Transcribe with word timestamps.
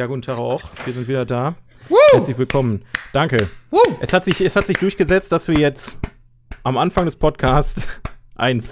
Ja, 0.00 0.06
guten 0.06 0.22
Tag 0.22 0.38
auch. 0.38 0.62
Wir 0.86 0.94
sind 0.94 1.08
wieder 1.08 1.26
da. 1.26 1.56
Woo! 1.90 1.98
Herzlich 2.12 2.38
willkommen. 2.38 2.86
Danke. 3.12 3.50
Woo! 3.70 3.78
Es 4.00 4.14
hat, 4.14 4.24
sich, 4.24 4.40
es 4.40 4.56
hat 4.56 4.66
sich 4.66 4.78
durchgesetzt, 4.78 5.30
dass 5.30 5.46
wir 5.46 5.58
jetzt 5.58 5.98
am 6.62 6.78
Anfang 6.78 7.04
des 7.04 7.16
Podcasts 7.16 7.86
ein, 8.34 8.62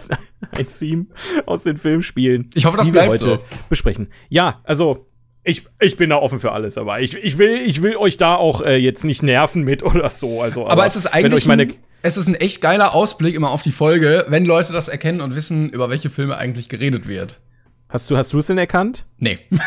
ein 0.52 0.66
Theme 0.66 1.04
aus 1.44 1.64
den 1.64 1.76
Filmen 1.76 2.02
spielen. 2.02 2.48
Ich 2.54 2.64
hoffe, 2.64 2.78
das 2.78 2.86
die 2.86 2.94
wir 2.94 3.02
bleibt 3.02 3.20
heute 3.20 3.24
so. 3.24 3.38
besprechen. 3.68 4.08
Ja, 4.30 4.62
also 4.64 5.06
ich, 5.44 5.66
ich 5.80 5.98
bin 5.98 6.08
da 6.08 6.16
offen 6.16 6.40
für 6.40 6.52
alles, 6.52 6.78
aber 6.78 7.00
ich, 7.00 7.14
ich, 7.14 7.36
will, 7.36 7.56
ich 7.56 7.82
will 7.82 7.98
euch 7.98 8.16
da 8.16 8.34
auch 8.34 8.62
äh, 8.62 8.76
jetzt 8.76 9.04
nicht 9.04 9.22
nerven 9.22 9.64
mit 9.64 9.82
oder 9.82 10.08
so. 10.08 10.40
Also, 10.40 10.66
Aber 10.66 10.86
es 10.86 10.96
ist 10.96 11.08
eigentlich 11.08 11.46
ein, 11.46 11.74
es 12.00 12.16
ist 12.16 12.26
ein 12.26 12.36
echt 12.36 12.62
geiler 12.62 12.94
Ausblick 12.94 13.34
immer 13.34 13.50
auf 13.50 13.60
die 13.60 13.72
Folge, 13.72 14.24
wenn 14.28 14.46
Leute 14.46 14.72
das 14.72 14.88
erkennen 14.88 15.20
und 15.20 15.36
wissen, 15.36 15.68
über 15.68 15.90
welche 15.90 16.08
Filme 16.08 16.38
eigentlich 16.38 16.70
geredet 16.70 17.06
wird. 17.06 17.42
Hast 17.90 18.10
du 18.10 18.16
hast 18.16 18.32
du 18.32 18.38
es 18.38 18.46
denn 18.46 18.56
erkannt? 18.56 19.04
Nee. 19.18 19.40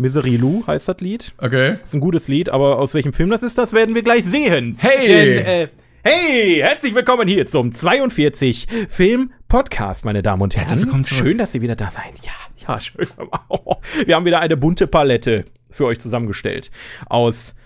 Misery 0.00 0.36
Lou 0.36 0.64
heißt 0.64 0.86
das 0.88 1.00
Lied. 1.00 1.32
Okay. 1.38 1.78
Ist 1.82 1.92
ein 1.92 2.00
gutes 2.00 2.28
Lied, 2.28 2.50
aber 2.50 2.78
aus 2.78 2.94
welchem 2.94 3.12
Film 3.12 3.30
das 3.30 3.42
ist, 3.42 3.58
das 3.58 3.72
werden 3.72 3.96
wir 3.96 4.02
gleich 4.02 4.24
sehen. 4.24 4.76
Hey! 4.78 5.08
Denn, 5.08 5.44
äh, 5.44 5.68
hey! 6.04 6.60
Herzlich 6.60 6.94
willkommen 6.94 7.26
hier 7.26 7.48
zum 7.48 7.72
42 7.72 8.68
Film 8.90 9.32
Podcast, 9.48 10.04
meine 10.04 10.22
Damen 10.22 10.42
und 10.42 10.54
Herren. 10.54 10.68
Herzlich 10.68 10.84
willkommen 10.84 11.02
zurück. 11.02 11.26
Schön, 11.26 11.38
dass 11.38 11.50
Sie 11.50 11.62
wieder 11.62 11.74
da 11.74 11.90
seid. 11.90 12.12
Ja, 12.22 12.30
ja, 12.68 12.80
schön. 12.80 13.08
Wir 14.06 14.14
haben 14.14 14.24
wieder 14.24 14.38
eine 14.38 14.56
bunte 14.56 14.86
Palette 14.86 15.46
für 15.68 15.86
euch 15.86 15.98
zusammengestellt 15.98 16.70
aus 17.08 17.56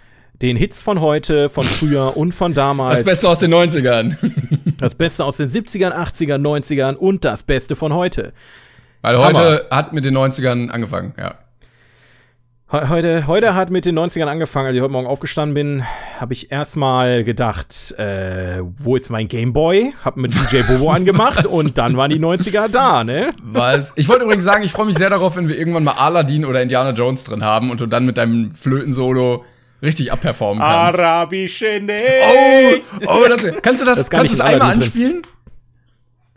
den 0.40 0.56
Hits 0.56 0.80
von 0.80 1.02
heute, 1.02 1.50
von 1.50 1.64
früher 1.64 2.16
und 2.16 2.34
von 2.34 2.54
damals. 2.54 3.00
Das 3.00 3.04
Beste 3.04 3.28
aus 3.28 3.40
den 3.40 3.52
90ern. 3.52 4.16
Das 4.78 4.96
Beste 4.96 5.24
aus 5.24 5.36
den 5.36 5.48
70ern, 5.48 5.92
80ern, 5.92 6.38
90ern 6.38 6.94
und 6.94 7.24
das 7.24 7.44
Beste 7.44 7.76
von 7.76 7.92
heute. 7.94 8.32
Weil 9.00 9.16
heute 9.16 9.68
hat 9.70 9.92
mit 9.92 10.04
den 10.04 10.16
90ern 10.16 10.70
angefangen, 10.70 11.14
ja. 11.16 11.36
He- 12.72 12.88
Heute, 12.88 13.26
heute 13.26 13.54
hat 13.54 13.68
mit 13.70 13.84
den 13.84 13.98
90ern 13.98 14.24
angefangen, 14.28 14.68
als 14.68 14.76
ich 14.76 14.80
heute 14.82 14.92
Morgen 14.92 15.06
aufgestanden 15.06 15.52
bin, 15.54 15.84
habe 16.18 16.32
ich 16.32 16.50
erstmal 16.50 17.22
gedacht, 17.22 17.92
äh, 17.98 18.60
wo 18.78 18.96
ist 18.96 19.10
mein 19.10 19.28
Gameboy? 19.28 19.92
Hab 20.02 20.16
mit 20.16 20.32
DJ 20.34 20.62
Bobo 20.66 20.90
angemacht 20.90 21.44
und 21.44 21.76
dann 21.76 21.96
waren 21.98 22.10
die 22.10 22.18
90er 22.18 22.68
da, 22.68 23.04
ne? 23.04 23.34
Was? 23.42 23.92
Ich 23.96 24.08
wollte 24.08 24.24
übrigens 24.24 24.44
sagen, 24.44 24.62
ich 24.64 24.72
freue 24.72 24.86
mich 24.86 24.96
sehr 24.96 25.10
darauf, 25.10 25.36
wenn 25.36 25.48
wir 25.50 25.58
irgendwann 25.58 25.84
mal 25.84 25.92
Aladdin 25.98 26.46
oder 26.46 26.62
Indiana 26.62 26.90
Jones 26.92 27.24
drin 27.24 27.44
haben 27.44 27.70
und 27.70 27.80
du 27.80 27.86
dann 27.86 28.06
mit 28.06 28.16
deinem 28.16 28.50
Flötensolo 28.52 29.44
richtig 29.82 30.10
abperformen 30.10 30.62
kannst. 30.62 30.98
Arabische 30.98 31.78
Oh, 31.78 31.84
Nächte. 31.84 32.82
oh, 33.06 33.28
das, 33.28 33.46
kannst 33.60 33.82
du 33.82 33.84
das, 33.84 33.96
Das 33.98 34.10
kannst 34.10 34.32
du 34.38 34.42
in 34.42 34.48
einmal 34.48 34.70
Aladdin 34.72 34.92
drin. 34.92 35.22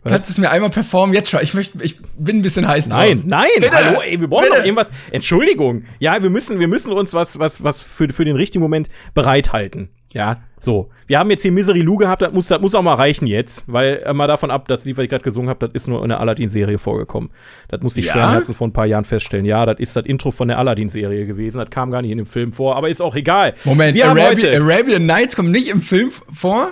Kannst 0.08 0.28
du 0.28 0.32
es 0.32 0.38
mir 0.38 0.50
einmal 0.50 0.70
performen? 0.70 1.14
Jetzt 1.14 1.30
schon. 1.30 1.40
Ich 1.42 1.54
möchte, 1.54 1.82
ich 1.82 1.98
bin 2.18 2.38
ein 2.38 2.42
bisschen 2.42 2.66
heiß 2.66 2.88
drauf. 2.88 2.98
Nein, 3.00 3.22
nein, 3.26 3.46
Bitte, 3.60 3.72
hallo, 3.76 4.00
ey, 4.00 4.20
wir 4.20 4.28
brauchen 4.28 4.44
bitte. 4.44 4.56
doch 4.58 4.64
irgendwas. 4.64 4.90
Entschuldigung. 5.10 5.84
Ja, 5.98 6.22
wir 6.22 6.30
müssen, 6.30 6.58
wir 6.60 6.68
müssen 6.68 6.92
uns 6.92 7.12
was, 7.14 7.38
was, 7.38 7.62
was 7.64 7.80
für, 7.80 8.12
für 8.12 8.24
den 8.24 8.36
richtigen 8.36 8.62
Moment 8.62 8.88
bereithalten. 9.14 9.88
Ja, 10.12 10.38
so. 10.58 10.88
Wir 11.08 11.18
haben 11.18 11.30
jetzt 11.30 11.42
hier 11.42 11.52
Misery 11.52 11.80
Lou 11.82 11.96
gehabt, 11.96 12.22
das 12.22 12.32
muss, 12.32 12.48
das 12.48 12.60
muss 12.60 12.74
auch 12.74 12.80
mal 12.82 12.94
reichen 12.94 13.26
jetzt, 13.26 13.64
weil 13.66 14.02
äh, 14.04 14.12
mal 14.14 14.26
davon 14.26 14.50
ab, 14.50 14.66
das 14.66 14.84
Lied, 14.84 14.96
was 14.96 15.04
ich 15.04 15.10
gerade 15.10 15.24
gesungen 15.24 15.50
habe, 15.50 15.66
das 15.66 15.74
ist 15.74 15.88
nur 15.88 16.02
in 16.02 16.08
der 16.08 16.20
Aladdin-Serie 16.20 16.78
vorgekommen. 16.78 17.30
Das 17.68 17.82
muss 17.82 17.96
ich 17.96 18.06
Ja? 18.06 18.12
schweren 18.12 18.30
Herzen 18.30 18.54
vor 18.54 18.66
ein 18.66 18.72
paar 18.72 18.86
Jahren 18.86 19.04
feststellen. 19.04 19.44
Ja, 19.44 19.66
das 19.66 19.78
ist 19.78 19.94
das 19.94 20.06
Intro 20.06 20.30
von 20.30 20.48
der 20.48 20.58
Aladdin-Serie 20.58 21.26
gewesen. 21.26 21.58
Das 21.58 21.68
kam 21.70 21.90
gar 21.90 22.00
nicht 22.02 22.12
in 22.12 22.18
dem 22.18 22.26
Film 22.26 22.52
vor, 22.52 22.76
aber 22.76 22.88
ist 22.88 23.02
auch 23.02 23.14
egal. 23.14 23.54
Moment, 23.64 23.96
wir 23.96 24.08
haben 24.08 24.18
Arabian, 24.18 24.52
heute, 24.52 24.62
Arabian 24.62 25.06
Nights 25.06 25.36
kommt 25.36 25.50
nicht 25.50 25.68
im 25.68 25.82
Film 25.82 26.10
vor? 26.32 26.70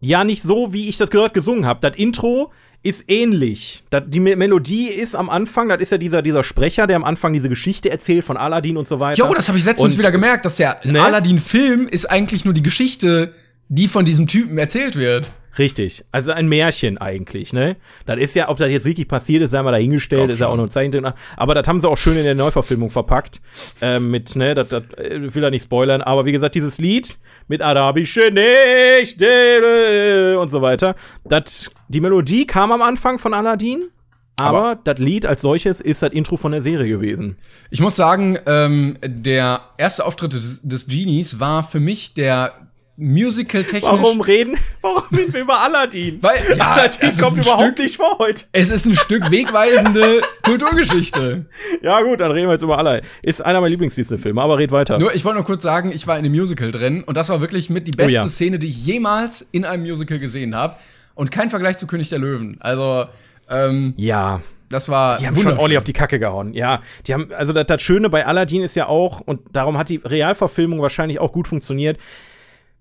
Ja 0.00 0.24
nicht 0.24 0.42
so, 0.42 0.72
wie 0.72 0.88
ich 0.88 0.96
das 0.96 1.10
gerade 1.10 1.32
gesungen 1.32 1.66
habe. 1.66 1.80
Das 1.88 1.96
Intro 1.98 2.52
ist 2.82 3.04
ähnlich. 3.10 3.82
Das, 3.90 4.04
die 4.06 4.20
Me 4.20 4.36
Melodie 4.36 4.86
ist 4.88 5.16
am 5.16 5.28
Anfang, 5.28 5.68
das 5.68 5.80
ist 5.80 5.90
ja 5.90 5.98
dieser, 5.98 6.22
dieser 6.22 6.44
Sprecher, 6.44 6.86
der 6.86 6.96
am 6.96 7.04
Anfang 7.04 7.32
diese 7.32 7.48
Geschichte 7.48 7.90
erzählt 7.90 8.24
von 8.24 8.36
Aladdin 8.36 8.76
und 8.76 8.86
so 8.86 9.00
weiter. 9.00 9.18
Jo, 9.26 9.34
das 9.34 9.48
habe 9.48 9.58
ich 9.58 9.64
letztens 9.64 9.94
Und- 9.94 9.98
wieder 9.98 10.12
gemerkt, 10.12 10.44
dass 10.46 10.56
der 10.56 10.78
Ne? 10.84 11.02
Aladdin-Film 11.02 11.88
ist 11.88 12.06
eigentlich 12.06 12.44
nur 12.44 12.54
die 12.54 12.62
Geschichte, 12.62 13.34
die 13.68 13.88
von 13.88 14.04
diesem 14.04 14.28
Typen 14.28 14.56
erzählt 14.58 14.94
wird. 14.96 15.30
Richtig. 15.58 16.04
Also 16.12 16.32
ein 16.32 16.48
Märchen 16.48 16.98
eigentlich, 16.98 17.52
ne? 17.52 17.76
Das 18.06 18.18
ist 18.18 18.34
ja, 18.34 18.48
ob 18.48 18.58
das 18.58 18.70
jetzt 18.70 18.86
wirklich 18.86 19.08
passiert 19.08 19.42
ist, 19.42 19.50
sei 19.50 19.62
mal 19.62 19.72
dahingestellt, 19.72 20.22
Glaub 20.22 20.30
ist 20.30 20.40
ja 20.40 20.48
auch 20.48 20.56
nur 20.56 20.66
ein 20.66 20.70
Zeichen 20.70 20.92
drin. 20.92 21.12
Aber 21.36 21.54
das 21.54 21.66
haben 21.66 21.80
sie 21.80 21.88
auch 21.88 21.98
schön 21.98 22.16
in 22.16 22.24
der 22.24 22.34
Neuverfilmung 22.34 22.90
verpackt. 22.90 23.40
Ähm, 23.80 24.10
mit, 24.10 24.36
ne, 24.36 24.54
das, 24.54 24.68
das 24.68 24.84
äh, 24.96 25.34
will 25.34 25.42
er 25.42 25.50
nicht 25.50 25.64
spoilern. 25.64 26.02
Aber 26.02 26.24
wie 26.24 26.32
gesagt, 26.32 26.54
dieses 26.54 26.78
Lied 26.78 27.18
mit 27.48 27.62
arabische 27.62 28.30
Nächte 28.30 29.26
äh, 29.26 30.36
und 30.36 30.50
so 30.50 30.62
weiter. 30.62 30.94
Das, 31.24 31.70
die 31.88 32.00
Melodie 32.00 32.46
kam 32.46 32.70
am 32.72 32.82
Anfang 32.82 33.18
von 33.18 33.34
Aladdin. 33.34 33.88
Aber, 34.36 34.78
das 34.84 34.98
Lied 34.98 35.26
als 35.26 35.42
solches 35.42 35.80
ist 35.80 36.00
das 36.00 36.12
Intro 36.12 36.36
von 36.36 36.52
der 36.52 36.62
Serie 36.62 36.88
gewesen. 36.88 37.36
Ich 37.70 37.80
muss 37.80 37.96
sagen, 37.96 38.38
ähm, 38.46 38.96
der 39.04 39.62
erste 39.78 40.06
Auftritt 40.06 40.32
des, 40.32 40.60
des 40.62 40.86
Genies 40.86 41.40
war 41.40 41.64
für 41.64 41.80
mich 41.80 42.14
der 42.14 42.52
musical-technisch. 42.98 43.82
Warum 43.84 44.20
reden, 44.20 44.56
warum 44.82 45.04
reden 45.16 45.32
wir 45.32 45.40
über 45.42 45.60
Aladdin? 45.60 46.18
Weil, 46.20 46.36
ja, 46.56 46.72
Aladdin 46.72 47.16
kommt 47.18 47.38
überhaupt 47.38 47.62
Stück- 47.62 47.82
nicht 47.82 47.96
vor 47.96 48.18
heute. 48.18 48.44
Es 48.52 48.68
ist 48.70 48.86
ein 48.86 48.94
Stück 48.96 49.30
wegweisende 49.30 50.20
Kulturgeschichte. 50.42 51.46
Ja, 51.80 52.02
gut, 52.02 52.20
dann 52.20 52.32
reden 52.32 52.48
wir 52.48 52.52
jetzt 52.54 52.62
über 52.62 52.76
Aladdin. 52.76 53.08
Ist 53.22 53.40
einer 53.40 53.60
meiner 53.60 53.70
Lieblings-Disney-Filme, 53.70 54.42
aber 54.42 54.58
red 54.58 54.72
weiter. 54.72 54.98
Nur, 54.98 55.14
ich 55.14 55.24
wollte 55.24 55.36
nur 55.36 55.46
kurz 55.46 55.62
sagen, 55.62 55.92
ich 55.94 56.06
war 56.06 56.18
in 56.18 56.24
einem 56.24 56.34
Musical 56.34 56.72
drin 56.72 57.04
und 57.04 57.16
das 57.16 57.28
war 57.28 57.40
wirklich 57.40 57.70
mit 57.70 57.86
die 57.86 57.92
beste 57.92 58.18
Oh 58.18 58.22
ja. 58.24 58.28
Szene, 58.28 58.58
die 58.58 58.66
ich 58.68 58.84
jemals 58.84 59.46
in 59.52 59.64
einem 59.64 59.84
Musical 59.84 60.18
gesehen 60.18 60.54
habe. 60.54 60.76
Und 61.14 61.30
kein 61.30 61.50
Vergleich 61.50 61.76
zu 61.78 61.86
König 61.86 62.08
der 62.10 62.18
Löwen. 62.18 62.56
Also, 62.60 63.06
ähm, 63.50 63.94
ja, 63.96 64.40
das 64.68 64.88
war 64.88 65.18
Die 65.18 65.26
haben 65.26 65.36
schon 65.36 65.52
ordentlich 65.52 65.78
auf 65.78 65.84
die 65.84 65.92
Kacke 65.92 66.18
gehauen. 66.18 66.52
Ja, 66.52 66.82
die 67.06 67.14
haben, 67.14 67.32
also 67.32 67.52
das, 67.52 67.66
das 67.66 67.80
Schöne 67.82 68.10
bei 68.10 68.26
Aladdin 68.26 68.62
ist 68.62 68.76
ja 68.76 68.86
auch, 68.86 69.20
und 69.20 69.40
darum 69.52 69.78
hat 69.78 69.88
die 69.88 69.96
Realverfilmung 70.04 70.80
wahrscheinlich 70.82 71.18
auch 71.18 71.32
gut 71.32 71.48
funktioniert. 71.48 71.98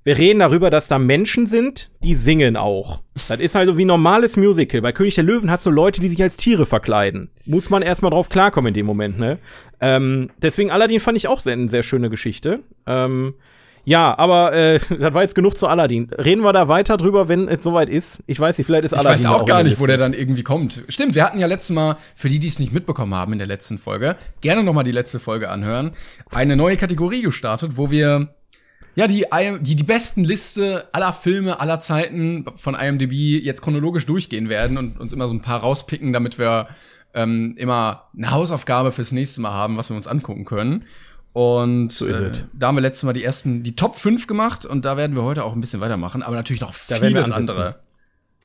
Wir 0.07 0.17
reden 0.17 0.39
darüber, 0.39 0.69
dass 0.69 0.87
da 0.87 0.99
Menschen 0.99 1.47
sind, 1.47 1.89
die 2.01 2.15
singen 2.15 2.55
auch. 2.55 3.01
Das 3.27 3.41
ist 3.41 3.57
also 3.57 3.77
wie 3.77 3.83
ein 3.83 3.87
normales 3.87 4.37
Musical. 4.37 4.79
Bei 4.81 4.93
König 4.93 5.15
der 5.15 5.25
Löwen 5.25 5.51
hast 5.51 5.65
du 5.65 5.69
Leute, 5.69 5.99
die 5.99 6.07
sich 6.07 6.23
als 6.23 6.37
Tiere 6.37 6.65
verkleiden. 6.65 7.29
Muss 7.45 7.69
man 7.69 7.81
erstmal 7.81 8.11
drauf 8.11 8.29
klarkommen 8.29 8.69
in 8.69 8.73
dem 8.73 8.85
Moment, 8.85 9.19
ne? 9.19 9.37
Ähm, 9.81 10.29
deswegen 10.41 10.71
Aladdin 10.71 11.01
fand 11.01 11.17
ich 11.17 11.27
auch 11.27 11.41
sehr, 11.41 11.51
eine 11.51 11.67
sehr 11.67 11.83
schöne 11.83 12.09
Geschichte. 12.09 12.61
Ähm, 12.85 13.33
ja, 13.83 14.17
aber 14.17 14.53
äh, 14.53 14.79
das 14.97 15.13
war 15.13 15.23
jetzt 15.23 15.35
genug 15.35 15.57
zu 15.57 15.67
Aladdin. 15.67 16.09
Reden 16.17 16.41
wir 16.41 16.53
da 16.53 16.69
weiter 16.69 16.95
drüber, 16.95 17.27
wenn 17.27 17.49
es 17.49 17.61
soweit 17.61 17.89
ist. 17.89 18.19
Ich 18.27 18.39
weiß 18.39 18.57
nicht, 18.57 18.65
vielleicht 18.65 18.85
ist 18.85 18.93
Ich 18.93 18.99
Aladdin 18.99 19.15
weiß 19.15 19.23
da 19.23 19.31
auch 19.31 19.41
in 19.41 19.45
gar 19.45 19.63
nicht, 19.63 19.77
wo 19.77 19.87
der 19.87 19.97
dann 19.97 20.13
irgendwie 20.13 20.43
kommt. 20.43 20.85
Stimmt, 20.87 21.15
wir 21.15 21.25
hatten 21.25 21.39
ja 21.39 21.47
letztes 21.47 21.75
Mal, 21.75 21.97
für 22.15 22.29
die, 22.29 22.39
die 22.39 22.47
es 22.47 22.59
nicht 22.59 22.71
mitbekommen 22.71 23.13
haben 23.13 23.33
in 23.33 23.39
der 23.39 23.47
letzten 23.49 23.77
Folge, 23.77 24.15
gerne 24.39 24.63
noch 24.63 24.71
mal 24.71 24.83
die 24.83 24.93
letzte 24.93 25.19
Folge 25.19 25.49
anhören, 25.49 25.91
eine 26.31 26.55
neue 26.55 26.77
Kategorie 26.77 27.23
gestartet, 27.23 27.71
wo 27.75 27.91
wir 27.91 28.29
ja 28.97 29.07
die, 29.07 29.25
die, 29.61 29.75
die 29.75 29.83
besten 29.83 30.23
Liste 30.23 30.89
aller 30.91 31.13
Filme 31.13 31.59
aller 31.59 31.79
Zeiten 31.79 32.45
von 32.55 32.73
IMDb 32.73 33.13
jetzt 33.43 33.61
chronologisch 33.61 34.07
durchgehen 34.07 34.49
werden 34.49 34.77
und 34.77 34.99
uns 34.99 35.13
immer 35.13 35.27
so 35.27 35.35
ein 35.35 35.41
paar 35.41 35.59
rauspicken, 35.59 36.13
damit 36.13 36.39
wir 36.39 36.67
ähm, 37.13 37.53
immer 37.57 38.09
eine 38.17 38.31
Hausaufgabe 38.31 38.91
fürs 38.91 39.11
nächste 39.11 39.39
Mal 39.41 39.51
haben, 39.51 39.77
was 39.77 39.91
wir 39.91 39.95
uns 39.95 40.07
angucken 40.07 40.45
können. 40.45 40.85
Und 41.33 41.89
ist 41.89 42.01
äh, 42.01 42.05
es. 42.05 42.47
da 42.53 42.67
haben 42.67 42.75
wir 42.75 42.81
letztes 42.81 43.03
Mal 43.03 43.13
die 43.13 43.23
ersten, 43.23 43.61
die 43.61 43.75
Top 43.75 43.97
5 43.97 44.25
gemacht 44.25 44.65
und 44.65 44.83
da 44.83 44.97
werden 44.97 45.15
wir 45.15 45.23
heute 45.23 45.43
auch 45.43 45.53
ein 45.53 45.61
bisschen 45.61 45.79
weitermachen, 45.79 46.23
aber 46.23 46.35
natürlich 46.35 46.61
noch 46.61 46.73
vieles 46.73 47.29
andere. 47.29 47.75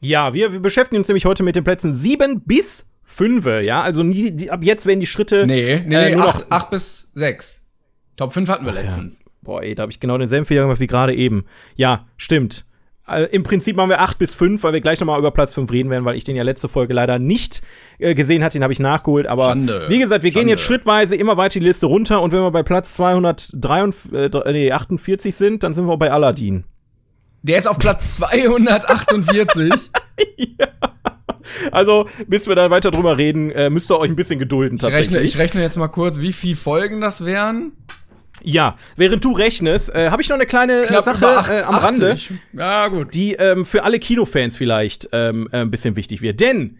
Ja, 0.00 0.34
wir, 0.34 0.52
wir 0.52 0.60
beschäftigen 0.60 0.98
uns 0.98 1.08
nämlich 1.08 1.24
heute 1.24 1.42
mit 1.44 1.56
den 1.56 1.64
Plätzen 1.64 1.94
7 1.94 2.42
bis 2.42 2.84
5. 3.04 3.46
Ja, 3.62 3.80
also 3.80 4.02
nie, 4.02 4.32
die, 4.32 4.50
ab 4.50 4.62
jetzt 4.62 4.84
werden 4.84 5.00
die 5.00 5.06
Schritte. 5.06 5.46
Nee, 5.46 5.82
nee, 5.86 5.94
äh, 5.94 6.10
nee, 6.10 6.16
nur 6.16 6.28
8, 6.28 6.46
acht 6.50 6.70
bis 6.70 7.10
6. 7.14 7.62
Top 8.18 8.34
5 8.34 8.50
hatten 8.50 8.66
wir 8.66 8.72
letztens. 8.72 9.24
Boah, 9.42 9.62
ey, 9.62 9.74
da 9.74 9.82
habe 9.82 9.92
ich 9.92 10.00
genau 10.00 10.18
denselben 10.18 10.46
Fehler 10.46 10.62
gemacht 10.62 10.80
wie 10.80 10.86
gerade 10.86 11.14
eben. 11.14 11.44
Ja, 11.74 12.06
stimmt. 12.16 12.64
äh, 13.08 13.24
Im 13.32 13.42
Prinzip 13.42 13.76
machen 13.76 13.90
wir 13.90 14.00
8 14.00 14.18
bis 14.18 14.34
5, 14.34 14.62
weil 14.62 14.72
wir 14.72 14.80
gleich 14.80 15.00
nochmal 15.00 15.18
über 15.18 15.32
Platz 15.32 15.52
5 15.54 15.70
reden 15.72 15.90
werden, 15.90 16.04
weil 16.04 16.16
ich 16.16 16.22
den 16.24 16.36
ja 16.36 16.44
letzte 16.44 16.68
Folge 16.68 16.94
leider 16.94 17.18
nicht 17.18 17.60
äh, 17.98 18.14
gesehen 18.14 18.44
hatte. 18.44 18.58
Den 18.58 18.62
habe 18.62 18.72
ich 18.72 18.78
nachgeholt. 18.78 19.26
Aber 19.26 19.46
Schande. 19.46 19.86
wie 19.88 19.98
gesagt, 19.98 20.22
wir 20.22 20.30
Schande. 20.30 20.44
gehen 20.44 20.48
jetzt 20.48 20.62
schrittweise 20.62 21.16
immer 21.16 21.36
weiter 21.36 21.58
die 21.58 21.64
Liste 21.66 21.86
runter. 21.86 22.22
Und 22.22 22.30
wenn 22.32 22.40
wir 22.40 22.50
bei 22.52 22.62
Platz 22.62 22.94
248 22.94 24.12
äh, 24.12 24.52
nee, 24.52 24.70
48 24.70 25.34
sind, 25.34 25.62
dann 25.64 25.74
sind 25.74 25.86
wir 25.86 25.92
auch 25.94 25.98
bei 25.98 26.12
Aladdin. 26.12 26.64
Der 27.42 27.58
ist 27.58 27.66
auf 27.66 27.78
Platz 27.80 28.14
248. 28.18 29.70
Also, 31.72 32.06
bis 32.28 32.46
wir 32.46 32.54
da 32.54 32.70
weiter 32.70 32.90
drüber 32.90 33.18
reden, 33.18 33.50
äh, 33.50 33.68
müsst 33.70 33.90
ihr 33.90 33.98
euch 33.98 34.08
ein 34.08 34.16
bisschen 34.16 34.38
gedulden 34.38 34.76
Ich 34.76 34.84
rechne, 34.84 34.96
tatsächlich. 34.98 35.30
ich 35.34 35.38
rechne 35.38 35.60
jetzt 35.62 35.76
mal 35.76 35.88
kurz, 35.88 36.20
wie 36.20 36.32
viele 36.32 36.56
Folgen 36.56 37.00
das 37.00 37.24
wären. 37.24 37.72
Ja, 38.44 38.76
während 38.96 39.24
du 39.24 39.32
rechnest, 39.32 39.94
äh, 39.94 40.10
habe 40.10 40.22
ich 40.22 40.28
noch 40.28 40.36
eine 40.36 40.46
kleine 40.46 40.82
äh, 40.82 40.86
Sache 40.86 41.26
acht- 41.28 41.50
äh, 41.50 41.62
am 41.62 41.74
Rande. 41.74 42.12
80. 42.12 42.32
Ja, 42.52 42.88
gut. 42.88 43.14
die 43.14 43.34
ähm, 43.34 43.64
für 43.64 43.84
alle 43.84 43.98
Kinofans 43.98 44.56
vielleicht 44.56 45.08
ähm, 45.12 45.48
äh, 45.52 45.58
ein 45.58 45.70
bisschen 45.70 45.96
wichtig 45.96 46.22
wird. 46.22 46.40
Denn 46.40 46.78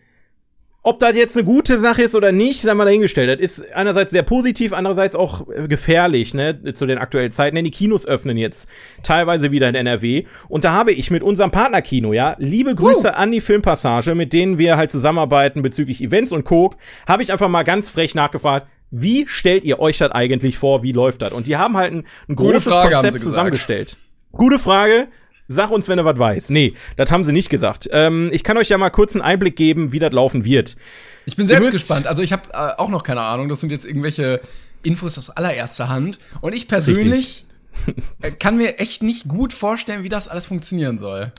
ob 0.84 0.98
das 0.98 1.14
jetzt 1.14 1.36
eine 1.36 1.44
gute 1.44 1.78
Sache 1.78 2.02
ist 2.02 2.16
oder 2.16 2.32
nicht, 2.32 2.60
sei 2.62 2.74
mal 2.74 2.84
dahingestellt. 2.84 3.30
Das 3.30 3.58
ist 3.58 3.72
einerseits 3.72 4.10
sehr 4.10 4.24
positiv, 4.24 4.72
andererseits 4.72 5.14
auch 5.14 5.48
äh, 5.48 5.68
gefährlich, 5.68 6.34
ne, 6.34 6.74
zu 6.74 6.86
den 6.86 6.98
aktuellen 6.98 7.30
Zeiten. 7.30 7.54
Denn 7.54 7.64
die 7.64 7.70
Kinos 7.70 8.04
öffnen 8.04 8.36
jetzt 8.36 8.68
teilweise 9.04 9.52
wieder 9.52 9.68
in 9.68 9.76
NRW. 9.76 10.24
Und 10.48 10.64
da 10.64 10.72
habe 10.72 10.90
ich 10.90 11.12
mit 11.12 11.22
unserem 11.22 11.52
Partnerkino, 11.52 12.12
ja, 12.12 12.34
liebe 12.40 12.74
Grüße 12.74 13.14
an 13.16 13.30
die 13.30 13.40
Filmpassage, 13.40 14.16
mit 14.16 14.32
denen 14.32 14.58
wir 14.58 14.76
halt 14.76 14.90
zusammenarbeiten 14.90 15.62
bezüglich 15.62 16.02
Events 16.02 16.32
und 16.32 16.42
Co., 16.44 16.74
habe 17.06 17.22
ich 17.22 17.30
einfach 17.32 17.48
mal 17.48 17.62
ganz 17.62 17.88
frech 17.88 18.16
nachgefragt, 18.16 18.66
wie 18.92 19.26
stellt 19.26 19.64
ihr 19.64 19.80
euch 19.80 19.98
das 19.98 20.12
eigentlich 20.12 20.58
vor? 20.58 20.82
Wie 20.82 20.92
läuft 20.92 21.22
das? 21.22 21.32
Und 21.32 21.46
die 21.46 21.56
haben 21.56 21.76
halt 21.76 21.92
ein, 21.92 22.04
ein 22.28 22.36
großes 22.36 22.64
Frage, 22.64 22.94
Konzept 22.94 23.22
zusammengestellt. 23.22 23.96
Gute 24.30 24.58
Frage. 24.58 25.08
Sag 25.48 25.70
uns, 25.70 25.88
wenn 25.88 25.96
du 25.96 26.04
was 26.04 26.18
weißt. 26.18 26.50
Nee, 26.50 26.74
das 26.96 27.10
haben 27.10 27.24
sie 27.24 27.32
nicht 27.32 27.50
gesagt. 27.50 27.88
Ähm, 27.90 28.30
ich 28.32 28.44
kann 28.44 28.56
euch 28.56 28.68
ja 28.68 28.78
mal 28.78 28.90
kurz 28.90 29.14
einen 29.14 29.22
Einblick 29.22 29.56
geben, 29.56 29.92
wie 29.92 29.98
das 29.98 30.12
laufen 30.12 30.44
wird. 30.44 30.76
Ich 31.26 31.36
bin 31.36 31.46
selbst 31.46 31.72
gespannt. 31.72 32.06
Also 32.06 32.22
ich 32.22 32.32
habe 32.32 32.42
äh, 32.52 32.78
auch 32.78 32.88
noch 32.90 33.02
keine 33.02 33.22
Ahnung. 33.22 33.48
Das 33.48 33.60
sind 33.60 33.72
jetzt 33.72 33.84
irgendwelche 33.84 34.40
Infos 34.82 35.18
aus 35.18 35.30
allererster 35.30 35.88
Hand. 35.88 36.18
Und 36.40 36.54
ich 36.54 36.68
persönlich 36.68 37.46
äh, 38.20 38.30
kann 38.30 38.56
mir 38.56 38.78
echt 38.78 39.02
nicht 39.02 39.26
gut 39.26 39.52
vorstellen, 39.52 40.04
wie 40.04 40.08
das 40.08 40.28
alles 40.28 40.46
funktionieren 40.46 40.98
soll. 40.98 41.32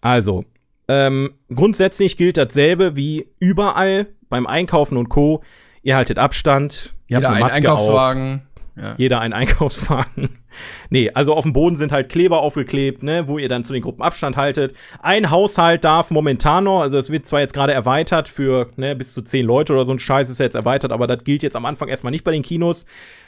Also, 0.00 0.44
ähm, 0.86 1.34
grundsätzlich 1.54 2.16
gilt 2.18 2.36
dasselbe 2.36 2.94
wie 2.94 3.26
überall 3.38 4.06
beim 4.28 4.46
Einkaufen 4.46 4.98
und 4.98 5.08
Co. 5.08 5.42
Ihr 5.84 5.96
haltet 5.96 6.18
Abstand, 6.18 6.94
ihr 7.08 7.18
Jeder 7.18 7.28
habt 7.28 7.36
einen 7.36 7.44
eine 7.44 7.44
Maske 7.44 7.72
auf. 7.72 7.78
Einkaufswagen. 7.78 8.42
Ja. 8.74 8.94
Jeder 8.96 9.20
einen 9.20 9.34
Einkaufswagen. 9.34 10.30
nee, 10.90 11.10
also 11.12 11.34
auf 11.34 11.44
dem 11.44 11.52
Boden 11.52 11.76
sind 11.76 11.92
halt 11.92 12.08
Kleber 12.08 12.40
aufgeklebt, 12.40 13.02
ne, 13.02 13.28
wo 13.28 13.38
ihr 13.38 13.50
dann 13.50 13.64
zu 13.64 13.74
den 13.74 13.82
Gruppen 13.82 14.02
Abstand 14.02 14.36
haltet. 14.36 14.74
Ein 15.00 15.30
Haushalt 15.30 15.84
darf 15.84 16.10
momentan 16.10 16.64
noch, 16.64 16.80
also 16.80 16.96
es 16.96 17.10
wird 17.10 17.26
zwar 17.26 17.40
jetzt 17.40 17.52
gerade 17.52 17.74
erweitert 17.74 18.28
für 18.28 18.70
ne, 18.76 18.96
bis 18.96 19.12
zu 19.12 19.22
zehn 19.22 19.44
Leute 19.44 19.74
oder 19.74 19.84
so 19.84 19.92
ein 19.92 19.98
Scheiß 19.98 20.30
ist 20.30 20.38
jetzt 20.38 20.56
erweitert, 20.56 20.90
aber 20.90 21.06
das 21.06 21.22
gilt 21.22 21.42
jetzt 21.42 21.54
am 21.54 21.66
Anfang 21.66 21.88
erstmal 21.88 22.10
nicht 22.10 22.24
bei 22.24 22.32
den 22.32 22.42
Kinos. 22.42 22.86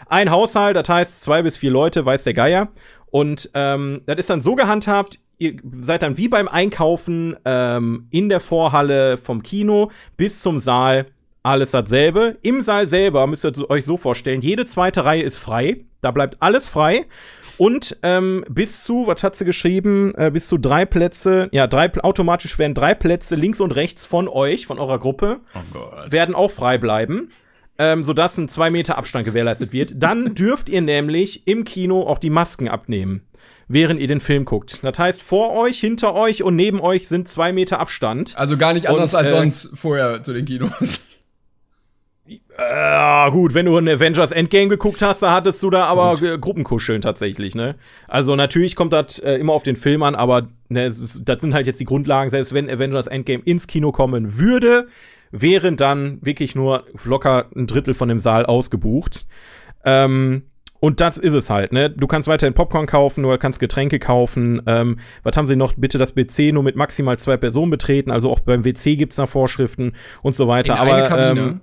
Ein 0.08 0.30
Haushalt, 0.30 0.76
das 0.76 0.88
heißt 0.88 1.22
zwei 1.22 1.42
bis 1.42 1.58
vier 1.58 1.70
Leute, 1.70 2.06
weiß 2.06 2.24
der 2.24 2.34
Geier. 2.34 2.68
Und 3.10 3.50
ähm, 3.54 4.00
das 4.06 4.16
ist 4.16 4.30
dann 4.30 4.40
so 4.40 4.54
gehandhabt, 4.56 5.20
ihr 5.38 5.56
seid 5.82 6.02
dann 6.02 6.16
wie 6.16 6.28
beim 6.28 6.48
Einkaufen 6.48 7.36
ähm, 7.44 8.08
in 8.10 8.30
der 8.30 8.40
Vorhalle 8.40 9.18
vom 9.18 9.42
Kino 9.42 9.90
bis 10.16 10.40
zum 10.40 10.58
Saal 10.58 11.06
alles 11.46 11.70
dasselbe. 11.70 12.36
Im 12.42 12.60
Saal 12.60 12.86
selber 12.86 13.26
müsst 13.26 13.44
ihr 13.44 13.70
euch 13.70 13.84
so 13.84 13.96
vorstellen, 13.96 14.40
jede 14.40 14.66
zweite 14.66 15.04
Reihe 15.04 15.22
ist 15.22 15.38
frei. 15.38 15.84
Da 16.02 16.10
bleibt 16.10 16.36
alles 16.40 16.68
frei. 16.68 17.06
Und 17.56 17.96
ähm, 18.02 18.44
bis 18.50 18.84
zu, 18.84 19.06
was 19.06 19.22
hat 19.22 19.36
sie 19.36 19.46
geschrieben, 19.46 20.12
äh, 20.16 20.30
bis 20.30 20.46
zu 20.46 20.58
drei 20.58 20.84
Plätze, 20.84 21.48
ja, 21.52 21.66
drei, 21.66 21.90
automatisch 22.02 22.58
werden 22.58 22.74
drei 22.74 22.94
Plätze 22.94 23.34
links 23.34 23.60
und 23.60 23.70
rechts 23.72 24.04
von 24.04 24.28
euch, 24.28 24.66
von 24.66 24.78
eurer 24.78 24.98
Gruppe, 24.98 25.40
Oh 25.54 26.10
werden 26.10 26.34
auch 26.34 26.50
frei 26.50 26.78
bleiben. 26.78 27.30
Ähm, 27.78 28.02
sodass 28.02 28.38
ein 28.38 28.48
zwei 28.48 28.70
Meter 28.70 28.96
Abstand 28.96 29.26
gewährleistet 29.26 29.70
wird. 29.70 29.92
Dann 29.96 30.34
dürft 30.34 30.70
ihr 30.70 30.80
nämlich 30.80 31.46
im 31.46 31.64
Kino 31.64 32.06
auch 32.06 32.16
die 32.16 32.30
Masken 32.30 32.68
abnehmen, 32.68 33.20
während 33.68 34.00
ihr 34.00 34.08
den 34.08 34.20
Film 34.20 34.46
guckt. 34.46 34.80
Das 34.82 34.98
heißt, 34.98 35.22
vor 35.22 35.52
euch, 35.52 35.78
hinter 35.78 36.14
euch 36.14 36.42
und 36.42 36.56
neben 36.56 36.80
euch 36.80 37.06
sind 37.06 37.28
zwei 37.28 37.52
Meter 37.52 37.78
Abstand. 37.78 38.32
Also 38.38 38.56
gar 38.56 38.72
nicht 38.72 38.88
anders 38.88 39.12
Und, 39.12 39.20
als 39.20 39.32
äh, 39.32 39.36
sonst 39.36 39.70
vorher 39.74 40.22
zu 40.22 40.32
den 40.32 40.46
Kinos. 40.46 41.02
Ja, 42.58 43.28
gut, 43.28 43.52
wenn 43.54 43.66
du 43.66 43.76
ein 43.76 43.88
Avengers 43.88 44.32
Endgame 44.32 44.68
geguckt 44.68 45.02
hast, 45.02 45.22
da 45.22 45.32
hattest 45.32 45.62
du 45.62 45.68
da 45.68 45.84
aber 45.84 46.20
äh, 46.22 46.38
Gruppenkuscheln 46.38 47.02
tatsächlich, 47.02 47.54
ne? 47.54 47.74
Also 48.08 48.34
natürlich 48.34 48.76
kommt 48.76 48.94
das 48.94 49.18
äh, 49.18 49.34
immer 49.34 49.52
auf 49.52 49.62
den 49.62 49.76
Film 49.76 50.02
an, 50.02 50.14
aber 50.14 50.48
ne, 50.68 50.86
ist, 50.86 51.20
das 51.24 51.40
sind 51.42 51.52
halt 51.52 51.66
jetzt 51.66 51.80
die 51.80 51.84
Grundlagen, 51.84 52.30
selbst 52.30 52.54
wenn 52.54 52.70
Avengers 52.70 53.08
Endgame 53.08 53.42
ins 53.44 53.66
Kino 53.66 53.92
kommen 53.92 54.38
würde, 54.38 54.86
wären 55.32 55.76
dann 55.76 56.18
wirklich 56.22 56.54
nur 56.54 56.84
locker 57.04 57.46
ein 57.54 57.66
Drittel 57.66 57.92
von 57.92 58.08
dem 58.08 58.20
Saal 58.20 58.46
ausgebucht. 58.46 59.26
Ähm, 59.84 60.44
und 60.80 61.00
das 61.00 61.18
ist 61.18 61.34
es 61.34 61.50
halt, 61.50 61.72
ne? 61.72 61.90
Du 61.90 62.06
kannst 62.06 62.28
weiterhin 62.28 62.54
Popcorn 62.54 62.86
kaufen, 62.86 63.22
du 63.22 63.36
kannst 63.38 63.60
Getränke 63.60 63.98
kaufen. 63.98 64.62
Ähm, 64.66 64.98
was 65.22 65.36
haben 65.36 65.46
sie 65.46 65.56
noch? 65.56 65.74
Bitte 65.74 65.98
das 65.98 66.12
BC 66.12 66.52
nur 66.52 66.62
mit 66.62 66.76
maximal 66.76 67.18
zwei 67.18 67.36
Personen 67.36 67.70
betreten. 67.70 68.10
Also 68.10 68.30
auch 68.30 68.40
beim 68.40 68.64
WC 68.64 68.96
gibt's 68.96 69.16
da 69.16 69.26
Vorschriften 69.26 69.92
und 70.22 70.34
so 70.34 70.48
weiter. 70.48 70.74
In 70.74 70.78
aber. 70.78 71.18
Ähm, 71.18 71.60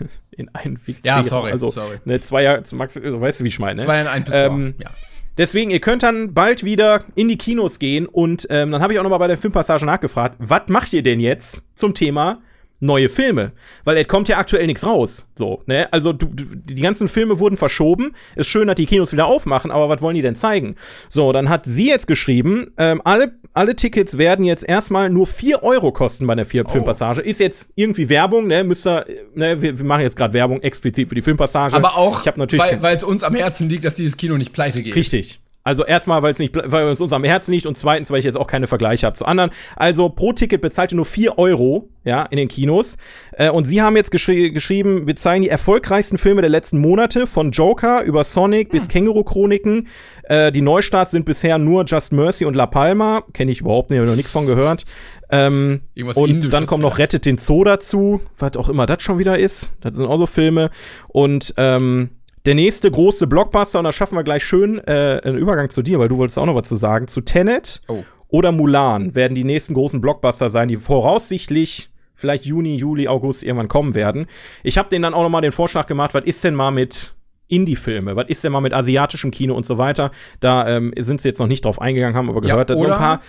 in 0.30 0.48
einen 0.54 0.78
WC. 0.86 0.98
Ja, 1.02 1.22
sorry, 1.22 1.52
Also, 1.52 1.68
sorry. 1.68 1.98
Ne, 2.04 2.20
Zweier, 2.20 2.62
Max, 2.72 3.00
weißt 3.02 3.40
du, 3.40 3.44
wie 3.44 3.48
ich 3.48 3.58
meine? 3.58 3.76
Ne? 3.76 3.84
Zwei 3.84 4.00
in 4.00 4.06
ein 4.06 4.24
bis 4.24 4.34
Ähm, 4.34 4.74
ja. 4.78 4.90
Deswegen, 5.36 5.70
ihr 5.70 5.80
könnt 5.80 6.02
dann 6.02 6.34
bald 6.34 6.64
wieder 6.64 7.04
in 7.14 7.28
die 7.28 7.38
Kinos 7.38 7.78
gehen 7.78 8.06
und 8.06 8.48
ähm, 8.50 8.72
dann 8.72 8.82
habe 8.82 8.92
ich 8.92 8.98
auch 8.98 9.04
noch 9.04 9.10
mal 9.10 9.18
bei 9.18 9.28
der 9.28 9.38
Filmpassage 9.38 9.86
nachgefragt, 9.86 10.34
was 10.38 10.62
macht 10.66 10.92
ihr 10.92 11.04
denn 11.04 11.20
jetzt 11.20 11.62
zum 11.76 11.94
Thema 11.94 12.40
neue 12.80 13.08
Filme? 13.08 13.52
Weil 13.84 13.96
es 13.96 14.06
kommt 14.08 14.28
ja 14.28 14.38
aktuell 14.38 14.66
nichts 14.66 14.86
raus. 14.86 15.26
So, 15.34 15.62
ne? 15.66 15.92
Also 15.92 16.12
du, 16.12 16.26
du, 16.26 16.44
die 16.54 16.80
ganzen 16.82 17.08
Filme 17.08 17.38
wurden 17.40 17.56
verschoben. 17.56 18.12
Ist 18.36 18.48
schön, 18.48 18.68
dass 18.68 18.76
die 18.76 18.86
Kinos 18.86 19.12
wieder 19.12 19.26
aufmachen, 19.26 19.70
aber 19.70 19.88
was 19.88 20.00
wollen 20.00 20.14
die 20.14 20.22
denn 20.22 20.36
zeigen? 20.36 20.76
So, 21.08 21.32
dann 21.32 21.48
hat 21.48 21.66
sie 21.66 21.88
jetzt 21.88 22.06
geschrieben, 22.06 22.72
ähm, 22.78 23.00
alle, 23.04 23.32
alle 23.52 23.74
Tickets 23.76 24.18
werden 24.18 24.44
jetzt 24.44 24.68
erstmal 24.68 25.10
nur 25.10 25.26
4 25.26 25.62
Euro 25.62 25.92
kosten 25.92 26.26
bei 26.26 26.34
der 26.34 26.46
Vier 26.46 26.64
Oh. 26.66 26.70
Filmpassage. 26.70 27.20
Ist 27.22 27.40
jetzt 27.40 27.70
irgendwie 27.74 28.08
Werbung, 28.08 28.46
ne? 28.46 28.64
Müsst 28.64 28.86
ihr, 28.86 29.06
ne? 29.34 29.60
Wir, 29.62 29.78
wir 29.78 29.84
machen 29.84 30.02
jetzt 30.02 30.16
gerade 30.16 30.34
Werbung 30.34 30.60
explizit 30.62 31.08
für 31.08 31.14
die 31.14 31.22
Filmpassage. 31.22 31.74
Aber 31.74 31.96
auch, 31.96 32.26
ich 32.26 32.36
natürlich 32.36 32.64
weil 32.64 32.82
weil 32.82 32.96
es 32.96 33.04
uns 33.04 33.22
am 33.22 33.34
Herzen 33.34 33.68
liegt, 33.68 33.84
dass 33.84 33.94
dieses 33.96 34.16
Kino 34.16 34.36
nicht 34.36 34.52
pleite 34.52 34.82
geht. 34.82 34.94
Richtig. 34.94 35.40
Also 35.68 35.84
erstmal, 35.84 36.22
weil 36.22 36.32
es 36.32 36.38
nicht, 36.38 36.56
weil 36.56 36.88
es 36.88 36.98
uns 36.98 37.12
am 37.12 37.24
Herzen 37.24 37.52
liegt 37.52 37.66
und 37.66 37.76
zweitens, 37.76 38.10
weil 38.10 38.20
ich 38.20 38.24
jetzt 38.24 38.38
auch 38.38 38.46
keine 38.46 38.66
Vergleiche 38.66 39.04
habe 39.04 39.14
zu 39.14 39.26
anderen. 39.26 39.50
Also 39.76 40.08
pro 40.08 40.32
Ticket 40.32 40.62
bezahlt 40.62 40.94
ihr 40.94 40.96
nur 40.96 41.04
4 41.04 41.36
Euro, 41.36 41.90
ja, 42.04 42.22
in 42.22 42.38
den 42.38 42.48
Kinos. 42.48 42.96
Äh, 43.32 43.50
und 43.50 43.66
sie 43.66 43.82
haben 43.82 43.94
jetzt 43.94 44.10
geschri 44.10 44.50
geschrieben, 44.50 45.06
wir 45.06 45.14
zeigen 45.16 45.42
die 45.42 45.50
erfolgreichsten 45.50 46.16
Filme 46.16 46.40
der 46.40 46.48
letzten 46.48 46.78
Monate, 46.78 47.26
von 47.26 47.50
Joker 47.50 48.02
über 48.02 48.24
Sonic 48.24 48.70
bis 48.70 48.88
Känguru-Chroniken. 48.88 49.88
Äh, 50.22 50.52
die 50.52 50.62
Neustarts 50.62 51.10
sind 51.10 51.26
bisher 51.26 51.58
nur 51.58 51.84
Just 51.84 52.12
Mercy 52.12 52.46
und 52.46 52.54
La 52.54 52.64
Palma. 52.64 53.24
Kenne 53.34 53.52
ich 53.52 53.60
überhaupt 53.60 53.90
nicht, 53.90 53.98
habe 53.98 54.08
noch 54.08 54.16
nichts 54.16 54.32
von 54.32 54.46
gehört. 54.46 54.86
Ähm, 55.28 55.82
und 55.94 56.30
Indisches 56.30 56.50
dann 56.50 56.64
kommt 56.64 56.80
noch. 56.80 56.96
Rettet 56.96 57.26
den 57.26 57.36
Zoo 57.36 57.62
dazu, 57.62 58.22
was 58.38 58.56
auch 58.56 58.70
immer 58.70 58.86
das 58.86 59.02
schon 59.02 59.18
wieder 59.18 59.38
ist. 59.38 59.70
Das 59.82 59.94
sind 59.94 60.06
auch 60.06 60.16
so 60.16 60.24
Filme. 60.24 60.70
Und 61.08 61.52
ähm, 61.58 62.08
der 62.48 62.54
nächste 62.54 62.90
große 62.90 63.26
Blockbuster, 63.26 63.78
und 63.80 63.84
da 63.84 63.92
schaffen 63.92 64.16
wir 64.16 64.24
gleich 64.24 64.42
schön 64.42 64.78
äh, 64.86 65.20
einen 65.22 65.36
Übergang 65.36 65.68
zu 65.68 65.82
dir, 65.82 65.98
weil 65.98 66.08
du 66.08 66.16
wolltest 66.16 66.38
auch 66.38 66.46
noch 66.46 66.54
was 66.54 66.66
zu 66.66 66.76
sagen, 66.76 67.06
zu 67.06 67.20
Tenet 67.20 67.82
Oh. 67.88 68.04
oder 68.28 68.52
Mulan 68.52 69.14
werden 69.14 69.34
die 69.34 69.44
nächsten 69.44 69.74
großen 69.74 70.00
Blockbuster 70.00 70.48
sein, 70.48 70.68
die 70.68 70.78
voraussichtlich 70.78 71.90
vielleicht 72.14 72.46
Juni, 72.46 72.76
Juli, 72.76 73.06
August 73.06 73.42
irgendwann 73.42 73.68
kommen 73.68 73.94
werden. 73.94 74.28
Ich 74.62 74.78
habe 74.78 74.88
denen 74.88 75.02
dann 75.02 75.12
auch 75.12 75.24
noch 75.24 75.28
mal 75.28 75.42
den 75.42 75.52
Vorschlag 75.52 75.86
gemacht, 75.86 76.14
was 76.14 76.24
ist 76.24 76.42
denn 76.42 76.54
mal 76.54 76.70
mit 76.70 77.12
Indie-Filme, 77.48 78.16
was 78.16 78.28
ist 78.28 78.42
denn 78.42 78.52
mal 78.52 78.62
mit 78.62 78.72
asiatischem 78.72 79.30
Kino 79.30 79.54
und 79.54 79.66
so 79.66 79.76
weiter. 79.76 80.10
Da 80.40 80.66
ähm, 80.68 80.94
sind 80.96 81.20
sie 81.20 81.28
jetzt 81.28 81.40
noch 81.40 81.48
nicht 81.48 81.66
drauf 81.66 81.78
eingegangen, 81.82 82.16
haben 82.16 82.30
aber 82.30 82.42
Ja, 82.46 82.52
gehört, 82.54 82.70
dass 82.70 82.80
so 82.80 82.86
ein 82.86 82.98
paar 82.98 83.20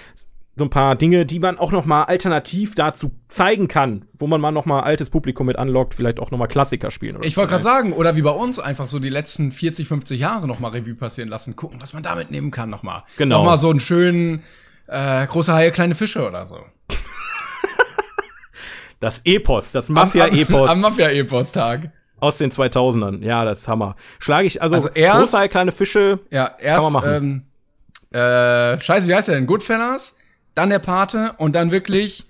so 0.55 0.65
ein 0.65 0.69
paar 0.69 0.95
Dinge, 0.97 1.25
die 1.25 1.39
man 1.39 1.57
auch 1.57 1.71
noch 1.71 1.85
mal 1.85 2.03
alternativ 2.03 2.75
dazu 2.75 3.11
zeigen 3.29 3.67
kann, 3.69 4.05
wo 4.13 4.27
man 4.27 4.41
mal 4.41 4.51
noch 4.51 4.65
mal 4.65 4.81
altes 4.81 5.09
Publikum 5.09 5.45
mit 5.47 5.57
anlockt, 5.57 5.93
vielleicht 5.95 6.19
auch 6.19 6.31
noch 6.31 6.37
mal 6.37 6.47
Klassiker 6.47 6.91
spielen 6.91 7.15
oder 7.15 7.25
Ich 7.25 7.37
wollte 7.37 7.51
gerade 7.51 7.63
sagen, 7.63 7.93
oder 7.93 8.17
wie 8.17 8.21
bei 8.21 8.31
uns, 8.31 8.59
einfach 8.59 8.87
so 8.87 8.99
die 8.99 9.07
letzten 9.09 9.51
40, 9.53 9.87
50 9.87 10.19
Jahre 10.19 10.47
noch 10.47 10.59
mal 10.59 10.69
Revue 10.71 10.95
passieren 10.95 11.29
lassen, 11.29 11.55
gucken, 11.55 11.81
was 11.81 11.93
man 11.93 12.03
damit 12.03 12.29
nehmen 12.31 12.51
kann 12.51 12.69
noch 12.69 12.83
mal. 12.83 13.05
Genau. 13.17 13.37
Noch 13.37 13.45
mal 13.45 13.57
so 13.57 13.69
einen 13.69 13.79
schönen 13.79 14.43
äh, 14.87 15.25
große 15.27 15.53
Haie, 15.53 15.71
kleine 15.71 15.95
Fische 15.95 16.27
oder 16.27 16.45
so. 16.47 16.57
Das 18.99 19.21
Epos, 19.23 19.71
das 19.71 19.89
Am- 19.89 19.97
Am, 19.97 20.07
Mafia-Epos 20.07 20.69
am 20.71 20.81
Mafia-Epos-Tag. 20.81 21.91
aus 22.19 22.37
den 22.37 22.51
2000ern. 22.51 23.23
Ja, 23.23 23.45
das 23.45 23.59
ist 23.59 23.67
Hammer. 23.69 23.95
Schlage 24.19 24.45
ich, 24.47 24.61
also, 24.61 24.75
Also 24.75 24.89
erst- 24.89 25.31
große, 25.33 25.47
kleine 25.49 25.71
Fische, 25.71 26.19
Ja, 26.31 26.51
erst, 26.59 26.83
man 26.83 26.93
machen. 26.93 27.45
ähm, 28.11 28.19
äh, 28.19 28.77
scheiße, 28.81 29.07
wie 29.07 29.15
heißt 29.15 29.29
der 29.29 29.35
denn? 29.35 29.47
Goodfellas, 29.47 30.15
dann 30.59 30.69
der 30.69 30.79
Pate 30.79 31.33
und 31.37 31.53
dann 31.55 31.71
wirklich 31.71 32.25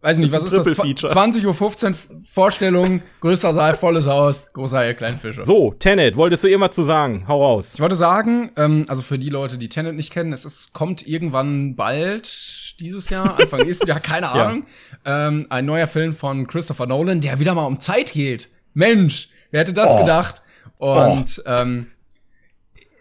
weiß 0.00 0.18
nicht, 0.18 0.30
was 0.32 0.44
ist 0.44 0.52
das? 0.56 0.64
Triple-Feature. 0.64 1.12
20.15 1.12 1.88
Uhr 1.90 1.94
Vorstellung, 2.32 3.02
größter 3.20 3.52
Saal, 3.52 3.74
volles 3.76 4.06
Haus, 4.06 4.52
großer 4.52 4.78
Haie, 4.78 4.94
Kleinfische. 4.94 5.44
So, 5.44 5.72
Tenet, 5.72 6.16
wolltest 6.16 6.44
du 6.44 6.48
irgendwas 6.48 6.74
zu 6.74 6.84
sagen? 6.84 7.24
Hau 7.26 7.42
raus. 7.44 7.74
Ich 7.74 7.80
wollte 7.80 7.96
sagen, 7.96 8.52
ähm, 8.56 8.84
also 8.88 9.02
für 9.02 9.18
die 9.18 9.28
Leute, 9.28 9.58
die 9.58 9.68
Tenet 9.68 9.96
nicht 9.96 10.12
kennen, 10.12 10.32
es 10.32 10.44
ist, 10.44 10.72
kommt 10.72 11.06
irgendwann 11.06 11.74
bald 11.76 12.78
dieses 12.80 13.10
Jahr, 13.10 13.38
Anfang 13.40 13.60
nächsten 13.62 13.88
Jahr, 13.88 13.98
keine 14.00 14.28
Ahnung, 14.30 14.64
ähm, 15.04 15.46
ein 15.50 15.66
neuer 15.66 15.88
Film 15.88 16.14
von 16.14 16.46
Christopher 16.46 16.86
Nolan, 16.86 17.20
der 17.20 17.40
wieder 17.40 17.54
mal 17.54 17.66
um 17.66 17.80
Zeit 17.80 18.12
geht. 18.12 18.48
Mensch, 18.74 19.30
wer 19.50 19.60
hätte 19.60 19.72
das 19.72 19.90
Oh. 19.90 19.98
gedacht? 20.00 20.42
Und 20.78 21.42
ähm, 21.44 21.88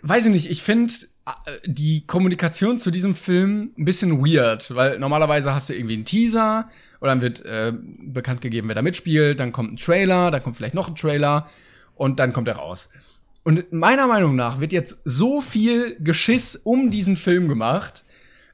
weiß 0.01 0.25
ich 0.25 0.31
nicht, 0.31 0.50
ich 0.50 0.63
finde 0.63 0.91
die 1.65 2.05
Kommunikation 2.05 2.79
zu 2.79 2.91
diesem 2.91 3.15
Film 3.15 3.72
ein 3.77 3.86
bisschen 3.86 4.19
weird, 4.25 4.74
weil 4.75 5.00
normalerweise 5.00 5.53
hast 5.53 5.69
du 5.69 5.74
irgendwie 5.74 5.96
einen 5.96 6.05
Teaser 6.05 6.69
oder 7.01 7.12
dann 7.12 7.22
wird 7.22 7.46
äh, 7.46 7.74
bekannt 7.74 8.41
gegeben, 8.41 8.67
wer 8.67 8.75
da 8.75 8.81
mitspielt, 8.81 9.39
dann 9.39 9.51
kommt 9.51 9.74
ein 9.74 9.77
Trailer, 9.77 10.31
dann 10.31 10.43
kommt 10.43 10.57
vielleicht 10.57 10.74
noch 10.74 10.88
ein 10.88 10.96
Trailer 10.96 11.48
und 11.96 12.19
dann 12.19 12.34
kommt 12.34 12.48
er 12.48 12.55
raus. 12.55 12.89
Und 13.43 13.72
meiner 13.72 14.07
Meinung 14.07 14.36
nach 14.36 14.60
wird 14.60 14.74
jetzt 14.74 15.00
so 15.05 15.41
viel 15.41 15.96
Geschiss 16.00 16.55
um 16.55 16.91
diesen 16.91 17.15
Film 17.15 17.48
gemacht, 17.48 18.03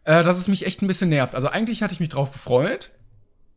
äh, 0.04 0.24
dass 0.24 0.38
es 0.38 0.48
mich 0.48 0.66
echt 0.66 0.82
ein 0.82 0.88
bisschen 0.88 1.10
nervt. 1.10 1.36
Also 1.36 1.48
eigentlich 1.48 1.82
hatte 1.82 1.94
ich 1.94 2.00
mich 2.00 2.10
drauf 2.10 2.32
gefreut. 2.32 2.92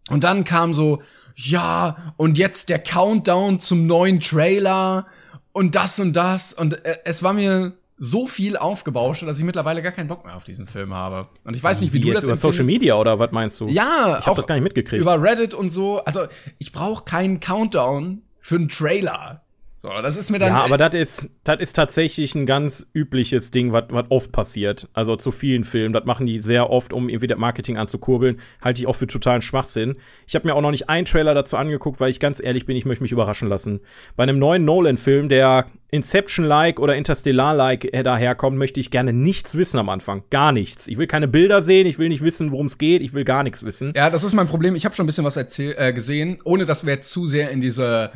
Und 0.09 0.25
dann 0.25 0.45
kam 0.45 0.73
so, 0.73 1.03
ja, 1.35 2.15
und 2.17 2.39
jetzt 2.39 2.69
der 2.69 2.79
Countdown 2.79 3.59
zum 3.59 3.87
neuen 3.87 4.21
Trailer 4.21 5.07
und 5.53 5.75
das 5.75 5.99
und 6.01 6.15
das. 6.15 6.53
Und 6.53 6.85
äh, 6.85 6.99
es 7.05 7.23
war 7.23 7.33
mir 7.33 7.75
so 7.99 8.27
viel 8.27 8.57
aufgebauscht, 8.57 9.23
dass 9.23 9.39
ich 9.39 9.45
mittlerweile 9.45 9.83
gar 9.83 9.93
keinen 9.93 10.09
Bock 10.09 10.25
mehr 10.25 10.37
auf 10.37 10.45
diesen 10.45 10.67
Film 10.67 10.93
habe. 10.93 11.29
Und 11.45 11.55
ich 11.55 11.63
weiß 11.63 11.81
nicht, 11.81 11.93
wie, 11.93 12.01
du 12.01 12.09
jetzt 12.09 12.19
das 12.19 12.25
über 12.25 12.37
Social. 12.37 12.65
Media 12.65 12.95
oder 12.97 13.19
was 13.19 13.33
meinst 13.33 13.59
du? 13.61 13.67
Ja, 13.69 14.19
ich 14.21 14.27
habe 14.27 14.37
das 14.37 14.47
gar 14.47 14.55
nicht 14.57 14.65
mitgekriegt. 14.65 15.01
über 15.01 15.21
Reddit 15.21 15.55
und 15.55 15.71
so. 15.71 16.05
Also 16.05 16.27
ich 16.59 16.73
brauche 16.73 17.05
keinen 17.05 17.41
Countdown 17.41 18.23
für 18.39 18.57
einen 18.57 18.69
Trailer. 18.69 19.43
So, 19.87 20.03
das 20.03 20.17
ist 20.17 20.31
mir 20.31 20.41
dann. 20.41 20.49
ja, 20.49 20.65
aber 20.65 20.79
das 20.79 20.97
ist, 20.97 21.31
das 21.45 21.61
ist 21.61 21.75
tatsächlich 21.75 22.35
ein 22.35 22.45
ganz 22.45 22.89
übliches 22.93 23.53
Ding, 23.53 23.73
was 23.73 23.85
oft 24.09 24.33
passiert. 24.33 24.89
Also 24.95 25.15
zu 25.15 25.31
vielen 25.31 25.63
Filmen. 25.63 25.93
Das 25.93 26.05
machen 26.05 26.27
die 26.27 26.41
sehr 26.41 26.71
oft, 26.71 26.93
um 26.93 27.09
irgendwie 27.09 27.29
das 27.29 27.39
Marketing 27.39 27.77
anzukurbeln. 27.77 28.41
Halte 28.61 28.81
ich 28.81 28.89
auch 28.89 28.97
für 28.97 29.07
totalen 29.07 29.43
Schwachsinn. 29.43 29.95
Ich 30.27 30.35
habe 30.35 30.49
mir 30.49 30.57
auch 30.57 30.61
noch 30.61 30.73
nicht 30.73 30.89
einen 30.89 31.05
Trailer 31.05 31.35
dazu 31.35 31.57
angeguckt, 31.57 32.01
weil 32.01 32.11
ich 32.11 32.19
ganz 32.19 32.43
ehrlich 32.43 32.67
bin, 32.67 32.77
ich 32.77 32.85
möchte 32.85 33.05
mich 33.05 33.13
überraschen 33.13 33.49
lassen. 33.49 33.79
Bei 34.17 34.25
einem 34.25 34.41
neuen 34.41 34.65
Nolan-Film, 34.65 35.29
der 35.29 35.67
Inception-like 35.93 36.81
oder 36.81 36.97
Interstellar-like 36.97 37.89
daherkommt, 38.03 38.59
möchte 38.59 38.81
ich 38.81 38.91
gerne 38.91 39.13
nichts 39.13 39.55
wissen 39.55 39.79
am 39.79 39.89
Anfang. 39.89 40.25
Gar 40.31 40.51
nichts. 40.51 40.89
Ich 40.89 40.99
will 40.99 41.07
keine 41.07 41.29
Bilder 41.29 41.63
sehen, 41.63 41.87
ich 41.87 42.01
will 42.01 42.09
nicht 42.09 42.25
wissen, 42.25 42.51
worum 42.51 42.67
es 42.67 42.79
geht, 42.79 43.03
ich 43.03 43.13
will 43.13 43.25
gar 43.25 43.45
nichts 43.45 43.63
wissen. 43.65 43.93
Ja, 43.95 44.11
das 44.11 44.25
ist 44.25 44.35
mein 44.35 44.49
Problem. 44.49 44.75
Ich 44.75 44.85
habe 44.85 44.97
schon 44.97 45.05
ein 45.05 45.07
bisschen 45.07 45.25
was 45.25 45.37
erzähl 45.37 45.77
äh, 45.79 45.93
gesehen, 45.93 46.39
ohne 46.43 46.65
dass 46.65 46.85
wir 46.85 46.95
jetzt 46.95 47.11
zu 47.11 47.29
sehr 47.29 47.51
in 47.51 47.61
diese 47.61 48.11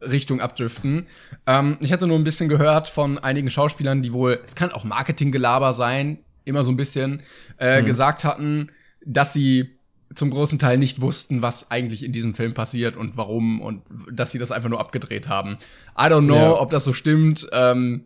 News-Richtung 0.00 0.40
abdriften. 0.40 1.06
Ähm, 1.46 1.76
ich 1.80 1.92
hatte 1.92 2.06
nur 2.06 2.18
ein 2.18 2.24
bisschen 2.24 2.48
gehört 2.48 2.88
von 2.88 3.18
einigen 3.18 3.50
Schauspielern, 3.50 4.02
die 4.02 4.12
wohl, 4.12 4.40
es 4.46 4.54
kann 4.54 4.72
auch 4.72 4.84
Marketinggelaber 4.84 5.72
sein, 5.72 6.18
immer 6.44 6.64
so 6.64 6.70
ein 6.70 6.76
bisschen, 6.76 7.22
äh, 7.58 7.82
gesagt 7.82 8.24
hatten, 8.24 8.70
dass 9.04 9.32
sie 9.32 9.70
zum 10.14 10.30
großen 10.30 10.58
Teil 10.58 10.76
nicht 10.76 11.00
wussten, 11.00 11.40
was 11.42 11.70
eigentlich 11.70 12.04
in 12.04 12.12
diesem 12.12 12.34
Film 12.34 12.52
passiert 12.52 12.96
und 12.96 13.16
warum 13.16 13.60
und 13.60 13.82
dass 14.10 14.32
sie 14.32 14.38
das 14.38 14.50
einfach 14.50 14.68
nur 14.68 14.80
abgedreht 14.80 15.28
haben. 15.28 15.56
I 15.96 16.04
don't 16.04 16.24
know, 16.24 16.34
Ja. 16.34 16.60
ob 16.60 16.70
das 16.70 16.84
so 16.84 16.92
stimmt. 16.92 17.46
Ähm, 17.52 18.04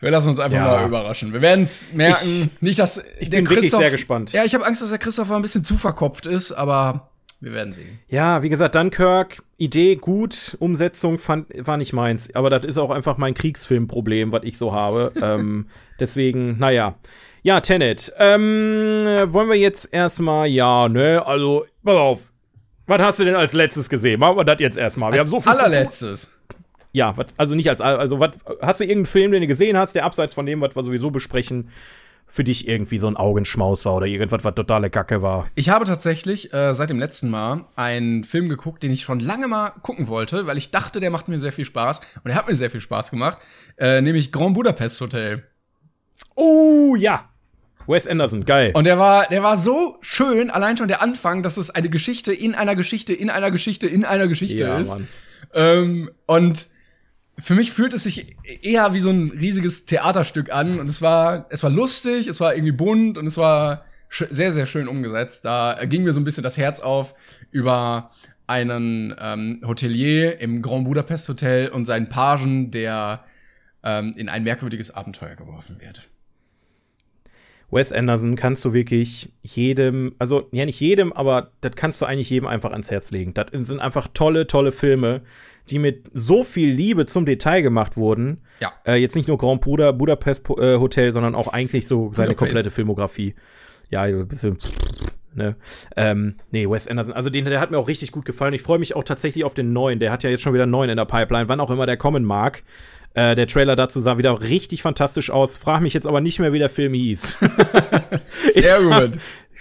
wir 0.00 0.10
lassen 0.10 0.30
uns 0.30 0.40
einfach 0.40 0.58
Ja. 0.58 0.64
mal 0.64 0.86
überraschen. 0.86 1.32
Wir 1.32 1.40
werden 1.40 1.64
es 1.64 1.92
merken. 1.92 2.26
Ich- 2.26 2.50
nicht, 2.60 2.78
dass 2.80 3.02
ich 3.20 3.30
bin 3.30 3.48
wirklich 3.48 3.70
sehr 3.70 3.90
gespannt. 3.90 4.32
Ja, 4.32 4.44
ich 4.44 4.54
habe 4.54 4.66
Angst, 4.66 4.82
dass 4.82 4.88
der 4.90 4.98
Christopher 4.98 5.36
ein 5.36 5.42
bisschen 5.42 5.64
zu 5.64 5.76
verkopft 5.76 6.26
ist, 6.26 6.50
aber 6.52 7.10
wir 7.46 7.52
werden 7.52 7.72
sehen. 7.72 7.98
Ja, 8.08 8.42
wie 8.42 8.48
gesagt, 8.48 8.74
Dunkirk, 8.74 9.42
Idee 9.56 9.96
gut, 9.96 10.56
Umsetzung 10.60 11.18
fand, 11.18 11.46
war 11.66 11.76
nicht 11.76 11.92
meins. 11.92 12.28
Aber 12.34 12.50
das 12.50 12.64
ist 12.66 12.76
auch 12.76 12.90
einfach 12.90 13.16
mein 13.18 13.34
Kriegsfilmproblem, 13.34 14.32
was 14.32 14.42
ich 14.44 14.58
so 14.58 14.72
habe. 14.72 15.12
ähm, 15.22 15.68
deswegen, 16.00 16.58
naja. 16.58 16.96
Ja, 17.42 17.60
Tenet. 17.60 18.12
Ähm, 18.18 19.04
wollen 19.26 19.48
wir 19.48 19.56
jetzt 19.56 19.92
erstmal, 19.94 20.48
ja, 20.48 20.88
ne, 20.88 21.22
also, 21.24 21.64
pass 21.84 21.96
auf. 21.96 22.32
Was 22.88 23.00
hast 23.02 23.20
du 23.20 23.24
denn 23.24 23.36
als 23.36 23.52
letztes 23.52 23.88
gesehen? 23.88 24.20
Machen 24.20 24.36
wir 24.36 24.44
das 24.44 24.60
jetzt 24.60 24.76
erstmal. 24.76 25.12
Wir 25.12 25.16
Als 25.20 25.24
haben 25.26 25.30
so 25.30 25.40
viel 25.40 25.52
allerletztes. 25.52 26.36
Ja, 26.92 27.16
wat, 27.16 27.28
also 27.36 27.54
nicht 27.54 27.68
als, 27.68 27.80
all- 27.80 27.96
also 27.98 28.20
was, 28.20 28.30
hast 28.62 28.80
du 28.80 28.84
irgendeinen 28.84 29.06
Film, 29.06 29.32
den 29.32 29.42
du 29.42 29.46
gesehen 29.46 29.76
hast, 29.76 29.94
der 29.94 30.04
abseits 30.04 30.34
von 30.34 30.46
dem, 30.46 30.60
was 30.60 30.74
wir 30.74 30.82
sowieso 30.82 31.10
besprechen, 31.10 31.68
für 32.26 32.44
dich 32.44 32.68
irgendwie 32.68 32.98
so 32.98 33.06
ein 33.06 33.16
Augenschmaus 33.16 33.84
war 33.84 33.94
oder 33.94 34.06
irgendwas, 34.06 34.44
was 34.44 34.54
totale 34.54 34.90
Kacke 34.90 35.22
war? 35.22 35.48
Ich 35.54 35.68
habe 35.70 35.84
tatsächlich 35.84 36.52
äh, 36.52 36.74
seit 36.74 36.90
dem 36.90 36.98
letzten 36.98 37.30
Mal 37.30 37.64
einen 37.76 38.24
Film 38.24 38.48
geguckt, 38.48 38.82
den 38.82 38.92
ich 38.92 39.02
schon 39.02 39.20
lange 39.20 39.48
mal 39.48 39.70
gucken 39.82 40.08
wollte, 40.08 40.46
weil 40.46 40.58
ich 40.58 40.70
dachte, 40.70 41.00
der 41.00 41.10
macht 41.10 41.28
mir 41.28 41.40
sehr 41.40 41.52
viel 41.52 41.64
Spaß. 41.64 42.00
Und 42.24 42.30
er 42.30 42.36
hat 42.36 42.48
mir 42.48 42.54
sehr 42.54 42.70
viel 42.70 42.80
Spaß 42.80 43.10
gemacht. 43.10 43.38
Äh, 43.78 44.02
nämlich 44.02 44.32
Grand 44.32 44.54
Budapest 44.54 45.00
Hotel. 45.00 45.44
Oh, 46.34 46.94
ja. 46.96 47.28
Wes 47.86 48.06
Anderson, 48.08 48.44
geil. 48.44 48.72
Und 48.74 48.84
der 48.84 48.98
war, 48.98 49.26
der 49.28 49.42
war 49.42 49.56
so 49.56 49.96
schön, 50.00 50.50
allein 50.50 50.76
schon 50.76 50.88
der 50.88 51.02
Anfang, 51.02 51.42
dass 51.42 51.56
es 51.56 51.70
eine 51.70 51.88
Geschichte 51.88 52.32
in 52.32 52.54
einer 52.54 52.74
Geschichte, 52.74 53.12
in 53.14 53.30
einer 53.30 53.50
Geschichte, 53.50 53.86
in 53.86 54.04
einer 54.04 54.26
Geschichte 54.26 54.64
Ja, 54.64 54.78
ist. 54.78 54.88
Mann. 54.88 55.08
Ähm, 55.54 56.10
und 56.26 56.66
für 57.38 57.54
mich 57.54 57.72
fühlt 57.72 57.92
es 57.92 58.04
sich 58.04 58.36
eher 58.62 58.94
wie 58.94 59.00
so 59.00 59.10
ein 59.10 59.30
riesiges 59.30 59.84
Theaterstück 59.84 60.52
an. 60.52 60.80
Und 60.80 60.86
es 60.86 61.02
war, 61.02 61.46
es 61.50 61.62
war 61.62 61.70
lustig, 61.70 62.28
es 62.28 62.40
war 62.40 62.54
irgendwie 62.54 62.72
bunt 62.72 63.18
und 63.18 63.26
es 63.26 63.36
war 63.36 63.84
sehr, 64.10 64.52
sehr 64.52 64.66
schön 64.66 64.88
umgesetzt. 64.88 65.44
Da 65.44 65.84
ging 65.84 66.04
mir 66.04 66.12
so 66.12 66.20
ein 66.20 66.24
bisschen 66.24 66.42
das 66.42 66.56
Herz 66.56 66.80
auf 66.80 67.14
über 67.50 68.10
einen 68.46 69.14
ähm, 69.20 69.60
Hotelier 69.66 70.40
im 70.40 70.62
Grand 70.62 70.84
Budapest 70.84 71.28
Hotel 71.28 71.68
und 71.68 71.84
seinen 71.84 72.08
Pagen, 72.08 72.70
der 72.70 73.24
ähm, 73.82 74.12
in 74.16 74.28
ein 74.28 74.44
merkwürdiges 74.44 74.92
Abenteuer 74.92 75.34
geworfen 75.34 75.80
wird. 75.80 76.08
Wes 77.70 77.92
Anderson 77.92 78.36
kannst 78.36 78.64
du 78.64 78.72
wirklich 78.72 79.32
jedem, 79.42 80.14
also 80.20 80.48
ja 80.52 80.64
nicht 80.64 80.78
jedem, 80.78 81.12
aber 81.12 81.50
das 81.60 81.72
kannst 81.74 82.00
du 82.00 82.06
eigentlich 82.06 82.30
jedem 82.30 82.46
einfach 82.46 82.70
ans 82.70 82.92
Herz 82.92 83.10
legen. 83.10 83.34
Das 83.34 83.46
sind 83.52 83.80
einfach 83.80 84.06
tolle, 84.14 84.46
tolle 84.46 84.70
Filme, 84.70 85.22
die 85.70 85.78
mit 85.78 86.10
so 86.14 86.44
viel 86.44 86.70
Liebe 86.70 87.06
zum 87.06 87.26
Detail 87.26 87.62
gemacht 87.62 87.96
wurden. 87.96 88.42
Ja. 88.60 88.72
Äh, 88.86 88.96
jetzt 88.96 89.16
nicht 89.16 89.28
nur 89.28 89.38
Grand 89.38 89.60
Buda, 89.60 89.92
Budapest 89.92 90.48
äh, 90.50 90.78
Hotel, 90.78 91.12
sondern 91.12 91.34
auch 91.34 91.48
eigentlich 91.48 91.86
so 91.86 92.12
seine 92.12 92.30
Budapest. 92.30 92.38
komplette 92.38 92.70
Filmografie. 92.70 93.34
Ja, 93.90 94.02
ein 94.02 94.26
bisschen, 94.26 94.58
ne? 95.34 95.56
Ähm, 95.96 96.36
nee, 96.50 96.68
Wes 96.68 96.88
Anderson, 96.88 97.14
also 97.14 97.30
den, 97.30 97.44
der 97.44 97.60
hat 97.60 97.70
mir 97.70 97.78
auch 97.78 97.88
richtig 97.88 98.12
gut 98.12 98.24
gefallen. 98.24 98.54
Ich 98.54 98.62
freue 98.62 98.78
mich 98.78 98.96
auch 98.96 99.04
tatsächlich 99.04 99.44
auf 99.44 99.54
den 99.54 99.72
neuen. 99.72 100.00
Der 100.00 100.10
hat 100.10 100.22
ja 100.22 100.30
jetzt 100.30 100.42
schon 100.42 100.54
wieder 100.54 100.64
einen 100.64 100.72
neuen 100.72 100.90
in 100.90 100.96
der 100.96 101.04
Pipeline, 101.04 101.48
wann 101.48 101.60
auch 101.60 101.70
immer 101.70 101.86
der 101.86 101.96
kommen 101.96 102.24
mag. 102.24 102.62
Äh, 103.16 103.34
der 103.34 103.46
Trailer 103.46 103.76
dazu 103.76 103.98
sah 103.98 104.18
wieder 104.18 104.42
richtig 104.42 104.82
fantastisch 104.82 105.30
aus. 105.30 105.56
Frag 105.56 105.80
mich 105.80 105.94
jetzt 105.94 106.06
aber 106.06 106.20
nicht 106.20 106.38
mehr, 106.38 106.52
wie 106.52 106.58
der 106.58 106.68
Film 106.68 106.92
hieß. 106.92 107.38
Sehr 108.52 108.80
gut. 108.82 109.18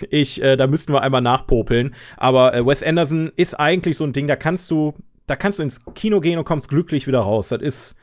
Ich, 0.09 0.43
äh, 0.43 0.57
da 0.57 0.67
müssten 0.67 0.91
wir 0.91 1.01
einmal 1.01 1.21
nachpopeln. 1.21 1.95
Aber 2.17 2.53
äh, 2.53 2.65
Wes 2.65 2.83
Anderson 2.83 3.31
ist 3.38 3.53
eigentlich 3.53 3.97
so 3.97 4.03
ein 4.03 4.12
Ding, 4.12 4.27
da 4.27 4.35
kannst 4.35 4.69
du, 4.71 4.93
da 5.27 5.36
kannst 5.36 5.60
du 5.60 5.63
ins 5.63 5.79
Kino 5.96 6.20
gehen 6.20 6.38
und 6.38 6.46
kommst 6.46 6.70
glücklich 6.70 7.08
wieder 7.08 7.20
raus. 7.20 7.50
Das 7.50 7.62
ist, 7.62 7.96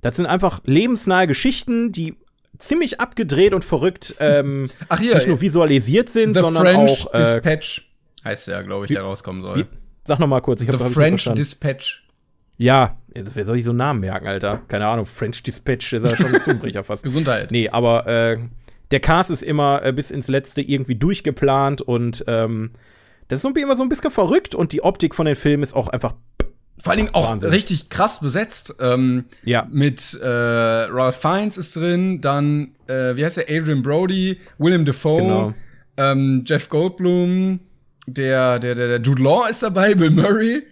das 0.00 0.16
sind 0.16 0.26
einfach 0.26 0.60
lebensnahe 0.64 1.26
Geschichten, 1.26 1.92
die 1.92 2.16
ziemlich 2.58 3.00
abgedreht 3.00 3.54
und 3.54 3.64
verrückt 3.64 4.14
ähm, 4.20 4.68
Ach 4.88 5.00
hier, 5.00 5.14
nicht 5.14 5.28
nur 5.28 5.40
visualisiert 5.40 6.08
sind, 6.08 6.34
The 6.34 6.40
sondern 6.40 6.64
French 6.64 7.06
auch. 7.06 7.14
Äh, 7.14 7.18
Dispatch 7.18 7.88
heißt 8.24 8.48
ja, 8.48 8.62
glaube 8.62 8.86
ich, 8.86 8.92
der 8.92 9.02
rauskommen 9.02 9.42
soll. 9.42 9.58
wie, 9.58 9.64
sag 10.04 10.18
noch 10.18 10.26
mal 10.26 10.40
kurz, 10.40 10.60
ich 10.60 10.70
The 10.70 10.78
habe 10.78 10.90
French 10.90 11.24
Dispatch. 11.34 12.06
Ja, 12.58 12.98
wer 13.14 13.44
soll 13.44 13.58
ich 13.58 13.64
so 13.64 13.70
einen 13.70 13.78
Namen 13.78 14.00
merken, 14.00 14.28
Alter? 14.28 14.62
Keine 14.68 14.86
Ahnung, 14.86 15.06
French 15.06 15.42
Dispatch 15.42 15.94
ist 15.94 16.04
ja 16.04 16.16
schon 16.16 16.34
ein 16.34 16.40
Zungenbrecher 16.42 16.84
fast. 16.84 17.02
Gesundheit. 17.02 17.50
Nee, 17.50 17.68
aber 17.68 18.06
äh, 18.06 18.38
der 18.90 19.00
Cast 19.00 19.30
ist 19.30 19.42
immer 19.42 19.82
äh, 19.82 19.92
bis 19.92 20.10
ins 20.10 20.28
Letzte 20.28 20.60
irgendwie 20.60 20.94
durchgeplant 20.94 21.80
und 21.80 22.24
ähm, 22.28 22.72
das 23.28 23.42
ist 23.42 23.56
immer 23.56 23.76
so 23.76 23.82
ein 23.82 23.88
bisschen 23.88 24.10
verrückt 24.10 24.54
und 24.54 24.72
die 24.72 24.82
Optik 24.82 25.14
von 25.14 25.24
den 25.24 25.36
Filmen 25.36 25.62
ist 25.62 25.74
auch 25.74 25.88
einfach, 25.88 26.14
Vor 26.82 26.90
allen 26.90 26.98
Dingen 26.98 27.14
auch 27.14 27.30
Wahnsinn. 27.30 27.50
richtig 27.50 27.88
krass 27.90 28.20
besetzt. 28.20 28.74
Ähm, 28.80 29.24
ja, 29.44 29.66
mit 29.70 30.18
äh, 30.20 30.26
Ralph 30.26 31.16
Fiennes 31.16 31.56
ist 31.56 31.76
drin, 31.76 32.20
dann, 32.20 32.72
äh, 32.88 33.14
wie 33.16 33.24
heißt 33.24 33.36
der, 33.36 33.44
Adrian 33.48 33.82
Brody, 33.82 34.38
William 34.58 34.84
Defoe, 34.84 35.18
Genau. 35.22 35.54
ähm, 35.96 36.42
Jeff 36.46 36.68
Goldblum, 36.68 37.60
der, 38.06 38.58
der, 38.58 38.74
der, 38.74 38.88
der 38.88 39.00
Jude 39.00 39.22
Law 39.22 39.46
ist 39.48 39.62
dabei, 39.62 39.94
Bill 39.94 40.10
Murray, 40.10 40.64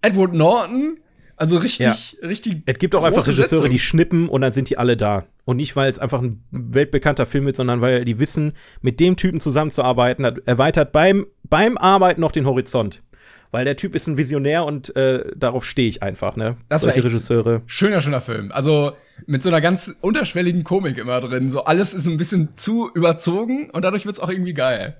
Edward 0.00 0.32
Norton. 0.32 0.98
Also 1.36 1.58
richtig, 1.58 2.16
richtig. 2.22 2.62
es 2.66 2.78
gibt 2.78 2.96
auch 2.96 3.04
einfach 3.04 3.24
Regisseure, 3.24 3.48
Schätzung. 3.48 3.70
die 3.70 3.78
schnippen 3.78 4.28
und 4.28 4.40
dann 4.40 4.52
sind 4.52 4.70
die 4.70 4.78
alle 4.78 4.96
da. 4.96 5.26
Und 5.44 5.58
nicht, 5.58 5.76
weil 5.76 5.88
es 5.88 5.98
einfach 6.00 6.20
ein 6.20 6.42
weltbekannter 6.50 7.26
Film 7.26 7.46
ist, 7.46 7.58
sondern 7.58 7.80
weil 7.80 8.04
die 8.04 8.18
wissen, 8.18 8.54
mit 8.80 8.98
dem 8.98 9.16
Typen 9.16 9.40
zusammenzuarbeiten, 9.40 10.24
erweitert 10.46 10.90
beim, 10.92 11.26
beim 11.44 11.78
Arbeiten 11.78 12.20
noch 12.22 12.32
den 12.32 12.44
Horizont. 12.44 13.02
Weil 13.50 13.64
der 13.64 13.76
Typ 13.76 13.94
ist 13.94 14.06
ein 14.06 14.18
Visionär 14.18 14.64
und 14.64 14.94
äh, 14.94 15.24
darauf 15.34 15.64
stehe 15.64 15.88
ich 15.88 16.02
einfach, 16.02 16.36
ne? 16.36 16.58
Das 16.68 16.82
war 16.82 16.92
Solche 16.92 16.98
echt- 16.98 17.14
Regisseure. 17.14 17.62
Schöner, 17.66 18.00
schöner 18.02 18.20
Film. 18.20 18.52
Also 18.52 18.92
mit 19.26 19.42
so 19.42 19.48
einer 19.48 19.60
ganz 19.62 19.94
unterschwelligen 20.02 20.64
Komik 20.64 20.98
immer 20.98 21.18
drin. 21.20 21.48
So 21.48 21.64
alles 21.64 21.94
ist 21.94 22.06
ein 22.06 22.18
bisschen 22.18 22.50
zu 22.56 22.90
überzogen 22.92 23.70
und 23.70 23.84
dadurch 23.84 24.04
wird's 24.04 24.20
auch 24.20 24.28
irgendwie 24.28 24.52
geil. 24.52 24.96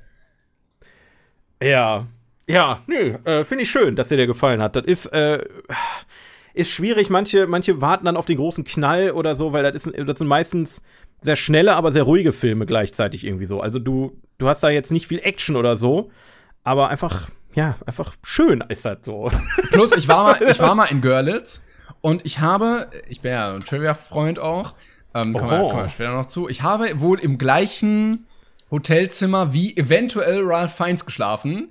Ja. 1.62 2.06
Ja, 2.48 2.82
nö, 2.86 3.14
äh, 3.24 3.44
finde 3.44 3.64
ich 3.64 3.70
schön, 3.70 3.94
dass 3.94 4.08
dir 4.08 4.16
der 4.16 4.26
gefallen 4.26 4.62
hat. 4.62 4.74
Das 4.76 4.84
ist, 4.86 5.06
äh, 5.06 5.44
ist 6.54 6.70
schwierig. 6.70 7.10
Manche, 7.10 7.46
manche 7.46 7.82
warten 7.82 8.06
dann 8.06 8.16
auf 8.16 8.24
den 8.24 8.38
großen 8.38 8.64
Knall 8.64 9.10
oder 9.10 9.34
so, 9.34 9.52
weil 9.52 9.62
das, 9.70 9.84
ist, 9.86 9.92
das 10.08 10.18
sind 10.18 10.26
meistens 10.28 10.82
sehr 11.20 11.36
schnelle, 11.36 11.74
aber 11.74 11.90
sehr 11.92 12.04
ruhige 12.04 12.32
Filme 12.32 12.64
gleichzeitig 12.64 13.24
irgendwie 13.26 13.44
so. 13.44 13.60
Also 13.60 13.78
du, 13.78 14.16
du 14.38 14.48
hast 14.48 14.62
da 14.62 14.70
jetzt 14.70 14.90
nicht 14.92 15.06
viel 15.06 15.18
Action 15.18 15.56
oder 15.56 15.76
so, 15.76 16.10
aber 16.64 16.88
einfach, 16.88 17.28
ja, 17.54 17.76
einfach 17.86 18.14
schön 18.22 18.62
ist 18.68 18.84
das 18.84 18.98
so. 19.02 19.30
Plus, 19.70 19.92
ich 19.92 20.08
war 20.08 20.24
mal, 20.24 20.42
ich 20.42 20.60
war 20.60 20.74
mal 20.74 20.86
in 20.86 21.00
Görlitz 21.00 21.62
und 22.00 22.24
ich 22.24 22.40
habe, 22.40 22.88
ich 23.08 23.20
bin 23.20 23.32
ja 23.32 23.54
ein 23.54 23.64
Trivia-Freund 23.64 24.38
auch, 24.38 24.74
ähm, 25.14 25.32
kommen, 25.32 25.50
wir, 25.50 25.58
kommen 25.58 25.84
wir 25.84 25.88
später 25.88 26.12
noch 26.12 26.26
zu. 26.26 26.48
Ich 26.48 26.62
habe 26.62 27.00
wohl 27.00 27.18
im 27.18 27.38
gleichen 27.38 28.26
Hotelzimmer 28.70 29.52
wie 29.52 29.76
eventuell 29.76 30.42
Ralph 30.44 30.74
Fiennes 30.74 31.04
geschlafen, 31.04 31.68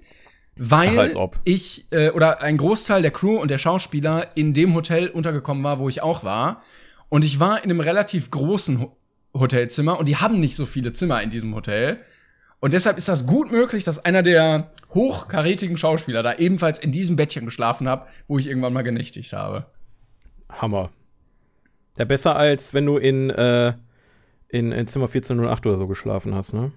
weil 0.56 1.16
Ach, 1.16 1.28
ich 1.44 1.86
äh, 1.92 2.10
oder 2.10 2.42
ein 2.42 2.58
Großteil 2.58 3.02
der 3.02 3.12
Crew 3.12 3.38
und 3.38 3.52
der 3.52 3.60
Schauspieler 3.60 4.36
in 4.36 4.54
dem 4.54 4.74
Hotel 4.74 5.10
untergekommen 5.10 5.64
war, 5.64 5.80
wo 5.80 5.88
ich 5.88 6.02
auch 6.02 6.24
war. 6.24 6.64
Und 7.10 7.24
ich 7.24 7.40
war 7.40 7.64
in 7.64 7.70
einem 7.70 7.80
relativ 7.80 8.32
großen 8.32 8.82
Ho 8.82 8.98
Hotelzimmer 9.34 10.00
und 10.00 10.08
die 10.08 10.16
haben 10.16 10.40
nicht 10.40 10.56
so 10.56 10.66
viele 10.66 10.94
Zimmer 10.94 11.22
in 11.22 11.30
diesem 11.30 11.54
Hotel. 11.54 12.00
Und 12.60 12.74
deshalb 12.74 12.98
ist 12.98 13.08
das 13.08 13.28
gut 13.28 13.52
möglich, 13.52 13.84
dass 13.84 14.04
einer 14.04 14.24
der 14.24 14.72
hochkarätigen 14.94 15.78
Schauspieler 15.78 16.24
da 16.24 16.36
ebenfalls 16.36 16.80
in 16.80 16.92
diesem 16.92 17.16
Bettchen 17.16 17.46
geschlafen 17.46 17.88
hat, 17.88 18.08
wo 18.28 18.40
ich 18.40 18.48
irgendwann 18.48 18.74
mal 18.74 18.82
genächtigt 18.82 19.34
habe. 19.34 19.66
Hammer. 20.50 20.90
Ja, 21.98 22.06
besser 22.06 22.36
als 22.36 22.74
wenn 22.74 22.86
du 22.86 22.98
in, 22.98 23.30
äh, 23.30 23.74
in, 24.50 24.72
in 24.72 24.88
Zimmer 24.88 25.06
1408 25.06 25.66
oder 25.66 25.78
so 25.78 25.88
geschlafen 25.88 26.34
hast, 26.34 26.54
ne? 26.54 26.72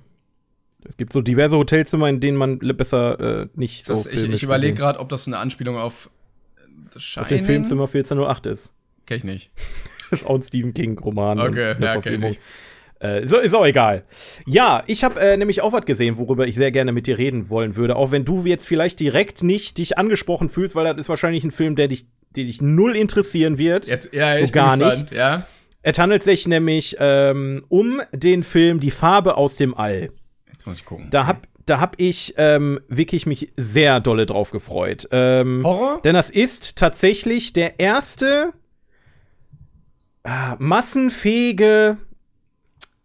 Es 0.89 0.97
gibt 0.97 1.13
so 1.13 1.21
diverse 1.21 1.59
Hotelzimmer, 1.59 2.09
in 2.09 2.21
denen 2.21 2.39
man 2.39 2.59
besser 2.59 3.43
äh, 3.43 3.49
nicht 3.55 3.87
das, 3.89 4.05
so 4.05 4.11
Ich, 4.11 4.25
ich 4.25 4.43
überlege 4.43 4.75
gerade, 4.75 4.99
ob 4.99 5.11
das 5.11 5.27
eine 5.27 5.37
Anspielung 5.37 5.77
auf 5.77 6.11
The 6.95 7.01
Shining? 7.01 7.23
Auf 7.23 7.29
den 7.29 7.45
Film 7.45 7.65
Zimmer 7.65 7.83
1408 7.83 8.47
ist. 8.47 8.73
Kenn 9.07 9.19
ich 9.19 9.25
nicht. 9.25 9.51
das 10.11 10.23
ist 10.23 10.27
auch 10.27 10.37
ein 10.37 10.43
Stephen 10.43 10.73
King-Roman. 10.73 11.39
Okay, 11.39 11.75
ja, 11.79 11.93
Verfilmung. 11.93 12.37
Äh, 13.01 13.27
so, 13.27 13.39
ist 13.39 13.55
auch 13.55 13.65
egal. 13.65 14.05
Ja, 14.47 14.85
ich 14.87 15.05
habe 15.05 15.19
äh, 15.21 15.37
nämlich 15.37 15.63
auch 15.63 15.73
was 15.73 15.87
gesehen, 15.87 16.19
worüber 16.19 16.47
ich 16.47 16.55
sehr 16.55 16.71
gerne 16.71 16.93
mit 16.93 17.07
dir 17.07 17.17
reden 17.17 17.49
wollen 17.49 17.75
würde. 17.75 17.97
Auch 17.97 18.13
wenn 18.13 18.27
du 18.27 18.45
jetzt 18.45 18.67
vielleicht 18.69 19.01
direkt 19.01 19.43
nicht 19.43 19.79
dich 19.79 19.97
angesprochen 19.97 20.51
fühlst, 20.51 20.77
weil 20.77 20.85
das 20.85 20.99
ist 20.99 21.09
wahrscheinlich 21.09 21.43
ein 21.43 21.51
Film, 21.51 21.77
der 21.77 21.89
dich, 21.89 22.07
der 22.37 22.45
dich 22.45 22.61
null 22.61 22.95
interessieren 22.95 23.57
wird. 23.57 23.87
Jetzt, 23.87 24.13
ja, 24.13 24.37
so 24.37 24.45
ich 24.45 24.53
gar 24.53 24.77
bin 24.77 24.81
gespannt, 24.81 25.11
nicht. 25.11 25.19
Ja. 25.19 25.47
Es 25.83 25.99
handelt 25.99 26.23
sich 26.23 26.47
nämlich 26.47 26.97
ähm, 27.01 27.65
um 27.69 28.03
den 28.13 28.43
Film 28.43 28.81
Die 28.81 28.91
Farbe 28.91 29.39
aus 29.39 29.57
dem 29.57 29.75
All. 29.75 30.11
Jetzt 30.53 30.67
muss 30.67 30.77
ich 30.77 30.85
gucken. 30.85 31.09
Da 31.11 31.27
hab, 31.27 31.47
da 31.65 31.81
hab 31.81 31.99
ich 31.99 32.35
ähm, 32.37 32.81
wirklich 32.89 33.25
mich 33.25 33.51
sehr 33.57 34.01
dolle 34.01 34.27
drauf 34.27 34.51
gefreut. 34.51 35.09
Ähm, 35.11 35.63
Horror? 35.65 36.03
Denn 36.05 36.13
das 36.13 36.29
ist 36.29 36.77
tatsächlich 36.77 37.55
der 37.55 37.81
erste 37.81 38.53
äh, 40.23 40.31
massenfähige 40.59 41.97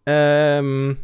ähm, 0.05 0.97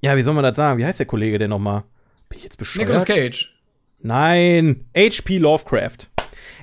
ja, 0.00 0.16
wie 0.16 0.22
soll 0.22 0.34
man 0.34 0.44
das 0.44 0.56
sagen? 0.56 0.78
Wie 0.78 0.84
heißt 0.84 0.98
der 0.98 1.06
Kollege 1.06 1.38
denn 1.38 1.50
nochmal? 1.50 1.84
Bin 2.28 2.38
ich 2.38 2.44
jetzt 2.44 2.58
bescheuert? 2.58 2.86
Nicolas 2.86 3.04
Cage. 3.04 3.52
Nein, 4.02 4.84
H.P. 4.96 5.38
Lovecraft. 5.38 6.08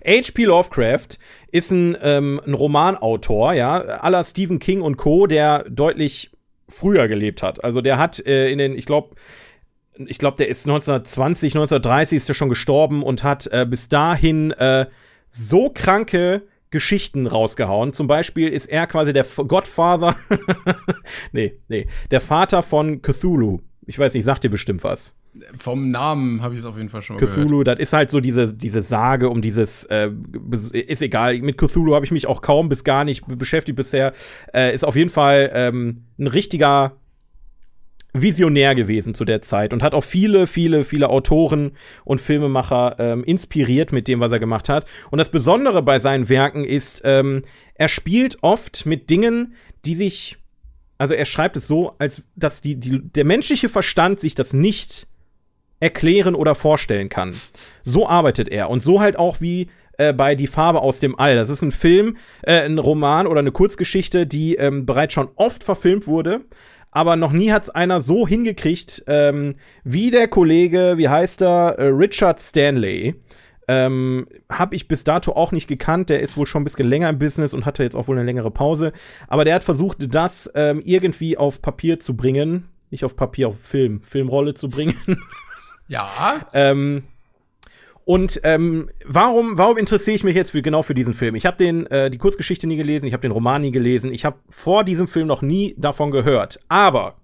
H.P. 0.06 0.46
Lovecraft 0.46 1.18
ist 1.52 1.72
ein, 1.72 1.98
ähm, 2.02 2.42
ein 2.46 2.54
Romanautor, 2.54 3.54
ja, 3.54 3.80
aller 3.80 4.24
Stephen 4.24 4.60
King 4.60 4.82
und 4.82 4.98
Co., 4.98 5.28
der 5.28 5.66
deutlich 5.70 6.32
früher 6.70 7.08
gelebt 7.08 7.44
hat. 7.44 7.64
Also 7.64 7.82
der 7.82 7.98
hat 7.98 8.26
äh, 8.26 8.50
in 8.50 8.58
den, 8.58 8.78
ich 8.78 8.86
glaube, 8.86 9.16
ich 9.98 10.18
glaube, 10.18 10.38
der 10.38 10.48
ist 10.48 10.66
1920, 10.66 11.54
1930 11.54 12.18
ist 12.18 12.30
er 12.30 12.36
schon 12.36 12.50
gestorben 12.50 13.04
und 13.04 13.24
hat 13.24 13.48
äh, 13.48 13.66
bis 13.70 13.90
dahin 13.90 14.52
äh, 14.52 14.88
so 15.28 15.70
kranke 15.70 16.44
Geschichten 16.74 17.28
rausgehauen. 17.28 17.94
Zum 17.94 18.08
Beispiel 18.08 18.50
ist 18.50 18.66
er 18.66 18.88
quasi 18.88 19.14
der 19.14 19.26
Godfather. 19.48 20.16
nee, 21.32 21.54
nee. 21.70 21.88
Der 22.10 22.20
Vater 22.20 22.64
von 22.64 23.02
Cthulhu. 23.02 23.60
Ich 23.86 24.00
weiß 24.00 24.16
nicht, 24.16 24.26
sagt 24.26 24.44
dir 24.44 24.50
bestimmt 24.50 24.84
was. 24.84 25.16
Vom 25.58 25.92
Namen 25.92 26.42
habe 26.42 26.56
ich 26.56 26.62
es 26.62 26.66
auf 26.66 26.78
jeden 26.78 26.90
Fall 26.90 27.02
schon 27.04 27.18
Cthulhu, 27.18 27.60
gehört. 27.60 27.68
das 27.68 27.80
ist 27.80 27.94
halt 27.94 28.10
so 28.10 28.20
diese, 28.20 28.54
diese 28.54 28.82
Sage 28.82 29.30
um 29.30 29.42
dieses, 29.42 29.86
äh, 29.86 30.10
ist 30.72 31.02
egal, 31.02 31.40
mit 31.40 31.58
Cthulhu 31.58 31.94
habe 31.94 32.06
ich 32.06 32.12
mich 32.12 32.26
auch 32.28 32.42
kaum 32.42 32.70
bis 32.70 32.84
gar 32.84 33.04
nicht 33.04 33.24
beschäftigt 33.28 33.76
bisher. 33.76 34.14
Äh, 34.54 34.74
ist 34.74 34.84
auf 34.84 34.96
jeden 34.96 35.10
Fall 35.12 35.52
ähm, 35.54 36.06
ein 36.18 36.28
richtiger 36.28 36.98
visionär 38.14 38.76
gewesen 38.76 39.16
zu 39.16 39.26
der 39.26 39.42
Zeit 39.42 39.74
und 39.74 39.82
hat 39.82 39.94
auch 39.94 40.04
viele, 40.04 40.48
viele, 40.48 40.84
viele 40.84 41.10
Autoren 41.10 41.72
und 42.06 42.22
Filmemacher 42.22 42.96
ähm, 43.00 43.24
inspiriert 43.24 43.92
mit 43.92 44.08
dem, 44.08 44.20
was 44.20 44.32
er 44.32 44.40
gemacht 44.40 44.70
hat. 44.70 44.86
Und 45.10 45.18
das 45.18 45.30
Besondere 45.30 45.82
bei 45.82 46.00
seinen 46.00 46.30
Werken 46.30 46.64
ist, 46.64 47.02
ähm, 47.04 47.44
er 47.76 47.88
spielt 47.88 48.38
oft 48.42 48.86
mit 48.86 49.10
Dingen, 49.10 49.56
die 49.86 49.96
sich, 49.96 50.38
also 50.98 51.16
er 51.16 51.26
schreibt 51.26 51.58
es 51.58 51.68
so, 51.68 51.96
als 51.98 52.22
dass 52.36 52.62
die, 52.62 52.76
die, 52.76 53.02
der 53.02 53.26
menschliche 53.26 53.68
Verstand 53.68 54.20
sich 54.20 54.36
das 54.36 54.54
nicht 54.54 55.08
erklären 55.80 56.36
oder 56.36 56.56
vorstellen 56.56 57.10
kann. 57.10 57.36
So 57.82 58.08
arbeitet 58.08 58.48
er 58.48 58.70
und 58.70 58.82
so 58.82 59.02
halt 59.02 59.18
auch 59.18 59.42
wie 59.42 59.68
äh, 59.98 60.14
bei 60.14 60.36
Die 60.36 60.48
Farbe 60.48 60.82
aus 60.82 61.00
dem 61.00 61.20
All. 61.20 61.36
Das 61.36 61.50
ist 61.50 61.62
ein 61.62 61.72
Film, 61.72 62.18
äh, 62.42 62.62
ein 62.62 62.80
Roman 62.80 63.28
oder 63.28 63.40
eine 63.40 63.52
Kurzgeschichte, 63.52 64.26
die 64.26 64.56
ähm, 64.56 64.86
bereits 64.86 65.14
schon 65.14 65.30
oft 65.36 65.64
verfilmt 65.64 66.08
wurde, 66.08 66.42
aber 66.94 67.16
noch 67.16 67.32
nie 67.32 67.52
hat's 67.52 67.70
einer 67.70 68.02
so 68.02 68.28
hingekriegt, 68.28 69.04
ähm, 69.08 69.56
wie 69.84 70.12
der 70.12 70.28
Kollege, 70.28 70.94
wie 70.98 71.10
heißt 71.10 71.42
er, 71.42 71.80
äh, 71.80 71.86
Richard 71.88 72.42
Stanley. 72.42 73.16
Ähm, 73.68 74.28
habe 74.52 74.76
ich 74.76 74.88
bis 74.88 75.04
dato 75.04 75.32
auch 75.34 75.52
nicht 75.52 75.68
gekannt. 75.68 76.10
Der 76.10 76.20
ist 76.20 76.36
wohl 76.36 76.46
schon 76.46 76.62
ein 76.62 76.66
bisschen 76.66 76.90
länger 76.90 77.10
im 77.10 77.18
Business 77.18 77.54
und 77.54 77.66
hatte 77.66 77.84
jetzt 77.84 77.96
auch 77.96 78.08
wohl 78.08 78.18
eine 78.18 78.26
längere 78.26 78.52
Pause. 78.52 78.92
Aber 79.28 79.46
der 79.46 79.56
hat 79.56 79.64
versucht, 79.64 80.14
das 80.14 80.52
ähm, 80.54 80.82
irgendwie 80.84 81.38
auf 81.38 81.62
Papier 81.62 82.00
zu 82.00 82.16
bringen. 82.16 82.68
Nicht 82.92 83.06
auf 83.06 83.16
Papier, 83.16 83.48
auf 83.48 83.60
Film, 83.60 84.02
Filmrolle 84.02 84.54
zu 84.54 84.68
bringen. 84.68 84.96
Ja. 85.88 86.10
ähm, 86.54 87.04
und 88.06 88.42
ähm, 88.44 88.90
warum, 89.06 89.58
warum 89.58 89.78
interessiere 89.78 90.16
ich 90.16 90.24
mich 90.24 90.36
jetzt 90.36 90.52
für, 90.52 90.62
genau 90.62 90.84
für 90.84 90.94
diesen 90.94 91.14
Film? 91.14 91.36
Ich 91.36 91.46
habe 91.46 91.58
den 91.58 91.86
äh, 91.88 92.10
die 92.10 92.18
Kurzgeschichte 92.18 92.68
nie 92.68 92.76
gelesen, 92.76 93.06
ich 93.06 93.14
habe 93.14 93.22
den 93.22 93.32
Roman 93.32 93.62
nie 93.62 93.72
gelesen, 93.72 94.14
ich 94.14 94.26
habe 94.26 94.38
vor 94.50 94.84
diesem 94.84 95.08
Film 95.08 95.28
noch 95.28 95.42
nie 95.42 95.76
davon 95.78 96.12
gehört. 96.12 96.60
Aber 96.68 97.16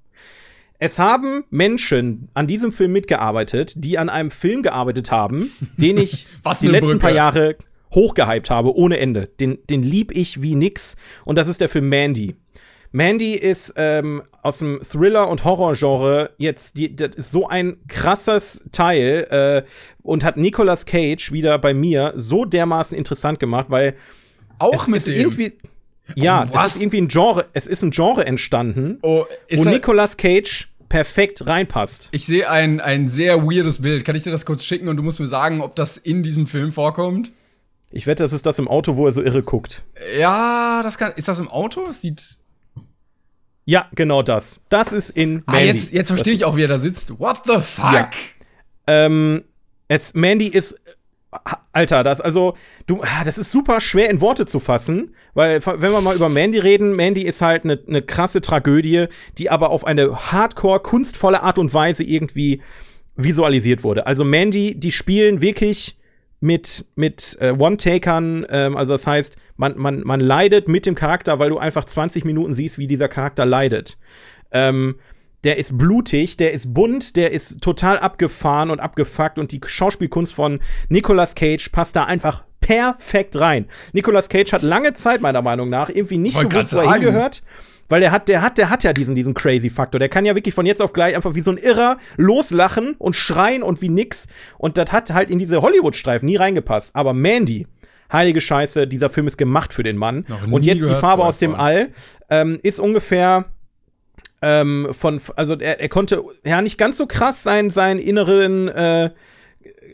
es 0.79 0.97
haben 0.97 1.43
Menschen 1.49 2.29
an 2.33 2.47
diesem 2.47 2.71
Film 2.71 2.93
mitgearbeitet, 2.93 3.73
die 3.75 3.97
an 3.97 4.07
einem 4.07 4.31
Film 4.31 4.63
gearbeitet 4.63 5.11
haben, 5.11 5.51
den 5.77 5.97
ich 5.97 6.25
Was 6.43 6.59
die 6.59 6.67
letzten 6.67 6.87
Brücke. 6.87 6.99
paar 6.99 7.11
Jahre 7.11 7.57
hochgehypt 7.93 8.49
habe, 8.49 8.73
ohne 8.75 8.99
Ende. 8.99 9.27
Den, 9.39 9.59
den 9.69 9.83
lieb 9.83 10.15
ich 10.15 10.41
wie 10.41 10.55
nix. 10.55 10.95
Und 11.25 11.37
das 11.37 11.49
ist 11.49 11.59
der 11.59 11.67
Film 11.67 11.89
Mandy. 11.89 12.35
Mandy 12.91 13.33
ist 13.33 13.73
ähm, 13.75 14.23
aus 14.43 14.59
dem 14.59 14.79
Thriller- 14.83 15.29
und 15.29 15.43
Horror-Genre 15.43 16.31
jetzt, 16.37 16.77
die, 16.77 16.95
das 16.95 17.15
ist 17.15 17.31
so 17.31 17.47
ein 17.47 17.77
krasses 17.87 18.63
Teil 18.71 19.27
äh, 19.65 19.69
und 20.01 20.23
hat 20.23 20.37
Nicolas 20.37 20.85
Cage 20.85 21.31
wieder 21.31 21.57
bei 21.59 21.73
mir 21.73 22.13
so 22.17 22.45
dermaßen 22.45 22.97
interessant 22.97 23.39
gemacht, 23.39 23.67
weil 23.69 23.95
Auch 24.59 24.87
mit 24.87 25.05
dem. 25.07 25.15
irgendwie 25.15 25.53
ja, 26.15 26.47
was? 26.51 26.67
es 26.67 26.75
ist 26.75 26.81
irgendwie 26.81 27.01
ein 27.01 27.07
Genre, 27.07 27.45
es 27.53 27.67
ist 27.67 27.83
ein 27.83 27.91
Genre 27.91 28.25
entstanden, 28.25 28.97
oh, 29.03 29.25
wo 29.51 29.63
Nicolas 29.69 30.17
Cage 30.17 30.69
perfekt 30.89 31.45
reinpasst. 31.45 32.09
ich 32.11 32.25
sehe 32.25 32.49
ein, 32.49 32.81
ein 32.81 33.07
sehr 33.09 33.43
weirdes 33.43 33.81
Bild. 33.81 34.05
Kann 34.05 34.15
ich 34.15 34.23
dir 34.23 34.31
das 34.31 34.45
kurz 34.45 34.63
schicken 34.63 34.87
und 34.87 34.97
du 34.97 35.03
musst 35.03 35.19
mir 35.19 35.27
sagen, 35.27 35.61
ob 35.61 35.75
das 35.75 35.97
in 35.97 36.23
diesem 36.23 36.47
Film 36.47 36.71
vorkommt? 36.71 37.31
Ich 37.91 38.07
wette, 38.07 38.23
das 38.23 38.33
ist 38.33 38.45
das 38.45 38.57
im 38.59 38.67
Auto, 38.67 38.97
wo 38.97 39.05
er 39.05 39.11
so 39.11 39.21
irre 39.21 39.43
guckt. 39.43 39.83
Ja, 40.17 40.81
das 40.83 40.97
kann. 40.97 41.11
Ist 41.15 41.27
das 41.27 41.39
im 41.39 41.47
Auto? 41.47 41.83
Es 41.89 42.01
sieht. 42.01 42.38
Ja, 43.69 43.85
genau 43.93 44.23
das. 44.23 44.61
Das 44.69 44.91
ist 44.91 45.11
in 45.11 45.43
Ah, 45.45 45.51
Mandy. 45.51 45.67
jetzt, 45.67 45.91
jetzt 45.91 46.07
verstehe 46.07 46.33
ich 46.33 46.43
auch, 46.43 46.57
wie 46.57 46.63
er 46.63 46.67
da 46.67 46.79
sitzt. 46.79 47.19
What 47.19 47.41
the 47.45 47.59
fuck? 47.59 47.93
Ja. 47.93 48.09
Ähm, 48.87 49.43
es, 49.87 50.15
Mandy 50.15 50.47
ist, 50.47 50.81
Alter, 51.71 52.01
das, 52.03 52.19
also, 52.19 52.57
du, 52.87 53.03
ah, 53.03 53.23
das 53.23 53.37
ist 53.37 53.51
super 53.51 53.79
schwer 53.79 54.09
in 54.09 54.21
Worte 54.21 54.47
zu 54.47 54.59
fassen, 54.59 55.13
weil, 55.35 55.63
wenn 55.63 55.91
wir 55.91 56.01
mal 56.01 56.15
über 56.15 56.29
Mandy 56.29 56.57
reden, 56.57 56.95
Mandy 56.95 57.21
ist 57.21 57.43
halt 57.43 57.63
eine 57.63 57.79
ne 57.85 58.01
krasse 58.01 58.41
Tragödie, 58.41 59.05
die 59.37 59.51
aber 59.51 59.69
auf 59.69 59.85
eine 59.85 60.31
hardcore, 60.31 60.79
kunstvolle 60.79 61.43
Art 61.43 61.59
und 61.59 61.71
Weise 61.71 62.03
irgendwie 62.03 62.63
visualisiert 63.17 63.83
wurde. 63.83 64.07
Also 64.07 64.23
Mandy, 64.23 64.79
die 64.79 64.91
spielen 64.91 65.41
wirklich 65.41 65.98
mit, 66.39 66.85
mit 66.95 67.37
äh, 67.41 67.51
One-Takern, 67.51 68.45
ähm, 68.49 68.77
also 68.77 68.93
das 68.93 69.05
heißt, 69.05 69.35
man, 69.57 69.77
man, 69.77 70.01
man 70.01 70.19
leidet 70.19 70.67
mit 70.67 70.85
dem 70.85 70.95
Charakter, 70.95 71.39
weil 71.39 71.49
du 71.49 71.57
einfach 71.57 71.85
20 71.85 72.23
Minuten 72.23 72.53
siehst, 72.53 72.77
wie 72.77 72.87
dieser 72.87 73.09
Charakter 73.09 73.45
leidet. 73.45 73.97
Ähm, 74.51 74.95
der 75.43 75.57
ist 75.57 75.77
blutig, 75.77 76.37
der 76.37 76.51
ist 76.51 76.73
bunt, 76.73 77.15
der 77.15 77.31
ist 77.31 77.61
total 77.61 77.97
abgefahren 77.97 78.69
und 78.69 78.79
abgefuckt 78.79 79.37
und 79.37 79.51
die 79.51 79.61
Schauspielkunst 79.65 80.33
von 80.33 80.59
Nicolas 80.89 81.35
Cage 81.35 81.69
passt 81.69 81.95
da 81.95 82.03
einfach 82.05 82.43
perfekt 82.59 83.39
rein. 83.39 83.67
Nicolas 83.93 84.27
Cage 84.27 84.51
hat 84.51 84.63
lange 84.63 84.93
Zeit 84.93 85.21
meiner 85.21 85.41
Meinung 85.41 85.69
nach 85.69 85.89
irgendwie 85.89 86.17
nicht 86.17 86.35
Wollte 86.35 86.49
gewusst, 86.49 86.73
wo 86.73 86.79
er 86.79 86.93
hingehört. 86.93 87.41
Weil 87.89 88.01
der 88.01 88.11
hat, 88.11 88.29
der 88.29 88.41
hat, 88.41 88.57
der 88.57 88.69
hat 88.69 88.83
ja 88.83 88.93
diesen, 88.93 89.15
diesen 89.15 89.33
crazy 89.33 89.69
Faktor. 89.69 89.99
Der 89.99 90.09
kann 90.09 90.25
ja 90.25 90.35
wirklich 90.35 90.55
von 90.55 90.65
jetzt 90.65 90.81
auf 90.81 90.93
gleich 90.93 91.15
einfach 91.15 91.33
wie 91.33 91.41
so 91.41 91.51
ein 91.51 91.57
Irrer 91.57 91.97
loslachen 92.15 92.95
und 92.97 93.15
schreien 93.15 93.63
und 93.63 93.81
wie 93.81 93.89
nix. 93.89 94.27
Und 94.57 94.77
das 94.77 94.91
hat 94.91 95.11
halt 95.13 95.29
in 95.29 95.39
diese 95.39 95.61
Hollywood-Streifen 95.61 96.25
nie 96.25 96.37
reingepasst. 96.37 96.95
Aber 96.95 97.13
Mandy, 97.13 97.67
heilige 98.11 98.41
Scheiße, 98.41 98.87
dieser 98.87 99.09
Film 99.09 99.27
ist 99.27 99.37
gemacht 99.37 99.73
für 99.73 99.83
den 99.83 99.97
Mann. 99.97 100.25
Und 100.51 100.65
jetzt 100.65 100.87
die 100.87 100.95
Farbe 100.95 101.25
aus 101.25 101.39
dem. 101.39 101.55
All 101.55 101.89
ähm, 102.29 102.59
ist 102.61 102.79
ungefähr 102.79 103.45
ähm, 104.41 104.87
von, 104.91 105.19
also 105.35 105.55
er, 105.55 105.79
er 105.79 105.89
konnte 105.89 106.23
ja 106.45 106.61
nicht 106.61 106.77
ganz 106.77 106.97
so 106.97 107.07
krass 107.07 107.43
sein, 107.43 107.69
seinen 107.69 107.99
inneren 107.99 108.67
äh, 108.69 109.09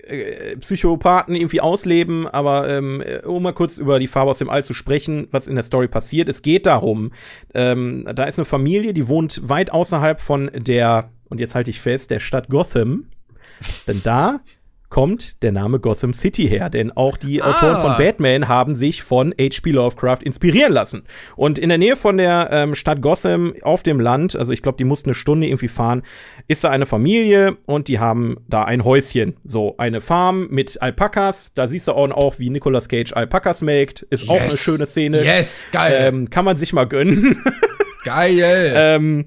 äh, 0.07 0.57
Psychopathen 0.57 1.35
irgendwie 1.35 1.61
ausleben, 1.61 2.27
aber 2.27 2.69
ähm, 2.69 3.01
äh, 3.01 3.19
um 3.25 3.43
mal 3.43 3.53
kurz 3.53 3.77
über 3.77 3.99
die 3.99 4.07
Farbe 4.07 4.31
aus 4.31 4.37
dem 4.37 4.49
All 4.49 4.63
zu 4.63 4.73
sprechen, 4.73 5.27
was 5.31 5.47
in 5.47 5.55
der 5.55 5.63
Story 5.63 5.87
passiert. 5.87 6.29
Es 6.29 6.41
geht 6.41 6.65
darum, 6.65 7.11
ähm, 7.53 8.07
da 8.13 8.25
ist 8.25 8.39
eine 8.39 8.45
Familie, 8.45 8.93
die 8.93 9.07
wohnt 9.07 9.41
weit 9.47 9.71
außerhalb 9.71 10.21
von 10.21 10.51
der, 10.53 11.11
und 11.29 11.39
jetzt 11.39 11.55
halte 11.55 11.69
ich 11.69 11.81
fest, 11.81 12.11
der 12.11 12.19
Stadt 12.19 12.49
Gotham. 12.49 13.07
Denn 13.87 14.01
da 14.03 14.41
kommt 14.89 15.41
der 15.43 15.51
Name 15.51 15.79
Gotham 15.79 16.13
City 16.13 16.47
her, 16.47 16.69
denn 16.69 16.91
auch 16.91 17.17
die 17.17 17.41
Ah. 17.41 17.49
Autoren 17.49 17.81
von 17.81 17.97
Batman 17.97 18.47
haben 18.47 18.75
sich 18.75 19.03
von 19.03 19.33
H.P. 19.39 19.71
Lovecraft 19.71 20.19
inspirieren 20.23 20.71
lassen. 20.71 21.03
Und 21.35 21.59
in 21.59 21.69
der 21.69 21.77
Nähe 21.77 21.95
von 21.95 22.17
der 22.17 22.49
ähm, 22.51 22.75
Stadt 22.75 23.01
Gotham 23.01 23.55
auf 23.61 23.83
dem 23.83 23.99
Land, 23.99 24.35
also 24.35 24.51
ich 24.51 24.61
glaube, 24.61 24.77
die 24.77 24.83
mussten 24.83 25.09
eine 25.09 25.15
Stunde 25.15 25.47
irgendwie 25.47 25.67
fahren, 25.67 26.03
ist 26.47 26.63
da 26.63 26.69
eine 26.69 26.85
Familie 26.85 27.57
und 27.65 27.87
die 27.87 27.99
haben 27.99 28.37
da 28.47 28.63
ein 28.63 28.83
Häuschen. 28.85 29.37
So, 29.43 29.75
eine 29.77 30.01
Farm 30.01 30.47
mit 30.49 30.81
Alpakas. 30.81 31.53
Da 31.55 31.67
siehst 31.67 31.87
du 31.87 31.91
auch, 31.93 32.09
auch 32.11 32.39
wie 32.39 32.49
Nicolas 32.49 32.87
Cage 32.87 33.13
Alpakas 33.13 33.61
melkt. 33.61 34.03
Ist 34.03 34.29
auch 34.29 34.35
eine 34.39 34.45
Yes. 34.51 34.61
schöne 34.61 34.85
Szene. 34.85 35.23
Yes, 35.23 35.67
geil. 35.71 35.95
Ähm, 35.99 36.29
kann 36.29 36.45
man 36.45 36.55
sich 36.57 36.71
mal 36.73 36.85
gönnen. 36.85 37.43
geil. 38.03 38.73
Ähm, 38.75 39.25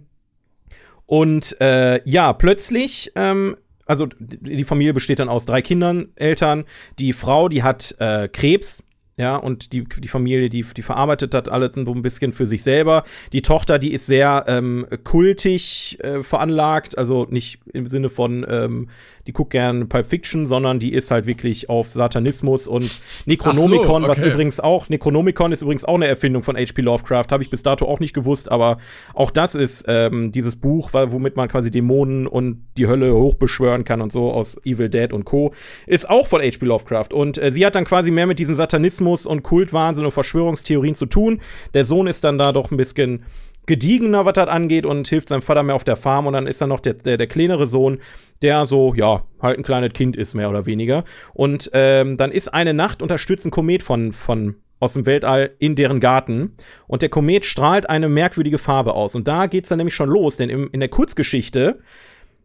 und 1.06 1.56
äh, 1.60 2.00
ja, 2.08 2.32
plötzlich, 2.32 3.12
ähm, 3.16 3.56
also 3.88 4.06
die 4.20 4.64
Familie 4.64 4.94
besteht 4.94 5.18
dann 5.18 5.28
aus 5.28 5.46
drei 5.46 5.62
Kindern, 5.62 6.10
Eltern. 6.14 6.64
Die 6.98 7.12
Frau, 7.12 7.48
die 7.48 7.62
hat 7.62 7.96
äh, 7.98 8.28
Krebs. 8.28 8.84
Ja, 9.16 9.34
und 9.34 9.72
die, 9.72 9.82
die 9.82 10.06
Familie, 10.06 10.48
die, 10.48 10.62
die 10.62 10.82
verarbeitet 10.82 11.34
das 11.34 11.48
alles 11.48 11.72
so 11.74 11.92
ein 11.92 12.02
bisschen 12.02 12.32
für 12.32 12.46
sich 12.46 12.62
selber. 12.62 13.02
Die 13.32 13.42
Tochter, 13.42 13.80
die 13.80 13.92
ist 13.92 14.06
sehr 14.06 14.44
ähm, 14.46 14.86
kultig 15.02 15.98
äh, 16.04 16.22
veranlagt, 16.22 16.96
also 16.96 17.26
nicht 17.28 17.58
im 17.72 17.88
Sinne 17.88 18.10
von, 18.10 18.46
ähm, 18.48 18.90
die 19.28 19.34
guckt 19.34 19.50
gern 19.50 19.90
Pulp 19.90 20.06
Fiction, 20.06 20.46
sondern 20.46 20.80
die 20.80 20.94
ist 20.94 21.10
halt 21.10 21.26
wirklich 21.26 21.68
auf 21.68 21.90
Satanismus 21.90 22.66
und 22.66 23.02
Necronomicon, 23.26 24.04
was 24.04 24.20
okay. 24.20 24.30
übrigens 24.30 24.58
auch, 24.58 24.88
Necronomicon 24.88 25.52
ist 25.52 25.60
übrigens 25.60 25.84
auch 25.84 25.96
eine 25.96 26.06
Erfindung 26.06 26.42
von 26.42 26.56
H.P. 26.56 26.80
Lovecraft, 26.80 27.26
habe 27.30 27.42
ich 27.42 27.50
bis 27.50 27.62
dato 27.62 27.84
auch 27.84 28.00
nicht 28.00 28.14
gewusst, 28.14 28.50
aber 28.50 28.78
auch 29.12 29.30
das 29.30 29.54
ist 29.54 29.84
ähm, 29.86 30.32
dieses 30.32 30.56
Buch, 30.56 30.94
womit 30.94 31.36
man 31.36 31.46
quasi 31.46 31.70
Dämonen 31.70 32.26
und 32.26 32.64
die 32.78 32.86
Hölle 32.86 33.14
hochbeschwören 33.14 33.84
kann 33.84 34.00
und 34.00 34.12
so 34.12 34.32
aus 34.32 34.58
Evil 34.64 34.88
Dead 34.88 35.12
und 35.12 35.26
Co. 35.26 35.52
Ist 35.86 36.08
auch 36.08 36.26
von 36.26 36.40
H.P. 36.40 36.64
Lovecraft. 36.64 37.12
Und 37.12 37.36
äh, 37.36 37.52
sie 37.52 37.66
hat 37.66 37.74
dann 37.74 37.84
quasi 37.84 38.10
mehr 38.10 38.26
mit 38.26 38.38
diesem 38.38 38.56
Satanismus 38.56 39.26
und 39.26 39.42
Kultwahnsinn 39.42 40.06
und 40.06 40.12
Verschwörungstheorien 40.12 40.94
zu 40.94 41.04
tun. 41.04 41.42
Der 41.74 41.84
Sohn 41.84 42.06
ist 42.06 42.24
dann 42.24 42.38
da 42.38 42.52
doch 42.52 42.70
ein 42.70 42.78
bisschen 42.78 43.26
gediegener, 43.68 44.24
was 44.24 44.32
das 44.32 44.48
angeht, 44.48 44.84
und 44.84 45.06
hilft 45.06 45.28
seinem 45.28 45.42
Vater 45.42 45.62
mehr 45.62 45.76
auf 45.76 45.84
der 45.84 45.96
Farm. 45.96 46.26
Und 46.26 46.32
dann 46.32 46.48
ist 46.48 46.60
dann 46.60 46.70
noch 46.70 46.80
der, 46.80 46.94
der, 46.94 47.16
der 47.16 47.26
kleinere 47.28 47.66
Sohn, 47.66 47.98
der 48.42 48.66
so, 48.66 48.94
ja, 48.94 49.24
halt 49.40 49.58
ein 49.58 49.64
kleines 49.64 49.92
Kind 49.92 50.16
ist, 50.16 50.34
mehr 50.34 50.50
oder 50.50 50.66
weniger. 50.66 51.04
Und 51.34 51.70
ähm, 51.72 52.16
dann 52.16 52.32
ist 52.32 52.48
eine 52.48 52.74
Nacht 52.74 53.02
unterstützt 53.02 53.46
ein 53.46 53.50
Komet 53.50 53.82
von, 53.82 54.12
von 54.12 54.56
aus 54.80 54.92
dem 54.92 55.06
Weltall 55.06 55.50
in 55.58 55.74
deren 55.74 56.00
Garten. 56.00 56.54
Und 56.86 57.02
der 57.02 57.08
Komet 57.08 57.44
strahlt 57.44 57.88
eine 57.88 58.08
merkwürdige 58.08 58.58
Farbe 58.58 58.94
aus. 58.94 59.14
Und 59.14 59.28
da 59.28 59.46
geht's 59.46 59.68
dann 59.68 59.78
nämlich 59.78 59.94
schon 59.94 60.08
los, 60.08 60.36
denn 60.36 60.50
im, 60.50 60.68
in 60.72 60.80
der 60.80 60.88
Kurzgeschichte 60.88 61.80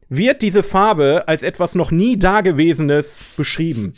wird 0.09 0.41
diese 0.41 0.63
Farbe 0.63 1.27
als 1.27 1.43
etwas 1.43 1.75
noch 1.75 1.91
nie 1.91 2.17
Dagewesenes 2.17 3.25
beschrieben. 3.37 3.93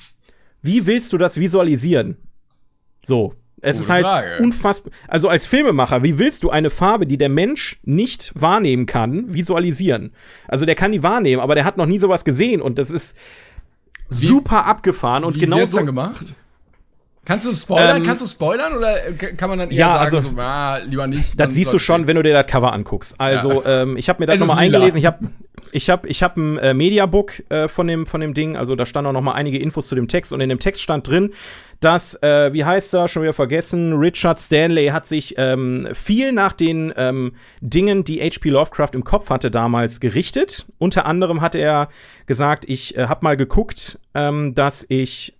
Wie 0.61 0.85
willst 0.85 1.13
du 1.13 1.17
das 1.17 1.39
visualisieren? 1.39 2.17
So. 3.05 3.33
Es 3.61 3.77
Gute 3.77 3.83
ist 3.83 3.89
halt 3.89 4.03
Frage. 4.05 4.43
unfassbar. 4.43 4.91
Also 5.07 5.29
als 5.29 5.45
Filmemacher, 5.45 6.03
wie 6.03 6.19
willst 6.19 6.43
du 6.43 6.49
eine 6.49 6.69
Farbe, 6.69 7.05
die 7.07 7.17
der 7.17 7.29
Mensch 7.29 7.79
nicht 7.83 8.31
wahrnehmen 8.35 8.85
kann, 8.85 9.33
visualisieren? 9.33 10.11
Also 10.47 10.65
der 10.65 10.75
kann 10.75 10.91
die 10.91 11.03
wahrnehmen, 11.03 11.41
aber 11.41 11.55
der 11.55 11.65
hat 11.65 11.77
noch 11.77 11.85
nie 11.85 11.97
sowas 11.99 12.25
gesehen 12.25 12.61
und 12.61 12.77
das 12.77 12.91
ist 12.91 13.17
super 14.09 14.65
abgefahren 14.65 15.23
und 15.23 15.35
Wie 15.35 15.39
genau 15.39 15.65
so. 15.65 15.83
gemacht? 15.83 16.35
Kannst 17.25 17.47
du 17.47 17.53
spoilern? 17.53 17.97
Ähm, 17.97 18.03
Kannst 18.03 18.21
du 18.21 18.27
spoilern 18.27 18.77
oder 18.77 19.11
kann 19.13 19.49
man 19.49 19.57
dann 19.57 19.71
eher 19.71 19.77
Ja, 19.77 19.93
sagen, 19.93 20.15
also, 20.15 20.29
so, 20.29 20.37
ah, 20.39 20.77
lieber 20.77 21.07
nicht? 21.07 21.39
Das 21.39 21.55
siehst 21.55 21.73
du 21.73 21.79
schon, 21.79 21.95
stehen. 21.95 22.07
wenn 22.07 22.15
du 22.17 22.23
dir 22.23 22.33
das 22.33 22.45
Cover 22.45 22.71
anguckst. 22.71 23.19
Also, 23.19 23.65
ähm, 23.65 23.97
ich 23.97 24.09
habe 24.09 24.21
mir 24.21 24.27
das 24.27 24.39
nochmal 24.39 24.59
eingelesen. 24.59 24.99
Ich 24.99 25.05
habe 25.07 25.27
ich 25.71 25.89
hab, 25.89 26.05
ich 26.05 26.23
hab 26.23 26.37
ein 26.37 26.57
äh, 26.59 26.73
Mediabook 26.73 27.49
äh, 27.49 27.67
von, 27.67 27.87
dem, 27.87 28.05
von 28.05 28.21
dem 28.21 28.35
Ding. 28.35 28.55
Also, 28.55 28.75
da 28.75 28.85
stand 28.85 29.07
auch 29.07 29.11
noch 29.11 29.21
mal 29.21 29.33
einige 29.33 29.57
Infos 29.57 29.87
zu 29.87 29.95
dem 29.95 30.07
Text. 30.07 30.33
Und 30.33 30.39
in 30.39 30.49
dem 30.49 30.59
Text 30.59 30.81
stand 30.81 31.07
drin, 31.07 31.33
dass, 31.79 32.13
äh, 32.21 32.53
wie 32.53 32.63
heißt 32.63 32.93
er, 32.93 33.07
schon 33.07 33.23
wieder 33.23 33.33
vergessen, 33.33 33.93
Richard 33.93 34.39
Stanley 34.39 34.87
hat 34.87 35.07
sich 35.07 35.33
ähm, 35.37 35.87
viel 35.93 36.31
nach 36.31 36.53
den 36.53 36.93
ähm, 36.95 37.33
Dingen, 37.59 38.03
die 38.03 38.21
H.P. 38.21 38.49
Lovecraft 38.49 38.91
im 38.93 39.03
Kopf 39.03 39.31
hatte, 39.31 39.49
damals 39.49 39.99
gerichtet. 39.99 40.67
Unter 40.77 41.07
anderem 41.07 41.41
hat 41.41 41.55
er 41.55 41.89
gesagt, 42.27 42.65
ich 42.67 42.95
äh, 42.95 43.07
habe 43.07 43.23
mal 43.23 43.35
geguckt, 43.35 43.99
ähm, 44.13 44.53
dass 44.53 44.85
ich 44.87 45.33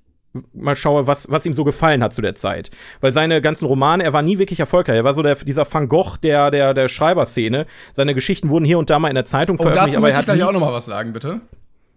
mal 0.54 0.76
schaue, 0.76 1.08
was, 1.08 1.30
was 1.30 1.46
ihm 1.46 1.54
so 1.54 1.64
gefallen 1.64 2.04
hat 2.04 2.14
zu 2.14 2.22
der 2.22 2.36
Zeit. 2.36 2.72
Weil 3.02 3.14
seine 3.14 3.42
ganzen 3.42 3.66
Romane, 3.66 4.04
er 4.04 4.14
war 4.14 4.22
nie 4.22 4.38
wirklich 4.38 4.60
erfolgreich. 4.60 4.98
Er 4.98 5.04
war 5.04 5.14
so 5.14 5.24
der, 5.24 5.36
dieser 5.36 5.72
Van 5.72 5.88
Gogh 5.90 6.18
der, 6.22 6.52
der, 6.52 6.74
der 6.74 6.90
Schreiberszene. 6.90 7.66
Seine 7.94 8.14
Geschichten 8.14 8.50
wurden 8.50 8.66
hier 8.66 8.78
und 8.80 8.90
da 8.90 9.00
mal 9.00 9.10
in 9.10 9.16
der 9.16 9.26
Zeitung 9.26 9.58
Oh, 9.60 9.64
veröffentlicht, 9.64 9.96
dazu 9.96 10.00
aber 10.00 10.08
er 10.08 10.16
möchte 10.16 10.24
ich 10.24 10.30
hat 10.30 10.36
gleich 10.38 10.48
auch 10.48 10.54
noch 10.54 10.60
mal 10.68 10.74
was 10.74 10.86
sagen, 10.86 11.14
bitte. 11.14 11.42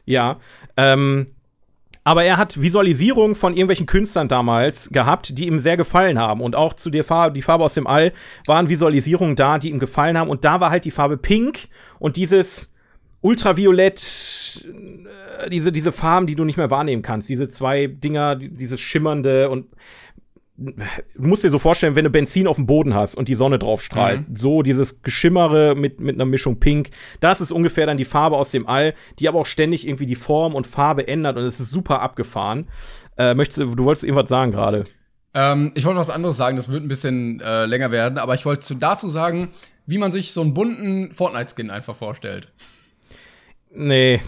ja, 0.04 0.36
ähm, 0.76 1.28
aber 2.04 2.24
er 2.24 2.38
hat 2.38 2.58
Visualisierungen 2.58 3.34
von 3.34 3.52
irgendwelchen 3.52 3.84
Künstlern 3.84 4.28
damals 4.28 4.88
gehabt, 4.88 5.36
die 5.36 5.46
ihm 5.46 5.58
sehr 5.58 5.76
gefallen 5.76 6.18
haben. 6.18 6.40
Und 6.40 6.56
auch 6.56 6.72
zu 6.72 6.88
der 6.88 7.04
Farbe, 7.04 7.34
die 7.34 7.42
Farbe 7.42 7.64
aus 7.64 7.74
dem 7.74 7.86
All, 7.86 8.12
waren 8.46 8.70
Visualisierungen 8.70 9.36
da, 9.36 9.58
die 9.58 9.68
ihm 9.68 9.78
gefallen 9.78 10.16
haben. 10.16 10.30
Und 10.30 10.46
da 10.46 10.58
war 10.58 10.70
halt 10.70 10.86
die 10.86 10.90
Farbe 10.90 11.18
Pink 11.18 11.68
und 11.98 12.16
dieses 12.16 12.72
Ultraviolett, 13.20 14.64
äh, 15.44 15.50
diese, 15.50 15.72
diese 15.72 15.92
Farben, 15.92 16.26
die 16.26 16.34
du 16.36 16.44
nicht 16.44 16.56
mehr 16.56 16.70
wahrnehmen 16.70 17.02
kannst. 17.02 17.28
Diese 17.28 17.48
zwei 17.48 17.86
Dinger, 17.86 18.36
die- 18.36 18.50
dieses 18.50 18.80
Schimmernde 18.80 19.48
und 19.50 19.66
du 20.56 20.72
musst 21.28 21.44
dir 21.44 21.50
so 21.50 21.58
vorstellen, 21.60 21.94
wenn 21.94 22.04
du 22.04 22.10
Benzin 22.10 22.48
auf 22.48 22.56
dem 22.56 22.66
Boden 22.66 22.92
hast 22.94 23.14
und 23.14 23.28
die 23.28 23.36
Sonne 23.36 23.60
drauf 23.60 23.80
strahlt, 23.82 24.24
so 24.34 24.62
dieses 24.62 25.02
Geschimmere 25.02 25.76
mit, 25.76 26.00
mit 26.00 26.16
einer 26.16 26.24
Mischung 26.24 26.58
Pink, 26.58 26.90
das 27.20 27.40
ist 27.40 27.52
ungefähr 27.52 27.86
dann 27.86 27.96
die 27.96 28.04
Farbe 28.04 28.36
aus 28.36 28.50
dem 28.50 28.66
All, 28.66 28.94
die 29.20 29.28
aber 29.28 29.38
auch 29.38 29.46
ständig 29.46 29.86
irgendwie 29.86 30.06
die 30.06 30.16
Form 30.16 30.54
und 30.56 30.66
Farbe 30.66 31.06
ändert 31.06 31.36
und 31.36 31.44
es 31.44 31.60
ist 31.60 31.70
super 31.70 32.00
abgefahren. 32.02 32.66
Äh, 33.16 33.34
möchtest 33.34 33.58
du, 33.60 33.78
wolltest 33.84 34.02
irgendwas 34.04 34.28
sagen 34.28 34.50
gerade? 34.50 34.82
Ähm, 35.34 35.70
ich 35.76 35.84
wollte 35.84 36.00
was 36.00 36.10
anderes 36.10 36.36
sagen, 36.36 36.56
das 36.56 36.68
wird 36.68 36.82
ein 36.82 36.88
bisschen 36.88 37.40
äh, 37.40 37.66
länger 37.66 37.92
werden, 37.92 38.18
aber 38.18 38.34
ich 38.34 38.44
wollte 38.44 38.62
zu- 38.62 38.74
dazu 38.74 39.06
sagen, 39.08 39.50
wie 39.86 39.98
man 39.98 40.10
sich 40.10 40.32
so 40.32 40.40
einen 40.40 40.54
bunten 40.54 41.12
Fortnite-Skin 41.12 41.70
einfach 41.70 41.94
vorstellt. 41.94 42.52
Nee. 43.70 44.20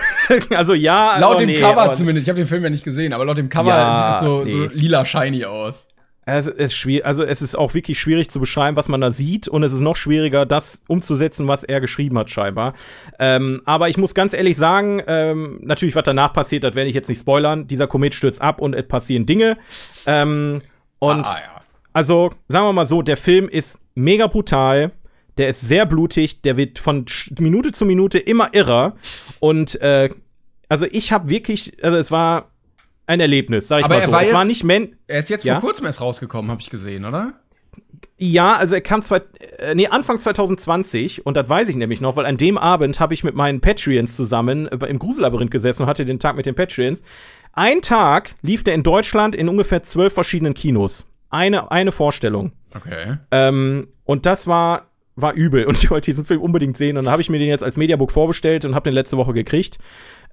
also 0.50 0.74
ja, 0.74 1.18
laut 1.18 1.36
aber 1.36 1.44
dem 1.44 1.48
nee, 1.48 1.60
Cover 1.60 1.92
zumindest, 1.92 2.26
ich 2.26 2.28
habe 2.28 2.40
den 2.40 2.48
Film 2.48 2.64
ja 2.64 2.70
nicht 2.70 2.84
gesehen, 2.84 3.12
aber 3.12 3.24
laut 3.24 3.38
dem 3.38 3.48
Cover 3.48 3.68
Ja, 3.68 3.94
sieht 3.94 4.14
es 4.14 4.20
so, 4.20 4.44
so 4.44 4.66
nee. 4.66 4.70
lila 4.72 5.04
shiny 5.04 5.44
aus. 5.44 5.88
Es 6.28 6.48
ist 6.48 6.74
schwierig, 6.74 7.06
also 7.06 7.22
es 7.22 7.40
ist 7.40 7.54
auch 7.54 7.72
wirklich 7.72 8.00
schwierig 8.00 8.30
zu 8.30 8.40
beschreiben, 8.40 8.76
was 8.76 8.88
man 8.88 9.00
da 9.00 9.12
sieht, 9.12 9.46
und 9.46 9.62
es 9.62 9.72
ist 9.72 9.78
noch 9.78 9.94
schwieriger, 9.94 10.44
das 10.44 10.82
umzusetzen, 10.88 11.46
was 11.46 11.62
er 11.62 11.80
geschrieben 11.80 12.18
hat, 12.18 12.30
scheinbar. 12.30 12.74
Ähm, 13.20 13.62
aber 13.64 13.88
ich 13.88 13.96
muss 13.96 14.12
ganz 14.12 14.34
ehrlich 14.34 14.56
sagen, 14.56 15.00
ähm, 15.06 15.60
natürlich, 15.62 15.94
was 15.94 16.02
danach 16.02 16.32
passiert, 16.32 16.64
das 16.64 16.74
werde 16.74 16.90
ich 16.90 16.96
jetzt 16.96 17.08
nicht 17.08 17.20
spoilern. 17.20 17.68
Dieser 17.68 17.86
Komet 17.86 18.12
stürzt 18.12 18.42
ab 18.42 18.60
und 18.60 18.74
es 18.74 18.88
passieren 18.88 19.24
Dinge. 19.24 19.56
Ähm, 20.06 20.62
und 20.98 21.26
ah, 21.26 21.36
ja. 21.36 21.62
also, 21.92 22.32
sagen 22.48 22.66
wir 22.66 22.72
mal 22.72 22.86
so, 22.86 23.02
der 23.02 23.16
Film 23.16 23.48
ist 23.48 23.78
mega 23.94 24.26
brutal. 24.26 24.90
Der 25.38 25.48
ist 25.50 25.60
sehr 25.60 25.84
blutig, 25.86 26.42
der 26.42 26.56
wird 26.56 26.78
von 26.78 27.04
Minute 27.38 27.72
zu 27.72 27.84
Minute 27.84 28.18
immer 28.18 28.50
irrer. 28.54 28.96
Und 29.40 29.80
äh, 29.80 30.08
also 30.68 30.86
ich 30.90 31.12
habe 31.12 31.28
wirklich, 31.28 31.82
also 31.84 31.98
es 31.98 32.10
war 32.10 32.50
ein 33.06 33.20
Erlebnis, 33.20 33.68
sag 33.68 33.80
ich 33.80 33.84
Aber 33.84 33.94
mal 33.96 34.00
er 34.00 34.06
so. 34.06 34.12
war 34.12 34.22
es 34.22 34.32
war 34.32 34.40
jetzt- 34.40 34.48
nicht 34.48 34.64
Men 34.64 34.96
Er 35.06 35.20
ist 35.20 35.28
jetzt 35.30 35.44
Ja? 35.44 35.54
vor 35.60 35.68
kurzem 35.68 35.86
erst 35.86 36.00
rausgekommen, 36.00 36.50
habe 36.50 36.60
ich 36.60 36.70
gesehen, 36.70 37.04
oder? 37.04 37.34
Ja, 38.18 38.54
also 38.54 38.74
er 38.74 38.80
kam 38.80 39.02
zwei, 39.02 39.20
äh, 39.58 39.74
nee, 39.74 39.88
Anfang 39.88 40.18
2020 40.18 41.26
und 41.26 41.36
das 41.36 41.48
weiß 41.50 41.68
ich 41.68 41.76
nämlich 41.76 42.00
noch, 42.00 42.16
weil 42.16 42.24
an 42.24 42.38
dem 42.38 42.56
Abend 42.56 42.98
habe 42.98 43.12
ich 43.12 43.22
mit 43.22 43.34
meinen 43.34 43.60
Patreons 43.60 44.16
zusammen 44.16 44.66
äh, 44.68 44.86
im 44.86 44.98
Grusellabyrinth 44.98 45.50
gesessen 45.50 45.82
und 45.82 45.88
hatte 45.88 46.06
den 46.06 46.18
Tag 46.18 46.34
mit 46.34 46.46
den 46.46 46.54
Patreons. 46.54 47.02
Ein 47.52 47.82
Tag 47.82 48.34
lief 48.42 48.64
der 48.64 48.74
in 48.74 48.82
Deutschland 48.82 49.34
in 49.34 49.48
ungefähr 49.50 49.82
zwölf 49.82 50.14
verschiedenen 50.14 50.54
Kinos. 50.54 51.04
Eine, 51.28 51.70
eine 51.70 51.92
Vorstellung. 51.92 52.52
Okay. 52.74 53.18
Ähm, 53.30 53.88
und 54.04 54.24
das 54.24 54.46
war 54.46 54.90
war 55.16 55.32
übel 55.32 55.64
und 55.64 55.76
ich 55.82 55.90
wollte 55.90 56.10
diesen 56.10 56.24
Film 56.24 56.40
unbedingt 56.40 56.76
sehen. 56.76 56.96
Und 56.96 57.06
dann 57.06 57.12
habe 57.12 57.22
ich 57.22 57.28
mir 57.28 57.38
den 57.38 57.48
jetzt 57.48 57.64
als 57.64 57.76
Mediabook 57.76 58.12
vorbestellt 58.12 58.64
und 58.64 58.74
habe 58.74 58.88
den 58.88 58.94
letzte 58.94 59.16
Woche 59.16 59.32
gekriegt. 59.32 59.78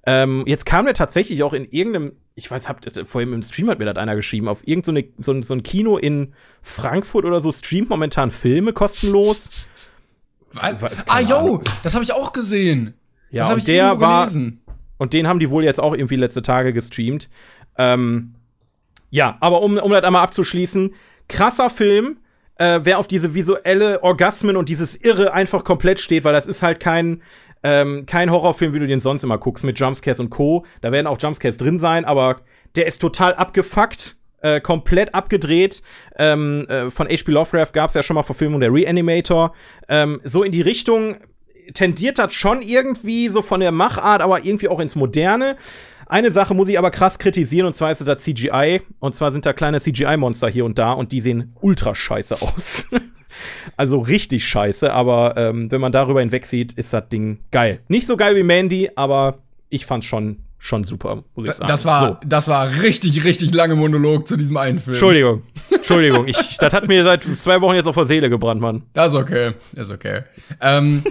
Ähm, 0.06 0.44
jetzt 0.46 0.66
kam 0.66 0.86
der 0.86 0.94
tatsächlich 0.94 1.44
auch 1.44 1.54
in 1.54 1.66
irgendeinem, 1.66 2.14
ich 2.36 2.52
weiß, 2.52 2.68
habt 2.68 2.92
vorhin 3.08 3.32
im 3.32 3.42
Stream 3.42 3.70
hat 3.70 3.80
mir 3.80 3.86
das 3.86 3.96
einer 3.96 4.18
geschrieben, 4.18 4.50
auf 4.50 4.60
irgendein 4.68 5.06
so, 5.18 5.34
so, 5.34 5.42
so 5.42 5.54
ein 5.54 5.64
Kino 5.64 5.98
in 5.98 6.34
Frankfurt 6.62 7.24
oder 7.24 7.40
so 7.40 7.52
streamt 7.52 7.90
momentan 7.90 8.30
Filme 8.30 8.74
kostenlos. 8.74 9.68
Was? 10.52 10.76
Ah, 11.08 11.20
yo, 11.22 11.62
das 11.84 11.96
habe 11.96 12.04
ich 12.04 12.12
auch 12.14 12.34
gesehen. 12.34 12.94
Ja, 13.32 13.52
und 13.52 13.68
der 13.68 14.00
war. 14.00 14.30
Und 14.98 15.14
den 15.14 15.28
haben 15.28 15.40
die 15.40 15.50
wohl 15.50 15.64
jetzt 15.64 15.80
auch 15.80 15.94
irgendwie 15.94 16.16
letzte 16.16 16.44
Tage 16.44 16.72
gestreamt. 16.72 17.30
Ähm, 17.78 18.36
ja, 19.10 19.38
aber 19.40 19.62
um, 19.62 19.78
um 19.78 19.92
das 19.92 20.04
einmal 20.04 20.24
abzuschließen, 20.24 20.94
krasser 21.28 21.70
Film, 21.70 22.18
äh, 22.64 22.86
wer 22.86 22.98
auf 22.98 23.08
diese 23.08 23.34
visuelle 23.34 24.02
Orgasmen 24.04 24.56
und 24.56 24.70
dieses 24.70 24.96
Irre 24.96 25.34
einfach 25.34 25.66
komplett 25.66 26.00
steht, 26.00 26.24
weil 26.24 26.32
das 26.32 26.48
ist 26.48 26.64
halt 26.64 26.80
kein, 26.80 27.22
ähm, 27.62 28.06
kein 28.06 28.32
Horrorfilm, 28.32 28.74
wie 28.74 28.80
du 28.80 28.88
den 28.88 29.02
sonst 29.02 29.24
immer 29.24 29.38
guckst, 29.38 29.66
mit 29.66 29.78
Jumpscares 29.78 30.22
und 30.22 30.30
Co. 30.30 30.66
Da 30.80 30.94
werden 30.94 31.08
auch 31.08 31.18
Jumpscares 31.20 31.58
drin 31.58 31.78
sein, 31.78 32.06
aber 32.06 32.38
der 32.76 32.88
ist 32.88 33.00
total 33.00 33.34
abgefuckt. 33.34 34.16
Äh, 34.42 34.60
komplett 34.60 35.16
abgedreht. 35.16 35.82
Ähm, 36.18 36.68
äh, 36.68 36.92
von 36.92 37.08
H.P. 37.08 37.32
Lovecraft 37.32 37.72
gab 37.72 37.88
es 37.88 37.94
ja 37.94 38.04
schon 38.04 38.16
mal 38.16 38.24
Verfilmung 38.24 38.60
der 38.60 38.74
Reanimator. 38.74 39.54
Ähm, 39.88 40.20
so 40.26 40.44
in 40.44 40.52
die 40.52 40.62
Richtung 40.62 41.16
tendiert 41.74 42.20
das 42.20 42.34
schon 42.34 42.62
irgendwie 42.62 43.30
so 43.30 43.42
von 43.42 43.62
der 43.62 43.72
Machart, 43.72 44.22
aber 44.22 44.44
irgendwie 44.44 44.68
auch 44.68 44.82
ins 44.82 44.96
Moderne. 44.96 45.56
Eine 46.06 46.32
Sache 46.32 46.54
muss 46.54 46.68
ich 46.68 46.78
aber 46.78 46.92
krass 46.92 47.20
kritisieren, 47.20 47.68
und 47.68 47.76
zwar 47.76 47.92
ist 47.92 48.06
das 48.06 48.24
CGI. 48.24 48.82
Und 49.00 49.16
zwar 49.16 49.32
sind 49.32 49.46
da 49.46 49.54
kleine 49.54 49.80
CGI-Monster 49.80 50.50
hier 50.50 50.66
und 50.66 50.78
da 50.78 50.94
und 50.94 51.12
die 51.12 51.22
sehen 51.22 51.56
ultra 51.62 51.96
scheiße 51.96 52.36
aus. 52.42 52.86
also 53.78 54.00
richtig 54.00 54.48
scheiße, 54.48 54.92
aber 54.92 55.36
ähm, 55.38 55.72
wenn 55.72 55.82
man 55.82 55.92
darüber 55.92 56.20
hinweg 56.20 56.46
sieht, 56.46 56.74
ist 56.74 56.94
das 56.94 57.08
Ding 57.08 57.40
geil. 57.52 57.80
Nicht 57.88 58.08
so 58.08 58.18
geil 58.18 58.36
wie 58.36 58.44
Mandy, 58.44 58.92
aber 58.96 59.40
ich 59.70 59.86
fand's 59.86 60.06
schon 60.06 60.43
schon 60.64 60.86
super, 60.86 61.24
muss 61.36 61.50
ich 61.50 61.56
sagen. 61.56 61.68
Das 61.68 61.84
war, 61.84 62.08
so. 62.08 62.18
das 62.26 62.48
war 62.48 62.82
richtig, 62.82 63.26
richtig 63.26 63.54
lange 63.54 63.76
Monolog 63.76 64.30
zu 64.30 64.38
diesem 64.38 64.56
einen 64.56 64.80
Film. 64.80 64.94
Entschuldigung. 64.94 65.44
Entschuldigung. 65.70 66.26
Ich, 66.26 66.58
das 66.58 66.74
hat 66.74 66.88
mir 66.88 67.04
seit 67.04 67.24
zwei 67.38 67.60
Wochen 67.60 67.76
jetzt 67.76 67.86
auf 67.86 67.96
der 67.96 68.06
Seele 68.06 68.30
gebrannt, 68.30 68.62
Mann. 68.62 68.84
Das 68.94 69.12
ist 69.12 69.20
okay. 69.20 69.52
Das 69.74 69.90
ist 69.90 69.94
okay. 69.94 70.22
ähm, 70.62 71.04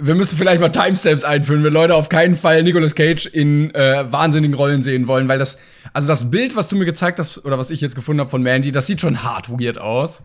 wir 0.00 0.16
müssen 0.16 0.36
vielleicht 0.36 0.60
mal 0.60 0.70
Timestamps 0.70 1.22
einführen, 1.22 1.62
wenn 1.62 1.72
Leute 1.72 1.94
auf 1.94 2.08
keinen 2.08 2.36
Fall 2.36 2.64
Nicolas 2.64 2.96
Cage 2.96 3.26
in 3.26 3.72
äh, 3.76 4.10
wahnsinnigen 4.10 4.56
Rollen 4.56 4.82
sehen 4.82 5.06
wollen, 5.06 5.28
weil 5.28 5.38
das, 5.38 5.60
also 5.92 6.08
das 6.08 6.32
Bild, 6.32 6.56
was 6.56 6.68
du 6.68 6.74
mir 6.74 6.84
gezeigt 6.84 7.20
hast, 7.20 7.44
oder 7.44 7.58
was 7.58 7.70
ich 7.70 7.80
jetzt 7.80 7.94
gefunden 7.94 8.18
habe 8.18 8.30
von 8.30 8.42
Mandy, 8.42 8.72
das 8.72 8.88
sieht 8.88 9.00
schon 9.00 9.22
hart 9.22 9.48
weird 9.50 9.78
aus. 9.78 10.24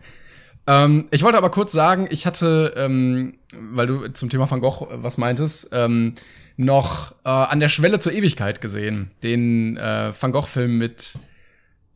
Ähm, 0.66 1.06
ich 1.12 1.22
wollte 1.22 1.38
aber 1.38 1.50
kurz 1.50 1.70
sagen, 1.70 2.08
ich 2.10 2.26
hatte, 2.26 2.74
ähm, 2.76 3.34
weil 3.52 3.86
du 3.86 4.08
zum 4.08 4.28
Thema 4.28 4.50
Van 4.50 4.60
Gogh 4.60 4.88
was 4.90 5.18
meintest, 5.18 5.68
ähm, 5.70 6.16
noch 6.56 7.12
äh, 7.24 7.28
an 7.28 7.60
der 7.60 7.68
Schwelle 7.68 7.98
zur 7.98 8.12
Ewigkeit 8.12 8.60
gesehen. 8.60 9.10
Den 9.22 9.76
äh, 9.76 10.12
Van 10.18 10.32
Gogh-Film 10.32 10.78
mit, 10.78 11.14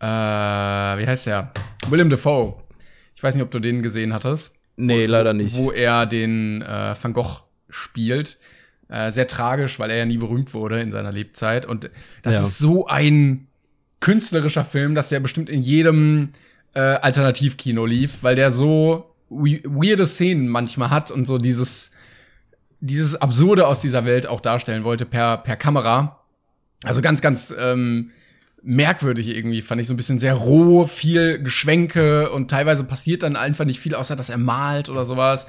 äh, 0.01 0.07
wie 0.07 1.07
heißt 1.07 1.27
der? 1.27 1.53
William 1.89 2.11
Defoe. 2.11 2.55
Ich 3.15 3.23
weiß 3.23 3.35
nicht, 3.35 3.45
ob 3.45 3.51
du 3.51 3.61
den 3.61 3.83
gesehen 3.83 4.13
hattest. 4.13 4.55
Nee, 4.77 5.07
leider 5.07 5.33
nicht. 5.33 5.57
Wo 5.57 5.71
er 5.71 6.07
den 6.07 6.63
äh, 6.63 6.95
Van 7.01 7.13
Gogh 7.13 7.41
spielt. 7.71 8.39
Äh, 8.89 9.11
sehr 9.11 9.27
tragisch, 9.27 9.79
weil 9.79 9.91
er 9.91 9.97
ja 9.97 10.05
nie 10.05 10.19
berühmt 10.19 10.55
wurde 10.55 10.81
in 10.81 10.93
seiner 10.93 11.13
Lebzeit. 11.13 11.67
Und 11.67 11.91
das 12.23 12.35
ja. 12.35 12.41
ist 12.43 12.59
so 12.59 12.87
ein 12.87 13.49
künstlerischer 14.01 14.65
Film, 14.65 14.95
dass 14.95 15.09
der 15.09 15.21
bestimmt 15.21 15.49
in 15.49 15.63
jedem 15.63 16.31
äh, 16.75 16.81
Alternativkino 16.81 17.87
lief, 17.87 18.23
weil 18.23 18.37
der 18.37 18.53
so 18.53 19.13
weirde 19.29 20.07
Szenen 20.07 20.49
manchmal 20.49 20.91
hat 20.91 21.11
und 21.11 21.27
so 21.27 21.39
dieses 21.39 21.91
dieses 22.81 23.21
Absurde 23.21 23.67
aus 23.67 23.81
dieser 23.81 24.05
Welt 24.05 24.27
auch 24.27 24.41
darstellen 24.41 24.85
wollte 24.85 25.07
per, 25.07 25.39
per 25.39 25.57
Kamera. 25.57 26.21
Also 26.85 27.01
ganz, 27.01 27.21
ganz 27.21 27.55
ähm, 27.59 28.11
merkwürdig 28.63 29.35
irgendwie, 29.35 29.63
fand 29.63 29.81
ich 29.81 29.87
so 29.87 29.95
ein 29.95 29.97
bisschen 29.97 30.19
sehr 30.19 30.35
roh, 30.35 30.87
viel 30.87 31.39
Geschwenke 31.39 32.31
und 32.31 32.51
teilweise 32.51 32.85
passiert 32.85 33.23
dann 33.23 33.37
einfach 33.37 33.65
nicht 33.65 33.81
viel, 33.81 33.95
außer 33.95 34.17
dass 34.17 34.29
er 34.29 34.39
malt 34.39 34.89
oder 34.89 35.05
sowas. 35.05 35.47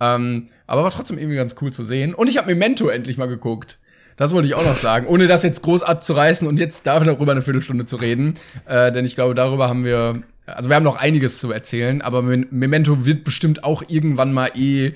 Ähm, 0.00 0.48
aber 0.66 0.82
war 0.82 0.90
trotzdem 0.90 1.18
irgendwie 1.18 1.36
ganz 1.36 1.54
cool 1.60 1.72
zu 1.72 1.84
sehen. 1.84 2.12
Und 2.12 2.28
ich 2.28 2.38
habe 2.38 2.48
Memento 2.48 2.88
endlich 2.88 3.18
mal 3.18 3.26
geguckt. 3.26 3.78
Das 4.16 4.32
wollte 4.32 4.48
ich 4.48 4.54
auch 4.54 4.64
noch 4.64 4.76
sagen, 4.76 5.06
ohne 5.06 5.26
das 5.26 5.42
jetzt 5.42 5.62
groß 5.62 5.82
abzureißen 5.82 6.48
und 6.48 6.58
jetzt 6.58 6.86
darüber 6.86 7.32
eine 7.32 7.42
Viertelstunde 7.42 7.86
zu 7.86 7.96
reden. 7.96 8.34
Äh, 8.66 8.90
denn 8.90 9.04
ich 9.04 9.14
glaube, 9.14 9.34
darüber 9.34 9.68
haben 9.68 9.84
wir, 9.84 10.22
also 10.46 10.68
wir 10.68 10.76
haben 10.76 10.84
noch 10.84 10.96
einiges 10.96 11.38
zu 11.38 11.52
erzählen, 11.52 12.02
aber 12.02 12.22
Memento 12.22 13.04
wird 13.04 13.24
bestimmt 13.24 13.62
auch 13.62 13.84
irgendwann 13.88 14.32
mal 14.32 14.50
eh 14.54 14.94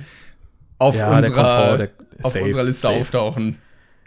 auf, 0.80 0.96
ja, 0.96 1.16
unserer, 1.16 1.76
der 1.76 1.90
auf 2.22 2.32
safe, 2.32 2.44
unserer 2.44 2.64
Liste 2.64 2.82
safe. 2.82 3.00
auftauchen. 3.00 3.58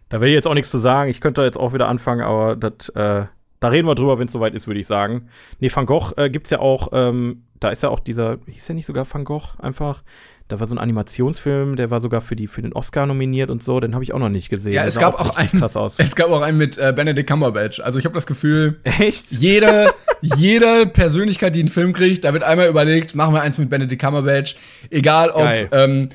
Da 0.09 0.21
will 0.21 0.27
ich 0.27 0.33
jetzt 0.33 0.47
auch 0.47 0.53
nichts 0.53 0.69
zu 0.69 0.79
sagen. 0.79 1.09
Ich 1.09 1.21
könnte 1.21 1.41
jetzt 1.43 1.57
auch 1.57 1.73
wieder 1.73 1.87
anfangen, 1.87 2.21
aber 2.21 2.55
das, 2.55 2.89
äh, 2.89 3.25
da 3.59 3.67
reden 3.69 3.87
wir 3.87 3.95
drüber, 3.95 4.19
wenn 4.19 4.27
es 4.27 4.33
soweit 4.33 4.53
ist, 4.53 4.67
würde 4.67 4.79
ich 4.79 4.87
sagen. 4.87 5.29
Nee, 5.59 5.71
Van 5.73 5.85
Gogh 5.85 6.11
äh, 6.17 6.29
gibt's 6.29 6.49
ja 6.49 6.59
auch, 6.59 6.89
ähm, 6.91 7.43
da 7.59 7.69
ist 7.69 7.81
ja 7.81 7.89
auch 7.89 8.01
dieser, 8.01 8.37
hieß 8.47 8.67
ja 8.67 8.75
nicht 8.75 8.85
sogar 8.85 9.07
Van 9.11 9.23
Gogh 9.23 9.55
einfach? 9.59 10.03
Da 10.49 10.59
war 10.59 10.67
so 10.67 10.75
ein 10.75 10.79
Animationsfilm, 10.79 11.77
der 11.77 11.89
war 11.89 12.01
sogar 12.01 12.19
für, 12.19 12.35
die, 12.35 12.47
für 12.47 12.61
den 12.61 12.73
Oscar 12.73 13.05
nominiert 13.05 13.49
und 13.49 13.63
so, 13.63 13.79
den 13.79 13.93
habe 13.93 14.03
ich 14.03 14.13
auch 14.13 14.19
noch 14.19 14.29
nicht 14.29 14.49
gesehen. 14.49 14.73
Ja, 14.73 14.83
es 14.83 14.99
gab 14.99 15.15
auch, 15.15 15.29
auch 15.29 15.37
einen, 15.37 15.59
krass 15.59 15.77
aus. 15.77 15.95
es 15.99 16.15
gab 16.15 16.29
auch 16.29 16.41
einen 16.41 16.57
mit 16.57 16.77
äh, 16.77 16.91
Benedict 16.93 17.29
Cumberbatch. 17.29 17.79
Also 17.79 17.97
ich 17.97 18.05
habe 18.05 18.13
das 18.13 18.27
Gefühl, 18.27 18.79
echt? 18.83 19.31
Jede, 19.31 19.93
jede 20.21 20.85
Persönlichkeit, 20.85 21.55
die 21.55 21.61
einen 21.61 21.69
Film 21.69 21.93
kriegt, 21.93 22.25
da 22.25 22.33
wird 22.33 22.43
einmal 22.43 22.67
überlegt, 22.67 23.15
machen 23.15 23.33
wir 23.33 23.41
eins 23.41 23.57
mit 23.57 23.69
Benedict 23.69 24.01
Cumberbatch. 24.01 24.57
Egal 24.89 25.29
ob 25.29 25.47
ähm, 25.71 26.09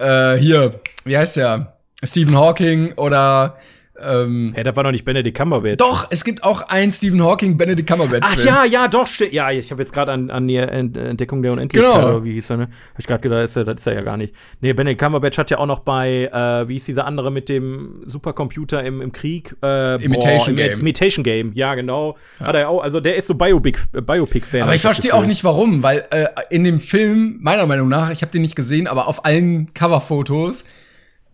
äh, 0.00 0.36
hier, 0.38 0.80
wie 1.04 1.16
heißt 1.16 1.36
der? 1.36 1.76
Stephen 2.02 2.36
Hawking 2.36 2.94
oder 2.94 3.56
ähm, 4.02 4.52
hey, 4.54 4.64
da 4.64 4.74
war 4.74 4.82
noch 4.82 4.92
nicht 4.92 5.04
Benedict 5.04 5.36
Cumberbatch. 5.36 5.78
Doch, 5.78 6.06
es 6.10 6.24
gibt 6.24 6.42
auch 6.42 6.62
einen 6.62 6.92
Stephen 6.92 7.22
Hawking 7.22 7.56
Benedict 7.56 7.88
Cumberbatch. 7.88 8.26
Ach 8.28 8.44
ja, 8.44 8.64
ja, 8.64 8.88
doch, 8.88 9.08
ja, 9.30 9.50
ich 9.50 9.70
habe 9.70 9.82
jetzt 9.82 9.92
gerade 9.92 10.12
an, 10.12 10.30
an 10.30 10.46
die 10.48 10.56
Entdeckung 10.56 11.42
der 11.42 11.52
Unendlichkeit, 11.52 11.92
genau. 11.92 12.24
wie 12.24 12.32
hieß 12.34 12.50
er, 12.50 12.56
ne? 12.56 12.62
Hab 12.92 12.98
ich 12.98 13.06
gerade 13.06 13.22
gedacht, 13.22 13.42
das 13.42 13.50
ist, 13.52 13.56
er, 13.56 13.64
das 13.64 13.76
ist 13.80 13.86
er 13.86 13.94
ja 13.94 14.00
gar 14.02 14.16
nicht. 14.16 14.34
Nee, 14.60 14.72
Benedict 14.72 15.00
Cumberbatch 15.00 15.38
hat 15.38 15.50
ja 15.50 15.58
auch 15.58 15.66
noch 15.66 15.80
bei, 15.80 16.30
äh, 16.32 16.68
wie 16.68 16.76
ist 16.76 16.88
dieser 16.88 17.06
andere 17.06 17.30
mit 17.30 17.48
dem 17.48 18.02
Supercomputer 18.04 18.82
im, 18.84 19.00
im 19.00 19.12
Krieg? 19.12 19.56
Äh, 19.64 20.02
Imitation 20.02 20.56
boah, 20.56 20.62
Game. 20.62 20.80
Imitation 20.80 21.24
Game, 21.24 21.52
ja, 21.54 21.74
genau. 21.74 22.16
Ja. 22.38 22.46
Hat 22.46 22.54
er 22.56 22.68
auch, 22.68 22.82
also 22.82 23.00
der 23.00 23.16
ist 23.16 23.26
so 23.26 23.34
Biopic-Fan. 23.34 24.04
Biopic 24.04 24.60
aber 24.60 24.74
ich 24.74 24.82
verstehe 24.82 25.14
auch 25.14 25.26
nicht 25.26 25.44
warum, 25.44 25.82
weil 25.82 26.04
äh, 26.10 26.26
in 26.50 26.64
dem 26.64 26.80
Film, 26.80 27.38
meiner 27.40 27.66
Meinung 27.66 27.88
nach, 27.88 28.10
ich 28.10 28.22
habe 28.22 28.32
den 28.32 28.42
nicht 28.42 28.56
gesehen, 28.56 28.86
aber 28.86 29.06
auf 29.06 29.24
allen 29.24 29.72
Coverfotos 29.74 30.64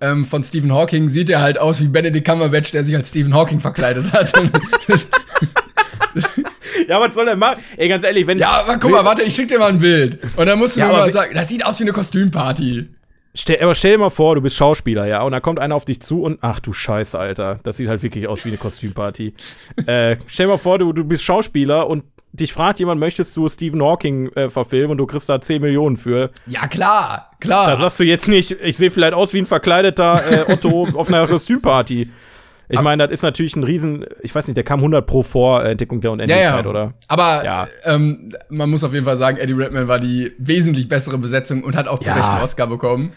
ähm, 0.01 0.25
von 0.25 0.43
Stephen 0.43 0.73
Hawking 0.73 1.09
sieht 1.09 1.31
er 1.31 1.41
halt 1.41 1.59
aus 1.59 1.81
wie 1.81 1.87
Benedict 1.87 2.27
Cumberbatch, 2.27 2.73
der 2.73 2.85
sich 2.85 2.95
als 2.95 3.09
Stephen 3.09 3.35
Hawking 3.35 3.61
verkleidet 3.61 4.13
hat. 4.13 4.33
ja, 6.89 7.01
was 7.01 7.15
soll 7.15 7.29
er 7.29 7.37
machen? 7.37 7.63
Ey, 7.77 7.89
ganz 7.89 8.05
ehrlich, 8.05 8.27
wenn. 8.27 8.39
Ja, 8.39 8.61
aber 8.61 8.79
guck 8.79 8.91
mal, 8.91 9.05
warte, 9.05 9.23
ich 9.23 9.35
schick 9.35 9.49
dir 9.49 9.59
mal 9.59 9.71
ein 9.71 9.79
Bild. 9.79 10.21
Und 10.37 10.47
dann 10.47 10.59
musst 10.59 10.77
du 10.77 10.81
ja, 10.81 10.89
mir 10.89 10.93
mal 10.95 11.11
sagen, 11.11 11.35
das 11.35 11.49
sieht 11.49 11.65
aus 11.65 11.79
wie 11.81 11.85
eine 11.85 11.93
Kostümparty. 11.93 12.89
Stell, 13.35 13.63
aber 13.63 13.75
stell 13.75 13.93
dir 13.93 13.99
mal 13.99 14.11
vor, 14.11 14.35
du 14.35 14.41
bist 14.41 14.57
Schauspieler, 14.57 15.07
ja, 15.07 15.23
und 15.23 15.33
da 15.33 15.41
kommt 15.41 15.59
einer 15.59 15.75
auf 15.75 15.85
dich 15.85 16.01
zu 16.01 16.23
und 16.23 16.39
ach 16.41 16.59
du 16.59 16.73
Scheiße, 16.73 17.19
Alter, 17.19 17.61
das 17.65 17.77
sieht 17.77 17.89
halt 17.89 18.03
wirklich 18.03 18.27
aus 18.29 18.47
wie 18.47 18.49
eine 18.49 18.57
Kostümparty. 18.57 19.35
äh, 19.87 20.17
stell 20.27 20.47
dir 20.47 20.53
mal 20.53 20.59
vor, 20.59 20.79
du, 20.79 20.93
du 20.95 21.05
bist 21.05 21.23
Schauspieler 21.23 21.87
und 21.87 22.05
dich 22.33 22.53
fragt 22.53 22.79
jemand, 22.79 23.01
möchtest 23.01 23.37
du 23.37 23.49
Stephen 23.49 23.83
Hawking 23.83 24.29
äh, 24.33 24.51
verfilmen 24.51 24.93
und 24.93 24.99
du 24.99 25.07
kriegst 25.07 25.29
da 25.29 25.41
10 25.41 25.63
Millionen 25.63 25.97
für. 25.97 26.31
Ja, 26.47 26.67
klar, 26.67 27.31
klar. 27.41 27.67
Da 27.67 27.77
sagst 27.77 27.99
du 28.01 28.05
jetzt 28.05 28.29
nicht, 28.29 28.53
ich 28.63 28.77
sehe 28.77 28.91
vielleicht 28.91 29.15
aus 29.15 29.33
wie 29.33 29.39
ein 29.39 29.47
verkleideter 29.47 30.49
äh, 30.49 30.53
Otto 30.53 30.89
auf 30.95 31.09
einer 31.09 31.27
Kostümparty. 31.27 32.11
Ich 32.69 32.81
meine, 32.81 33.05
das 33.05 33.13
ist 33.13 33.23
natürlich 33.23 33.55
ein 33.55 33.63
Riesen, 33.63 34.05
ich 34.23 34.35
weiß 34.35 34.49
nicht, 34.49 34.57
der 34.57 34.65
kam 34.65 34.81
100 34.81 35.07
pro 35.07 35.23
vor 35.23 35.65
äh, 35.65 35.71
Entdeckung 35.71 36.01
der 36.01 36.11
Unendlichkeit, 36.11 36.45
ja, 36.45 36.61
ja. 36.61 36.67
oder? 36.67 36.95
Aber 37.07 37.45
ja. 37.45 37.69
Ähm, 37.85 38.33
man 38.49 38.69
muss 38.69 38.83
auf 38.83 38.93
jeden 38.93 39.05
Fall 39.05 39.17
sagen, 39.17 39.37
Eddie 39.37 39.53
Redman 39.53 39.87
war 39.87 40.01
die 40.01 40.33
wesentlich 40.39 40.89
bessere 40.89 41.17
Besetzung 41.19 41.63
und 41.63 41.77
hat 41.77 41.87
auch 41.87 42.01
zu. 42.01 42.11
Recht 42.11 42.29
einen 42.29 42.43
Oscar 42.43 42.67
bekommen. 42.67 43.13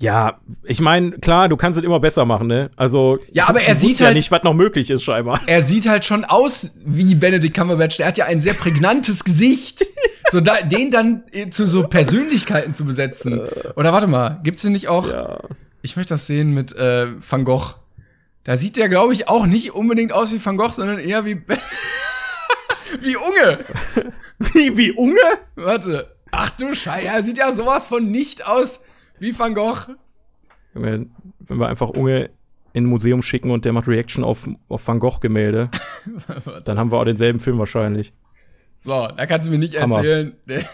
Ja, 0.00 0.38
ich 0.62 0.80
meine, 0.80 1.10
klar, 1.10 1.48
du 1.48 1.56
kannst 1.56 1.76
es 1.76 1.84
immer 1.84 1.98
besser 1.98 2.24
machen, 2.24 2.46
ne? 2.46 2.70
Also, 2.76 3.18
ja, 3.32 3.48
aber 3.48 3.62
er 3.62 3.74
sieht 3.74 4.00
halt 4.00 4.10
ja 4.10 4.14
nicht, 4.14 4.30
was 4.30 4.44
noch 4.44 4.54
möglich 4.54 4.90
ist, 4.90 5.02
scheinbar. 5.02 5.40
Er 5.46 5.60
sieht 5.62 5.88
halt 5.88 6.04
schon 6.04 6.24
aus 6.24 6.70
wie 6.84 7.16
Benedict 7.16 7.56
Cumberbatch. 7.56 7.98
Er 7.98 8.06
hat 8.06 8.16
ja 8.16 8.26
ein 8.26 8.40
sehr 8.40 8.54
prägnantes 8.54 9.24
Gesicht. 9.24 9.84
so 10.30 10.40
da, 10.40 10.62
den 10.62 10.92
dann 10.92 11.24
zu 11.50 11.66
so 11.66 11.88
Persönlichkeiten 11.88 12.74
zu 12.74 12.84
besetzen. 12.84 13.40
Oder 13.74 13.92
warte 13.92 14.06
mal, 14.06 14.40
gibt's 14.44 14.62
denn 14.62 14.72
nicht 14.72 14.86
auch? 14.86 15.10
Ja. 15.10 15.40
Ich 15.82 15.96
möchte 15.96 16.14
das 16.14 16.28
sehen 16.28 16.54
mit 16.54 16.76
äh, 16.76 17.08
Van 17.28 17.44
Gogh. 17.44 17.74
Da 18.44 18.56
sieht 18.56 18.76
der, 18.76 18.88
glaube 18.88 19.12
ich, 19.12 19.28
auch 19.28 19.46
nicht 19.46 19.72
unbedingt 19.74 20.12
aus 20.12 20.32
wie 20.32 20.44
Van 20.44 20.56
Gogh, 20.56 20.72
sondern 20.72 21.00
eher 21.00 21.24
wie 21.24 21.42
wie 23.00 23.16
Unge. 23.16 23.64
wie 24.38 24.76
wie 24.76 24.92
Unge? 24.92 25.18
Warte. 25.56 26.14
Ach 26.30 26.50
du 26.50 26.72
Scheiße, 26.74 27.06
er 27.06 27.22
sieht 27.24 27.38
ja 27.38 27.52
sowas 27.52 27.86
von 27.88 28.10
nicht 28.10 28.46
aus 28.46 28.80
wie 29.20 29.38
Van 29.38 29.54
Gogh. 29.54 29.94
Wenn 30.74 30.82
wir, 30.82 31.06
wenn 31.40 31.58
wir 31.58 31.68
einfach 31.68 31.88
Unge 31.90 32.30
in 32.72 32.84
ein 32.84 32.86
Museum 32.86 33.22
schicken 33.22 33.50
und 33.50 33.64
der 33.64 33.72
macht 33.72 33.88
Reaction 33.88 34.22
auf, 34.24 34.48
auf 34.68 34.86
Van 34.86 34.98
Gogh-Gemälde, 35.00 35.70
dann 36.64 36.78
haben 36.78 36.92
wir 36.92 36.98
auch 36.98 37.04
denselben 37.04 37.40
Film 37.40 37.58
wahrscheinlich. 37.58 38.12
So, 38.76 39.08
da 39.08 39.26
kannst 39.26 39.48
du 39.48 39.52
mir 39.52 39.58
nicht 39.58 39.74
erzählen. 39.74 40.36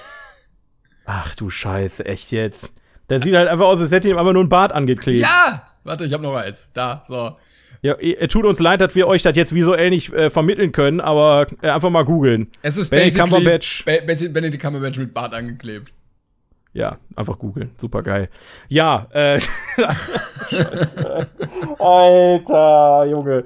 Ach 1.06 1.34
du 1.34 1.50
Scheiße, 1.50 2.04
echt 2.06 2.32
jetzt. 2.32 2.72
Der 3.10 3.20
sieht 3.20 3.34
halt 3.34 3.48
einfach 3.48 3.66
aus, 3.66 3.80
als 3.80 3.90
hätte 3.92 4.08
ihm 4.08 4.18
einfach 4.18 4.32
nur 4.32 4.42
ein 4.44 4.48
Bart 4.48 4.72
angeklebt. 4.72 5.20
Ja! 5.20 5.64
Warte, 5.84 6.06
ich 6.06 6.12
hab 6.14 6.22
noch 6.22 6.34
eins. 6.34 6.70
Da, 6.72 7.02
so. 7.06 7.36
Ja, 7.82 7.98
ihr- 7.98 8.26
tut 8.30 8.46
uns 8.46 8.58
leid, 8.58 8.80
dass 8.80 8.94
wir 8.94 9.06
euch 9.06 9.20
das 9.20 9.36
jetzt 9.36 9.54
visuell 9.54 9.90
nicht 9.90 10.10
äh, 10.14 10.30
vermitteln 10.30 10.72
können, 10.72 11.00
aber 11.02 11.46
äh, 11.60 11.68
einfach 11.68 11.90
mal 11.90 12.04
googeln. 12.06 12.48
Es 12.62 12.78
ist 12.78 12.88
Benedict 12.88 13.18
Cumberbatch. 13.18 13.84
Benedict 13.84 14.62
Cumberbatch 14.62 14.98
mit 14.98 15.12
Bart 15.12 15.34
angeklebt. 15.34 15.92
Ja, 16.74 16.98
einfach 17.14 17.38
googeln. 17.38 17.70
Super 17.76 18.02
geil. 18.02 18.28
Ja, 18.68 19.06
äh. 19.12 19.38
Alter, 21.78 23.06
Junge. 23.06 23.44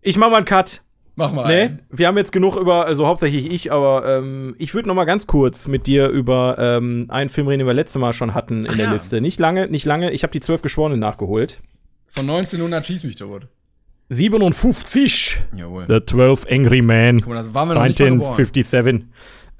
Ich 0.00 0.16
mach 0.16 0.30
mal 0.30 0.36
einen 0.36 0.46
Cut. 0.46 0.82
Mach 1.16 1.32
mal. 1.32 1.48
Nee, 1.48 1.62
einen. 1.62 1.80
wir 1.90 2.06
haben 2.06 2.16
jetzt 2.16 2.30
genug 2.30 2.54
über, 2.54 2.86
also 2.86 3.08
hauptsächlich 3.08 3.50
ich, 3.50 3.72
aber 3.72 4.06
ähm, 4.06 4.54
ich 4.56 4.72
würde 4.72 4.86
noch 4.86 4.94
mal 4.94 5.04
ganz 5.04 5.26
kurz 5.26 5.66
mit 5.66 5.88
dir 5.88 6.10
über 6.10 6.56
ähm, 6.60 7.06
einen 7.08 7.28
Film 7.28 7.48
reden, 7.48 7.58
den 7.58 7.66
wir 7.66 7.74
letztes 7.74 8.00
Mal 8.00 8.12
schon 8.12 8.34
hatten 8.34 8.64
in 8.64 8.70
Ach 8.70 8.76
der 8.76 8.86
ja. 8.86 8.92
Liste. 8.92 9.20
Nicht 9.20 9.40
lange, 9.40 9.66
nicht 9.66 9.84
lange. 9.84 10.12
Ich 10.12 10.22
habe 10.22 10.30
die 10.30 10.40
zwölf 10.40 10.62
Geschworenen 10.62 11.00
nachgeholt. 11.00 11.60
Von 12.06 12.30
1900 12.30 12.86
schieß 12.86 13.02
mich 13.02 13.16
tot. 13.16 13.48
57. 14.10 15.42
Jawohl. 15.56 15.86
The 15.88 16.06
12 16.06 16.46
Angry 16.48 16.82
Men. 16.82 17.20
Guck 17.20 17.34
mal, 17.34 17.42
da 17.42 17.52
waren 17.52 17.68
wir 17.68 17.74
noch 17.74 17.82
nicht 17.82 17.98
mal 17.98 18.10
geboren. 18.10 18.38
1957. 18.38 19.08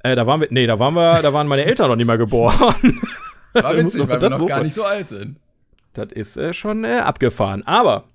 Äh, 0.03 0.15
da 0.15 0.25
waren 0.25 0.41
wir, 0.41 0.47
nee, 0.51 0.67
da 0.67 0.79
waren 0.79 0.93
wir, 0.93 1.21
da 1.21 1.33
waren 1.33 1.47
meine 1.47 1.65
Eltern 1.65 1.89
noch 1.89 1.95
nicht 1.95 2.07
mal 2.07 2.17
geboren. 2.17 3.01
Das 3.53 3.63
war 3.63 3.75
witzig, 3.77 4.07
weil 4.07 4.21
wir 4.21 4.29
noch 4.29 4.45
gar 4.45 4.63
nicht 4.63 4.73
so 4.73 4.83
alt 4.83 5.09
sind. 5.09 5.37
Das 5.93 6.11
ist 6.11 6.37
äh, 6.37 6.53
schon 6.53 6.83
äh, 6.83 6.99
abgefahren. 6.99 7.63
Aber 7.65 8.05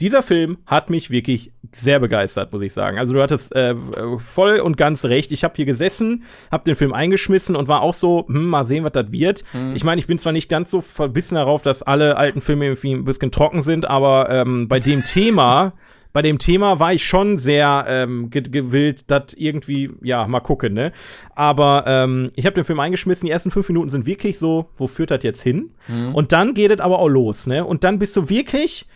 dieser 0.00 0.22
Film 0.22 0.58
hat 0.66 0.90
mich 0.90 1.10
wirklich 1.10 1.52
sehr 1.72 1.98
begeistert, 1.98 2.52
muss 2.52 2.62
ich 2.62 2.72
sagen. 2.72 2.98
Also 2.98 3.14
du 3.14 3.22
hattest 3.22 3.54
äh, 3.54 3.74
voll 4.18 4.58
und 4.60 4.76
ganz 4.76 5.04
recht. 5.04 5.32
Ich 5.32 5.44
habe 5.44 5.54
hier 5.56 5.64
gesessen, 5.64 6.24
habe 6.50 6.64
den 6.64 6.76
Film 6.76 6.92
eingeschmissen 6.92 7.56
und 7.56 7.68
war 7.68 7.80
auch 7.80 7.94
so, 7.94 8.24
hm, 8.26 8.46
mal 8.46 8.64
sehen, 8.64 8.84
was 8.84 8.92
das 8.92 9.10
wird. 9.10 9.44
Ich 9.74 9.84
meine, 9.84 10.00
ich 10.00 10.06
bin 10.06 10.18
zwar 10.18 10.32
nicht 10.32 10.48
ganz 10.48 10.70
so 10.70 10.80
verbissen 10.80 11.36
darauf, 11.36 11.62
dass 11.62 11.82
alle 11.82 12.16
alten 12.16 12.42
Filme 12.42 12.66
irgendwie 12.66 12.92
ein 12.92 13.04
bisschen 13.04 13.30
trocken 13.30 13.62
sind, 13.62 13.86
aber 13.88 14.30
ähm, 14.30 14.68
bei 14.68 14.80
dem 14.80 15.04
Thema 15.04 15.72
bei 16.14 16.22
dem 16.22 16.38
Thema 16.38 16.78
war 16.78 16.94
ich 16.94 17.04
schon 17.04 17.38
sehr 17.38 17.86
ähm, 17.88 18.30
ge 18.30 18.42
gewillt, 18.42 19.10
das 19.10 19.34
irgendwie, 19.36 19.90
ja, 20.00 20.26
mal 20.28 20.38
gucken, 20.38 20.72
ne? 20.72 20.92
Aber 21.34 21.84
ähm, 21.88 22.30
ich 22.36 22.46
habe 22.46 22.54
den 22.54 22.64
Film 22.64 22.78
eingeschmissen, 22.78 23.26
die 23.26 23.32
ersten 23.32 23.50
fünf 23.50 23.68
Minuten 23.68 23.90
sind 23.90 24.06
wirklich 24.06 24.38
so, 24.38 24.70
wo 24.76 24.86
führt 24.86 25.10
das 25.10 25.24
jetzt 25.24 25.42
hin? 25.42 25.72
Und 26.14 26.30
dann 26.30 26.54
geht 26.54 26.70
es 26.70 26.78
aber 26.78 27.00
auch 27.00 27.08
los, 27.08 27.48
ne? 27.48 27.64
Und 27.64 27.82
dann 27.82 27.98
bist 27.98 28.16
du 28.16 28.30
wirklich, 28.30 28.86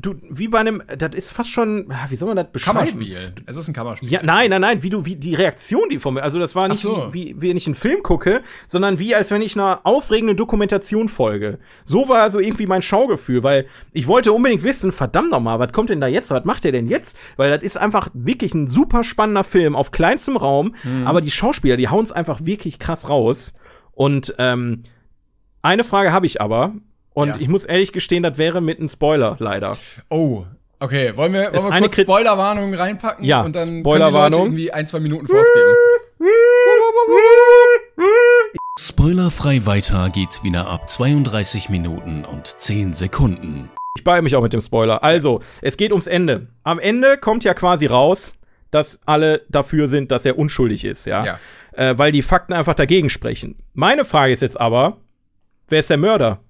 du, 0.00 0.14
wie 0.30 0.48
bei 0.48 0.58
einem, 0.58 0.82
das 0.98 1.14
ist 1.14 1.30
fast 1.30 1.50
schon, 1.50 1.86
ah, 1.90 2.06
wie 2.08 2.16
soll 2.16 2.28
man 2.28 2.36
das 2.36 2.50
beschreiben? 2.52 2.78
Kammerspiel. 2.78 3.32
Es 3.46 3.56
ist 3.56 3.68
ein 3.68 3.74
Kammerspiel. 3.74 4.08
Ja, 4.10 4.20
nein, 4.22 4.50
nein, 4.50 4.60
nein, 4.60 4.82
wie 4.82 4.90
du, 4.90 5.04
wie 5.06 5.16
die 5.16 5.34
Reaktion, 5.34 5.88
die 5.88 5.98
von 5.98 6.14
mir, 6.14 6.22
also 6.22 6.38
das 6.38 6.54
war 6.54 6.68
nicht 6.68 6.80
so. 6.80 7.08
wie, 7.12 7.34
wie 7.40 7.48
wenn 7.50 7.56
ich 7.56 7.66
einen 7.66 7.74
Film 7.74 8.02
gucke, 8.02 8.42
sondern 8.66 8.98
wie 8.98 9.14
als 9.14 9.30
wenn 9.30 9.42
ich 9.42 9.54
einer 9.56 9.80
aufregenden 9.84 10.36
Dokumentation 10.36 11.08
folge. 11.08 11.58
So 11.84 12.08
war 12.08 12.22
also 12.22 12.38
irgendwie 12.40 12.66
mein 12.66 12.82
Schaugefühl, 12.82 13.42
weil 13.42 13.66
ich 13.92 14.06
wollte 14.06 14.32
unbedingt 14.32 14.62
wissen, 14.64 14.92
verdammt 14.92 15.30
nochmal, 15.30 15.58
was 15.58 15.72
kommt 15.72 15.90
denn 15.90 16.00
da 16.00 16.06
jetzt, 16.06 16.30
was 16.30 16.44
macht 16.44 16.64
der 16.64 16.72
denn 16.72 16.88
jetzt? 16.88 17.16
Weil 17.36 17.50
das 17.50 17.62
ist 17.62 17.76
einfach 17.76 18.08
wirklich 18.14 18.54
ein 18.54 18.66
super 18.66 19.02
spannender 19.04 19.44
Film 19.44 19.76
auf 19.76 19.90
kleinstem 19.90 20.36
Raum, 20.36 20.74
Mhm. 20.84 21.06
aber 21.06 21.20
die 21.20 21.30
Schauspieler, 21.30 21.76
die 21.76 21.88
hauen 21.88 22.04
es 22.04 22.12
einfach 22.12 22.40
wirklich 22.44 22.78
krass 22.78 23.08
raus. 23.08 23.52
Und 23.92 24.34
ähm, 24.38 24.82
eine 25.62 25.84
Frage 25.84 26.12
habe 26.12 26.26
ich 26.26 26.40
aber, 26.40 26.72
und 27.14 27.28
Ja. 27.28 27.36
ich 27.38 27.48
muss 27.48 27.64
ehrlich 27.64 27.92
gestehen, 27.92 28.22
das 28.22 28.38
wäre 28.38 28.60
mit 28.60 28.78
einem 28.78 28.88
Spoiler 28.88 29.36
leider. 29.38 29.76
Oh, 30.08 30.44
okay. 30.78 31.16
Wollen 31.16 31.32
wir, 31.32 31.52
wollen 31.52 31.64
wir 31.64 31.72
eine 31.72 31.86
kurz 31.86 31.96
Krit- 31.98 32.02
Spoilerwarnung 32.04 32.74
reinpacken? 32.74 33.24
Ja, 33.24 33.42
und 33.42 33.54
dann 33.54 33.80
Spoilerwarnung. 33.80 34.42
Irgendwie 34.46 34.72
ein, 34.72 34.86
zwei 34.86 35.00
Minuten 35.00 35.26
vorsgeben. 35.26 35.74
Spoilerfrei 38.78 39.66
weiter 39.66 40.10
geht's 40.10 40.42
wieder 40.42 40.68
ab 40.68 40.88
32 40.88 41.68
Minuten 41.68 42.24
und 42.24 42.46
10 42.46 42.94
Sekunden. 42.94 43.70
Ich 43.96 44.04
beeile 44.04 44.22
mich 44.22 44.36
auch 44.36 44.42
mit 44.42 44.52
dem 44.52 44.60
Spoiler. 44.60 45.02
Also, 45.02 45.40
es 45.60 45.76
geht 45.76 45.92
ums 45.92 46.06
Ende. 46.06 46.48
Am 46.62 46.78
Ende 46.78 47.18
kommt 47.18 47.44
ja 47.44 47.52
quasi 47.54 47.86
raus, 47.86 48.34
dass 48.70 49.00
alle 49.04 49.42
dafür 49.48 49.88
sind, 49.88 50.10
dass 50.12 50.24
er 50.24 50.38
unschuldig 50.38 50.84
ist, 50.84 51.04
ja. 51.06 51.24
Ja. 51.24 51.38
Äh, 51.72 51.98
weil 51.98 52.12
die 52.12 52.22
Fakten 52.22 52.52
einfach 52.52 52.74
dagegen 52.74 53.10
sprechen. 53.10 53.56
Meine 53.74 54.04
Frage 54.04 54.32
ist 54.32 54.42
jetzt 54.42 54.58
aber, 54.60 54.98
wer 55.68 55.80
ist 55.80 55.90
der 55.90 55.98
Mörder? 55.98 56.40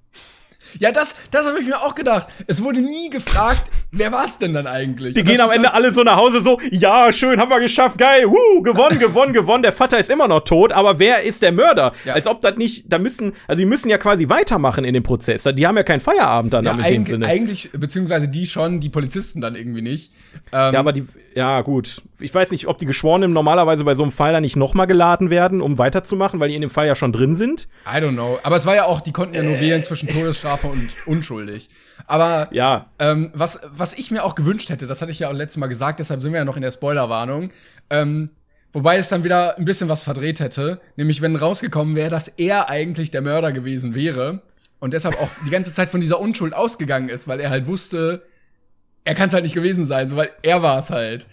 Ja, 0.78 0.92
das, 0.92 1.14
das 1.30 1.46
habe 1.46 1.60
ich 1.60 1.66
mir 1.66 1.80
auch 1.82 1.94
gedacht. 1.94 2.28
Es 2.46 2.62
wurde 2.62 2.80
nie 2.80 3.10
gefragt, 3.10 3.70
wer 3.92 4.12
war 4.12 4.24
es 4.24 4.38
denn 4.38 4.54
dann 4.54 4.66
eigentlich? 4.66 5.14
Die 5.14 5.22
gehen 5.24 5.40
am 5.40 5.50
Ende 5.50 5.68
halt- 5.68 5.74
alle 5.76 5.90
so 5.92 6.02
nach 6.02 6.16
Hause 6.16 6.40
so, 6.40 6.58
ja, 6.70 7.12
schön, 7.12 7.40
haben 7.40 7.48
wir 7.50 7.60
geschafft, 7.60 7.98
geil, 7.98 8.24
wuh, 8.26 8.62
gewonnen, 8.62 8.98
gewonnen, 8.98 9.32
gewonnen. 9.32 9.62
Der 9.62 9.72
Vater 9.72 9.98
ist 9.98 10.10
immer 10.10 10.28
noch 10.28 10.40
tot, 10.40 10.72
aber 10.72 10.98
wer 10.98 11.22
ist 11.24 11.42
der 11.42 11.52
Mörder? 11.52 11.92
Ja. 12.04 12.14
Als 12.14 12.26
ob 12.26 12.40
das 12.42 12.56
nicht, 12.56 12.84
da 12.92 12.98
müssen, 12.98 13.32
also 13.48 13.60
die 13.60 13.66
müssen 13.66 13.88
ja 13.90 13.98
quasi 13.98 14.28
weitermachen 14.28 14.84
in 14.84 14.94
dem 14.94 15.02
Prozess. 15.02 15.44
Die 15.44 15.66
haben 15.66 15.76
ja 15.76 15.82
keinen 15.82 16.00
Feierabend 16.00 16.52
dann 16.52 16.64
Ja, 16.64 16.72
in 16.72 16.78
dem 16.78 16.84
eigentlich, 16.84 17.08
Sinne. 17.10 17.26
eigentlich, 17.26 17.70
beziehungsweise 17.72 18.28
die 18.28 18.46
schon, 18.46 18.80
die 18.80 18.88
Polizisten 18.88 19.40
dann 19.40 19.54
irgendwie 19.56 19.82
nicht. 19.82 20.12
Ähm, 20.52 20.74
Ja, 20.74 20.78
aber 20.80 20.92
die, 20.92 21.06
ja, 21.34 21.60
gut. 21.62 22.02
Ich 22.18 22.34
weiß 22.34 22.50
nicht, 22.50 22.66
ob 22.68 22.78
die 22.78 22.86
Geschworenen 22.86 23.32
normalerweise 23.32 23.82
bei 23.84 23.94
so 23.94 24.02
einem 24.02 24.12
Fall 24.12 24.32
dann 24.32 24.42
nicht 24.42 24.56
nochmal 24.56 24.86
geladen 24.86 25.30
werden, 25.30 25.60
um 25.60 25.78
weiterzumachen, 25.78 26.38
weil 26.38 26.48
die 26.50 26.54
in 26.54 26.60
dem 26.60 26.70
Fall 26.70 26.86
ja 26.86 26.94
schon 26.94 27.12
drin 27.12 27.34
sind. 27.34 27.66
I 27.86 27.96
don't 27.98 28.12
know. 28.12 28.38
Aber 28.42 28.56
es 28.56 28.66
war 28.66 28.74
ja 28.74 28.84
auch, 28.84 29.00
die 29.00 29.12
konnten 29.12 29.34
ja 29.34 29.42
nur 29.42 29.58
wählen 29.60 29.82
zwischen 29.82 30.08
Todesstrafe 30.08 30.66
und 30.66 30.88
unschuldig. 31.06 31.68
Aber 32.06 32.48
Ja. 32.52 32.86
ähm, 32.98 33.30
was, 33.34 33.60
was 33.80 33.94
ich 33.94 34.10
mir 34.10 34.24
auch 34.24 34.34
gewünscht 34.34 34.70
hätte, 34.70 34.86
das 34.86 35.02
hatte 35.02 35.10
ich 35.10 35.18
ja 35.18 35.28
auch 35.28 35.32
letztes 35.32 35.56
Mal 35.56 35.66
gesagt, 35.66 36.00
deshalb 36.00 36.20
sind 36.20 36.32
wir 36.32 36.38
ja 36.38 36.44
noch 36.44 36.56
in 36.56 36.62
der 36.62 36.70
Spoilerwarnung. 36.70 37.50
Ähm, 37.88 38.30
wobei 38.72 38.98
es 38.98 39.08
dann 39.08 39.24
wieder 39.24 39.58
ein 39.58 39.64
bisschen 39.64 39.88
was 39.88 40.02
verdreht 40.02 40.40
hätte, 40.40 40.80
nämlich 40.96 41.22
wenn 41.22 41.36
rausgekommen 41.36 41.96
wäre, 41.96 42.10
dass 42.10 42.28
er 42.28 42.68
eigentlich 42.68 43.10
der 43.10 43.22
Mörder 43.22 43.52
gewesen 43.52 43.94
wäre 43.94 44.42
und 44.78 44.94
deshalb 44.94 45.20
auch 45.20 45.30
die 45.44 45.50
ganze 45.50 45.72
Zeit 45.72 45.90
von 45.90 46.00
dieser 46.00 46.20
Unschuld 46.20 46.54
ausgegangen 46.54 47.08
ist, 47.08 47.26
weil 47.26 47.40
er 47.40 47.50
halt 47.50 47.66
wusste, 47.66 48.22
er 49.04 49.14
kann 49.14 49.28
es 49.28 49.34
halt 49.34 49.44
nicht 49.44 49.54
gewesen 49.54 49.84
sein, 49.84 50.08
so, 50.08 50.16
weil 50.16 50.30
er 50.42 50.62
war 50.62 50.78
es 50.78 50.90
halt. 50.90 51.26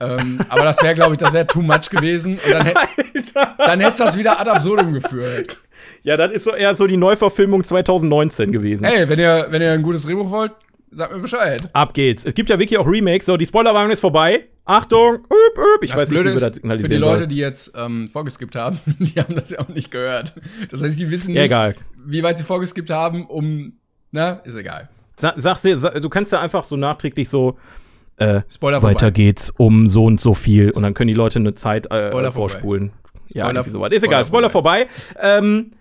Ähm, 0.00 0.40
aber 0.48 0.64
das 0.64 0.82
wäre, 0.82 0.94
glaube 0.94 1.14
ich, 1.14 1.18
das 1.18 1.32
wäre 1.32 1.46
too 1.46 1.62
much 1.62 1.90
gewesen. 1.90 2.38
Und 2.44 2.52
dann, 2.52 3.80
hätte 3.80 3.98
das 3.98 4.16
wieder 4.18 4.40
ad 4.40 4.50
absurdum 4.50 4.92
geführt. 4.92 5.56
Ja, 6.02 6.16
das 6.16 6.32
ist 6.32 6.44
so 6.44 6.52
eher 6.52 6.74
so 6.74 6.86
die 6.86 6.96
Neuverfilmung 6.96 7.62
2019 7.62 8.50
gewesen. 8.50 8.84
Ey, 8.84 9.08
wenn 9.08 9.18
ihr, 9.18 9.46
wenn 9.50 9.62
ihr 9.62 9.72
ein 9.72 9.82
gutes 9.82 10.02
Drehbuch 10.02 10.30
wollt, 10.30 10.52
sagt 10.92 11.12
mir 11.14 11.20
Bescheid. 11.20 11.68
Ab 11.72 11.94
geht's. 11.94 12.24
Es 12.24 12.34
gibt 12.34 12.50
ja 12.50 12.58
wirklich 12.58 12.78
auch 12.78 12.86
Remakes. 12.86 13.26
So, 13.26 13.36
die 13.36 13.46
Spoilerwarnung 13.46 13.90
ist 13.92 14.00
vorbei. 14.00 14.46
Achtung, 14.64 15.14
üb, 15.16 15.24
üb. 15.24 15.82
Ich 15.82 15.90
Das 15.90 16.00
weiß 16.02 16.10
nicht, 16.10 16.20
Blöde 16.22 16.30
wie 16.30 16.34
wir 16.34 16.40
das 16.40 16.42
ist, 16.42 16.48
für 16.48 16.54
signalisieren 16.60 16.90
die 16.90 16.96
Leute, 16.98 17.18
sollen. 17.18 17.28
die 17.30 17.36
jetzt 17.36 17.72
ähm, 17.76 18.08
vorgeskippt 18.08 18.54
haben, 18.54 18.78
die 19.00 19.20
haben 19.20 19.34
das 19.34 19.50
ja 19.50 19.58
auch 19.60 19.68
nicht 19.68 19.90
gehört. 19.90 20.34
Das 20.70 20.82
heißt, 20.82 20.98
die 21.00 21.10
wissen 21.10 21.34
Ja, 21.34 21.42
nicht, 21.42 21.50
egal. 21.50 21.74
wie 22.04 22.22
weit 22.22 22.38
sie 22.38 22.44
vorgeskippt 22.44 22.90
haben, 22.90 23.26
um, 23.26 23.72
na, 24.12 24.34
ist 24.44 24.54
egal. 24.54 24.88
Sa 25.16 25.34
sag, 25.36 25.56
sa 25.56 25.90
du 25.90 26.08
kannst 26.08 26.30
ja 26.32 26.40
einfach 26.40 26.64
so 26.64 26.76
nachträglich 26.76 27.28
so, 27.28 27.56
äh, 28.18 28.42
Spoiler 28.48 28.82
weiter 28.82 28.98
vorbei. 29.06 29.10
geht's 29.10 29.50
um 29.56 29.88
so 29.88 30.04
und 30.04 30.20
so 30.20 30.32
viel 30.34 30.70
und 30.70 30.82
dann 30.82 30.94
können 30.94 31.08
die 31.08 31.14
Leute 31.14 31.38
eine 31.40 31.54
Zeit 31.54 31.86
äh, 31.86 32.08
Spoiler 32.08 32.30
vorbei. 32.32 32.52
vorspulen. 32.52 32.92
ja, 33.28 33.44
Spoiler- 33.44 33.50
irgendwie 33.60 33.70
sowas. 33.70 33.92
Ist 33.92 34.04
egal, 34.04 34.24
Spoiler 34.24 34.48
vorbei. 34.50 34.86
Ähm, 35.20 35.72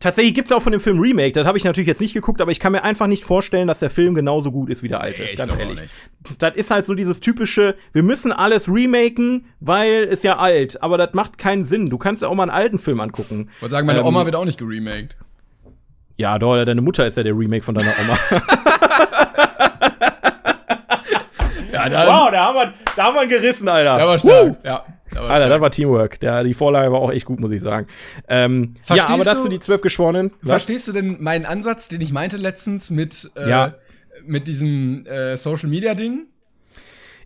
tatsächlich 0.00 0.34
gibt's 0.34 0.52
auch 0.52 0.62
von 0.62 0.72
dem 0.72 0.80
Film 0.80 0.98
Remake. 1.00 1.32
Das 1.32 1.46
habe 1.46 1.58
ich 1.58 1.64
natürlich 1.64 1.88
jetzt 1.88 2.00
nicht 2.00 2.14
geguckt, 2.14 2.40
aber 2.40 2.50
ich 2.50 2.60
kann 2.60 2.72
mir 2.72 2.82
einfach 2.84 3.06
nicht 3.06 3.24
vorstellen, 3.24 3.68
dass 3.68 3.78
der 3.80 3.90
Film 3.90 4.14
genauso 4.14 4.50
gut 4.52 4.70
ist 4.70 4.82
wie 4.82 4.88
der 4.88 5.00
alte. 5.00 5.22
Nee, 5.22 5.34
ganz 5.34 5.56
ehrlich. 5.58 5.80
Das 6.38 6.54
ist 6.56 6.70
halt 6.70 6.86
so 6.86 6.94
dieses 6.94 7.20
typische, 7.20 7.76
wir 7.92 8.02
müssen 8.02 8.32
alles 8.32 8.68
remaken, 8.68 9.46
weil 9.60 10.04
ist 10.04 10.24
ja 10.24 10.38
alt. 10.38 10.82
Aber 10.82 10.98
das 10.98 11.14
macht 11.14 11.38
keinen 11.38 11.64
Sinn. 11.64 11.86
Du 11.86 11.98
kannst 11.98 12.22
ja 12.22 12.28
auch 12.28 12.34
mal 12.34 12.44
einen 12.44 12.52
alten 12.52 12.78
Film 12.78 13.00
angucken. 13.00 13.50
Ich 13.56 13.62
wollte 13.62 13.72
sagen, 13.72 13.86
meine 13.86 14.00
Ähm, 14.00 14.06
Oma 14.06 14.24
wird 14.24 14.36
auch 14.36 14.44
nicht 14.44 14.58
geremaked. 14.58 15.16
Ja, 16.16 16.38
doch, 16.38 16.64
deine 16.64 16.80
Mutter 16.80 17.06
ist 17.06 17.16
ja 17.16 17.22
der 17.22 17.36
Remake 17.36 17.64
von 17.64 17.74
deiner 17.74 17.92
Oma. 18.02 18.18
Ja, 21.72 22.06
wow, 22.06 22.30
da 22.30 22.46
haben 22.46 22.54
wir, 22.56 22.74
da 22.96 23.04
haben 23.04 23.14
wir 23.14 23.26
gerissen, 23.26 23.68
Alter. 23.68 23.94
der 23.94 24.06
war 24.06 24.18
stark. 24.18 24.56
Ja, 24.64 24.84
war 25.14 25.30
Alter, 25.30 25.48
das 25.48 25.60
war 25.60 25.70
Teamwork. 25.70 26.20
Der, 26.20 26.42
die 26.42 26.54
Vorlage 26.54 26.90
war 26.92 27.00
auch 27.00 27.12
echt 27.12 27.26
gut, 27.26 27.40
muss 27.40 27.52
ich 27.52 27.62
sagen. 27.62 27.86
Ähm, 28.28 28.74
ja, 28.76 28.82
Verstehst 28.84 29.10
aber 29.12 29.24
das 29.24 29.34
du- 29.34 29.42
sind 29.42 29.50
die 29.52 29.60
zwölf 29.60 29.80
Geschworenen. 29.80 30.32
Was? 30.42 30.48
Verstehst 30.50 30.88
du 30.88 30.92
denn 30.92 31.16
meinen 31.22 31.46
Ansatz, 31.46 31.88
den 31.88 32.00
ich 32.00 32.12
meinte 32.12 32.36
letztens 32.36 32.90
mit, 32.90 33.30
äh, 33.36 33.48
Ja. 33.48 33.74
mit 34.24 34.46
diesem 34.48 35.06
äh, 35.06 35.36
Social 35.36 35.68
Media 35.68 35.94
Ding? 35.94 36.26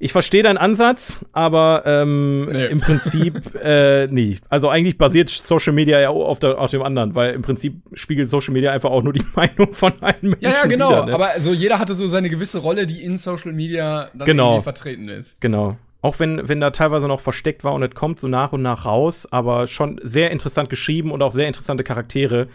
Ich 0.03 0.13
verstehe 0.13 0.43
deinen 0.43 0.57
Ansatz, 0.57 1.21
aber 1.33 1.83
ähm, 1.85 2.47
Nee. 2.51 2.67
im 2.69 2.81
Prinzip 2.81 3.55
äh, 3.63 4.07
nie. 4.07 4.39
Also 4.49 4.71
eigentlich 4.71 4.97
basiert 4.97 5.29
Social 5.29 5.75
Media 5.75 6.01
ja 6.01 6.09
auch 6.09 6.27
auf, 6.27 6.39
der, 6.39 6.59
auf 6.59 6.71
dem 6.71 6.81
anderen, 6.83 7.15
weil 7.15 7.35
im 7.35 7.43
Prinzip 7.43 7.83
spiegelt 7.93 8.27
Social 8.27 8.55
Media 8.55 8.73
einfach 8.73 8.89
auch 8.91 9.03
nur 9.03 9.13
die 9.13 9.23
Meinung 9.37 9.75
von 9.75 9.93
allen 10.01 10.17
Menschen. 10.23 10.43
Ja, 10.43 10.51
ja, 10.63 10.67
genau. 10.67 10.91
Wider, 10.91 11.07
ne? 11.07 11.13
Aber 11.15 11.29
so 11.39 11.53
jeder 11.53 11.79
hatte 11.79 11.93
so 11.93 12.07
seine 12.07 12.31
gewisse 12.31 12.61
Rolle, 12.61 12.87
die 12.87 13.05
in 13.05 13.19
Social 13.19 13.53
Media 13.53 14.09
dann 14.15 14.25
Genau. 14.27 14.53
irgendwie 14.53 14.65
vertreten 14.65 15.09
ist. 15.11 15.39
Genau. 15.43 15.77
Auch 16.03 16.19
wenn, 16.19 16.49
wenn 16.49 16.61
da 16.61 16.71
teilweise 16.71 17.09
noch 17.09 17.21
versteckt 17.21 17.63
war 17.63 17.75
und 17.75 17.83
es 17.83 17.95
kommt 17.95 18.19
so 18.19 18.29
nach 18.29 18.53
und 18.53 18.63
nach 18.63 18.87
raus, 18.87 19.29
aber 19.31 19.67
schon 19.67 20.01
sehr 20.03 20.31
interessant 20.31 20.71
geschrieben 20.71 21.11
und 21.11 21.23
auch 21.23 21.33
sehr 21.33 21.47
interessante 21.47 21.85
Charaktere. 21.85 22.49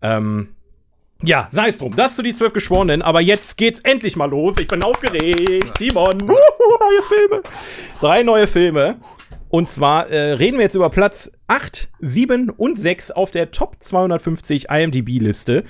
Ähm, 0.00 0.48
ja, 1.22 1.48
sei 1.50 1.68
es 1.68 1.78
drum. 1.78 1.94
Das 1.96 2.16
zu 2.16 2.22
die 2.22 2.34
zwölf 2.34 2.52
Geschworenen, 2.52 3.02
aber 3.02 3.20
jetzt 3.20 3.56
geht's 3.56 3.80
endlich 3.80 4.16
mal 4.16 4.28
los. 4.28 4.56
Ich 4.58 4.68
bin 4.68 4.82
aufgeregt. 4.82 5.74
Timon, 5.76 6.20
Wuhu, 6.22 6.78
neue 6.80 7.02
Filme. 7.08 7.42
Drei 8.00 8.22
neue 8.22 8.46
Filme. 8.46 8.96
Und 9.48 9.70
zwar 9.70 10.08
äh, 10.08 10.32
reden 10.32 10.56
wir 10.58 10.64
jetzt 10.64 10.74
über 10.74 10.90
Platz 10.90 11.30
8, 11.46 11.88
7 12.00 12.50
und 12.50 12.78
6 12.78 13.12
auf 13.12 13.30
der 13.30 13.52
Top 13.52 13.76
250 13.80 14.68
IMDb-Liste. 14.70 15.64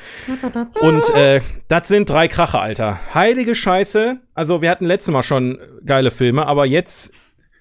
Und 0.80 1.08
äh, 1.14 1.40
das 1.68 1.88
sind 1.88 2.08
drei 2.08 2.28
Krache, 2.28 2.58
Alter. 2.58 3.00
Heilige 3.14 3.54
Scheiße. 3.54 4.18
Also, 4.34 4.62
wir 4.62 4.70
hatten 4.70 4.86
letztes 4.86 5.12
Mal 5.12 5.22
schon 5.22 5.58
geile 5.84 6.10
Filme, 6.10 6.46
aber 6.46 6.64
jetzt 6.66 7.12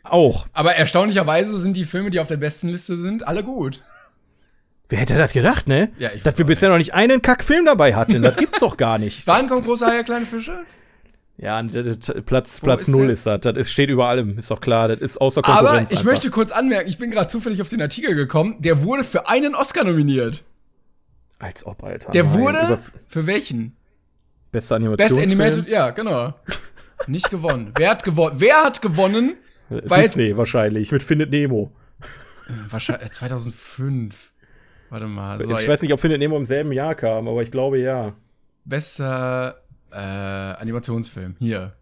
auch. 0.03 0.47
Aber 0.53 0.75
erstaunlicherweise 0.75 1.57
sind 1.59 1.75
die 1.75 1.85
Filme, 1.85 2.09
die 2.09 2.19
auf 2.19 2.27
der 2.27 2.37
besten 2.37 2.69
Liste 2.69 2.97
sind, 2.97 3.27
alle 3.27 3.43
gut. 3.43 3.83
Wer 4.87 4.99
hätte 4.99 5.17
das 5.17 5.33
gedacht, 5.33 5.67
ne? 5.67 5.89
Ja, 5.97 6.11
ich 6.13 6.21
Dass 6.21 6.37
wir 6.37 6.45
bisher 6.45 6.69
noch 6.69 6.77
nicht 6.77 6.93
einen 6.93 7.21
Kackfilm 7.21 7.65
dabei 7.65 7.95
hatten. 7.95 8.21
Das 8.21 8.35
gibt's 8.35 8.59
doch 8.59 8.77
gar 8.77 8.99
nicht. 8.99 9.25
Wann 9.25 9.49
kommt 9.49 9.65
große 9.65 9.85
Haie, 9.85 10.03
kleine 10.03 10.25
Fische? 10.27 10.59
Ja, 11.37 11.61
Platz, 12.25 12.61
Wo 12.61 12.65
Platz 12.65 12.81
ist 12.83 12.87
0 12.87 13.01
der? 13.03 13.13
ist 13.13 13.25
das. 13.25 13.41
Das 13.41 13.69
steht 13.69 13.89
über 13.89 14.07
allem. 14.07 14.37
Ist 14.39 14.51
doch 14.51 14.61
klar. 14.61 14.87
Das 14.87 14.99
ist 14.99 15.19
außer 15.19 15.41
Konkurrenz. 15.41 15.69
Aber 15.69 15.81
ich 15.83 15.91
einfach. 15.91 16.03
möchte 16.05 16.29
kurz 16.29 16.51
anmerken, 16.51 16.87
ich 16.87 16.97
bin 16.97 17.11
gerade 17.11 17.27
zufällig 17.27 17.61
auf 17.61 17.69
den 17.69 17.81
Artikel 17.81 18.15
gekommen, 18.15 18.55
der 18.59 18.83
wurde 18.83 19.03
für 19.03 19.27
einen 19.27 19.53
Oscar 19.53 19.83
nominiert. 19.83 20.43
Als 21.39 21.65
ob, 21.65 21.83
Alter. 21.83 22.11
Der 22.11 22.23
Nein, 22.23 22.33
wurde 22.33 22.79
für 23.07 23.25
welchen? 23.27 23.75
Bester 24.51 24.79
Best 24.79 24.85
Animationsfilm. 24.85 25.31
Animated, 25.41 25.67
ja, 25.67 25.89
genau. 25.89 26.33
Nicht 27.07 27.29
gewonnen. 27.29 27.73
Wer 27.77 27.89
hat 27.89 28.03
gewonnen? 28.03 28.35
Wer 28.39 28.63
hat 28.63 28.81
gewonnen? 28.81 29.35
Äh, 29.69 29.81
Disney 29.81 30.37
wahrscheinlich. 30.37 30.93
Mit 30.93 31.03
Findet 31.03 31.31
Nemo. 31.31 31.71
Wahrscheinlich 32.69 33.07
äh, 33.07 33.11
2005. 33.11 34.31
Warte 34.89 35.07
mal. 35.07 35.41
So, 35.41 35.57
ich 35.57 35.67
weiß 35.67 35.81
nicht, 35.81 35.91
ob 35.91 35.99
Findet 35.99 36.19
Nemo 36.19 36.37
im 36.37 36.45
selben 36.45 36.71
Jahr 36.71 36.95
kam, 36.95 37.27
aber 37.27 37.43
ich 37.43 37.51
glaube 37.51 37.79
ja. 37.79 38.13
Bester 38.63 39.61
äh, 39.95 39.97
Animationsfilm. 39.97 41.35
Hier. 41.39 41.73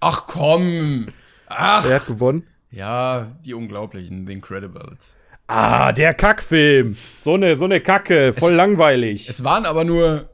Ach 0.00 0.26
komm. 0.26 1.06
Ach. 1.46 1.84
Wer 1.86 1.96
hat 1.96 2.06
gewonnen? 2.06 2.46
Ja, 2.70 3.32
die 3.44 3.54
Unglaublichen, 3.54 4.26
The 4.26 4.32
Incredibles. 4.32 5.16
Ah, 5.46 5.92
der 5.92 6.14
Kackfilm. 6.14 6.96
So 7.24 7.34
eine, 7.34 7.56
so 7.56 7.64
eine 7.64 7.80
Kacke. 7.80 8.32
Voll 8.32 8.54
langweilig. 8.54 9.28
Es 9.28 9.44
waren 9.44 9.66
aber 9.66 9.84
nur 9.84 10.30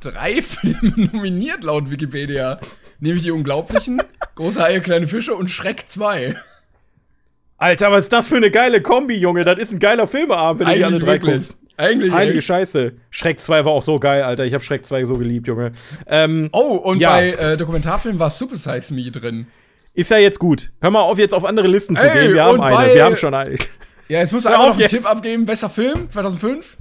drei 0.00 0.42
Filme 0.42 0.92
nominiert 1.12 1.64
laut 1.64 1.90
Wikipedia. 1.90 2.60
Nämlich 3.00 3.22
die 3.22 3.30
Unglaublichen, 3.30 4.02
Große 4.34 4.60
Haie, 4.62 4.80
kleine 4.80 5.06
Fische 5.06 5.34
und 5.34 5.50
Schreck 5.50 5.88
2. 5.88 6.36
Alter, 7.58 7.92
was 7.92 8.04
ist 8.04 8.12
das 8.12 8.28
für 8.28 8.36
eine 8.36 8.50
geile 8.50 8.80
Kombi, 8.82 9.14
Junge? 9.14 9.44
Das 9.44 9.58
ist 9.58 9.72
ein 9.72 9.78
geiler 9.78 10.06
Filmeabend, 10.06 10.60
wenn 10.60 10.68
du 10.68 10.78
die 10.78 10.84
alle 10.84 10.98
drei 10.98 11.18
guckst. 11.18 11.58
Eigentlich 11.78 12.12
Heilige. 12.12 12.42
Scheiße. 12.42 12.92
Schreck 13.10 13.40
2 13.40 13.64
war 13.64 13.72
auch 13.72 13.82
so 13.82 13.98
geil, 14.00 14.22
Alter. 14.24 14.44
Ich 14.44 14.52
habe 14.52 14.64
Schreck 14.64 14.84
2 14.84 15.04
so 15.04 15.16
geliebt, 15.16 15.46
Junge. 15.46 15.72
Ähm, 16.06 16.48
Oh, 16.52 16.74
und 16.76 16.98
Ja. 16.98 17.12
bei 17.12 17.30
äh, 17.30 17.56
Dokumentarfilmen 17.56 18.18
war 18.18 18.30
Super 18.30 18.56
Size 18.56 18.92
Me 18.92 19.10
drin. 19.10 19.46
ist 19.94 20.10
ja 20.10 20.18
jetzt 20.18 20.38
gut. 20.40 20.70
Hör 20.80 20.90
mal 20.90 21.02
auf, 21.02 21.18
jetzt 21.18 21.32
auf 21.32 21.44
andere 21.44 21.68
Listen 21.68 21.96
zu 21.96 22.02
Ey, 22.02 22.24
gehen. 22.26 22.34
Wir 22.34 22.44
haben 22.44 22.60
eine. 22.60 22.94
Wir 22.94 23.04
haben 23.04 23.16
schon 23.16 23.32
eine. 23.32 23.54
Ja, 24.08 24.18
jetzt 24.20 24.32
musst 24.32 24.46
du 24.46 24.50
einfach 24.50 24.64
noch 24.64 24.70
einen 24.72 24.80
jetzt. 24.80 24.90
Tipp 24.90 25.06
abgeben. 25.08 25.44
Besser 25.46 25.70
Film, 25.70 26.10
2005? 26.10 26.76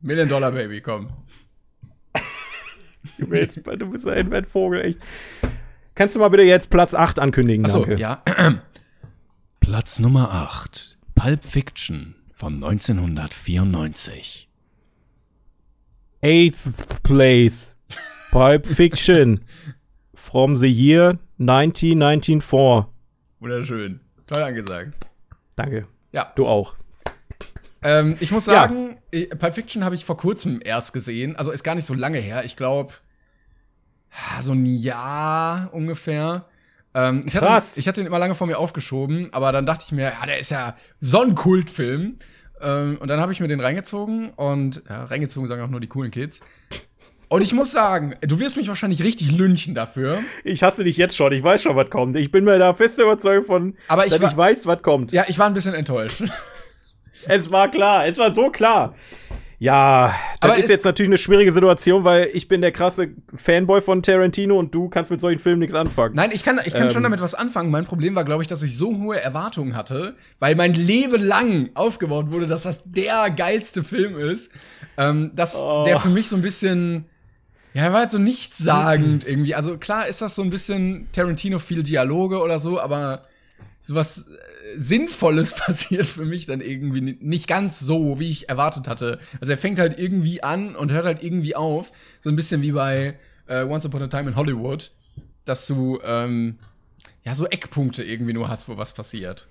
Million 0.00 0.28
Dollar 0.28 0.52
Baby, 0.52 0.80
komm. 0.80 1.08
Du 3.18 3.26
bist, 3.28 3.56
du 3.64 3.86
bist 3.90 4.08
ein 4.08 4.30
Wettvogel, 4.30 4.80
echt. 4.80 4.98
Kannst 5.94 6.16
du 6.16 6.20
mal 6.20 6.28
bitte 6.28 6.42
jetzt 6.42 6.68
Platz 6.70 6.94
8 6.94 7.18
ankündigen? 7.18 7.64
Achso, 7.64 7.84
ja. 7.86 8.22
Platz 9.60 9.98
Nummer 10.00 10.30
8. 10.32 10.98
Pulp 11.14 11.44
Fiction 11.44 12.16
von 12.34 12.54
1994. 12.62 14.48
Eighth 16.22 17.02
place. 17.02 17.76
Pulp 18.30 18.66
Fiction. 18.66 19.44
From 20.14 20.56
the 20.56 20.66
year 20.70 21.18
1994. 21.38 22.86
Wunderschön. 23.40 24.00
Toll 24.26 24.42
angesagt. 24.42 24.94
Danke. 25.56 25.86
Ja. 26.12 26.32
Du 26.34 26.46
auch. 26.46 26.74
Ähm, 27.82 28.16
ich 28.20 28.30
muss 28.30 28.46
Ja. 28.46 28.54
sagen, 28.54 28.96
äh, 29.12 29.26
Pulp 29.26 29.54
Fiction 29.54 29.84
habe 29.84 29.94
ich 29.94 30.04
vor 30.04 30.16
kurzem 30.16 30.60
erst 30.64 30.92
gesehen. 30.94 31.36
Also 31.36 31.50
ist 31.50 31.62
gar 31.62 31.74
nicht 31.74 31.84
so 31.84 31.92
lange 31.94 32.18
her. 32.18 32.44
Ich 32.44 32.56
glaube, 32.56 32.94
so 34.40 34.52
ein 34.52 34.64
Jahr 34.64 35.72
ungefähr. 35.74 36.46
Ähm, 36.94 37.22
ich 37.26 37.32
Krass. 37.34 37.70
Hatte, 37.72 37.80
ich 37.80 37.88
hatte 37.88 38.00
ihn 38.00 38.06
immer 38.06 38.18
lange 38.18 38.34
vor 38.34 38.46
mir 38.46 38.58
aufgeschoben, 38.58 39.28
aber 39.32 39.50
dann 39.52 39.66
dachte 39.66 39.84
ich 39.86 39.92
mir, 39.92 40.12
ja, 40.18 40.26
der 40.26 40.38
ist 40.38 40.50
ja 40.50 40.76
so 41.00 41.20
ein 41.22 41.34
Kultfilm. 41.34 42.16
Ähm, 42.60 42.98
und 43.00 43.08
dann 43.08 43.20
habe 43.20 43.32
ich 43.32 43.40
mir 43.40 43.48
den 43.48 43.60
reingezogen 43.60 44.30
und 44.30 44.82
ja, 44.88 45.04
reingezogen 45.04 45.48
sagen 45.48 45.62
auch 45.62 45.68
nur 45.68 45.80
die 45.80 45.88
coolen 45.88 46.10
Kids. 46.10 46.40
Und 47.28 47.42
ich 47.42 47.52
muss 47.52 47.72
sagen, 47.72 48.14
du 48.20 48.38
wirst 48.38 48.56
mich 48.56 48.68
wahrscheinlich 48.68 49.02
richtig 49.02 49.36
lynchen 49.36 49.74
dafür. 49.74 50.20
Ich 50.44 50.62
hasse 50.62 50.84
dich 50.84 50.96
jetzt 50.96 51.16
schon. 51.16 51.32
Ich 51.32 51.42
weiß 51.42 51.62
schon, 51.62 51.74
was 51.74 51.90
kommt. 51.90 52.14
Ich 52.16 52.30
bin 52.30 52.44
mir 52.44 52.58
da 52.58 52.74
fest 52.74 52.98
überzeugt 53.00 53.46
von, 53.46 53.76
Aber 53.88 54.06
ich 54.06 54.12
dass 54.12 54.22
war- 54.22 54.30
ich 54.30 54.36
weiß, 54.36 54.66
was 54.66 54.82
kommt. 54.82 55.10
Ja, 55.10 55.24
ich 55.26 55.38
war 55.38 55.46
ein 55.46 55.54
bisschen 55.54 55.74
enttäuscht. 55.74 56.22
Es 57.26 57.50
war 57.50 57.70
klar. 57.70 58.06
Es 58.06 58.18
war 58.18 58.30
so 58.30 58.50
klar. 58.50 58.94
Ja, 59.58 60.14
das 60.40 60.50
Aber 60.50 60.58
ist 60.58 60.68
jetzt 60.68 60.84
natürlich 60.84 61.08
eine 61.08 61.16
schwierige 61.18 61.52
Situation, 61.52 62.04
weil 62.04 62.28
ich 62.32 62.48
bin 62.48 62.60
der 62.60 62.72
krasse 62.72 63.08
Fanboy 63.34 63.80
von 63.80 64.02
Tarantino 64.02 64.58
und 64.58 64.74
du 64.74 64.88
kannst 64.88 65.10
mit 65.10 65.20
solchen 65.20 65.38
Filmen 65.38 65.60
nichts 65.60 65.74
anfangen. 65.74 66.14
Nein, 66.14 66.30
ich 66.32 66.42
kann, 66.44 66.60
ich 66.64 66.74
kann 66.74 66.90
schon 66.90 66.98
Ähm. 66.98 67.04
damit 67.04 67.20
was 67.20 67.34
anfangen. 67.34 67.70
Mein 67.70 67.84
Problem 67.86 68.14
war, 68.14 68.24
glaube 68.24 68.42
ich, 68.42 68.48
dass 68.48 68.62
ich 68.62 68.76
so 68.76 68.98
hohe 68.98 69.20
Erwartungen 69.20 69.76
hatte, 69.76 70.16
weil 70.40 70.54
mein 70.56 70.74
Leben 70.74 71.22
lang 71.22 71.70
aufgebaut 71.74 72.30
wurde, 72.30 72.46
dass 72.46 72.64
das 72.64 72.80
der 72.82 73.30
geilste 73.30 73.84
Film 73.84 74.18
ist, 74.18 74.50
ähm, 74.96 75.30
dass 75.34 75.54
Oh. 75.56 75.84
der 75.86 76.00
für 76.00 76.08
mich 76.10 76.28
so 76.28 76.36
ein 76.36 76.42
bisschen, 76.42 77.06
ja, 77.74 77.84
er 77.84 77.92
war 77.92 78.00
halt 78.00 78.10
so 78.10 78.18
nichtssagend 78.18 79.24
irgendwie. 79.26 79.54
Also 79.54 79.78
klar 79.78 80.08
ist 80.08 80.20
das 80.20 80.34
so 80.34 80.42
ein 80.42 80.50
bisschen 80.50 81.08
Tarantino 81.12 81.58
viel 81.58 81.82
Dialoge 81.82 82.40
oder 82.40 82.58
so, 82.58 82.80
aber 82.80 83.22
sowas 83.86 84.26
äh, 84.28 84.78
Sinnvolles 84.78 85.52
passiert 85.56 86.06
für 86.06 86.24
mich 86.24 86.46
dann 86.46 86.60
irgendwie 86.60 87.00
ni- 87.02 87.18
nicht 87.20 87.46
ganz 87.46 87.80
so, 87.80 88.18
wie 88.18 88.30
ich 88.30 88.48
erwartet 88.48 88.88
hatte. 88.88 89.18
Also 89.40 89.52
er 89.52 89.58
fängt 89.58 89.78
halt 89.78 89.98
irgendwie 89.98 90.42
an 90.42 90.74
und 90.74 90.90
hört 90.90 91.04
halt 91.04 91.22
irgendwie 91.22 91.54
auf. 91.54 91.92
So 92.20 92.30
ein 92.30 92.36
bisschen 92.36 92.62
wie 92.62 92.72
bei 92.72 93.18
äh, 93.46 93.62
Once 93.64 93.84
Upon 93.84 94.02
a 94.02 94.06
Time 94.08 94.30
in 94.30 94.36
Hollywood, 94.36 94.90
dass 95.44 95.66
du 95.66 96.00
ähm, 96.02 96.58
ja 97.24 97.34
so 97.34 97.46
Eckpunkte 97.46 98.02
irgendwie 98.02 98.32
nur 98.32 98.48
hast, 98.48 98.68
wo 98.68 98.76
was 98.78 98.94
passiert. 98.94 99.48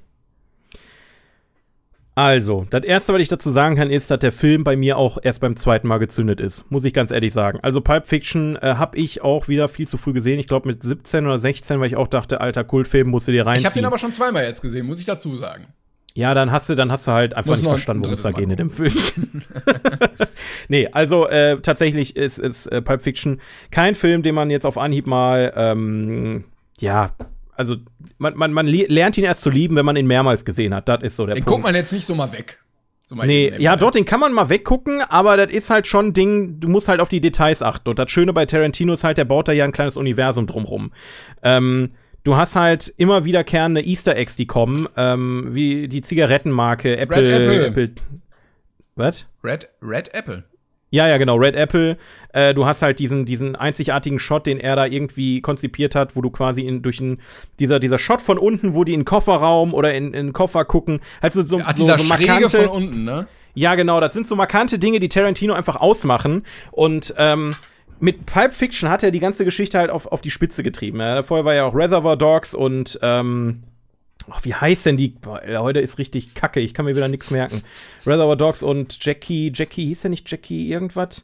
Also, 2.16 2.68
das 2.70 2.84
erste, 2.84 3.14
was 3.14 3.22
ich 3.22 3.28
dazu 3.28 3.50
sagen 3.50 3.76
kann, 3.76 3.90
ist, 3.90 4.12
dass 4.12 4.20
der 4.20 4.32
Film 4.32 4.64
bei 4.64 4.76
mir 4.76 4.98
auch 4.98 5.18
erst 5.22 5.42
beim 5.42 5.56
zweiten 5.56 5.88
Mal 5.88 5.98
gezündet 5.98 6.40
ist. 6.40 6.70
Muss 6.70 6.84
ich 6.84 6.94
ganz 6.94 7.10
ehrlich 7.10 7.34
sagen. 7.34 7.60
Also, 7.64 7.82
Pulp 7.82 8.08
Fiction 8.08 8.56
äh, 8.58 8.76
habe 8.76 8.98
ich 8.98 9.24
auch 9.24 9.48
wieder 9.48 9.68
viel 9.68 9.88
zu 9.88 9.98
früh 9.98 10.14
gesehen. 10.14 10.40
Ich 10.40 10.46
glaube 10.48 10.68
mit 10.68 10.84
17 10.84 11.26
oder 11.26 11.40
16, 11.40 11.80
weil 11.80 11.88
ich 11.88 11.96
auch 11.96 12.08
dachte, 12.08 12.40
alter 12.40 12.64
Kultfilm, 12.64 13.10
musst 13.10 13.28
du 13.28 13.32
dir 13.32 13.46
reinziehen. 13.46 13.62
Ich 13.62 13.66
habe 13.66 13.76
den 13.76 13.86
aber 13.86 13.98
schon 13.98 14.14
zweimal 14.14 14.44
jetzt 14.44 14.62
gesehen, 14.62 14.86
muss 14.86 15.00
ich 15.00 15.06
dazu 15.06 15.36
sagen. 15.36 15.68
Ja, 16.16 16.36
dann 16.36 16.52
hast 16.52 16.70
du, 16.70 16.76
dann 16.76 16.92
hast 16.92 17.08
du 17.08 17.12
halt 17.12 17.34
einfach 17.34 17.50
Muss 17.50 17.62
nicht 17.62 17.70
verstanden, 17.70 18.04
worum 18.04 18.14
es 18.14 18.22
da 18.22 18.32
geht 18.32 18.48
in 18.48 18.56
dem 18.56 18.70
Film. 18.70 18.94
nee, 20.68 20.88
also 20.92 21.28
äh, 21.28 21.60
tatsächlich 21.62 22.16
ist, 22.16 22.38
ist 22.38 22.68
äh, 22.68 22.84
Pulp 22.84 23.02
Fiction 23.02 23.42
kein 23.72 23.96
Film, 23.96 24.22
den 24.22 24.36
man 24.36 24.52
jetzt 24.52 24.68
auf 24.68 24.78
Anhieb 24.78 25.08
mal, 25.08 25.52
ähm, 25.56 26.44
ja, 26.80 27.14
also 27.56 27.76
man, 28.18 28.36
man, 28.38 28.52
man 28.54 28.68
le- 28.68 28.88
lernt 28.88 29.18
ihn 29.18 29.24
erst 29.24 29.42
zu 29.42 29.50
lieben, 29.50 29.76
wenn 29.76 29.86
man 29.86 29.96
ihn 29.96 30.08
mehrmals 30.08 30.46
gesehen 30.46 30.74
hat. 30.74 30.90
Das 30.90 31.02
ist 31.04 31.16
so 31.16 31.26
der 31.26 31.36
Den 31.36 31.44
Punkt. 31.44 31.50
guckt 31.58 31.64
man 31.64 31.76
jetzt 31.76 31.92
nicht 31.94 32.06
so 32.06 32.16
mal 32.16 32.32
weg. 32.32 32.60
So 33.06 33.16
mal 33.16 33.28
Nee, 33.28 33.46
ja, 33.46 33.52
nebenbei. 33.52 33.76
doch, 33.78 33.92
den 33.92 34.06
kann 34.06 34.20
man 34.22 34.32
mal 34.32 34.48
weggucken, 34.50 35.02
aber 35.02 35.36
das 35.36 35.52
ist 35.52 35.70
halt 35.70 35.88
schon 35.88 36.08
ein 36.08 36.14
Ding, 36.14 36.60
du 36.62 36.70
musst 36.70 36.88
halt 36.88 37.02
auf 37.02 37.10
die 37.10 37.20
Details 37.20 37.62
achten. 37.62 37.90
Und 37.90 38.00
das 38.00 38.10
Schöne 38.12 38.32
bei 38.34 38.46
Tarantino 38.46 38.94
ist 38.94 39.04
halt, 39.04 39.18
der 39.18 39.26
baut 39.26 39.48
da 39.48 39.52
ja 39.52 39.66
ein 39.66 39.74
kleines 39.74 39.98
Universum 39.98 40.48
drumrum. 40.48 40.94
Ähm, 41.44 41.92
du 42.24 42.38
hast 42.38 42.56
halt 42.56 42.94
immer 42.96 43.26
wiederkehrende 43.26 43.82
Easter 43.82 44.16
Eggs, 44.16 44.38
die 44.38 44.48
kommen, 44.48 44.88
ähm, 44.96 45.50
wie 45.52 45.90
die 45.90 46.02
Zigarettenmarke, 46.02 46.96
Apple. 46.98 47.66
Apple. 47.66 47.92
Was? 48.96 49.26
Red, 49.44 49.68
Red 49.82 50.14
Apple. 50.14 50.44
Ja, 50.94 51.08
ja, 51.08 51.18
genau, 51.18 51.38
Red 51.38 51.56
Apple. 51.56 51.98
Äh, 52.34 52.54
du 52.54 52.68
hast 52.68 52.84
halt 52.84 53.00
diesen, 53.00 53.26
diesen 53.26 53.56
einzigartigen 53.56 54.20
Shot, 54.20 54.46
den 54.46 54.60
er 54.60 54.76
da 54.76 54.86
irgendwie 54.86 55.42
konzipiert 55.42 55.96
hat, 55.96 56.16
wo 56.16 56.22
du 56.22 56.30
quasi 56.30 56.62
in, 56.62 56.84
durch 56.84 57.00
ein, 57.00 57.20
dieser, 57.58 57.80
dieser 57.80 57.98
Shot 57.98 58.22
von 58.22 58.38
unten, 58.38 58.76
wo 58.76 58.84
die 58.84 58.94
in 58.94 59.00
den 59.00 59.06
Kofferraum 59.06 59.74
oder 59.74 59.96
in, 59.96 60.14
in 60.14 60.28
den 60.28 60.34
Koffer 60.34 60.66
gucken, 60.66 61.00
halt 61.20 61.34
so, 61.34 61.42
so, 61.42 61.58
Ja, 61.58 61.66
so, 61.66 61.74
dieser 61.74 61.98
so 61.98 62.14
Schräge 62.14 62.34
markante, 62.34 62.58
von 62.58 62.68
unten, 62.68 63.06
ne? 63.06 63.26
ja, 63.56 63.74
genau, 63.74 64.00
das 64.02 64.14
sind 64.14 64.28
so 64.28 64.36
markante 64.36 64.78
Dinge, 64.78 65.00
die 65.00 65.10
Tarantino 65.10 65.56
einfach 65.56 65.78
ausmachen. 65.78 66.44
Und 66.70 67.16
ähm, 67.18 67.56
mit 68.00 68.28
Pulp 68.28 68.54
Fiction 68.54 68.88
hat 68.88 69.02
er 69.02 69.10
die 69.10 69.20
ganze 69.20 69.46
Geschichte 69.46 69.80
halt 69.80 69.90
auf, 69.90 70.06
auf 70.12 70.22
die 70.22 70.30
Spitze 70.30 70.62
getrieben. 70.62 71.00
Ja. 71.00 71.24
Vorher 71.24 71.44
war 71.44 71.56
ja 71.56 71.66
auch 71.66 71.74
Reservoir 71.74 72.18
Dogs 72.18 72.54
und 72.54 73.00
ähm, 73.02 73.64
ach, 74.30 74.44
wie 74.44 74.54
heißt 74.54 74.86
denn 74.86 74.98
die? 74.98 75.14
Heute 75.58 75.80
ist 75.80 75.98
richtig 75.98 76.34
kacke, 76.34 76.60
ich 76.60 76.74
kann 76.74 76.86
mir 76.86 76.96
wieder 76.96 77.08
nichts 77.08 77.32
merken. 77.32 77.62
Reservoir 78.06 78.36
Dogs 78.36 78.64
und 78.64 79.04
Jackie, 79.04 79.52
Jackie, 79.54 79.86
hieß 79.88 80.02
der 80.02 80.10
nicht 80.10 80.30
Jackie 80.30 80.70
irgendwas? 80.70 81.24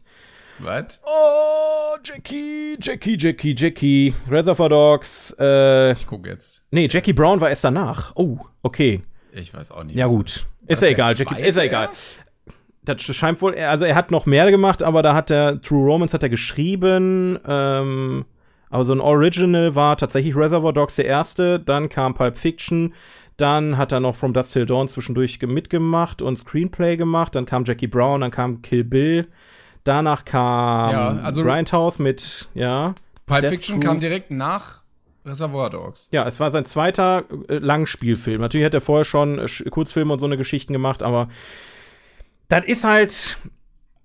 Was? 0.60 1.02
Oh, 1.06 1.97
Jackie, 2.04 2.78
Jackie, 2.82 3.18
Jackie, 3.18 3.56
Jackie. 3.58 4.14
Reservoir 4.30 4.70
Dogs, 4.70 5.36
äh, 5.39 5.93
Ich 5.93 6.06
guck 6.08 6.28
jetzt. 6.28 6.64
nee, 6.72 6.88
Jackie 6.91 7.14
Brown 7.14 7.39
war 7.39 7.50
erst 7.50 7.64
danach. 7.64 8.12
Oh, 8.16 8.38
okay. 8.62 9.02
Ich 9.32 9.54
weiß 9.54 9.72
auch 9.72 9.84
nicht. 9.84 9.95
Ja, 9.95 10.08
gut. 10.08 10.45
Ist 10.68 10.82
ja 10.82 10.89
egal, 10.89 11.14
Jackie, 11.16 11.41
ist 11.41 11.56
ja 11.56 11.64
egal. 11.64 11.89
Das 12.84 13.02
scheint 13.04 13.41
wohl, 13.41 13.56
also 13.56 13.86
er 13.86 13.95
hat 13.95 14.10
noch 14.12 14.26
mehr 14.26 14.50
gemacht, 14.52 14.82
aber 14.84 15.04
da 15.04 15.14
hat 15.14 15.30
der 15.30 15.62
True 15.62 15.86
Romance 15.86 16.14
hat 16.14 16.24
er 16.24 16.30
geschrieben. 16.30 17.38
Ähm, 17.47 18.26
Aber 18.70 18.84
so 18.84 18.94
ein 18.94 19.00
Original 19.02 19.76
war 19.76 19.98
tatsächlich 19.98 20.36
Reservoir 20.36 20.74
Dogs 20.74 20.96
der 20.98 21.06
erste, 21.06 21.60
dann 21.60 21.90
kam 21.90 22.14
Pulp 22.14 22.38
Fiction, 22.38 22.94
dann 23.38 23.78
hat 23.78 23.92
er 23.92 24.00
noch 24.00 24.16
From 24.16 24.34
Dust 24.34 24.54
Till 24.54 24.66
Dawn 24.66 24.88
zwischendurch 24.88 25.40
mitgemacht 25.42 26.22
und 26.22 26.38
Screenplay 26.38 26.98
gemacht, 26.98 27.36
dann 27.36 27.46
kam 27.46 27.64
Jackie 27.66 27.88
Brown, 27.88 28.22
dann 28.22 28.32
kam 28.32 28.62
Kill 28.62 28.84
Bill, 28.84 29.28
danach 29.84 30.24
kam 30.26 30.92
Ja, 30.92 31.10
also- 31.24 31.44
Grindhouse 31.44 32.00
mit, 32.00 32.50
ja. 32.54 32.94
Pulp 33.26 33.42
Death 33.42 33.50
Fiction 33.52 33.76
Proof. 33.80 33.86
kam 33.86 34.00
direkt 34.00 34.32
nach 34.32 34.84
Reservoir 35.26 35.70
Dogs. 35.70 36.08
Ja, 36.12 36.26
es 36.28 36.40
war 36.40 36.50
sein 36.52 36.66
zweiter 36.66 37.24
äh, 37.48 37.56
Langspielfilm. 37.56 38.42
Natürlich 38.42 38.66
hat 38.66 38.74
er 38.74 38.82
vorher 38.82 39.06
schon 39.06 39.38
äh, 39.40 39.48
Kurzfilme 39.70 40.14
und 40.14 40.20
so 40.20 40.26
eine 40.26 40.38
Geschichten 40.38 40.74
gemacht, 40.74 41.04
aber 41.04 41.28
das 42.48 42.66
ist 42.66 42.84
halt 42.84 43.38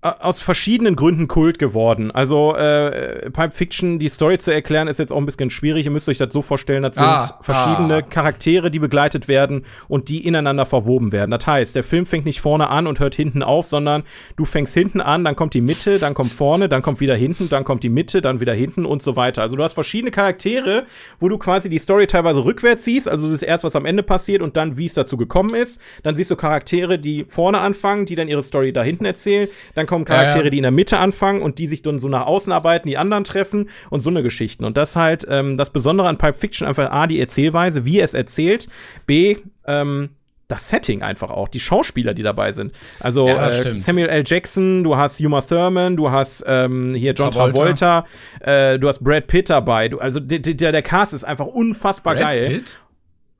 aus 0.05 0.39
verschiedenen 0.39 0.95
Gründen 0.95 1.27
Kult 1.27 1.57
geworden. 1.57 2.11
Also 2.11 2.55
äh, 2.55 3.29
Pulp 3.31 3.53
Fiction, 3.53 3.97
die 3.97 4.09
Story 4.09 4.37
zu 4.37 4.51
erklären, 4.53 4.87
ist 4.87 4.99
jetzt 4.99 5.11
auch 5.11 5.17
ein 5.17 5.25
bisschen 5.25 5.49
schwierig. 5.49 5.85
Ihr 5.85 5.91
müsst 5.91 6.07
euch 6.07 6.17
das 6.17 6.31
so 6.31 6.41
vorstellen, 6.41 6.83
das 6.83 6.95
sind 6.95 7.05
Ah, 7.05 7.39
verschiedene 7.41 7.95
ah. 7.97 8.01
Charaktere, 8.01 8.69
die 8.69 8.79
begleitet 8.79 9.27
werden 9.27 9.65
und 9.87 10.09
die 10.09 10.25
ineinander 10.27 10.65
verwoben 10.65 11.11
werden. 11.11 11.31
Das 11.31 11.47
heißt, 11.47 11.75
der 11.75 11.83
Film 11.83 12.05
fängt 12.05 12.25
nicht 12.25 12.41
vorne 12.41 12.69
an 12.69 12.87
und 12.87 12.99
hört 12.99 13.15
hinten 13.15 13.41
auf, 13.41 13.65
sondern 13.65 14.03
du 14.35 14.45
fängst 14.45 14.73
hinten 14.73 15.01
an, 15.01 15.23
dann 15.23 15.35
kommt 15.35 15.53
die 15.53 15.61
Mitte, 15.61 15.97
dann 15.97 16.13
kommt 16.13 16.31
vorne, 16.31 16.69
dann 16.69 16.81
kommt 16.81 16.99
wieder 16.99 17.15
hinten, 17.15 17.49
dann 17.49 17.63
kommt 17.63 17.83
die 17.83 17.89
Mitte, 17.89 18.21
dann 18.21 18.39
wieder 18.39 18.53
hinten 18.53 18.85
und 18.85 19.01
so 19.01 19.15
weiter. 19.15 19.41
Also 19.41 19.55
du 19.55 19.63
hast 19.63 19.73
verschiedene 19.73 20.11
Charaktere, 20.11 20.85
wo 21.19 21.29
du 21.29 21.37
quasi 21.37 21.69
die 21.69 21.79
Story 21.79 22.07
teilweise 22.07 22.45
rückwärts 22.45 22.85
siehst. 22.85 23.07
Also 23.09 23.23
du 23.23 23.31
siehst 23.31 23.43
erst, 23.43 23.63
was 23.63 23.75
am 23.75 23.85
Ende 23.85 24.03
passiert 24.03 24.41
und 24.41 24.57
dann, 24.57 24.77
wie 24.77 24.85
es 24.85 24.93
dazu 24.93 25.17
gekommen 25.17 25.55
ist. 25.55 25.81
Dann 26.03 26.15
siehst 26.15 26.31
du 26.31 26.35
Charaktere, 26.35 26.99
die 26.99 27.25
vorne 27.27 27.59
anfangen, 27.59 28.05
die 28.05 28.15
dann 28.15 28.27
ihre 28.27 28.43
Story 28.43 28.73
da 28.73 28.83
hinten 28.83 29.05
erzählen. 29.05 29.47
Dann 29.73 29.87
kommen 29.95 30.05
Charaktere, 30.05 30.39
Ja, 30.39 30.43
ja. 30.45 30.49
die 30.49 30.57
in 30.57 30.63
der 30.63 30.71
Mitte 30.71 30.97
anfangen 30.97 31.41
und 31.41 31.59
die 31.59 31.67
sich 31.67 31.81
dann 31.81 31.99
so 31.99 32.07
nach 32.07 32.25
außen 32.25 32.51
arbeiten, 32.51 32.87
die 32.87 32.97
anderen 32.97 33.23
treffen 33.23 33.69
und 33.89 34.01
so 34.01 34.09
eine 34.09 34.23
Geschichten. 34.23 34.65
Und 34.65 34.77
das 34.77 34.95
halt 34.95 35.25
ähm, 35.29 35.57
das 35.57 35.69
Besondere 35.69 36.07
an 36.07 36.17
Pulp 36.17 36.37
Fiction 36.37 36.67
einfach 36.67 36.91
A, 36.91 37.07
die 37.07 37.19
Erzählweise, 37.19 37.85
wie 37.85 37.99
es 37.99 38.13
erzählt, 38.13 38.67
B, 39.05 39.37
ähm, 39.65 40.09
das 40.47 40.69
Setting 40.69 41.01
einfach 41.01 41.31
auch, 41.31 41.47
die 41.47 41.59
Schauspieler, 41.59 42.13
die 42.13 42.21
dabei 42.21 42.51
sind. 42.51 42.71
Also 42.99 43.27
Ja, 43.27 43.47
äh. 43.47 43.79
Samuel 43.79 44.09
L. 44.09 44.23
Jackson, 44.27 44.83
du 44.83 44.95
hast 44.95 45.19
Uma 45.19 45.41
Thurman, 45.41 45.95
du 45.95 46.11
hast 46.11 46.43
ähm, 46.47 46.93
hier 46.93 47.13
John 47.13 47.31
Travolta. 47.31 48.05
Travolta, 48.41 48.73
äh, 48.73 48.77
du 48.77 48.87
hast 48.87 49.03
Brad 49.03 49.25
Pitt 49.25 49.49
dabei. 49.49 49.89
Du, 49.89 49.97
also 49.99 50.19
der, 50.19 50.39
der, 50.39 50.71
der 50.71 50.81
Cast 50.83 51.15
ist 51.15 51.23
einfach 51.23 51.47
unfassbar 51.47 52.13
Brad 52.13 52.23
geil. 52.23 52.47
Pitt? 52.47 52.79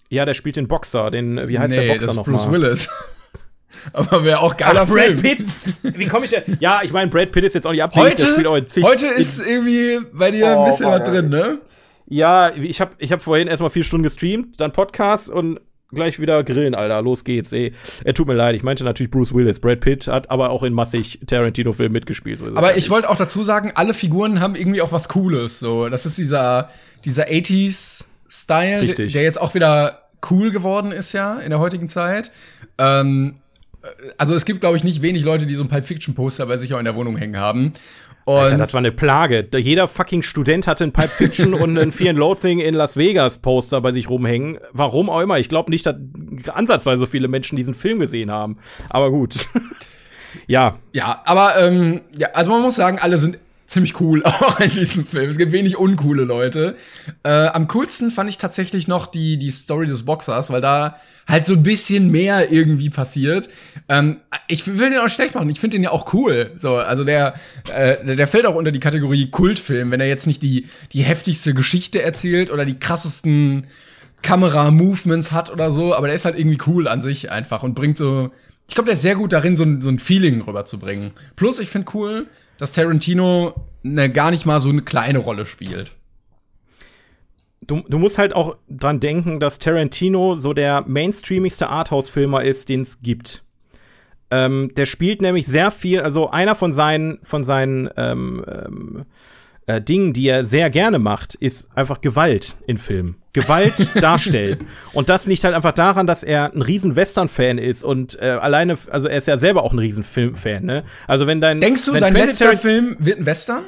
Ja, 0.09 0.25
der 0.25 0.33
spielt 0.33 0.55
den 0.55 0.67
Boxer, 0.67 1.11
den, 1.11 1.47
wie 1.47 1.59
heißt 1.59 1.75
nee, 1.75 1.85
der 1.85 1.93
Boxer 1.93 2.09
ist 2.09 2.15
nochmal? 2.15 2.37
Bruce 2.37 2.51
Willis. 2.51 2.89
Aber 3.93 4.23
wäre 4.23 4.39
auch 4.39 4.57
geiler 4.57 4.81
Ach, 4.83 4.87
Brad 4.89 5.05
Film. 5.05 5.21
Pitt? 5.21 5.45
Wie 5.83 6.05
komme 6.07 6.25
ich 6.25 6.31
denn? 6.31 6.57
Ja, 6.59 6.81
ich 6.83 6.91
meine, 6.91 7.09
Brad 7.09 7.31
Pitt 7.31 7.43
ist 7.43 7.53
jetzt 7.55 7.65
auch 7.67 7.71
nicht 7.71 7.83
abhängig, 7.83 8.15
der 8.15 8.25
spielt 8.27 8.47
auch 8.47 8.51
Heute, 8.51 8.65
in 8.65 8.69
zig. 8.71 8.83
heute 8.83 9.07
ist 9.07 9.39
irgendwie 9.45 9.99
bei 10.13 10.31
dir 10.31 10.55
Oh, 10.57 10.63
ein 10.63 10.69
bisschen 10.69 10.87
was 10.87 11.03
drin, 11.03 11.29
ne? 11.29 11.59
Ja, 12.07 12.51
ich 12.55 12.81
habe 12.81 12.91
ich 12.99 13.11
hab 13.11 13.21
vorhin 13.21 13.47
erstmal 13.47 13.69
vier 13.71 13.83
Stunden 13.83 14.03
gestreamt, 14.03 14.59
dann 14.59 14.71
Podcast 14.71 15.29
und 15.29 15.59
gleich 15.91 16.19
wieder 16.19 16.43
grillen, 16.43 16.75
Alter. 16.75 17.01
Los 17.01 17.23
geht's, 17.23 17.53
ey. 17.53 17.73
Er 18.03 18.13
tut 18.13 18.27
mir 18.27 18.33
leid, 18.33 18.55
ich 18.55 18.63
meinte 18.63 18.83
natürlich 18.83 19.09
Bruce 19.11 19.33
Willis. 19.33 19.59
Brad 19.59 19.79
Pitt 19.79 20.07
hat 20.07 20.29
aber 20.29 20.49
auch 20.49 20.63
in 20.63 20.73
massig 20.73 21.19
Tarantino-Filmen 21.25 21.93
mitgespielt. 21.93 22.39
So 22.39 22.47
Aber 22.53 22.71
es 22.71 22.77
ich 22.85 22.89
wollte 22.89 23.09
auch 23.09 23.15
dazu 23.15 23.43
sagen, 23.43 23.71
alle 23.75 23.93
Figuren 23.93 24.39
haben 24.41 24.55
irgendwie 24.55 24.81
auch 24.81 24.91
was 24.91 25.09
Cooles. 25.09 25.59
So, 25.59 25.87
das 25.89 26.05
ist 26.05 26.17
dieser, 26.17 26.69
dieser 27.05 27.27
80s-Style, 27.27 28.81
Richtig. 28.81 29.13
der 29.13 29.23
jetzt 29.23 29.39
auch 29.39 29.53
wieder 29.55 30.01
cool 30.29 30.51
geworden 30.51 30.91
ist, 30.91 31.13
ja, 31.13 31.39
in 31.39 31.49
der 31.51 31.59
heutigen 31.59 31.87
Zeit. 31.87 32.31
Ähm, 32.77 33.35
also 34.17 34.35
es 34.35 34.45
gibt, 34.45 34.61
glaube 34.61 34.77
ich, 34.77 34.83
nicht 34.83 35.01
wenig 35.01 35.23
Leute, 35.23 35.45
die 35.45 35.55
so 35.55 35.63
ein 35.63 35.69
Pulp 35.69 35.85
Fiction-Poster 35.85 36.45
bei 36.45 36.57
sich 36.57 36.73
auch 36.73 36.79
in 36.79 36.85
der 36.85 36.95
Wohnung 36.95 37.17
hängen 37.17 37.37
haben. 37.37 37.73
Und 38.25 38.37
Alter, 38.37 38.57
das 38.57 38.73
war 38.73 38.79
eine 38.79 38.91
Plage. 38.91 39.47
Jeder 39.55 39.87
fucking 39.87 40.23
Student 40.23 40.65
hatte 40.65 40.83
ein 40.83 40.91
Pulp 40.91 41.11
Fiction 41.11 41.53
und 41.53 41.77
ein 41.77 41.91
Fear 41.91 42.09
and 42.09 42.19
Loathing 42.19 42.59
in 42.59 42.73
Las 42.73 42.97
Vegas 42.97 43.37
Poster 43.37 43.81
bei 43.81 43.91
sich 43.91 44.09
rumhängen. 44.09 44.57
Warum 44.71 45.11
auch 45.11 45.21
immer. 45.21 45.37
Ich 45.37 45.47
glaube 45.47 45.69
nicht, 45.69 45.85
dass 45.85 45.95
ansatzweise 46.51 47.01
so 47.01 47.05
viele 47.05 47.27
Menschen 47.27 47.55
diesen 47.55 47.75
Film 47.75 47.99
gesehen 47.99 48.31
haben. 48.31 48.57
Aber 48.89 49.11
gut. 49.11 49.47
ja, 50.47 50.79
Ja, 50.91 51.21
aber 51.25 51.59
ähm, 51.59 52.01
ja, 52.17 52.29
also 52.33 52.49
man 52.49 52.63
muss 52.63 52.75
sagen, 52.75 52.97
alle 52.99 53.19
sind 53.19 53.37
ziemlich 53.67 53.99
cool 53.99 54.23
auch 54.25 54.59
in 54.59 54.69
diesem 54.71 55.05
Film. 55.05 55.29
Es 55.29 55.37
gibt 55.37 55.51
wenig 55.51 55.77
uncoole 55.77 56.23
Leute. 56.23 56.75
Äh, 57.23 57.47
am 57.47 57.67
coolsten 57.67 58.11
fand 58.11 58.29
ich 58.29 58.37
tatsächlich 58.37 58.87
noch 58.87 59.07
die 59.07 59.37
die 59.37 59.49
Story 59.51 59.87
des 59.87 60.03
Boxers, 60.05 60.51
weil 60.51 60.61
da 60.61 60.97
halt 61.27 61.45
so 61.45 61.53
ein 61.53 61.63
bisschen 61.63 62.11
mehr 62.11 62.51
irgendwie 62.51 62.89
passiert. 62.91 63.49
Ähm, 63.89 64.17
ich 64.47 64.67
will 64.67 64.91
den 64.91 64.99
auch 64.99 65.09
schlecht 65.09 65.33
machen. 65.35 65.49
Ich 65.49 65.59
finde 65.59 65.77
den 65.77 65.83
ja 65.83 65.91
auch 65.91 66.13
cool. 66.13 66.51
So, 66.57 66.75
also 66.75 67.03
der 67.03 67.33
äh, 67.73 68.15
der- 68.15 68.27
fällt 68.27 68.45
auch 68.45 68.55
unter 68.55 68.71
die 68.71 68.79
Kategorie 68.79 69.31
Kultfilm, 69.31 69.89
wenn 69.91 69.99
er 70.01 70.07
jetzt 70.07 70.27
nicht 70.27 70.43
die 70.43 70.67
die 70.93 71.01
heftigste 71.01 71.53
Geschichte 71.55 72.01
erzählt 72.01 72.51
oder 72.51 72.65
die 72.65 72.77
krassesten 72.79 73.65
Kamera-Movements 74.21 75.31
hat 75.31 75.51
oder 75.51 75.71
so, 75.71 75.95
aber 75.95 76.07
der 76.07 76.15
ist 76.15 76.25
halt 76.25 76.37
irgendwie 76.37 76.57
cool 76.67 76.87
an 76.87 77.01
sich 77.01 77.31
einfach 77.31 77.63
und 77.63 77.73
bringt 77.75 77.97
so. 77.97 78.31
Ich 78.67 78.73
glaube, 78.73 78.85
der 78.87 78.93
ist 78.93 79.03
sehr 79.03 79.15
gut 79.15 79.31
darin, 79.31 79.55
so 79.55 79.63
ein, 79.63 79.83
so 79.83 79.89
ein 79.89 79.99
Feeling 79.99 80.41
rüberzubringen. 80.41 81.11
Plus, 81.35 81.59
ich 81.59 81.69
finde 81.69 81.87
cool, 81.93 82.25
dass 82.57 82.71
Tarantino 82.71 83.53
ne, 83.83 84.09
gar 84.09 84.31
nicht 84.31 84.45
mal 84.45 84.59
so 84.59 84.69
eine 84.69 84.81
kleine 84.81 85.19
Rolle 85.19 85.45
spielt. 85.45 85.95
du, 87.67 87.83
du 87.87 87.99
musst 87.99 88.17
halt 88.17 88.35
auch 88.35 88.57
dran 88.69 88.99
denken, 88.99 89.39
dass 89.39 89.59
Tarantino 89.59 90.35
so 90.35 90.53
der 90.53 90.83
mainstreamigste 90.87 91.67
Arthouse-Filmer 91.67 92.43
ist, 92.43 92.69
den 92.69 92.81
es 92.81 93.01
gibt. 93.01 93.43
Ähm, 94.31 94.71
der 94.75 94.85
spielt 94.85 95.21
nämlich 95.21 95.45
sehr 95.45 95.71
viel, 95.71 96.01
also 96.01 96.29
einer 96.29 96.55
von 96.55 96.73
seinen, 96.73 97.19
von 97.23 97.43
seinen 97.43 97.89
ähm, 97.95 98.43
ähm, 98.47 99.05
äh, 99.67 99.81
Dingen, 99.81 100.13
die 100.13 100.27
er 100.27 100.45
sehr 100.45 100.69
gerne 100.69 100.99
macht, 100.99 101.35
ist 101.35 101.69
einfach 101.75 102.01
Gewalt 102.01 102.55
in 102.67 102.77
Filmen. 102.77 103.15
Gewalt 103.33 103.91
darstellen. 104.01 104.59
Und 104.93 105.09
das 105.09 105.25
liegt 105.25 105.43
halt 105.43 105.55
einfach 105.55 105.73
daran, 105.73 106.07
dass 106.07 106.23
er 106.23 106.53
ein 106.53 106.61
riesen 106.61 106.95
Western-Fan 106.95 107.57
ist 107.57 107.83
und 107.83 108.17
äh, 108.21 108.25
alleine, 108.29 108.77
also 108.89 109.07
er 109.07 109.17
ist 109.17 109.27
ja 109.27 109.37
selber 109.37 109.63
auch 109.63 109.73
ein 109.73 109.79
riesen 109.79 110.03
Film-Fan, 110.03 110.63
ne? 110.63 110.83
Also 111.07 111.27
wenn 111.27 111.41
dein 111.41 111.59
Denkst 111.59 111.83
du, 111.85 111.91
sein 111.95 112.13
Quentin 112.13 112.27
letzter 112.29 112.55
Film 112.57 112.95
wird 112.99 113.19
ein 113.19 113.25
Western? 113.25 113.63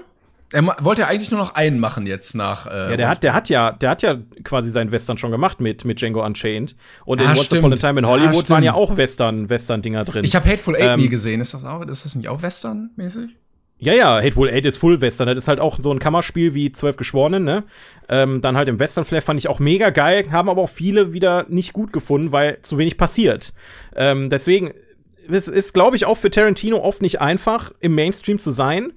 Er 0.54 0.66
wollte 0.80 1.02
ja 1.02 1.08
eigentlich 1.10 1.30
nur 1.30 1.42
noch 1.42 1.56
einen 1.56 1.78
machen 1.82 2.08
jetzt 2.08 2.34
nach. 2.34 2.68
Äh, 2.68 2.92
Ja, 2.92 2.96
der 2.96 3.10
hat, 3.10 3.22
der 3.24 3.34
hat 3.34 3.50
ja, 3.50 3.72
der 3.74 3.90
hat 3.90 4.02
ja 4.02 4.16
quasi 4.46 4.72
seinen 4.72 4.92
Western 4.94 5.18
schon 5.18 5.30
gemacht 5.32 5.60
mit, 5.60 5.84
mit 5.84 6.00
Django 6.00 6.26
Unchained. 6.26 6.74
Und 7.04 7.20
in 7.20 7.28
Ah, 7.28 7.32
Once 7.32 7.44
stimmt. 7.44 7.64
Upon 7.66 7.74
a 7.74 7.76
Time 7.76 8.00
in 8.00 8.06
Ah, 8.06 8.10
Hollywood 8.10 8.34
stimmt. 8.36 8.50
waren 8.52 8.64
ja 8.64 8.74
auch 8.74 8.96
Western, 8.96 9.50
Western-Dinger 9.50 10.06
drin. 10.06 10.24
Ich 10.24 10.38
habe 10.38 10.48
Hateful 10.48 10.78
Eight 10.78 10.92
Ähm, 10.92 11.02
nie 11.02 11.10
gesehen. 11.10 11.42
Ist 11.42 11.54
das 11.54 11.66
auch? 11.66 11.82
Ist 11.86 12.06
das 12.06 12.16
nicht 12.16 12.30
auch 12.30 12.42
Western-mäßig? 12.42 13.36
Ja, 13.80 13.94
ja, 13.94 14.16
Hateful 14.22 14.50
Eight 14.50 14.66
ist 14.66 14.78
Full 14.78 15.02
Western. 15.02 15.28
Das 15.28 15.38
ist 15.38 15.48
halt 15.48 15.60
auch 15.60 15.78
so 15.82 15.92
ein 15.92 16.00
Kammerspiel 16.00 16.54
wie 16.54 16.72
Zwölf 16.72 16.98
Geschworenen, 16.98 17.44
ne? 17.44 17.64
Ähm, 18.10 18.42
dann 18.42 18.58
halt 18.58 18.70
im 18.70 18.80
Western-Flair 18.80 19.22
fand 19.22 19.40
ich 19.40 19.48
auch 19.48 19.60
mega 19.60 19.90
geil, 19.92 20.26
haben 20.32 20.50
aber 20.50 20.62
auch 20.62 20.70
viele 20.70 21.14
wieder 21.14 21.46
nicht 21.50 21.74
gut 21.74 21.94
gefunden, 21.94 22.32
weil 22.32 22.58
zu 22.64 22.78
wenig 22.78 22.98
passiert. 22.98 23.54
Ähm, 23.96 24.30
deswegen, 24.30 24.72
es 25.30 25.48
ist, 25.48 25.74
glaube 25.74 25.96
ich, 25.96 26.06
auch 26.06 26.18
für 26.18 26.30
Tarantino 26.32 26.78
oft 26.80 27.02
nicht 27.02 27.22
einfach, 27.22 27.72
im 27.80 27.94
Mainstream 27.96 28.40
zu 28.40 28.52
sein. 28.52 28.94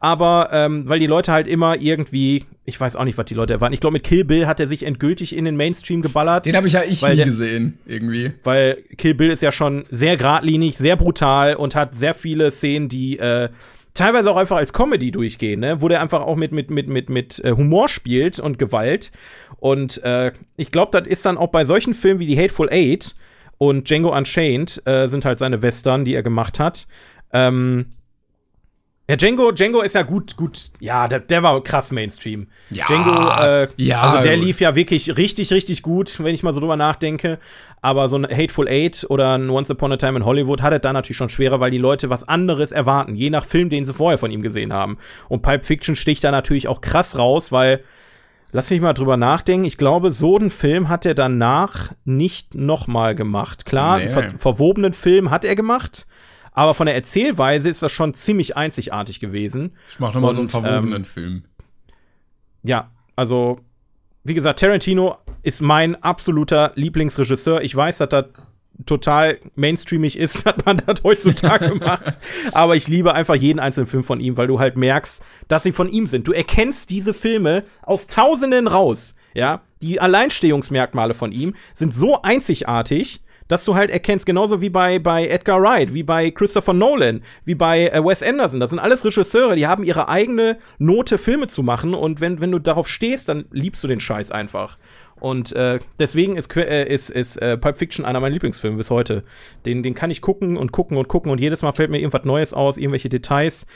Aber 0.00 0.48
ähm, 0.52 0.88
weil 0.88 0.98
die 0.98 1.06
Leute 1.06 1.30
halt 1.30 1.46
immer 1.46 1.76
irgendwie, 1.80 2.46
ich 2.64 2.80
weiß 2.80 2.96
auch 2.96 3.04
nicht, 3.04 3.18
was 3.18 3.26
die 3.26 3.34
Leute 3.34 3.52
erwarten. 3.52 3.72
Ich 3.74 3.78
glaube, 3.78 3.92
mit 3.92 4.02
Kill 4.02 4.24
Bill 4.24 4.48
hat 4.48 4.58
er 4.58 4.66
sich 4.66 4.82
endgültig 4.84 5.36
in 5.36 5.44
den 5.44 5.54
Mainstream 5.56 6.02
geballert. 6.02 6.44
Den 6.46 6.56
habe 6.56 6.66
ich 6.66 6.72
ja 6.72 6.82
ich 6.82 7.02
nie 7.06 7.14
der- 7.14 7.24
gesehen, 7.26 7.78
irgendwie. 7.86 8.32
weil 8.42 8.78
Kill 8.96 9.14
Bill 9.14 9.30
ist 9.30 9.42
ja 9.42 9.52
schon 9.52 9.84
sehr 9.90 10.16
geradlinig, 10.16 10.76
sehr 10.76 10.96
brutal 10.96 11.54
und 11.54 11.76
hat 11.76 11.96
sehr 11.96 12.14
viele 12.14 12.50
Szenen, 12.50 12.88
die 12.88 13.18
äh, 13.20 13.48
teilweise 13.94 14.30
auch 14.30 14.36
einfach 14.36 14.56
als 14.56 14.72
Comedy 14.72 15.10
durchgehen, 15.10 15.60
ne? 15.60 15.82
wo 15.82 15.88
der 15.88 16.00
einfach 16.00 16.22
auch 16.22 16.36
mit, 16.36 16.52
mit, 16.52 16.70
mit, 16.70 16.88
mit, 16.88 17.10
mit 17.10 17.44
äh, 17.44 17.52
Humor 17.52 17.88
spielt 17.88 18.38
und 18.38 18.58
Gewalt. 18.58 19.12
Und 19.58 20.02
äh, 20.02 20.32
ich 20.56 20.70
glaube, 20.70 20.98
das 20.98 21.08
ist 21.08 21.26
dann 21.26 21.38
auch 21.38 21.50
bei 21.50 21.64
solchen 21.64 21.94
Filmen 21.94 22.20
wie 22.20 22.26
die 22.26 22.38
Hateful 22.38 22.68
Eight 22.70 23.14
und 23.58 23.88
Django 23.88 24.16
Unchained 24.16 24.82
äh, 24.86 25.06
sind 25.08 25.24
halt 25.24 25.38
seine 25.38 25.62
Western, 25.62 26.04
die 26.04 26.14
er 26.14 26.22
gemacht 26.22 26.58
hat. 26.58 26.86
Ähm, 27.32 27.86
ja, 29.12 29.16
Django, 29.16 29.52
Django 29.52 29.82
ist 29.82 29.94
ja 29.94 30.00
gut, 30.00 30.36
gut, 30.38 30.70
ja, 30.80 31.06
der, 31.06 31.20
der 31.20 31.42
war 31.42 31.62
krass 31.62 31.92
Mainstream. 31.92 32.46
Ja, 32.70 32.86
Django, 32.86 33.10
äh, 33.42 33.68
ja, 33.76 34.00
also 34.00 34.22
der 34.22 34.36
gut. 34.36 34.44
lief 34.46 34.60
ja 34.62 34.74
wirklich 34.74 35.18
richtig, 35.18 35.52
richtig 35.52 35.82
gut, 35.82 36.18
wenn 36.24 36.34
ich 36.34 36.42
mal 36.42 36.52
so 36.54 36.60
drüber 36.60 36.76
nachdenke. 36.76 37.38
Aber 37.82 38.08
so 38.08 38.16
ein 38.16 38.24
Hateful 38.24 38.66
Eight 38.68 39.04
oder 39.10 39.36
ein 39.36 39.50
Once 39.50 39.70
Upon 39.70 39.92
a 39.92 39.98
Time 39.98 40.16
in 40.18 40.24
Hollywood 40.24 40.62
hat 40.62 40.72
es 40.72 40.80
da 40.80 40.94
natürlich 40.94 41.18
schon 41.18 41.28
schwerer, 41.28 41.60
weil 41.60 41.70
die 41.70 41.76
Leute 41.78 42.08
was 42.08 42.26
anderes 42.26 42.72
erwarten, 42.72 43.14
je 43.14 43.28
nach 43.28 43.44
Film, 43.44 43.68
den 43.68 43.84
sie 43.84 43.92
vorher 43.92 44.16
von 44.16 44.30
ihm 44.30 44.40
gesehen 44.40 44.72
haben. 44.72 44.96
Und 45.28 45.42
Pulp 45.42 45.66
Fiction 45.66 45.94
sticht 45.94 46.24
da 46.24 46.30
natürlich 46.30 46.66
auch 46.66 46.80
krass 46.80 47.18
raus, 47.18 47.52
weil, 47.52 47.80
lass 48.50 48.70
mich 48.70 48.80
mal 48.80 48.94
drüber 48.94 49.18
nachdenken, 49.18 49.66
ich 49.66 49.76
glaube, 49.76 50.10
so 50.10 50.38
einen 50.38 50.50
Film 50.50 50.88
hat 50.88 51.04
er 51.04 51.14
danach 51.14 51.92
nicht 52.06 52.54
nochmal 52.54 53.14
gemacht. 53.14 53.66
Klar, 53.66 53.98
Nee. 53.98 54.04
einen 54.04 54.12
ver 54.14 54.34
verwobenen 54.38 54.94
Film 54.94 55.30
hat 55.30 55.44
er 55.44 55.54
gemacht, 55.54 56.06
aber 56.52 56.74
von 56.74 56.86
der 56.86 56.94
Erzählweise 56.94 57.68
ist 57.68 57.82
das 57.82 57.92
schon 57.92 58.14
ziemlich 58.14 58.56
einzigartig 58.56 59.20
gewesen. 59.20 59.72
Ich 59.88 59.98
mach 59.98 60.14
noch 60.14 60.20
mal 60.20 60.32
so 60.32 60.40
einen 60.40 60.48
ähm, 60.48 60.50
verwobenen 60.50 61.04
Film. 61.04 61.44
Ja, 62.62 62.90
also, 63.16 63.60
wie 64.22 64.34
gesagt, 64.34 64.60
Tarantino 64.60 65.16
ist 65.42 65.60
mein 65.60 66.00
absoluter 66.02 66.72
Lieblingsregisseur. 66.74 67.62
Ich 67.62 67.74
weiß, 67.74 67.98
dass 67.98 68.08
das 68.10 68.26
total 68.86 69.38
mainstreamig 69.54 70.18
ist, 70.18 70.44
hat 70.44 70.64
man 70.66 70.82
das 70.84 71.02
heutzutage 71.02 71.68
gemacht. 71.78 72.18
Aber 72.52 72.76
ich 72.76 72.88
liebe 72.88 73.14
einfach 73.14 73.34
jeden 73.34 73.58
einzelnen 73.58 73.86
Film 73.86 74.04
von 74.04 74.20
ihm, 74.20 74.36
weil 74.36 74.46
du 74.46 74.58
halt 74.58 74.76
merkst, 74.76 75.22
dass 75.48 75.62
sie 75.62 75.72
von 75.72 75.88
ihm 75.88 76.06
sind. 76.06 76.28
Du 76.28 76.32
erkennst 76.32 76.90
diese 76.90 77.14
Filme 77.14 77.64
aus 77.82 78.06
Tausenden 78.06 78.66
raus. 78.66 79.14
Ja, 79.34 79.62
die 79.80 80.00
Alleinstehungsmerkmale 80.00 81.14
von 81.14 81.32
ihm 81.32 81.54
sind 81.72 81.94
so 81.94 82.20
einzigartig, 82.22 83.22
dass 83.52 83.64
du 83.64 83.74
halt 83.74 83.90
erkennst, 83.90 84.24
genauso 84.24 84.62
wie 84.62 84.70
bei, 84.70 84.98
bei 84.98 85.28
Edgar 85.28 85.60
Wright, 85.60 85.92
wie 85.92 86.02
bei 86.02 86.30
Christopher 86.30 86.72
Nolan, 86.72 87.20
wie 87.44 87.54
bei 87.54 87.88
äh, 87.88 88.02
Wes 88.02 88.22
Anderson. 88.22 88.60
Das 88.60 88.70
sind 88.70 88.78
alles 88.78 89.04
Regisseure, 89.04 89.56
die 89.56 89.66
haben 89.66 89.84
ihre 89.84 90.08
eigene 90.08 90.56
Note, 90.78 91.18
Filme 91.18 91.48
zu 91.48 91.62
machen. 91.62 91.92
Und 91.92 92.22
wenn, 92.22 92.40
wenn 92.40 92.50
du 92.50 92.58
darauf 92.58 92.88
stehst, 92.88 93.28
dann 93.28 93.44
liebst 93.50 93.84
du 93.84 93.88
den 93.88 94.00
Scheiß 94.00 94.30
einfach. 94.30 94.78
Und 95.20 95.52
äh, 95.52 95.80
deswegen 95.98 96.38
ist, 96.38 96.56
äh, 96.56 96.88
ist, 96.88 97.10
ist 97.10 97.36
äh, 97.36 97.58
Pulp 97.58 97.76
Fiction 97.76 98.06
einer 98.06 98.20
meiner 98.20 98.32
Lieblingsfilme 98.32 98.78
bis 98.78 98.88
heute. 98.88 99.22
Den, 99.66 99.82
den 99.82 99.94
kann 99.94 100.10
ich 100.10 100.22
gucken 100.22 100.56
und 100.56 100.72
gucken 100.72 100.96
und 100.96 101.08
gucken 101.08 101.30
und 101.30 101.38
jedes 101.38 101.60
Mal 101.60 101.72
fällt 101.72 101.90
mir 101.90 101.98
irgendwas 101.98 102.24
Neues 102.24 102.54
aus, 102.54 102.78
irgendwelche 102.78 103.10
Details. 103.10 103.66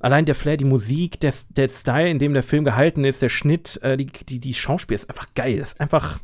Allein 0.00 0.24
der 0.24 0.36
Flair, 0.36 0.56
die 0.56 0.64
Musik, 0.64 1.20
der, 1.20 1.34
der 1.50 1.68
Style, 1.68 2.08
in 2.08 2.18
dem 2.18 2.32
der 2.32 2.42
Film 2.42 2.64
gehalten 2.64 3.04
ist, 3.04 3.20
der 3.20 3.28
Schnitt, 3.28 3.78
äh, 3.82 3.98
die, 3.98 4.06
die, 4.06 4.40
die 4.40 4.54
Schauspiel 4.54 4.94
ist 4.94 5.10
einfach 5.10 5.26
geil. 5.34 5.58
Das 5.58 5.72
ist 5.74 5.80
einfach 5.82 6.18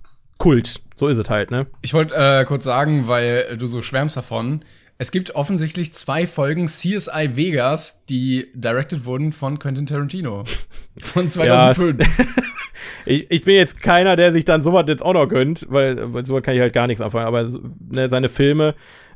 Kult. 0.44 0.82
So 0.96 1.08
ist 1.08 1.16
es 1.16 1.30
halt, 1.30 1.50
ne? 1.50 1.66
Ich 1.80 1.94
wollte 1.94 2.14
äh, 2.14 2.44
kurz 2.44 2.64
sagen, 2.64 3.08
weil 3.08 3.56
du 3.56 3.66
so 3.66 3.80
schwärmst 3.80 4.14
davon. 4.14 4.62
Es 4.98 5.10
gibt 5.10 5.34
offensichtlich 5.34 5.94
zwei 5.94 6.26
Folgen 6.26 6.66
CSI 6.66 7.30
Vegas, 7.34 8.04
die 8.10 8.48
directed 8.52 9.06
wurden 9.06 9.32
von 9.32 9.58
Quentin 9.58 9.86
Tarantino. 9.86 10.44
Von 11.00 11.30
2005. 11.30 11.98
Ja. 11.98 12.24
ich, 13.06 13.30
ich 13.30 13.44
bin 13.44 13.54
jetzt 13.54 13.80
keiner, 13.80 14.16
der 14.16 14.34
sich 14.34 14.44
dann 14.44 14.62
sowas 14.62 14.84
jetzt 14.86 15.02
auch 15.02 15.14
noch 15.14 15.28
gönnt, 15.28 15.66
weil, 15.70 16.12
weil 16.12 16.26
sowas 16.26 16.42
kann 16.42 16.54
ich 16.54 16.60
halt 16.60 16.74
gar 16.74 16.88
nichts 16.88 17.00
anfangen. 17.00 17.26
Aber 17.26 17.48
ne, 17.90 18.10
seine 18.10 18.28
Filme 18.28 18.74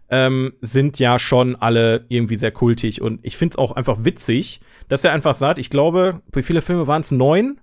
ähm, 0.08 0.54
sind 0.62 0.98
ja 0.98 1.18
schon 1.18 1.56
alle 1.56 2.06
irgendwie 2.08 2.38
sehr 2.38 2.52
kultig. 2.52 3.02
Und 3.02 3.20
ich 3.22 3.36
finde 3.36 3.52
es 3.52 3.58
auch 3.58 3.72
einfach 3.72 3.98
witzig, 4.00 4.60
dass 4.88 5.04
er 5.04 5.12
einfach 5.12 5.34
sagt, 5.34 5.58
ich 5.58 5.68
glaube, 5.68 6.22
wie 6.32 6.42
viele 6.42 6.62
Filme 6.62 6.86
waren 6.86 7.02
es? 7.02 7.10
Neun? 7.10 7.60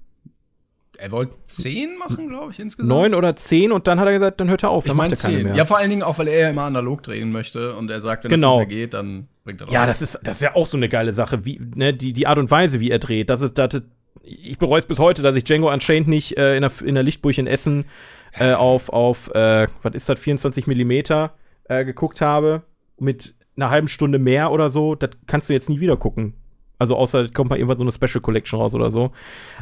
Er 0.98 1.12
wollte 1.12 1.34
zehn 1.44 1.98
machen, 1.98 2.30
glaube 2.30 2.52
ich, 2.52 2.60
insgesamt. 2.60 2.90
Neun 2.90 3.14
oder 3.14 3.36
zehn 3.36 3.72
und 3.72 3.88
dann 3.88 4.00
hat 4.00 4.08
er 4.08 4.14
gesagt, 4.14 4.40
dann 4.40 4.50
hört 4.50 4.64
er 4.64 4.70
auf. 4.70 4.86
Ich 4.86 4.94
meine 4.94 5.16
zehn. 5.16 5.54
Ja, 5.56 5.66
vor 5.66 5.78
allen 5.78 5.90
Dingen 5.90 6.04
auch, 6.04 6.18
weil 6.18 6.28
er 6.28 6.40
ja 6.40 6.50
immer 6.50 6.64
analog 6.64 7.04
drehen 7.04 7.32
möchte 7.32 7.76
und 7.76 7.90
er 7.92 8.02
sagt, 8.02 8.24
wenn 8.24 8.32
genau. 8.32 8.62
es 8.62 8.68
nicht 8.68 8.70
mehr 8.70 8.78
geht, 8.84 8.94
dann 8.94 9.28
bringt 9.44 9.62
er 9.62 9.66
das 9.66 9.74
Ja, 9.74 9.86
das 9.86 10.02
ist, 10.02 10.20
das 10.24 10.38
ist 10.38 10.42
ja 10.42 10.56
auch 10.56 10.68
so 10.68 10.78
eine 10.78 10.90
geile 10.90 11.14
Sache, 11.14 11.46
wie, 11.46 11.60
ne, 11.76 11.94
die, 11.94 12.14
die 12.14 12.28
Art 12.28 12.38
und 12.38 12.52
Weise, 12.52 12.80
wie 12.80 12.92
er 12.92 13.00
dreht. 13.00 13.30
Das 13.30 13.42
ist, 13.42 13.58
das, 13.58 13.82
ich 14.22 14.58
bereue 14.58 14.80
es 14.80 14.86
bis 14.86 15.00
heute, 15.00 15.22
dass 15.22 15.36
ich 15.36 15.44
Django 15.44 15.72
Unchained 15.72 16.08
nicht 16.08 16.38
äh, 16.38 16.56
in, 16.56 16.62
der, 16.62 16.72
in 16.84 16.96
der 16.96 17.04
Lichtburg 17.04 17.38
in 17.38 17.48
Essen 17.48 17.86
äh, 18.34 18.54
auf, 18.54 18.90
auf 18.90 19.34
äh, 19.34 19.68
was 19.82 19.94
ist 19.94 20.10
das, 20.10 20.20
24 20.20 20.68
Millimeter 20.68 21.34
äh, 21.66 21.86
geguckt 21.86 22.22
habe. 22.22 22.64
Mit 22.98 23.36
einer 23.56 23.70
halben 23.70 23.88
Stunde 23.88 24.20
mehr 24.20 24.52
oder 24.52 24.70
so. 24.70 24.96
Das 24.96 25.12
kannst 25.28 25.50
du 25.50 25.54
jetzt 25.54 25.70
nie 25.70 25.80
wieder 25.80 25.98
gucken. 25.98 26.34
Also 26.78 26.96
außer 26.96 27.30
kommt 27.30 27.50
mal 27.50 27.58
irgendwann 27.58 27.78
so 27.78 27.84
eine 27.84 27.92
Special 27.92 28.22
Collection 28.22 28.60
raus 28.60 28.74
oder 28.74 28.92
so. 28.92 29.12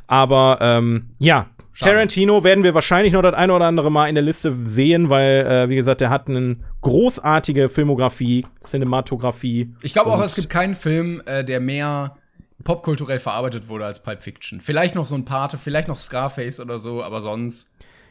Aber 0.07 0.57
ähm, 0.61 1.09
ja, 1.20 1.47
Schade. 1.76 1.93
Tarantino 1.93 2.43
werden 2.43 2.64
wir 2.64 2.76
wahrscheinlich 2.76 3.14
noch 3.14 3.24
das 3.24 3.34
eine 3.34 3.51
oder 3.51 3.66
andere 3.66 3.91
Mal 3.91 4.07
in 4.07 4.14
der 4.14 4.24
Liste 4.24 4.55
sehen, 4.64 5.09
weil, 5.09 5.45
äh, 5.45 5.70
wie 5.70 5.76
gesagt, 5.76 6.01
der 6.01 6.11
hat 6.11 6.28
eine 6.28 6.57
großartige 6.82 7.68
Filmografie, 7.68 8.45
Cinematografie. 8.61 9.74
Ich 9.82 9.93
glaube 9.93 10.11
auch, 10.11 10.22
es 10.22 10.36
gibt 10.36 10.49
keinen 10.49 10.76
Film, 10.76 11.24
äh, 11.26 11.43
der 11.43 11.59
mehr 11.59 12.16
popkulturell 12.64 13.18
verarbeitet 13.18 13.68
wurde 13.70 13.86
als 13.86 14.01
Pulp 14.01 14.20
Fiction. 14.20 14.61
Vielleicht 14.61 14.93
noch 14.93 15.05
so 15.05 15.16
ein 15.16 15.26
Pate, 15.26 15.57
vielleicht 15.57 15.88
noch 15.88 15.97
Scarface 15.97 16.59
oder 16.59 16.78
so, 16.78 17.03
aber 17.03 17.22
sonst. 17.22 17.70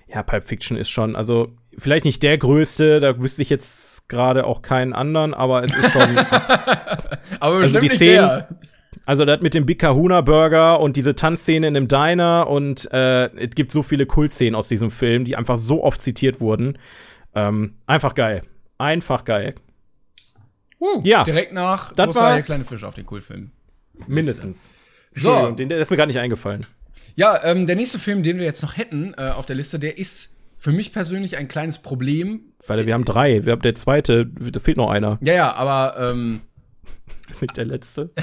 Ja, 0.08 0.24
Pulp 0.24 0.44
Fiction 0.44 0.76
ist 0.76 0.90
schon, 0.90 1.14
also 1.14 1.52
vielleicht 1.78 2.04
nicht 2.04 2.22
der 2.24 2.38
größte, 2.38 2.98
da 2.98 3.18
wüsste 3.20 3.42
ich 3.42 3.48
jetzt 3.48 4.08
gerade 4.08 4.44
auch 4.44 4.62
keinen 4.62 4.92
anderen, 4.92 5.34
aber 5.34 5.62
es 5.62 5.72
ist 5.72 5.92
schon. 5.92 6.18
aber 7.40 7.60
bestimmt 7.60 7.62
also 7.62 7.78
die 7.78 7.82
nicht 7.82 7.94
Szenen, 7.94 8.28
der. 8.28 8.48
Also 9.04 9.24
das 9.24 9.40
mit 9.40 9.54
dem 9.54 9.66
Big 9.66 9.78
Kahuna 9.80 10.20
Burger 10.20 10.80
und 10.80 10.96
diese 10.96 11.14
Tanzszene 11.14 11.66
in 11.66 11.74
dem 11.74 11.88
Diner 11.88 12.46
und 12.48 12.90
äh, 12.92 13.26
es 13.36 13.54
gibt 13.54 13.72
so 13.72 13.82
viele 13.82 14.06
Kultszenen 14.06 14.54
aus 14.54 14.68
diesem 14.68 14.90
Film, 14.90 15.24
die 15.24 15.36
einfach 15.36 15.58
so 15.58 15.82
oft 15.82 16.00
zitiert 16.00 16.40
wurden. 16.40 16.78
Ähm, 17.34 17.74
einfach 17.86 18.14
geil. 18.14 18.42
Einfach 18.78 19.24
geil. 19.24 19.54
Uh, 20.80 21.00
ja. 21.04 21.24
Direkt 21.24 21.52
nach 21.52 21.92
das 21.92 22.14
war 22.14 22.34
der 22.34 22.42
kleine 22.42 22.64
Fisch 22.64 22.84
auf 22.84 22.94
den 22.94 23.06
Kultfilm. 23.06 23.50
Mindestens. 24.06 24.70
So. 25.12 25.50
Den, 25.50 25.68
der 25.68 25.78
ist 25.78 25.90
mir 25.90 25.96
gar 25.96 26.06
nicht 26.06 26.18
eingefallen. 26.18 26.66
Ja, 27.14 27.44
ähm, 27.44 27.66
der 27.66 27.76
nächste 27.76 27.98
Film, 27.98 28.22
den 28.22 28.38
wir 28.38 28.44
jetzt 28.44 28.62
noch 28.62 28.76
hätten 28.76 29.14
äh, 29.16 29.30
auf 29.30 29.46
der 29.46 29.56
Liste, 29.56 29.78
der 29.78 29.98
ist 29.98 30.36
für 30.56 30.72
mich 30.72 30.92
persönlich 30.92 31.36
ein 31.36 31.48
kleines 31.48 31.78
Problem. 31.80 32.52
Weil 32.66 32.86
wir 32.86 32.94
haben 32.94 33.04
drei. 33.04 33.44
Wir 33.44 33.52
haben 33.52 33.62
der 33.62 33.74
zweite, 33.74 34.26
da 34.26 34.60
fehlt 34.60 34.76
noch 34.76 34.90
einer. 34.90 35.18
Ja, 35.20 35.34
ja, 35.34 35.52
aber 35.54 35.96
ähm, 35.98 36.40
Das 37.26 37.36
ist 37.36 37.42
nicht 37.42 37.56
der 37.56 37.64
letzte. 37.66 38.10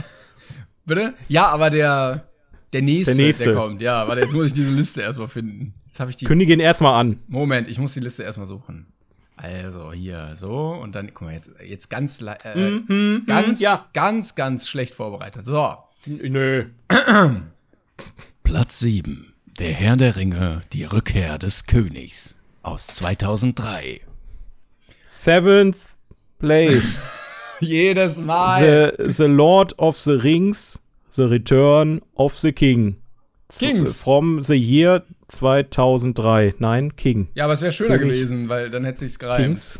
Bitte? 0.90 1.14
Ja, 1.28 1.48
aber 1.48 1.70
der 1.70 2.26
der 2.74 2.82
nächste, 2.82 3.16
der 3.16 3.26
nächste, 3.26 3.44
der 3.46 3.54
kommt. 3.56 3.82
Ja, 3.82 4.08
warte, 4.08 4.22
jetzt 4.22 4.34
muss 4.34 4.48
ich 4.48 4.54
diese 4.54 4.74
Liste 4.74 5.02
erstmal 5.02 5.28
finden. 5.28 5.74
Jetzt 5.86 6.00
habe 6.00 6.12
ich 6.12 6.18
die. 6.18 6.26
Kündige 6.26 6.54
ihn 6.54 6.60
erstmal 6.60 7.00
an. 7.00 7.20
Moment, 7.28 7.68
ich 7.68 7.80
muss 7.80 7.94
die 7.94 8.00
Liste 8.00 8.24
erstmal 8.24 8.48
suchen. 8.48 8.88
Also 9.36 9.94
hier 9.94 10.34
so 10.36 10.72
und 10.74 10.96
dann 10.96 11.14
guck 11.14 11.28
mal 11.28 11.34
jetzt 11.34 11.52
jetzt 11.66 11.90
ganz 11.90 12.22
äh, 12.22 12.58
mm, 12.58 12.86
mm, 12.88 13.26
ganz 13.26 13.62
ja. 13.62 13.86
ganz 13.94 14.36
ganz 14.36 14.68
schlecht 14.68 14.94
vorbereitet. 14.94 15.46
So. 15.46 15.76
Nö. 16.06 16.66
Platz 18.44 18.80
7. 18.80 19.34
Der 19.60 19.72
Herr 19.72 19.96
der 19.96 20.16
Ringe, 20.18 20.64
die 20.74 20.84
Rückkehr 20.84 21.38
des 21.38 21.68
Königs 21.68 22.38
aus 22.64 22.88
2003. 22.88 24.02
Seventh 25.06 25.78
Place. 26.40 27.00
Jedes 27.66 28.22
Mal. 28.22 28.94
The, 28.98 29.14
the 29.14 29.24
Lord 29.26 29.78
of 29.78 29.98
the 29.98 30.12
Rings, 30.12 30.80
The 31.16 31.24
Return 31.24 32.02
of 32.16 32.34
the 32.38 32.52
King. 32.52 32.98
Kings. 33.58 34.04
From 34.04 34.44
the 34.44 34.56
year 34.56 35.04
2003. 35.30 36.56
Nein, 36.60 36.96
King. 36.96 37.30
Ja, 37.34 37.46
aber 37.46 37.54
es 37.54 37.62
wäre 37.62 37.72
schöner 37.72 37.98
gewesen, 37.98 38.48
weil 38.48 38.70
dann 38.70 38.86
hätte 38.86 39.00
sich's 39.00 39.18
gereimt. 39.18 39.44
Kings. 39.44 39.80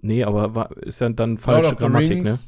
Nee, 0.00 0.24
aber 0.24 0.54
war, 0.54 0.76
ist 0.78 1.00
ja 1.00 1.08
dann 1.08 1.38
falsche 1.38 1.74
Grammatik, 1.76 2.24
ne? 2.24 2.38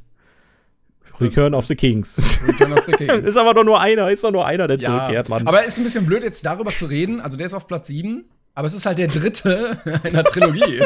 Return 1.20 1.54
of 1.54 1.66
the 1.66 1.76
Kings. 1.76 2.18
Return 2.46 2.72
of 2.72 2.84
the 2.86 2.92
Kings. 2.96 3.26
ist 3.26 3.36
aber 3.36 3.54
doch 3.54 3.64
nur 3.64 3.80
einer, 3.80 4.10
ist 4.10 4.24
doch 4.24 4.30
nur 4.30 4.46
einer, 4.46 4.66
der 4.66 4.78
ja, 4.78 4.88
zurückkehrt, 4.88 5.28
Mann. 5.28 5.46
Aber 5.46 5.64
ist 5.64 5.78
ein 5.78 5.84
bisschen 5.84 6.06
blöd, 6.06 6.22
jetzt 6.22 6.44
darüber 6.44 6.74
zu 6.74 6.86
reden. 6.86 7.20
Also 7.20 7.36
der 7.36 7.46
ist 7.46 7.54
auf 7.54 7.66
Platz 7.66 7.88
7, 7.88 8.24
aber 8.54 8.66
es 8.66 8.74
ist 8.74 8.86
halt 8.86 8.98
der 8.98 9.08
dritte 9.08 9.78
einer 10.02 10.24
Trilogie. 10.24 10.80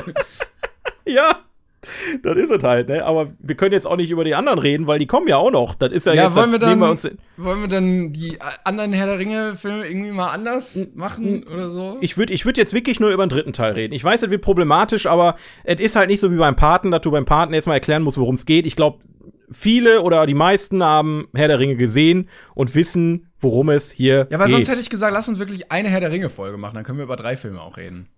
ja. 1.07 1.41
Das 2.23 2.37
ist 2.37 2.51
es 2.51 2.63
halt, 2.63 2.89
ne? 2.89 3.05
Aber 3.05 3.33
wir 3.39 3.55
können 3.55 3.73
jetzt 3.73 3.87
auch 3.87 3.97
nicht 3.97 4.11
über 4.11 4.25
die 4.25 4.35
anderen 4.35 4.59
reden, 4.59 4.87
weil 4.87 4.99
die 4.99 5.07
kommen 5.07 5.29
ja 5.29 5.37
auch 5.37 5.51
noch. 5.51 5.75
Das 5.75 5.93
ist 5.93 6.07
ja, 6.07 6.15
ja 6.15 6.25
jetzt. 6.25 6.37
Wollen 6.37 6.53
wir, 6.53 6.59
dann, 6.59 6.81
wir 6.81 7.09
wollen 7.37 7.61
wir 7.61 7.69
dann 7.69 8.13
die 8.13 8.39
anderen 8.65 8.93
Herr 8.93 9.07
der 9.07 9.19
Ringe-Filme 9.19 9.87
irgendwie 9.87 10.11
mal 10.11 10.29
anders 10.29 10.89
machen 10.95 11.45
oder 11.45 11.71
so? 11.71 11.99
Ich 12.01 12.17
würde 12.17 12.33
ich 12.33 12.45
würd 12.45 12.57
jetzt 12.57 12.73
wirklich 12.73 13.01
nur 13.01 13.11
über 13.11 13.27
den 13.27 13.31
dritten 13.31 13.53
Teil 13.53 13.73
reden. 13.73 13.95
Ich 13.95 14.05
weiß, 14.05 14.23
es 14.23 14.31
wird 14.31 14.43
problematisch, 14.43 15.07
aber 15.07 15.37
es 15.65 15.81
ist 15.81 15.97
halt 15.97 16.09
nicht 16.09 16.21
so 16.21 16.31
wie 16.31 16.37
beim 16.37 16.57
Paten, 16.57 16.91
dass 16.91 17.03
du 17.03 17.11
beim 17.11 17.25
Paten 17.25 17.53
erstmal 17.55 17.77
erklären 17.77 18.03
musst, 18.03 18.19
worum 18.19 18.35
es 18.35 18.47
geht. 18.47 18.67
Ich 18.67 18.77
glaube, 18.77 18.99
viele 19.51 20.03
oder 20.03 20.27
die 20.27 20.35
meisten 20.35 20.83
haben 20.83 21.29
Herr 21.35 21.49
der 21.49 21.59
Ringe 21.59 21.77
gesehen 21.77 22.29
und 22.55 22.75
wissen, 22.75 23.31
worum 23.39 23.71
es 23.71 23.91
hier 23.91 24.25
geht. 24.25 24.33
Ja, 24.33 24.39
weil 24.39 24.47
geht. 24.47 24.57
sonst 24.57 24.69
hätte 24.69 24.81
ich 24.81 24.91
gesagt, 24.91 25.13
lass 25.13 25.29
uns 25.29 25.39
wirklich 25.39 25.71
eine 25.71 25.89
Herr 25.89 26.01
der 26.01 26.11
Ringe-Folge 26.11 26.59
machen, 26.59 26.75
dann 26.75 26.85
können 26.85 26.99
wir 26.99 27.05
über 27.05 27.17
drei 27.17 27.37
Filme 27.37 27.61
auch 27.61 27.77
reden. 27.77 28.09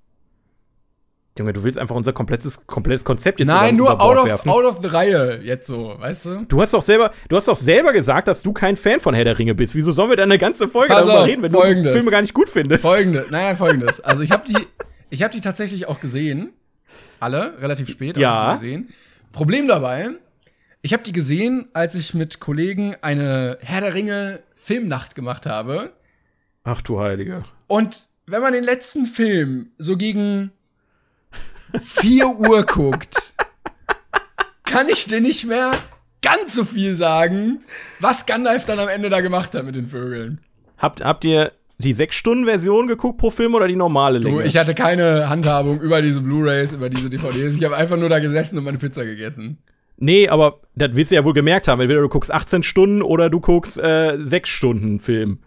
Junge, 1.39 1.53
du 1.53 1.62
willst 1.62 1.78
einfach 1.78 1.95
unser 1.95 2.12
komplettes, 2.12 2.66
komplettes 2.66 3.05
Konzept 3.05 3.41
jetzt 3.41 3.49
Nein, 3.49 3.76
nur 3.76 4.01
out 4.01 4.16
of, 4.16 4.47
out 4.47 4.64
of 4.64 4.78
the 4.82 4.89
Reihe, 4.89 5.41
jetzt 5.43 5.66
so, 5.66 5.95
weißt 5.99 6.24
du? 6.24 6.45
Du 6.47 6.62
hast 6.62 6.72
doch 6.72 6.80
selber, 6.80 7.12
du 7.28 7.37
hast 7.37 7.47
doch 7.47 7.57
selber 7.57 7.93
gesagt, 7.93 8.26
dass 8.28 8.43
du 8.43 8.53
kein 8.53 8.76
Fan 8.76 9.01
von 9.01 9.14
Herr 9.14 9.24
der 9.24 9.39
Ringe 9.39 9.55
bist. 9.55 9.74
Wieso 9.74 9.93
sollen 9.93 10.09
wir 10.09 10.16
dann 10.16 10.30
eine 10.30 10.39
ganze 10.39 10.68
Folge 10.68 10.95
Pass 10.95 11.07
darüber 11.07 11.22
auf, 11.22 11.28
reden, 11.28 11.43
wenn 11.43 11.53
folgendes. 11.53 11.93
du 11.93 11.99
Filme 11.99 12.11
gar 12.11 12.22
nicht 12.22 12.32
gut 12.32 12.49
findest? 12.49 12.82
Folgendes, 12.82 13.30
nein, 13.30 13.45
nein, 13.45 13.57
folgendes. 13.57 14.01
Also 14.07 14.22
ich 14.22 14.30
habe 14.30 14.45
die, 14.47 14.57
ich 15.11 15.22
habe 15.22 15.32
die 15.32 15.41
tatsächlich 15.41 15.89
auch 15.89 16.01
gesehen, 16.01 16.53
alle, 17.20 17.61
relativ 17.61 17.89
spät, 17.89 18.16
ja. 18.16 18.55
gesehen. 18.55 18.89
Problem 19.32 19.68
dabei, 19.68 20.11
ich 20.80 20.93
habe 20.93 21.03
die 21.03 21.12
gesehen, 21.12 21.68
als 21.72 21.95
ich 21.95 22.14
mit 22.14 22.41
Kollegen 22.41 22.95
eine 23.03 23.59
Herr 23.61 23.80
der 23.80 23.95
Ringe 23.95 24.43
Filmnacht 24.55 25.14
gemacht 25.14 25.45
habe. 25.45 25.93
Ach 26.64 26.80
du 26.80 27.01
Heilige. 27.01 27.45
Und 27.66 28.09
wenn 28.26 28.43
man 28.43 28.53
den 28.53 28.64
letzten 28.64 29.07
Film 29.07 29.70
so 29.78 29.97
gegen 29.97 30.53
4 31.78 32.26
Uhr 32.26 32.64
guckt, 32.64 33.34
kann 34.64 34.88
ich 34.88 35.06
dir 35.06 35.20
nicht 35.20 35.46
mehr 35.46 35.70
ganz 36.22 36.54
so 36.54 36.64
viel 36.64 36.94
sagen, 36.94 37.60
was 38.00 38.26
Gandalf 38.26 38.64
dann 38.64 38.78
am 38.78 38.88
Ende 38.88 39.08
da 39.08 39.20
gemacht 39.20 39.54
hat 39.54 39.64
mit 39.64 39.74
den 39.74 39.86
Vögeln. 39.86 40.40
Habt, 40.78 41.02
habt 41.04 41.24
ihr 41.24 41.52
die 41.78 41.94
6-Stunden-Version 41.94 42.86
geguckt 42.86 43.18
pro 43.18 43.30
Film 43.30 43.54
oder 43.54 43.68
die 43.68 43.76
normale 43.76 44.18
Länge? 44.18 44.36
Du, 44.36 44.42
ich 44.42 44.56
hatte 44.56 44.74
keine 44.74 45.28
Handhabung 45.28 45.80
über 45.80 46.02
diese 46.02 46.20
Blu-Rays, 46.20 46.72
über 46.72 46.90
diese 46.90 47.10
DVDs. 47.10 47.54
Ich 47.54 47.64
habe 47.64 47.76
einfach 47.76 47.96
nur 47.96 48.08
da 48.08 48.18
gesessen 48.18 48.58
und 48.58 48.64
meine 48.64 48.78
Pizza 48.78 49.04
gegessen. 49.04 49.58
Nee, 49.98 50.28
aber 50.28 50.60
das 50.74 50.94
wirst 50.94 51.10
du 51.10 51.14
ja 51.14 51.24
wohl 51.24 51.32
gemerkt 51.32 51.68
haben. 51.68 51.80
Entweder 51.80 52.00
du 52.02 52.08
guckst 52.08 52.32
18 52.32 52.62
Stunden 52.62 53.02
oder 53.02 53.30
du 53.30 53.40
guckst 53.40 53.78
äh, 53.78 54.18
6 54.18 54.48
Stunden 54.48 55.00
Film. 55.00 55.38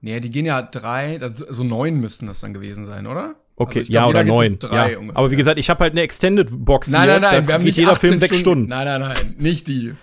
Nee, 0.00 0.20
die 0.20 0.30
gehen 0.30 0.46
ja 0.46 0.62
drei, 0.62 1.18
so 1.32 1.64
neun 1.64 1.96
müssten 1.96 2.26
das 2.26 2.40
dann 2.40 2.54
gewesen 2.54 2.84
sein, 2.84 3.06
oder? 3.06 3.34
Okay, 3.58 3.80
Also 3.80 3.92
glaub, 3.92 4.02
ja, 4.04 4.08
oder 4.08 4.24
neun. 4.24 4.58
drei 4.58 4.92
ja. 4.92 4.98
ungefähr. 4.98 5.18
Aber 5.18 5.30
wie 5.30 5.36
gesagt, 5.36 5.58
ich 5.58 5.68
habe 5.70 5.80
halt 5.84 5.92
eine 5.92 6.02
Extended 6.02 6.48
Box 6.50 6.90
Nein, 6.90 7.02
hier. 7.02 7.12
nein, 7.14 7.20
nein, 7.22 7.42
da 7.42 7.48
wir 7.48 7.54
haben 7.54 7.64
nicht 7.64 7.76
jeder 7.76 7.92
18 7.92 8.08
Film 8.08 8.18
sechs 8.18 8.38
Stunden. 8.38 8.68
Nein, 8.68 8.86
nein, 8.86 9.00
nein, 9.00 9.34
nicht 9.38 9.68
die. 9.68 9.94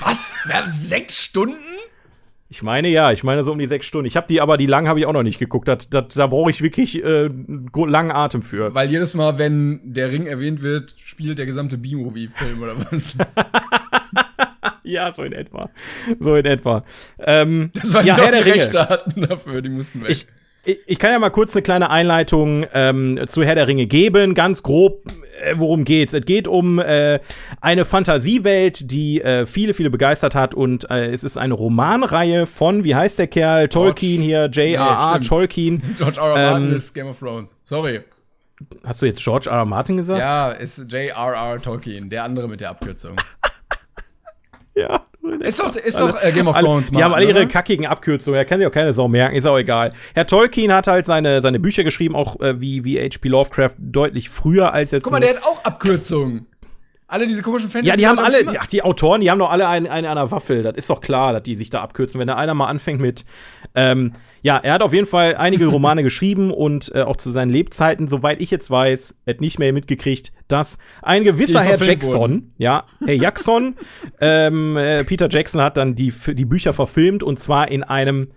Was? 0.00 0.34
Wir 0.46 0.54
haben 0.54 0.70
sechs 0.70 1.22
Stunden? 1.22 1.56
Ich 2.48 2.62
meine 2.62 2.88
ja, 2.88 3.10
ich 3.10 3.24
meine 3.24 3.42
so 3.42 3.52
um 3.52 3.58
die 3.58 3.66
sechs 3.66 3.86
Stunden. 3.86 4.06
Ich 4.06 4.16
habe 4.16 4.26
die, 4.28 4.40
aber 4.40 4.56
die 4.56 4.66
lang 4.66 4.86
habe 4.88 5.00
ich 5.00 5.06
auch 5.06 5.12
noch 5.12 5.24
nicht 5.24 5.38
geguckt. 5.38 5.66
Das, 5.66 5.90
das, 5.90 6.14
da 6.14 6.26
brauche 6.28 6.50
ich 6.50 6.62
wirklich 6.62 7.02
äh, 7.02 7.28
langen 7.74 8.12
Atem 8.12 8.42
für. 8.42 8.72
Weil 8.74 8.88
jedes 8.88 9.14
Mal, 9.14 9.38
wenn 9.38 9.80
der 9.84 10.12
Ring 10.12 10.26
erwähnt 10.26 10.62
wird, 10.62 10.94
spielt 10.96 11.38
der 11.38 11.46
gesamte 11.46 11.76
B-Movie-Film 11.76 12.62
oder 12.62 12.76
was? 12.90 13.16
Ja, 14.86 15.12
so 15.12 15.22
in 15.24 15.32
etwa. 15.32 15.68
So 16.20 16.36
in 16.36 16.44
etwa. 16.44 16.84
Ähm, 17.18 17.70
Das 17.74 17.92
waren 17.92 18.06
ja, 18.06 18.14
die 18.14 18.22
Herr 18.22 18.30
doch 18.30 18.70
die 18.70 18.78
hatten 18.78 19.20
dafür, 19.22 19.60
die 19.60 19.68
mussten 19.68 20.02
weg. 20.02 20.10
Ich, 20.10 20.26
ich, 20.86 20.98
kann 20.98 21.12
ja 21.12 21.18
mal 21.18 21.30
kurz 21.30 21.54
eine 21.54 21.62
kleine 21.62 21.90
Einleitung 21.90 22.66
ähm, 22.74 23.20
zu 23.28 23.42
Herr 23.44 23.54
der 23.54 23.68
Ringe 23.68 23.86
geben. 23.86 24.34
Ganz 24.34 24.62
grob, 24.62 25.02
äh, 25.42 25.54
worum 25.56 25.84
geht's? 25.84 26.12
Es 26.12 26.24
geht 26.24 26.48
um 26.48 26.78
äh, 26.78 27.20
eine 27.60 27.84
Fantasiewelt, 27.84 28.90
die 28.90 29.20
äh, 29.22 29.46
viele, 29.46 29.74
viele 29.74 29.90
begeistert 29.90 30.34
hat. 30.34 30.54
Und 30.54 30.90
äh, 30.90 31.12
es 31.12 31.24
ist 31.24 31.36
eine 31.38 31.54
Romanreihe 31.54 32.46
von, 32.46 32.84
wie 32.84 32.94
heißt 32.94 33.18
der 33.18 33.28
Kerl? 33.28 33.68
Tolkien 33.68 34.22
hier, 34.22 34.46
J.R.R. 34.46 35.10
stimmt. 35.10 35.28
Tolkien. 35.28 35.82
George 35.96 36.20
R. 36.20 36.36
R. 36.36 36.50
Martin 36.50 36.68
Ähm, 36.70 36.76
ist 36.76 36.92
Game 36.94 37.06
of 37.08 37.18
Thrones. 37.18 37.56
Sorry. 37.62 38.00
Hast 38.84 39.02
du 39.02 39.06
jetzt 39.06 39.22
George 39.22 39.48
R. 39.48 39.58
R. 39.58 39.64
Martin 39.64 39.96
gesagt? 39.98 40.18
Ja, 40.18 40.50
ist 40.50 40.78
J.R.R. 40.90 41.60
Tolkien, 41.60 42.10
der 42.10 42.24
andere 42.24 42.48
mit 42.48 42.60
der 42.60 42.70
Abkürzung. 42.70 43.16
Ja. 44.78 45.05
Ist 45.40 45.60
doch, 45.60 45.74
ist 45.76 46.00
doch 46.00 46.22
äh, 46.22 46.32
Game 46.32 46.48
of 46.48 46.56
Thrones, 46.58 46.90
die 46.90 47.02
haben 47.02 47.14
alle 47.14 47.26
ihre 47.26 47.46
kackigen 47.46 47.86
Abkürzungen, 47.86 48.38
da 48.38 48.44
kann 48.44 48.58
sich 48.58 48.66
auch 48.66 48.72
keine 48.72 48.92
Sau 48.92 49.08
merken, 49.08 49.36
ist 49.36 49.46
auch 49.46 49.58
egal. 49.58 49.92
Herr 50.14 50.26
Tolkien 50.26 50.72
hat 50.72 50.86
halt 50.86 51.06
seine, 51.06 51.42
seine 51.42 51.58
Bücher 51.58 51.84
geschrieben, 51.84 52.14
auch 52.14 52.40
äh, 52.40 52.60
wie, 52.60 52.84
wie 52.84 52.98
H.P. 52.98 53.28
Lovecraft, 53.28 53.74
deutlich 53.78 54.30
früher 54.30 54.72
als 54.72 54.90
jetzt. 54.90 55.04
Guck 55.04 55.12
mal, 55.12 55.20
der 55.20 55.36
hat 55.36 55.42
auch 55.44 55.64
Abkürzungen. 55.64 56.46
Alle 57.08 57.26
diese 57.28 57.40
komischen 57.42 57.70
Fantasy. 57.70 57.88
ja, 57.88 57.96
die 57.96 58.06
haben 58.06 58.18
alle, 58.18 58.40
immer- 58.40 58.54
ach, 58.58 58.66
die 58.66 58.82
Autoren, 58.82 59.20
die 59.20 59.30
haben 59.30 59.38
doch 59.38 59.50
alle 59.50 59.68
einen, 59.68 59.86
einen 59.86 60.08
an 60.08 60.16
der 60.16 60.32
Waffel. 60.32 60.64
Das 60.64 60.74
ist 60.76 60.90
doch 60.90 61.00
klar, 61.00 61.32
dass 61.32 61.44
die 61.44 61.54
sich 61.54 61.70
da 61.70 61.80
abkürzen. 61.80 62.18
Wenn 62.18 62.26
da 62.26 62.34
einer 62.34 62.52
mal 62.54 62.66
anfängt 62.66 63.00
mit, 63.00 63.24
ähm, 63.76 64.14
ja, 64.42 64.56
er 64.56 64.74
hat 64.74 64.82
auf 64.82 64.92
jeden 64.92 65.06
Fall 65.06 65.36
einige 65.36 65.66
Romane 65.66 66.02
geschrieben 66.04 66.50
und 66.50 66.90
äh, 66.96 67.02
auch 67.02 67.16
zu 67.16 67.30
seinen 67.30 67.50
Lebzeiten, 67.50 68.08
soweit 68.08 68.40
ich 68.40 68.50
jetzt 68.50 68.70
weiß, 68.72 69.14
hat 69.26 69.40
nicht 69.40 69.60
mehr 69.60 69.72
mitgekriegt, 69.72 70.32
dass 70.48 70.78
ein 71.00 71.22
gewisser 71.22 71.60
Die 71.62 71.68
Herr 71.68 71.80
Jackson, 71.80 72.20
wurden. 72.20 72.54
ja, 72.58 72.84
Herr 73.04 73.14
Jackson, 73.14 73.76
ähm, 74.20 74.76
äh, 74.76 75.04
Peter 75.04 75.28
Jackson 75.30 75.60
hat 75.60 75.76
dann 75.76 75.94
die, 75.94 76.12
die 76.12 76.44
Bücher 76.44 76.72
verfilmt 76.72 77.22
und 77.22 77.38
zwar 77.38 77.70
in 77.70 77.84
einem 77.84 78.32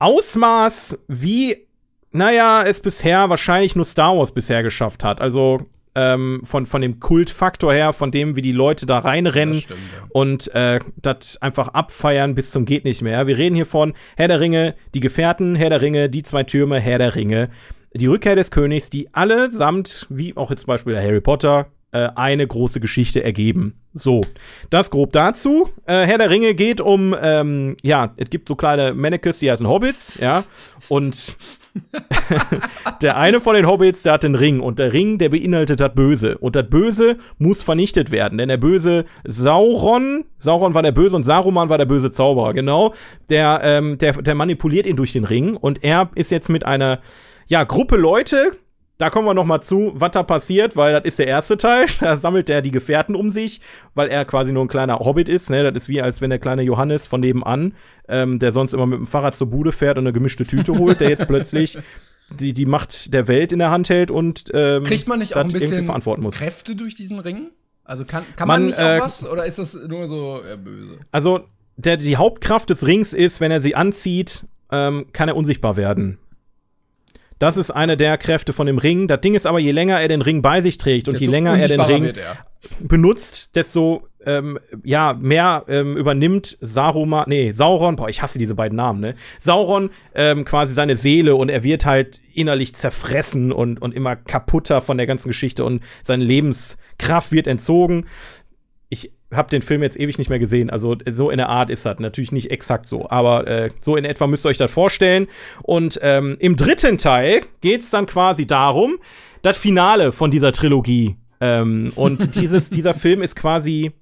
Ausmaß, 0.00 1.04
wie, 1.08 1.66
naja, 2.12 2.62
es 2.64 2.80
bisher 2.80 3.28
wahrscheinlich 3.30 3.76
nur 3.76 3.84
Star 3.84 4.16
Wars 4.16 4.32
bisher 4.32 4.62
geschafft 4.62 5.04
hat. 5.04 5.20
Also 5.20 5.58
ähm, 5.98 6.42
von, 6.44 6.64
von 6.64 6.80
dem 6.80 7.00
Kultfaktor 7.00 7.72
her, 7.72 7.92
von 7.92 8.12
dem, 8.12 8.36
wie 8.36 8.42
die 8.42 8.52
Leute 8.52 8.86
da 8.86 8.98
reinrennen 9.00 9.54
stimmt, 9.54 9.80
ja. 9.96 10.06
und 10.10 10.54
äh, 10.54 10.78
das 10.96 11.42
einfach 11.42 11.68
abfeiern 11.68 12.36
bis 12.36 12.52
zum 12.52 12.64
geht 12.64 12.84
nicht 12.84 13.02
mehr. 13.02 13.26
Wir 13.26 13.36
reden 13.36 13.56
hier 13.56 13.66
von 13.66 13.94
Herr 14.16 14.28
der 14.28 14.38
Ringe, 14.38 14.76
die 14.94 15.00
Gefährten, 15.00 15.56
Herr 15.56 15.70
der 15.70 15.82
Ringe, 15.82 16.08
die 16.08 16.22
zwei 16.22 16.44
Türme, 16.44 16.78
Herr 16.78 16.98
der 16.98 17.16
Ringe, 17.16 17.50
die 17.92 18.06
Rückkehr 18.06 18.36
des 18.36 18.52
Königs, 18.52 18.90
die 18.90 19.12
allesamt, 19.12 20.06
wie 20.08 20.36
auch 20.36 20.50
jetzt 20.50 20.60
zum 20.60 20.68
Beispiel 20.68 20.92
der 20.92 21.02
Harry 21.02 21.20
Potter, 21.20 21.66
äh, 21.90 22.10
eine 22.14 22.46
große 22.46 22.78
Geschichte 22.78 23.24
ergeben. 23.24 23.80
So, 23.92 24.20
das 24.70 24.90
grob 24.90 25.12
dazu. 25.12 25.68
Äh, 25.84 26.06
Herr 26.06 26.18
der 26.18 26.30
Ringe 26.30 26.54
geht 26.54 26.80
um, 26.80 27.16
ähm, 27.20 27.76
ja, 27.82 28.14
es 28.18 28.30
gibt 28.30 28.46
so 28.48 28.54
kleine 28.54 28.94
Mannequins, 28.94 29.40
die 29.40 29.50
heißen 29.50 29.66
Hobbits, 29.66 30.18
ja, 30.20 30.44
und 30.88 31.34
der 33.02 33.16
eine 33.16 33.40
von 33.40 33.54
den 33.54 33.66
Hobbits, 33.66 34.02
der 34.02 34.14
hat 34.14 34.22
den 34.22 34.34
Ring 34.34 34.60
und 34.60 34.78
der 34.78 34.92
Ring, 34.92 35.18
der 35.18 35.28
beinhaltet 35.28 35.80
das 35.80 35.94
Böse. 35.94 36.38
Und 36.38 36.56
das 36.56 36.68
Böse 36.68 37.16
muss 37.38 37.62
vernichtet 37.62 38.10
werden, 38.10 38.38
denn 38.38 38.48
der 38.48 38.56
böse 38.56 39.04
Sauron, 39.24 40.24
Sauron 40.38 40.74
war 40.74 40.82
der 40.82 40.92
Böse 40.92 41.16
und 41.16 41.24
Saruman 41.24 41.68
war 41.68 41.78
der 41.78 41.86
böse 41.86 42.10
Zauberer, 42.10 42.54
genau, 42.54 42.94
der, 43.30 43.60
ähm, 43.62 43.98
der, 43.98 44.12
der 44.12 44.34
manipuliert 44.34 44.86
ihn 44.86 44.96
durch 44.96 45.12
den 45.12 45.24
Ring 45.24 45.56
und 45.56 45.84
er 45.84 46.10
ist 46.14 46.30
jetzt 46.30 46.48
mit 46.48 46.64
einer, 46.64 47.00
ja, 47.46 47.64
Gruppe 47.64 47.96
Leute, 47.96 48.52
da 48.98 49.10
kommen 49.10 49.26
wir 49.26 49.34
noch 49.34 49.44
mal 49.44 49.60
zu, 49.60 49.92
was 49.94 50.10
da 50.10 50.24
passiert, 50.24 50.76
weil 50.76 50.92
das 50.92 51.04
ist 51.04 51.18
der 51.20 51.28
erste 51.28 51.56
Teil. 51.56 51.86
Da 52.00 52.16
sammelt 52.16 52.50
er 52.50 52.62
die 52.62 52.70
Gefährten 52.70 53.14
um 53.14 53.30
sich, 53.30 53.60
weil 53.94 54.08
er 54.08 54.24
quasi 54.24 54.52
nur 54.52 54.64
ein 54.64 54.68
kleiner 54.68 54.98
Hobbit 54.98 55.28
ist. 55.28 55.50
Ne? 55.50 55.62
Das 55.62 55.84
ist 55.84 55.88
wie, 55.88 56.02
als 56.02 56.20
wenn 56.20 56.30
der 56.30 56.38
kleine 56.38 56.62
Johannes 56.62 57.06
von 57.06 57.20
nebenan, 57.20 57.74
ähm, 58.08 58.38
der 58.38 58.50
sonst 58.50 58.72
immer 58.74 58.86
mit 58.86 58.98
dem 58.98 59.06
Fahrrad 59.06 59.36
zur 59.36 59.46
Bude 59.48 59.72
fährt 59.72 59.98
und 59.98 60.04
eine 60.04 60.12
gemischte 60.12 60.44
Tüte 60.44 60.76
holt, 60.76 61.00
der 61.00 61.10
jetzt 61.10 61.26
plötzlich 61.28 61.78
die, 62.30 62.52
die 62.52 62.66
Macht 62.66 63.14
der 63.14 63.28
Welt 63.28 63.52
in 63.52 63.60
der 63.60 63.70
Hand 63.70 63.88
hält 63.88 64.10
und 64.10 64.44
ähm, 64.52 64.84
Kriegt 64.84 65.06
man 65.06 65.20
nicht 65.20 65.36
auch 65.36 65.40
ein 65.40 65.48
bisschen 65.48 65.84
verantworten 65.84 66.22
muss. 66.22 66.34
Kräfte 66.34 66.74
durch 66.74 66.94
diesen 66.94 67.20
Ring? 67.20 67.50
Also 67.84 68.04
kann, 68.04 68.24
kann 68.36 68.48
man, 68.48 68.62
Man, 68.62 68.66
nicht 68.66 68.78
äh, 68.78 68.98
auch 68.98 69.04
was? 69.04 69.26
Oder 69.26 69.46
ist 69.46 69.58
das 69.58 69.74
nur 69.74 70.06
so 70.06 70.42
äh, 70.42 70.56
böse? 70.56 70.98
Also, 71.12 71.40
der, 71.76 71.96
die 71.96 72.16
Hauptkraft 72.16 72.68
des 72.68 72.84
Rings 72.84 73.14
ist, 73.14 73.40
wenn 73.40 73.50
er 73.50 73.60
sie 73.60 73.74
anzieht, 73.74 74.44
ähm, 74.70 75.06
kann 75.12 75.28
er 75.28 75.36
unsichtbar 75.36 75.76
werden. 75.76 76.18
Das 77.38 77.56
ist 77.56 77.70
eine 77.70 77.96
der 77.96 78.18
Kräfte 78.18 78.52
von 78.52 78.66
dem 78.66 78.78
Ring. 78.78 79.06
Das 79.06 79.20
Ding 79.20 79.34
ist 79.34 79.46
aber, 79.46 79.58
je 79.58 79.72
länger 79.72 80.00
er 80.00 80.08
den 80.08 80.22
Ring 80.22 80.42
bei 80.42 80.60
sich 80.60 80.76
trägt 80.76 81.08
und 81.08 81.14
je 81.14 81.20
Desto 81.20 81.32
länger 81.32 81.58
er 81.58 81.68
den 81.68 81.80
Ring 81.80 82.04
er. 82.04 82.38
benutzt, 82.80 83.54
desto 83.56 84.08
ähm, 84.26 84.58
ja, 84.84 85.14
mehr 85.14 85.64
ähm, 85.68 85.96
übernimmt 85.96 86.58
Saruman, 86.60 87.24
nee, 87.28 87.52
Sauron, 87.52 87.96
boah, 87.96 88.08
ich 88.08 88.20
hasse 88.20 88.38
diese 88.38 88.54
beiden 88.54 88.76
Namen, 88.76 89.00
ne? 89.00 89.14
Sauron 89.38 89.90
ähm, 90.14 90.44
quasi 90.44 90.74
seine 90.74 90.96
Seele 90.96 91.36
und 91.36 91.48
er 91.48 91.62
wird 91.62 91.86
halt 91.86 92.20
innerlich 92.34 92.74
zerfressen 92.74 93.52
und, 93.52 93.80
und 93.80 93.94
immer 93.94 94.16
kaputter 94.16 94.80
von 94.80 94.98
der 94.98 95.06
ganzen 95.06 95.28
Geschichte 95.28 95.64
und 95.64 95.82
seine 96.02 96.24
Lebenskraft 96.24 97.32
wird 97.32 97.46
entzogen. 97.46 98.06
Habe 99.32 99.50
den 99.50 99.62
Film 99.62 99.82
jetzt 99.82 100.00
ewig 100.00 100.16
nicht 100.16 100.30
mehr 100.30 100.38
gesehen, 100.38 100.70
also 100.70 100.96
so 101.10 101.30
in 101.30 101.36
der 101.36 101.50
Art 101.50 101.68
ist 101.68 101.84
das 101.84 101.98
natürlich 101.98 102.32
nicht 102.32 102.50
exakt 102.50 102.88
so, 102.88 103.10
aber 103.10 103.46
äh, 103.46 103.70
so 103.82 103.96
in 103.96 104.06
etwa 104.06 104.26
müsst 104.26 104.46
ihr 104.46 104.48
euch 104.48 104.56
das 104.56 104.70
vorstellen. 104.70 105.26
Und 105.62 106.00
ähm, 106.02 106.36
im 106.40 106.56
dritten 106.56 106.96
Teil 106.96 107.42
geht's 107.60 107.90
dann 107.90 108.06
quasi 108.06 108.46
darum, 108.46 108.98
das 109.42 109.56
Finale 109.56 110.12
von 110.12 110.30
dieser 110.30 110.52
Trilogie. 110.52 111.16
Ähm, 111.40 111.92
und 111.94 112.34
dieses, 112.40 112.70
dieser 112.70 112.94
Film 112.94 113.22
ist 113.22 113.36
quasi 113.36 113.92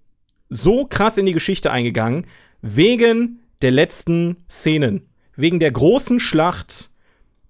so 0.48 0.86
krass 0.86 1.18
in 1.18 1.26
die 1.26 1.32
Geschichte 1.32 1.70
eingegangen, 1.70 2.26
wegen 2.62 3.40
der 3.62 3.70
letzten 3.70 4.36
Szenen. 4.48 5.08
Wegen 5.34 5.60
der 5.60 5.70
großen 5.70 6.18
Schlacht, 6.20 6.90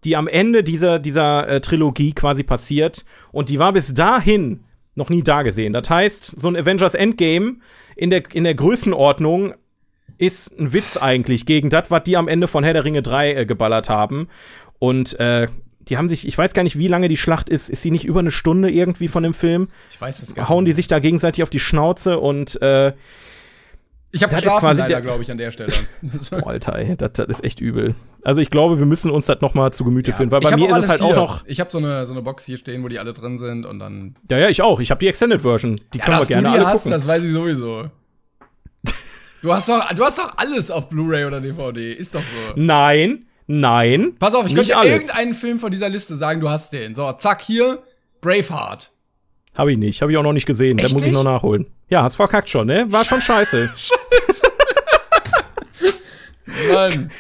die 0.05 0.17
am 0.17 0.29
Ende 0.29 0.63
dieser, 0.63 0.99
dieser 0.99 1.49
äh, 1.49 1.61
Trilogie 1.61 2.13
quasi 2.13 2.43
passiert. 2.43 3.05
Und 3.33 3.49
die 3.49 3.59
war 3.59 3.73
bis 3.73 3.95
dahin 3.95 4.61
noch 4.97 5.11
nie 5.11 5.23
da 5.23 5.43
gesehen. 5.43 5.73
Das 5.73 5.89
heißt, 5.89 6.41
so 6.41 6.49
ein 6.49 6.57
Avengers 6.57 6.95
Endgame 6.95 7.57
in 7.95 8.11
der, 8.11 8.23
in 8.33 8.45
der 8.45 8.55
Größenordnung 8.55 9.55
ist 10.19 10.59
ein 10.59 10.73
Witz 10.73 10.97
eigentlich 10.97 11.47
gegen 11.47 11.71
das, 11.71 11.91
was 11.91 12.03
die 12.05 12.17
am 12.17 12.27
Ende 12.29 12.49
von 12.49 12.65
Herr 12.65 12.73
der 12.73 12.85
Ringe 12.85 13.03
3 13.03 13.35
äh, 13.35 13.47
geballert 13.47 13.89
haben. 13.89 14.29
Und 14.79 15.19
äh, 15.21 15.49
die 15.81 15.97
haben 15.97 16.09
sich, 16.09 16.27
ich 16.27 16.37
weiß 16.37 16.55
gar 16.55 16.63
nicht, 16.63 16.79
wie 16.79 16.89
lange 16.89 17.09
die 17.09 17.17
Schlacht 17.17 17.49
ist. 17.49 17.69
Ist 17.69 17.83
sie 17.83 17.91
nicht 17.91 18.05
über 18.05 18.21
eine 18.21 18.31
Stunde 18.31 18.71
irgendwie 18.71 19.09
von 19.09 19.23
dem 19.23 19.35
Film? 19.35 19.69
Ich 19.91 20.01
weiß 20.01 20.23
es 20.23 20.35
gar 20.35 20.49
Hauen 20.49 20.65
die 20.65 20.71
nicht. 20.71 20.77
sich 20.77 20.87
da 20.87 20.99
gegenseitig 20.99 21.43
auf 21.43 21.51
die 21.51 21.61
Schnauze 21.61 22.19
und 22.19 22.61
äh, 22.63 22.93
Ich 24.13 24.23
habe 24.23 24.35
geschlafen 24.35 24.61
quasi 24.61 24.81
leider, 24.81 24.95
der- 24.95 25.03
glaube 25.03 25.23
ich, 25.23 25.31
an 25.31 25.37
der 25.39 25.51
Stelle. 25.51 25.73
Boah, 26.31 26.47
Alter, 26.47 26.77
ey, 26.77 26.97
das, 26.97 27.13
das 27.15 27.27
ist 27.29 27.45
echt 27.45 27.61
übel. 27.61 27.95
Also 28.23 28.41
ich 28.41 28.51
glaube, 28.51 28.79
wir 28.79 28.87
müssen 28.87 29.11
uns 29.11 29.27
das 29.27 29.41
noch 29.41 29.55
mal 29.55 29.73
zu 29.73 29.85
Gemüte 29.85 30.13
führen, 30.13 30.31
weil 30.31 30.41
bei 30.41 30.57
mir 30.57 30.69
ist 30.77 30.85
es 30.85 30.89
halt 30.89 31.01
hier. 31.03 31.11
auch 31.11 31.17
noch. 31.17 31.45
Ich 31.47 31.61
habe 31.61 31.71
so 31.71 31.79
eine, 31.79 32.07
so 32.07 32.13
eine 32.13 32.23
Box 32.23 32.45
hier 32.45 32.57
stehen, 32.57 32.83
wo 32.83 32.89
die 32.89 32.99
alle 32.99 33.13
drin 33.13 33.37
sind 33.39 33.67
und 33.67 33.79
dann. 33.79 34.17
Ja, 34.31 34.39
ja, 34.39 34.49
ich 34.49 34.63
auch. 34.63 34.81
Ich 34.81 34.91
habe 34.91 34.99
die 35.01 35.09
Extended 35.09 35.43
Version. 35.43 35.81
Die 35.93 35.99
können 35.99 36.19
wir 36.19 36.27
gerne 36.27 36.49
du 36.49 36.53
die 36.55 36.59
alle 36.59 36.67
hast, 36.67 36.75
gucken. 36.79 36.93
das 36.93 37.07
weiß 37.07 37.23
ich 37.25 37.33
sowieso. 37.33 37.91
Du 39.43 39.53
hast 39.53 39.69
doch, 39.69 39.87
du 39.95 40.03
hast 40.03 40.19
doch 40.19 40.33
alles 40.39 40.71
auf 40.71 40.89
Blu-ray 40.89 41.25
oder 41.27 41.41
DVD. 41.41 41.93
Ist 41.93 42.15
doch 42.15 42.21
so. 42.23 42.53
Nein, 42.57 43.27
nein. 43.47 44.15
Pass 44.19 44.35
auf, 44.35 44.47
ich 44.47 44.55
könnte 44.55 44.77
alles. 44.77 44.91
irgendeinen 44.91 45.35
Film 45.35 45.61
von 45.61 45.71
dieser 45.71 45.89
Liste 45.89 46.17
sagen, 46.17 46.41
du 46.41 46.49
hast 46.49 46.73
den. 46.73 46.95
So, 46.97 47.13
zack, 47.13 47.43
hier, 47.43 47.83
Braveheart. 48.23 48.91
Habe 49.57 49.73
ich 49.73 49.79
nicht. 49.79 50.03
Habe 50.03 50.13
ich 50.13 50.19
auch 50.19 50.23
noch 50.23 50.33
nicht 50.33 50.47
gesehen. 50.47 50.79
Echt 50.79 50.91
da 50.91 50.93
muss 50.93 51.03
ich 51.03 51.13
nicht? 51.13 51.15
noch 51.15 51.25
nachholen. 51.25 51.67
Ja, 51.89 52.03
hast 52.03 52.17
verkackt 52.17 52.51
schon, 52.51 52.67
ne? 52.67 52.87
War 52.89 53.05
schon 53.05 53.21
scheiße. 53.23 53.71
Mann. 56.73 57.11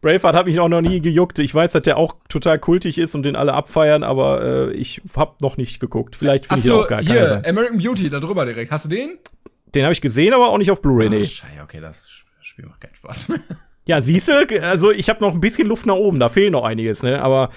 Braveheart 0.00 0.34
hat 0.34 0.46
mich 0.46 0.58
auch 0.60 0.68
noch 0.68 0.80
nie 0.80 1.00
gejuckt. 1.00 1.38
Ich 1.40 1.54
weiß, 1.54 1.72
dass 1.72 1.82
der 1.82 1.98
auch 1.98 2.14
total 2.28 2.58
kultig 2.58 2.96
ist 2.96 3.14
und 3.14 3.22
den 3.22 3.36
alle 3.36 3.52
abfeiern, 3.52 4.02
aber 4.02 4.42
äh, 4.42 4.72
ich 4.72 5.02
hab 5.14 5.42
noch 5.42 5.58
nicht 5.58 5.78
geguckt. 5.78 6.16
Vielleicht 6.16 6.46
finde 6.46 6.62
ich 6.62 6.70
Achso, 6.70 6.82
auch. 6.84 6.88
Kann 6.88 7.04
ja 7.04 7.12
hier. 7.12 7.42
American 7.46 7.78
Beauty, 7.78 8.08
da 8.08 8.18
drüber 8.18 8.46
direkt. 8.46 8.70
Hast 8.70 8.86
du 8.86 8.88
den? 8.88 9.18
Den 9.74 9.82
habe 9.84 9.92
ich 9.92 10.00
gesehen, 10.00 10.32
aber 10.32 10.48
auch 10.48 10.58
nicht 10.58 10.70
auf 10.70 10.80
Blu-ray, 10.80 11.10
nee. 11.10 11.24
Scheiße, 11.24 11.62
okay, 11.62 11.80
das 11.80 12.08
Spiel 12.40 12.64
macht 12.66 12.80
keinen 12.80 12.94
Spaß 12.94 13.28
mehr. 13.28 13.40
Ja, 13.86 14.02
siehste, 14.02 14.46
also 14.62 14.90
ich 14.90 15.08
habe 15.08 15.20
noch 15.20 15.34
ein 15.34 15.40
bisschen 15.40 15.66
Luft 15.66 15.86
nach 15.86 15.94
oben, 15.94 16.20
da 16.20 16.28
fehlt 16.28 16.52
noch 16.52 16.64
einiges, 16.64 17.02
ne? 17.02 17.20
Aber 17.20 17.50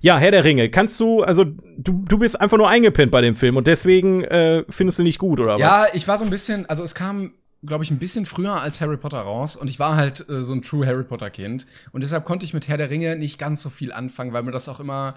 ja, 0.00 0.18
Herr 0.18 0.32
der 0.32 0.44
Ringe, 0.44 0.70
kannst 0.70 0.98
du, 1.00 1.22
also 1.22 1.44
du, 1.44 2.04
du 2.06 2.18
bist 2.18 2.40
einfach 2.40 2.58
nur 2.58 2.68
eingepennt 2.68 3.10
bei 3.10 3.20
dem 3.20 3.34
Film 3.34 3.56
und 3.56 3.66
deswegen 3.66 4.24
äh, 4.24 4.64
findest 4.68 4.98
du 4.98 5.02
nicht 5.02 5.18
gut, 5.18 5.40
oder 5.40 5.54
was? 5.54 5.60
Ja, 5.60 5.86
ich 5.94 6.06
war 6.08 6.18
so 6.18 6.24
ein 6.24 6.30
bisschen, 6.30 6.66
also 6.66 6.82
es 6.82 6.94
kam, 6.94 7.32
glaube 7.64 7.84
ich, 7.84 7.90
ein 7.90 7.98
bisschen 7.98 8.26
früher 8.26 8.60
als 8.60 8.80
Harry 8.80 8.96
Potter 8.96 9.18
raus 9.18 9.56
und 9.56 9.70
ich 9.70 9.78
war 9.78 9.96
halt 9.96 10.28
äh, 10.28 10.42
so 10.42 10.52
ein 10.52 10.62
True 10.62 10.84
Harry 10.84 11.04
Potter 11.04 11.30
Kind 11.30 11.66
und 11.92 12.02
deshalb 12.02 12.24
konnte 12.24 12.44
ich 12.44 12.52
mit 12.52 12.68
Herr 12.68 12.76
der 12.76 12.90
Ringe 12.90 13.16
nicht 13.16 13.38
ganz 13.38 13.62
so 13.62 13.70
viel 13.70 13.92
anfangen, 13.92 14.32
weil 14.32 14.42
mir 14.42 14.52
das 14.52 14.68
auch 14.68 14.80
immer 14.80 15.14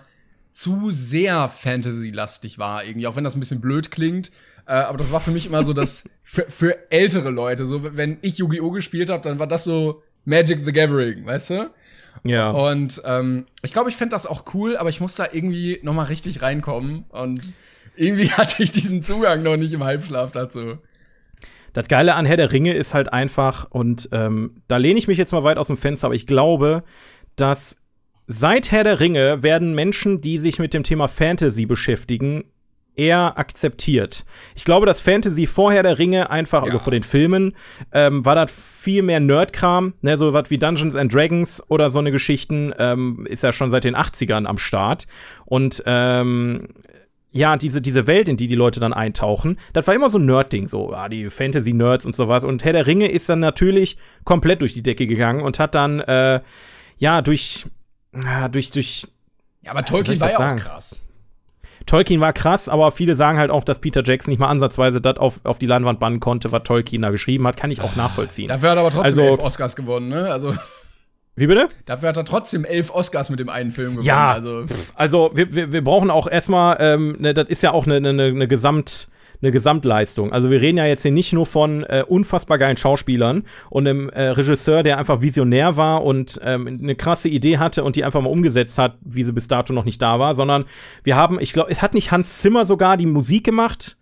zu 0.51 0.91
sehr 0.91 1.47
Fantasy-lastig 1.47 2.59
war, 2.59 2.86
irgendwie, 2.86 3.07
auch 3.07 3.16
wenn 3.16 3.24
das 3.24 3.36
ein 3.36 3.39
bisschen 3.39 3.62
blöd 3.62 3.89
klingt. 3.89 4.32
Äh, 4.66 4.74
aber 4.74 4.97
das 4.97 5.12
war 5.12 5.20
für 5.20 5.32
mich 5.32 5.45
immer 5.45 5.64
so 5.64 5.74
das 5.74 6.09
für, 6.24 6.45
für 6.49 6.91
ältere 6.91 7.30
Leute. 7.30 7.66
So, 7.66 7.95
wenn 7.95 8.18
ich 8.22 8.38
Yu-Gi-Oh! 8.38 8.72
gespielt 8.72 9.09
habe, 9.09 9.24
dann 9.24 9.39
war 9.39 9.47
das 9.47 9.64
so 9.64 10.03
Magic 10.26 10.59
the 10.65 10.72
Gathering, 10.72 11.26
weißt 11.26 11.49
du? 11.51 11.69
Ja. 12.24 12.51
Und 12.51 13.01
ähm, 13.05 13.45
ich 13.63 13.74
glaube, 13.74 13.89
ich 13.89 13.95
fände 13.95 14.13
das 14.13 14.26
auch 14.26 14.45
cool, 14.53 14.78
aber 14.78 14.89
ich 14.89 15.01
muss 15.01 15.15
da 15.15 15.28
irgendwie 15.32 15.80
noch 15.84 15.93
mal 15.93 16.03
richtig 16.03 16.41
reinkommen. 16.41 17.05
Und 17.09 17.53
irgendwie 17.95 18.30
hatte 18.32 18.63
ich 18.63 18.72
diesen 18.72 19.01
Zugang 19.03 19.43
noch 19.43 19.57
nicht 19.57 19.74
im 19.74 19.84
Halbschlaf 19.84 20.32
dazu. 20.32 20.78
Das 21.74 21.88
Geile 21.88 22.15
an 22.15 22.26
Herr 22.26 22.38
der 22.38 22.51
Ringe 22.51 22.74
ist 22.74 22.93
halt 22.93 23.13
einfach, 23.13 23.67
und 23.72 24.09
ähm, 24.11 24.61
da 24.67 24.78
lehne 24.78 24.99
ich 24.99 25.07
mich 25.07 25.17
jetzt 25.17 25.32
mal 25.32 25.43
weit 25.43 25.57
aus 25.57 25.67
dem 25.67 25.78
Fenster, 25.78 26.07
aber 26.07 26.15
ich 26.15 26.28
glaube, 26.28 26.84
dass 27.38 27.78
seit 28.28 28.72
Herr 28.72 28.84
der 28.84 28.99
Ringe 28.99 29.41
werden 29.41 29.74
Menschen, 29.74 30.19
die 30.19 30.38
sich 30.38 30.59
mit 30.59 30.74
dem 30.74 30.84
Thema 30.84 31.07
Fantasy 31.07 31.65
beschäftigen, 31.65 32.43
eher 32.96 33.38
akzeptiert. 33.38 34.26
Ich 34.56 34.66
glaube, 34.66 34.86
dass 34.86 35.00
Fantasy 35.00 35.48
vorher 35.48 35.84
der 35.84 35.98
Ringe 35.98 36.30
einfach, 36.30 36.64
also 36.64 36.78
Ja. 36.78 36.84
vor 36.84 36.92
den 36.92 37.04
Filmen, 37.04 37.56
ähm, 37.94 38.26
war 38.26 38.36
das 38.36 38.52
viel 38.52 39.02
mehr 39.02 39.20
Nerdkram, 39.20 39.94
ne, 40.02 40.18
so 40.18 40.34
was 40.34 40.50
wie 40.50 40.58
Dungeons 40.58 40.96
and 40.96 41.14
Dragons 41.14 41.64
oder 41.70 41.89
so 41.89 42.00
eine 42.00 42.12
Geschichten, 42.12 42.74
ähm, 42.78 43.26
ist 43.30 43.44
ja 43.44 43.54
schon 43.54 43.70
seit 43.72 43.84
den 43.86 43.96
80ern 43.96 44.46
am 44.46 44.58
Start. 44.58 45.08
Und 45.46 45.82
ähm, 45.86 46.68
ja, 47.34 47.56
diese, 47.56 47.82
diese 47.82 48.08
Welt, 48.08 48.28
in 48.28 48.36
die 48.36 48.48
die 48.48 48.56
Leute 48.56 48.82
dann 48.82 48.92
eintauchen, 48.92 49.58
das 49.72 49.88
war 49.88 49.96
immer 49.96 50.10
so 50.10 50.18
ein 50.18 50.26
Nerd-Ding, 50.26 50.68
so, 50.68 50.94
ah, 50.94 51.08
die 51.08 51.30
Fantasy-Nerds 51.30 52.06
und 52.06 52.14
sowas. 52.16 52.44
Und 52.44 52.66
Herr 52.66 52.74
der 52.74 52.88
Ringe 52.88 53.08
ist 53.10 53.30
dann 53.30 53.39
natürlich 53.39 53.96
komplett 54.26 54.60
durch 54.60 54.74
die 54.74 54.84
Decke 54.84 55.08
gegangen 55.08 55.42
und 55.42 55.58
hat 55.60 55.76
dann, 55.76 56.02
äh, 56.02 56.42
ja, 56.98 57.22
durch, 57.22 57.66
ja, 58.22 58.50
durch, 58.50 58.72
durch 58.72 59.08
Ja, 59.64 59.72
aber 59.72 59.86
Tolkien 59.86 60.20
war 60.20 60.30
das 60.30 60.39
ja 60.39 60.52
auch 60.54 60.56
krass. 60.58 61.04
Tolkien 61.92 62.22
war 62.22 62.32
krass, 62.32 62.70
aber 62.70 62.92
viele 62.92 63.18
sagen 63.18 63.38
halt 63.38 63.52
auch, 63.52 63.66
dass 63.66 63.80
Peter 63.80 64.02
Jackson 64.02 64.32
nicht 64.32 64.39
mal 64.39 64.48
ansatzweise 64.48 65.02
das 65.02 65.18
auf, 65.18 65.42
auf 65.44 65.60
die 65.60 65.66
Leinwand 65.66 66.00
bannen 66.00 66.22
konnte, 66.22 66.50
was 66.54 66.64
Tolkien 66.64 67.02
da 67.02 67.10
geschrieben 67.10 67.46
hat. 67.46 67.58
Kann 67.58 67.70
ich 67.70 67.82
auch 67.82 67.98
nachvollziehen. 67.98 68.48
Dafür 68.48 68.70
hat 68.70 68.78
er 68.78 68.80
aber 68.80 68.92
trotzdem 68.92 69.20
Also- 69.20 69.32
elf 69.34 69.39
Oscars 69.42 69.76
gewonnen, 69.76 70.08
ne? 70.08 70.32
Also, 70.32 70.54
Wie 71.36 71.48
bitte? 71.48 71.68
dafür 71.86 72.08
hat 72.08 72.16
er 72.16 72.24
trotzdem 72.24 72.64
elf 72.64 72.92
Oscars 72.92 73.30
mit 73.30 73.42
dem 73.42 73.50
einen 73.50 73.72
Film 73.72 73.92
gewonnen. 73.92 74.08
Ja, 74.08 74.32
also. 74.32 74.66
pf, 74.68 74.94
also 74.96 75.32
wir, 75.34 75.54
wir, 75.54 75.74
wir 75.74 75.84
brauchen 75.84 76.10
auch 76.12 76.28
erstmal, 76.30 76.78
ähm, 76.80 77.18
ne, 77.20 77.34
das 77.34 77.50
ist 77.50 77.62
ja 77.62 77.72
auch 77.72 77.86
eine 77.86 78.00
ne, 78.00 78.14
ne, 78.14 78.32
ne 78.32 78.48
Gesamt, 78.48 79.10
eine 79.42 79.52
Gesamtleistung. 79.52 80.32
Also 80.32 80.50
wir 80.50 80.62
reden 80.62 80.78
ja 80.78 80.86
jetzt 80.86 81.02
hier 81.02 81.12
nicht 81.12 81.34
nur 81.34 81.46
von 81.46 81.84
äh, 81.84 82.04
unfassbar 82.08 82.58
geilen 82.58 82.78
Schauspielern 82.78 83.44
und 83.70 83.88
einem 83.88 84.10
äh, 84.10 84.30
Regisseur, 84.30 84.84
der 84.84 84.98
einfach 84.98 85.22
visionär 85.22 85.78
war 85.78 86.04
und 86.04 86.39
ähm, 86.44 86.68
eine 86.68 86.96
krasse 86.96 87.30
Idee 87.30 87.58
hatte 87.58 87.84
und 87.84 87.96
die 87.96 88.04
einfach 88.04 88.22
mal 88.22 88.30
umgesetzt 88.30 88.78
hat, 88.78 88.98
wie 89.02 89.24
sie 89.24 89.34
bis 89.34 89.48
dato 89.48 89.74
noch 89.74 89.86
nicht 89.86 90.02
da 90.02 90.20
war, 90.20 90.36
sondern 90.36 90.66
wir 91.04 91.16
haben, 91.16 91.39
ich 91.39 91.54
glaube, 91.54 91.72
es 91.72 91.82
hat 91.82 91.94
nicht 91.94 92.12
Hans 92.12 92.39
Zimmer 92.39 92.66
sogar 92.66 92.98
die 92.98 93.06
Musik 93.06 93.44
gemacht. 93.44 93.98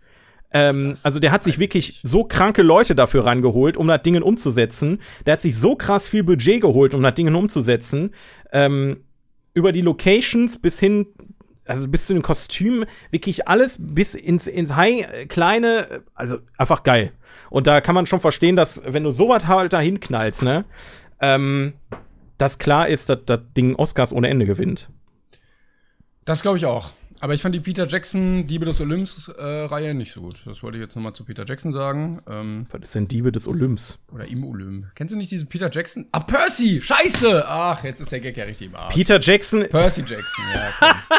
Ähm, 0.52 0.96
also 1.04 1.20
der 1.20 1.32
hat 1.32 1.44
sich 1.44 1.60
wirklich 1.60 2.02
so 2.04 2.24
kranke 2.24 2.64
Leute 2.64 2.96
dafür 2.96 3.26
rangeholt, 3.26 3.78
um 3.78 3.88
das 3.88 4.02
Ding 4.02 4.22
umzusetzen. 4.22 5.00
Der 5.26 5.34
hat 5.34 5.42
sich 5.42 5.58
so 5.58 5.76
krass 5.76 6.08
viel 6.08 6.24
Budget 6.24 6.62
geholt, 6.62 6.94
um 6.94 7.02
das 7.02 7.14
Ding 7.14 7.34
umzusetzen. 7.34 8.12
Ähm, 8.52 9.04
über 9.54 9.72
die 9.72 9.82
Locations 9.82 10.60
bis 10.60 10.80
hin, 10.80 11.08
also 11.70 11.88
bis 11.88 12.06
zu 12.08 12.14
den 12.14 12.22
Kostümen, 12.22 12.86
wirklich 13.12 13.48
alles 13.48 13.78
bis 13.80 14.16
ins, 14.16 14.48
ins 14.48 14.76
High, 14.76 15.28
kleine, 15.28 16.04
also 16.16 16.40
einfach 16.58 16.84
geil. 16.84 17.12
Und 17.50 17.68
da 17.68 17.82
kann 17.82 17.96
man 17.96 18.06
schon 18.06 18.20
verstehen, 18.20 18.56
dass, 18.56 18.82
wenn 18.86 19.04
du 19.04 19.12
sowas 19.12 19.48
halt 19.48 19.74
da 19.74 19.80
hinknallst, 19.80 20.44
ne, 20.44 20.66
ähm, 21.22 21.74
dass 22.38 22.58
klar 22.58 22.88
ist, 22.88 23.10
dass 23.10 23.20
das 23.26 23.42
Ding 23.56 23.76
Oscars 23.76 24.12
ohne 24.12 24.30
Ende 24.30 24.46
gewinnt. 24.46 24.90
Das 26.26 26.42
glaube 26.42 26.58
ich 26.58 26.66
auch. 26.66 26.92
Aber 27.22 27.34
ich 27.34 27.42
fand 27.42 27.54
die 27.54 27.60
Peter 27.60 27.86
Jackson 27.86 28.48
Diebe 28.48 28.66
des 28.66 28.80
Olymps 28.80 29.28
äh, 29.28 29.44
Reihe 29.44 29.94
nicht 29.94 30.14
so 30.14 30.22
gut. 30.22 30.38
Das 30.46 30.64
wollte 30.64 30.78
ich 30.78 30.82
jetzt 30.84 30.96
noch 30.96 31.04
mal 31.04 31.14
zu 31.14 31.26
Peter 31.26 31.44
Jackson 31.46 31.74
sagen. 31.74 32.22
Ähm, 32.30 32.66
Was 32.72 32.82
ist 32.84 32.96
denn 32.96 33.10
Diebe 33.10 33.32
des 33.34 33.46
Olymps? 33.46 34.00
oder 34.14 34.26
im 34.26 34.46
Olymp. 34.46 34.86
Kennst 34.96 35.14
du 35.14 35.18
nicht 35.18 35.30
diesen 35.30 35.50
Peter 35.50 35.70
Jackson? 35.70 36.08
Ah, 36.14 36.22
Percy! 36.22 36.80
Scheiße! 36.82 37.44
Ach, 37.46 37.84
jetzt 37.84 38.00
ist 38.00 38.12
der 38.14 38.22
Gag 38.22 38.38
ja 38.38 38.46
richtig 38.46 38.68
im 38.68 38.76
Arsch. 38.76 38.94
Peter 38.94 39.20
Jackson. 39.20 39.68
Percy 39.68 40.02
Jackson, 40.02 40.46
ja. 40.54 40.72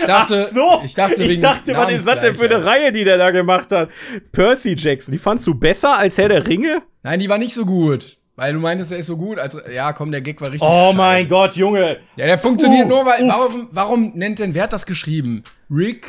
Ich 0.00 0.06
dachte, 0.06 0.44
So, 0.44 0.80
ich 0.84 0.94
dachte, 0.94 1.22
ich 1.22 1.40
dachte 1.40 1.76
was 1.76 1.92
ist 1.92 2.06
das 2.06 2.20
denn 2.22 2.34
für 2.36 2.46
eine. 2.46 2.64
Reihe, 2.64 2.90
die 2.90 3.04
der 3.04 3.18
da 3.18 3.30
gemacht 3.30 3.70
hat? 3.70 3.90
Percy 4.32 4.74
Jackson, 4.76 5.12
die 5.12 5.18
fandst 5.18 5.46
du 5.46 5.54
besser 5.54 5.98
als 5.98 6.16
Herr 6.16 6.28
der 6.28 6.46
Ringe? 6.46 6.82
Nein, 7.02 7.20
die 7.20 7.28
war 7.28 7.38
nicht 7.38 7.52
so 7.52 7.66
gut. 7.66 8.16
Weil 8.36 8.54
du 8.54 8.58
meintest, 8.58 8.92
er 8.92 8.98
ist 8.98 9.06
so 9.06 9.18
gut. 9.18 9.38
Also, 9.38 9.60
ja, 9.68 9.92
komm, 9.92 10.10
der 10.10 10.22
Gag 10.22 10.40
war 10.40 10.48
richtig. 10.48 10.62
Oh 10.62 10.86
scheiße. 10.86 10.96
mein 10.96 11.28
Gott, 11.28 11.54
Junge. 11.56 11.98
Ja, 12.16 12.26
der 12.26 12.38
funktioniert 12.38 12.86
Uh, 12.86 12.88
nur, 12.88 13.04
weil. 13.04 13.28
Warum, 13.28 13.68
warum 13.70 14.12
nennt 14.14 14.38
denn, 14.38 14.54
wer 14.54 14.62
hat 14.62 14.72
das 14.72 14.86
geschrieben? 14.86 15.44
Rick 15.70 16.06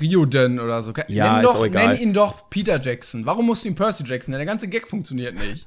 Riordan 0.00 0.60
oder 0.60 0.82
so. 0.82 0.92
Ja, 1.08 1.36
nenn, 1.38 1.44
ist 1.46 1.54
doch, 1.54 1.66
nenn 1.66 1.98
ihn 1.98 2.12
doch 2.12 2.50
Peter 2.50 2.78
Jackson. 2.80 3.24
Warum 3.24 3.46
musst 3.46 3.64
du 3.64 3.68
ihn 3.68 3.74
Percy 3.74 4.04
Jackson? 4.04 4.32
nennen? 4.32 4.40
Der 4.40 4.46
ganze 4.46 4.68
Gag 4.68 4.86
funktioniert 4.86 5.34
nicht. 5.34 5.66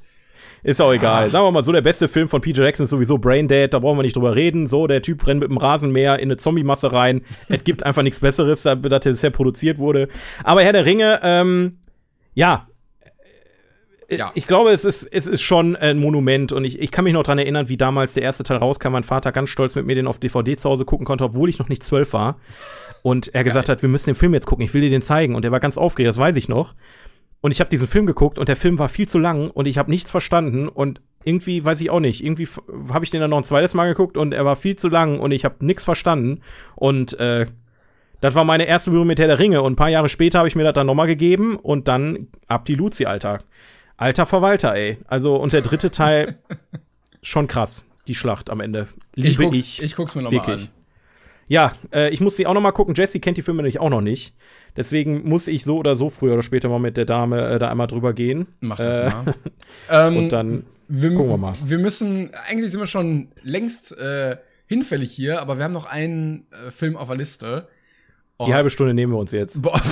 Ist 0.63 0.79
auch 0.81 0.91
egal. 0.93 1.29
Sagen 1.31 1.45
wir 1.45 1.51
mal 1.51 1.63
so, 1.63 1.71
der 1.71 1.81
beste 1.81 2.07
Film 2.07 2.29
von 2.29 2.39
Peter 2.41 2.63
Jackson 2.63 2.83
ist 2.83 2.91
sowieso 2.91 3.17
Braindead, 3.17 3.73
da 3.73 3.79
brauchen 3.79 3.97
wir 3.97 4.03
nicht 4.03 4.15
drüber 4.15 4.35
reden. 4.35 4.67
So, 4.67 4.85
der 4.87 5.01
Typ 5.01 5.25
rennt 5.25 5.39
mit 5.39 5.49
dem 5.49 5.57
Rasenmäher 5.57 6.17
in 6.19 6.25
eine 6.27 6.37
Zombie-Masse 6.37 6.93
rein. 6.93 7.21
es 7.49 7.63
gibt 7.63 7.83
einfach 7.83 8.03
nichts 8.03 8.19
Besseres, 8.19 8.63
da- 8.63 8.75
das 8.75 9.03
bisher 9.03 9.31
produziert 9.31 9.79
wurde. 9.79 10.07
Aber 10.43 10.61
Herr 10.63 10.73
der 10.73 10.85
Ringe, 10.85 11.19
ähm, 11.23 11.77
ja. 12.35 12.67
Äh, 14.07 14.17
Ja. 14.17 14.31
Ich 14.35 14.45
glaube, 14.45 14.71
es 14.71 14.85
ist, 14.85 15.03
es 15.05 15.25
ist 15.25 15.41
schon 15.41 15.75
ein 15.75 15.97
Monument 15.97 16.51
und 16.51 16.63
ich, 16.65 16.79
ich 16.79 16.91
kann 16.91 17.05
mich 17.05 17.13
noch 17.13 17.23
dran 17.23 17.39
erinnern, 17.39 17.69
wie 17.69 17.77
damals 17.77 18.13
der 18.13 18.23
erste 18.23 18.43
Teil 18.43 18.57
rauskam. 18.57 18.89
Mein 18.91 19.03
Vater 19.03 19.31
ganz 19.31 19.49
stolz 19.49 19.73
mit 19.75 19.85
mir 19.85 19.95
den 19.95 20.05
auf 20.05 20.19
DVD 20.19 20.57
zu 20.57 20.69
Hause 20.69 20.85
gucken 20.85 21.05
konnte, 21.05 21.23
obwohl 21.23 21.49
ich 21.49 21.57
noch 21.59 21.69
nicht 21.69 21.81
zwölf 21.81 22.13
war. 22.13 22.37
Und 23.03 23.33
er 23.33 23.43
gesagt 23.43 23.67
hat, 23.69 23.81
wir 23.81 23.89
müssen 23.89 24.11
den 24.11 24.15
Film 24.15 24.33
jetzt 24.35 24.45
gucken, 24.45 24.63
ich 24.63 24.73
will 24.75 24.81
dir 24.81 24.89
den 24.91 25.01
zeigen. 25.01 25.33
Und 25.33 25.43
er 25.43 25.51
war 25.51 25.59
ganz 25.59 25.77
aufgeregt, 25.77 26.09
das 26.09 26.17
weiß 26.19 26.35
ich 26.35 26.49
noch. 26.49 26.75
Und 27.41 27.51
ich 27.51 27.59
habe 27.59 27.69
diesen 27.69 27.87
Film 27.87 28.05
geguckt 28.05 28.37
und 28.37 28.47
der 28.47 28.55
Film 28.55 28.77
war 28.77 28.87
viel 28.87 29.09
zu 29.09 29.17
lang 29.17 29.49
und 29.49 29.65
ich 29.65 29.77
habe 29.77 29.89
nichts 29.89 30.11
verstanden 30.11 30.69
und 30.69 31.01
irgendwie 31.23 31.63
weiß 31.63 31.81
ich 31.81 31.89
auch 31.89 31.99
nicht. 31.99 32.23
Irgendwie 32.23 32.47
habe 32.89 33.03
ich 33.03 33.11
den 33.11 33.21
dann 33.21 33.31
noch 33.31 33.37
ein 33.37 33.43
zweites 33.43 33.73
Mal 33.73 33.87
geguckt 33.87 34.17
und 34.17 34.33
er 34.33 34.45
war 34.45 34.55
viel 34.55 34.75
zu 34.75 34.89
lang 34.89 35.19
und 35.19 35.31
ich 35.31 35.45
habe 35.45 35.65
nichts 35.65 35.83
verstanden. 35.83 36.41
Und 36.75 37.19
äh, 37.19 37.47
das 38.21 38.35
war 38.35 38.43
meine 38.43 38.65
erste 38.65 38.91
Berührung 38.91 39.07
mit 39.07 39.19
Herr 39.19 39.27
der 39.27 39.39
Ringe. 39.39 39.61
Und 39.61 39.73
ein 39.73 39.75
paar 39.75 39.89
Jahre 39.89 40.09
später 40.09 40.39
habe 40.39 40.47
ich 40.47 40.55
mir 40.55 40.63
das 40.63 40.73
dann 40.73 40.87
nochmal 40.87 41.07
gegeben 41.07 41.57
und 41.57 41.87
dann 41.87 42.27
ab 42.47 42.65
die 42.65 42.75
Luzi, 42.75 43.05
Alter. 43.05 43.39
Alter 43.97 44.25
Verwalter, 44.25 44.73
ey. 44.75 44.97
Also, 45.07 45.35
und 45.35 45.53
der 45.53 45.61
dritte 45.61 45.91
Teil, 45.91 46.39
schon 47.21 47.47
krass, 47.47 47.85
die 48.07 48.15
Schlacht 48.15 48.49
am 48.49 48.59
Ende. 48.59 48.87
Liebe 49.15 49.29
Ich 49.29 49.37
guck's, 49.37 49.57
ich. 49.57 49.83
ich 49.83 49.95
guck's 49.95 50.15
mir 50.15 50.21
nochmal 50.23 50.49
an. 50.49 50.67
Ja, 51.47 51.73
äh, 51.91 52.09
ich 52.11 52.21
muss 52.21 52.37
sie 52.37 52.47
auch 52.47 52.53
noch 52.53 52.61
mal 52.61 52.71
gucken. 52.71 52.95
Jessie 52.95 53.19
kennt 53.19 53.37
die 53.37 53.41
Filme 53.41 53.61
nämlich 53.61 53.79
auch 53.79 53.89
noch 53.89 54.01
nicht. 54.01 54.33
Deswegen 54.77 55.27
muss 55.27 55.47
ich 55.47 55.63
so 55.63 55.77
oder 55.77 55.95
so 55.95 56.09
früher 56.09 56.33
oder 56.33 56.43
später 56.43 56.69
mal 56.69 56.79
mit 56.79 56.97
der 56.97 57.05
Dame 57.05 57.49
äh, 57.49 57.59
da 57.59 57.69
einmal 57.69 57.87
drüber 57.87 58.13
gehen. 58.13 58.47
Mach 58.61 58.77
das 58.77 58.97
Äh, 58.97 59.09
mal. 59.09 59.35
ähm, 59.89 60.17
Und 60.17 60.29
dann 60.29 60.63
wir, 60.87 61.13
gucken 61.13 61.29
wir 61.29 61.37
mal. 61.37 61.53
Wir 61.65 61.77
müssen, 61.77 62.31
eigentlich 62.47 62.71
sind 62.71 62.79
wir 62.79 62.87
schon 62.87 63.29
längst 63.43 63.97
äh, 63.97 64.37
hinfällig 64.67 65.11
hier, 65.11 65.41
aber 65.41 65.57
wir 65.57 65.63
haben 65.65 65.73
noch 65.73 65.85
einen 65.89 66.47
äh, 66.51 66.71
Film 66.71 66.95
auf 66.95 67.07
der 67.09 67.17
Liste. 67.17 67.67
Oh, 68.37 68.45
die 68.45 68.53
halbe 68.53 68.69
Stunde 68.69 68.93
nehmen 68.93 69.13
wir 69.13 69.19
uns 69.19 69.31
jetzt. 69.31 69.61
Boah. 69.61 69.79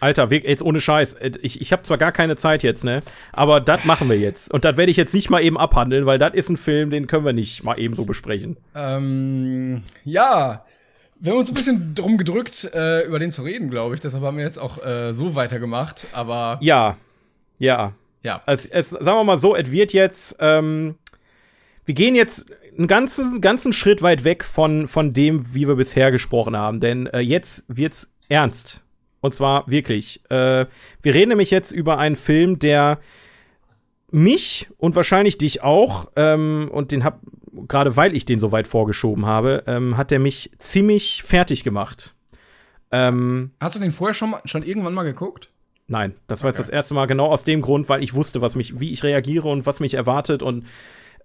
Alter, 0.00 0.30
jetzt 0.30 0.62
ohne 0.62 0.80
Scheiß. 0.80 1.14
Äh, 1.14 1.32
Ich, 1.40 1.60
ich 1.60 1.72
habe 1.72 1.82
zwar 1.82 1.96
gar 1.98 2.12
keine 2.12 2.36
Zeit 2.36 2.62
jetzt, 2.62 2.84
ne? 2.84 3.00
Aber 3.32 3.60
das 3.60 3.84
machen 3.84 4.08
wir 4.10 4.18
jetzt. 4.18 4.52
Und 4.52 4.64
das 4.64 4.76
werde 4.76 4.90
ich 4.90 4.96
jetzt 4.98 5.14
nicht 5.14 5.30
mal 5.30 5.42
eben 5.42 5.56
abhandeln, 5.56 6.04
weil 6.06 6.18
das 6.18 6.34
ist 6.34 6.50
ein 6.50 6.56
Film, 6.56 6.90
den 6.90 7.06
können 7.06 7.24
wir 7.24 7.32
nicht 7.32 7.62
mal 7.64 7.78
eben 7.78 7.94
so 7.94 8.04
besprechen. 8.04 8.56
Ähm, 8.74 9.82
ja, 10.04 10.64
wir 11.20 11.32
haben 11.32 11.38
uns 11.38 11.50
ein 11.50 11.54
bisschen 11.54 11.94
drum 11.94 12.18
gedrückt, 12.18 12.64
äh, 12.74 13.06
über 13.06 13.18
den 13.18 13.30
zu 13.30 13.42
reden, 13.42 13.70
glaube 13.70 13.94
ich. 13.94 14.00
Deshalb 14.00 14.22
haben 14.24 14.36
wir 14.36 14.44
jetzt 14.44 14.58
auch 14.58 14.84
äh, 14.84 15.12
so 15.12 15.34
weitergemacht. 15.34 16.06
Aber 16.12 16.58
Ja, 16.60 16.96
ja. 17.58 17.92
ja, 18.22 18.42
Also, 18.46 18.68
es, 18.70 18.90
sagen 18.90 19.04
wir 19.04 19.24
mal 19.24 19.38
so, 19.38 19.54
es 19.54 19.70
wird 19.70 19.92
jetzt, 19.92 20.36
ähm, 20.40 20.96
wir 21.84 21.94
gehen 21.94 22.14
jetzt 22.14 22.46
einen 22.76 22.88
ganzen, 22.88 23.40
ganzen 23.40 23.72
Schritt 23.72 24.02
weit 24.02 24.24
weg 24.24 24.44
von, 24.44 24.88
von 24.88 25.12
dem, 25.12 25.54
wie 25.54 25.68
wir 25.68 25.76
bisher 25.76 26.10
gesprochen 26.10 26.56
haben. 26.56 26.80
Denn 26.80 27.06
äh, 27.06 27.20
jetzt 27.20 27.64
wird's 27.68 28.10
ernst. 28.28 28.82
Und 29.20 29.32
zwar 29.32 29.66
wirklich. 29.68 30.20
Äh, 30.30 30.66
wir 31.02 31.14
reden 31.14 31.30
nämlich 31.30 31.50
jetzt 31.50 31.72
über 31.72 31.98
einen 31.98 32.16
Film, 32.16 32.58
der 32.58 32.98
mich 34.10 34.68
und 34.76 34.94
wahrscheinlich 34.94 35.38
dich 35.38 35.62
auch, 35.62 36.10
ähm, 36.16 36.68
und 36.70 36.92
den 36.92 37.04
hab, 37.04 37.20
gerade 37.68 37.96
weil 37.96 38.14
ich 38.16 38.24
den 38.24 38.38
so 38.38 38.52
weit 38.52 38.66
vorgeschoben 38.66 39.26
habe, 39.26 39.64
ähm, 39.66 39.96
hat 39.96 40.10
der 40.10 40.18
mich 40.18 40.50
ziemlich 40.58 41.22
fertig 41.22 41.64
gemacht. 41.64 42.14
Ähm, 42.92 43.50
hast 43.60 43.74
du 43.76 43.80
den 43.80 43.92
vorher 43.92 44.14
schon, 44.14 44.30
mal, 44.30 44.40
schon 44.44 44.62
irgendwann 44.62 44.94
mal 44.94 45.02
geguckt? 45.02 45.48
Nein, 45.86 46.14
das 46.28 46.42
war 46.42 46.50
jetzt 46.50 46.58
Okay. 46.58 46.66
das 46.68 46.74
erste 46.74 46.94
Mal 46.94 47.06
genau 47.06 47.26
aus 47.26 47.44
dem 47.44 47.60
Grund, 47.60 47.88
weil 47.88 48.02
ich 48.02 48.14
wusste, 48.14 48.40
was 48.40 48.54
mich, 48.54 48.80
wie 48.80 48.92
ich 48.92 49.02
reagiere 49.02 49.48
und 49.48 49.66
was 49.66 49.80
mich 49.80 49.94
erwartet. 49.94 50.42
Und 50.42 50.64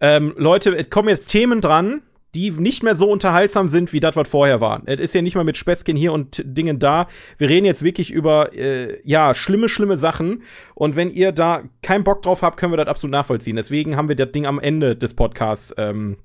ähm, 0.02 0.34
Leute, 0.38 0.76
es 0.76 0.90
kommen 0.90 1.10
jetzt 1.10 1.28
Themen 1.28 1.62
dran, 1.62 2.02
die 2.36 2.52
nicht 2.52 2.84
mehr 2.84 2.96
so 2.96 3.10
unterhaltsam 3.10 3.68
sind, 3.68 3.92
wie 3.92 4.00
das, 4.00 4.16
was 4.16 4.30
vorher 4.30 4.62
war. 4.62 4.82
Es 4.86 5.00
ist 5.00 5.16
ja 5.16 5.22
nicht 5.22 5.36
mal 5.36 5.44
mit 5.44 5.58
Späßchen 5.58 5.96
hier 5.96 6.14
und 6.14 6.42
Dingen 6.46 6.80
da. 6.80 7.08
Wir 7.38 7.50
reden 7.50 7.66
jetzt 7.66 7.84
wirklich 7.84 8.12
über, 8.12 8.54
äh, 8.54 9.00
ja, 9.04 9.34
schlimme, 9.34 9.68
schlimme 9.68 9.98
Sachen. 9.98 10.44
Und 10.76 10.96
wenn 10.96 11.10
ihr 11.10 11.32
da 11.32 11.64
keinen 11.82 12.04
Bock 12.04 12.22
drauf 12.22 12.42
habt, 12.42 12.58
können 12.58 12.74
wir 12.74 12.78
das 12.78 12.88
absolut 12.88 13.12
nachvollziehen. 13.12 13.56
Deswegen 13.56 13.96
haben 13.96 14.10
wir 14.10 14.16
das 14.16 14.32
Ding 14.32 14.46
am 14.46 14.60
Ende 14.60 14.96
des 14.96 15.14
Podcasts 15.14 15.74
ähm, 15.78 16.18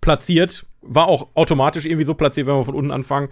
platziert. 0.00 0.66
war 0.82 1.08
auch 1.08 1.28
automatisch 1.34 1.86
irgendwie 1.86 2.04
so 2.04 2.14
platziert, 2.14 2.46
wenn 2.46 2.56
wir 2.56 2.64
von 2.64 2.74
unten 2.74 2.90
anfangen. 2.90 3.28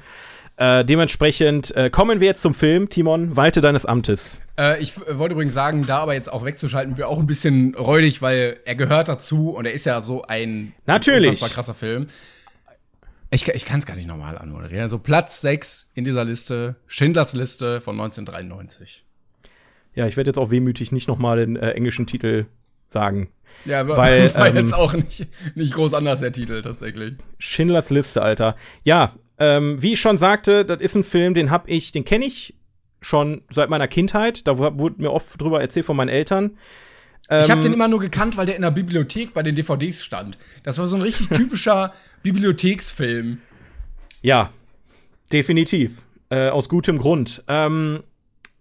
Äh, 0.58 0.84
dementsprechend 0.84 1.76
äh, 1.76 1.90
kommen 1.90 2.20
wir 2.20 2.26
jetzt 2.26 2.40
zum 2.40 2.54
Film. 2.54 2.88
Timon, 2.88 3.36
walte 3.36 3.60
deines 3.60 3.84
Amtes. 3.84 4.40
Äh, 4.58 4.80
ich 4.80 4.96
wollte 4.98 5.34
übrigens 5.34 5.52
sagen, 5.52 5.84
da 5.86 5.98
aber 5.98 6.14
jetzt 6.14 6.32
auch 6.32 6.44
wegzuschalten, 6.44 6.96
wäre 6.96 7.08
auch 7.08 7.18
ein 7.18 7.26
bisschen 7.26 7.74
räudig, 7.74 8.22
weil 8.22 8.58
er 8.64 8.74
gehört 8.74 9.08
dazu 9.08 9.50
und 9.50 9.66
er 9.66 9.72
ist 9.72 9.84
ja 9.84 10.00
so 10.00 10.22
ein 10.22 10.72
Natürlich. 10.86 11.28
unfassbar 11.28 11.50
krasser 11.50 11.74
Film. 11.74 12.06
Ich, 13.30 13.46
ich 13.48 13.66
kann 13.66 13.80
es 13.80 13.86
gar 13.86 13.96
nicht 13.96 14.06
normal 14.06 14.38
anmoderieren. 14.38 14.82
Also 14.82 14.98
Platz 14.98 15.42
6 15.42 15.90
in 15.94 16.04
dieser 16.04 16.24
Liste, 16.24 16.76
Schindlers 16.86 17.34
Liste 17.34 17.82
von 17.82 17.96
1993. 18.00 19.04
Ja, 19.94 20.06
ich 20.06 20.16
werde 20.16 20.28
jetzt 20.28 20.38
auch 20.38 20.50
wehmütig 20.50 20.90
nicht 20.90 21.08
noch 21.08 21.18
mal 21.18 21.36
den 21.36 21.56
äh, 21.56 21.72
englischen 21.72 22.06
Titel 22.06 22.46
sagen. 22.86 23.28
Ja, 23.66 23.86
Weil, 23.88 24.34
war 24.34 24.46
ähm, 24.48 24.56
jetzt 24.56 24.74
auch 24.74 24.94
nicht, 24.94 25.26
nicht 25.54 25.74
groß 25.74 25.92
anders 25.92 26.20
der 26.20 26.32
Titel 26.32 26.62
tatsächlich. 26.62 27.16
Schindlers 27.38 27.90
Liste, 27.90 28.22
Alter. 28.22 28.56
Ja, 28.84 29.12
ähm, 29.38 29.80
wie 29.82 29.92
ich 29.94 30.00
schon 30.00 30.16
sagte, 30.16 30.64
das 30.64 30.80
ist 30.80 30.94
ein 30.94 31.04
Film, 31.04 31.34
den 31.34 31.50
hab 31.50 31.68
ich, 31.68 31.92
den 31.92 32.04
kenne 32.04 32.24
ich 32.24 32.54
schon 33.00 33.42
seit 33.50 33.68
meiner 33.70 33.88
Kindheit. 33.88 34.46
Da 34.46 34.58
wurde 34.58 35.00
mir 35.00 35.12
oft 35.12 35.40
drüber 35.40 35.60
erzählt 35.60 35.86
von 35.86 35.96
meinen 35.96 36.08
Eltern. 36.08 36.56
ich 37.28 37.34
habe 37.50 37.52
Ähm, 37.54 37.60
den 37.62 37.72
immer 37.74 37.88
nur 37.88 38.00
gekannt, 38.00 38.36
weil 38.36 38.46
der 38.46 38.56
in 38.56 38.62
der 38.62 38.70
Bibliothek 38.70 39.34
bei 39.34 39.42
den 39.42 39.54
DVDs 39.54 40.02
stand. 40.04 40.38
Das 40.62 40.78
war 40.78 40.86
so 40.86 40.96
ein 40.96 41.02
richtig 41.02 41.28
typischer 41.28 41.92
Bibliotheksfilm. 42.22 43.38
Ja, 44.22 44.50
definitiv. 45.32 46.02
Äh, 46.30 46.48
aus 46.48 46.68
gutem 46.68 46.98
Grund. 46.98 47.44
Ähm, 47.46 48.02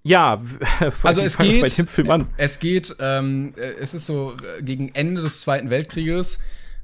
ja, 0.03 0.39
Also 1.03 1.21
es 1.21 1.37
geht, 1.37 1.61
bei 1.61 1.67
dem 1.67 1.87
Film 1.87 2.11
an. 2.11 2.27
es 2.37 2.59
geht, 2.59 2.95
ähm, 2.99 3.53
äh, 3.57 3.71
es 3.79 3.93
ist 3.95 4.05
so 4.05 4.33
äh, 4.33 4.61
gegen 4.61 4.89
Ende 4.93 5.21
des 5.21 5.41
Zweiten 5.41 5.69
Weltkrieges. 5.71 6.39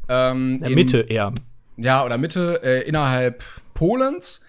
Ähm, 0.10 0.60
Der 0.62 0.70
in- 0.70 0.76
Mitte 0.76 1.02
eher. 1.02 1.34
Ja, 1.78 2.06
oder 2.06 2.18
Mitte, 2.18 2.62
äh, 2.64 2.88
innerhalb 2.88 3.44
Polens. 3.74 4.42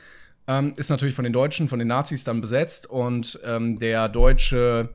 Ähm, 0.49 0.75
ist 0.77 0.91
natürlich 0.91 1.15
von 1.15 1.25
den 1.25 1.33
Deutschen, 1.33 1.69
von 1.69 1.79
den 1.79 1.89
Nazis 1.89 2.25
dann 2.25 2.41
besetzt. 2.41 2.89
Und 2.91 3.39
ähm, 3.45 3.79
der 3.79 4.09
deutsche 4.09 4.91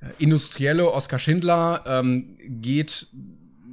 äh, 0.00 0.06
Industrielle 0.18 0.90
Oskar 0.92 1.18
Schindler 1.18 1.84
ähm, 1.86 2.38
geht 2.40 3.06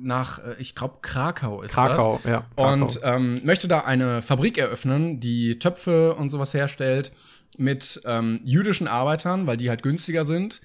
nach, 0.01 0.39
äh, 0.39 0.55
ich 0.59 0.75
glaube, 0.75 0.95
Krakau 1.01 1.61
ist 1.61 1.73
Krakau, 1.73 2.19
das. 2.23 2.31
ja. 2.31 2.45
Krakau. 2.55 2.73
Und 2.73 2.99
ähm, 3.03 3.41
möchte 3.43 3.67
da 3.67 3.79
eine 3.79 4.21
Fabrik 4.21 4.57
eröffnen, 4.57 5.19
die 5.19 5.59
Töpfe 5.59 6.15
und 6.15 6.29
sowas 6.29 6.53
herstellt 6.53 7.11
mit 7.57 8.01
ähm, 8.05 8.41
jüdischen 8.43 8.87
Arbeitern, 8.87 9.47
weil 9.47 9.57
die 9.57 9.69
halt 9.69 9.83
günstiger 9.83 10.25
sind 10.25 10.61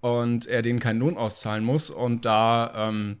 und 0.00 0.46
er 0.46 0.62
denen 0.62 0.80
keinen 0.80 1.00
Lohn 1.00 1.16
auszahlen 1.16 1.64
muss 1.64 1.90
und 1.90 2.24
da 2.24 2.88
ähm, 2.88 3.18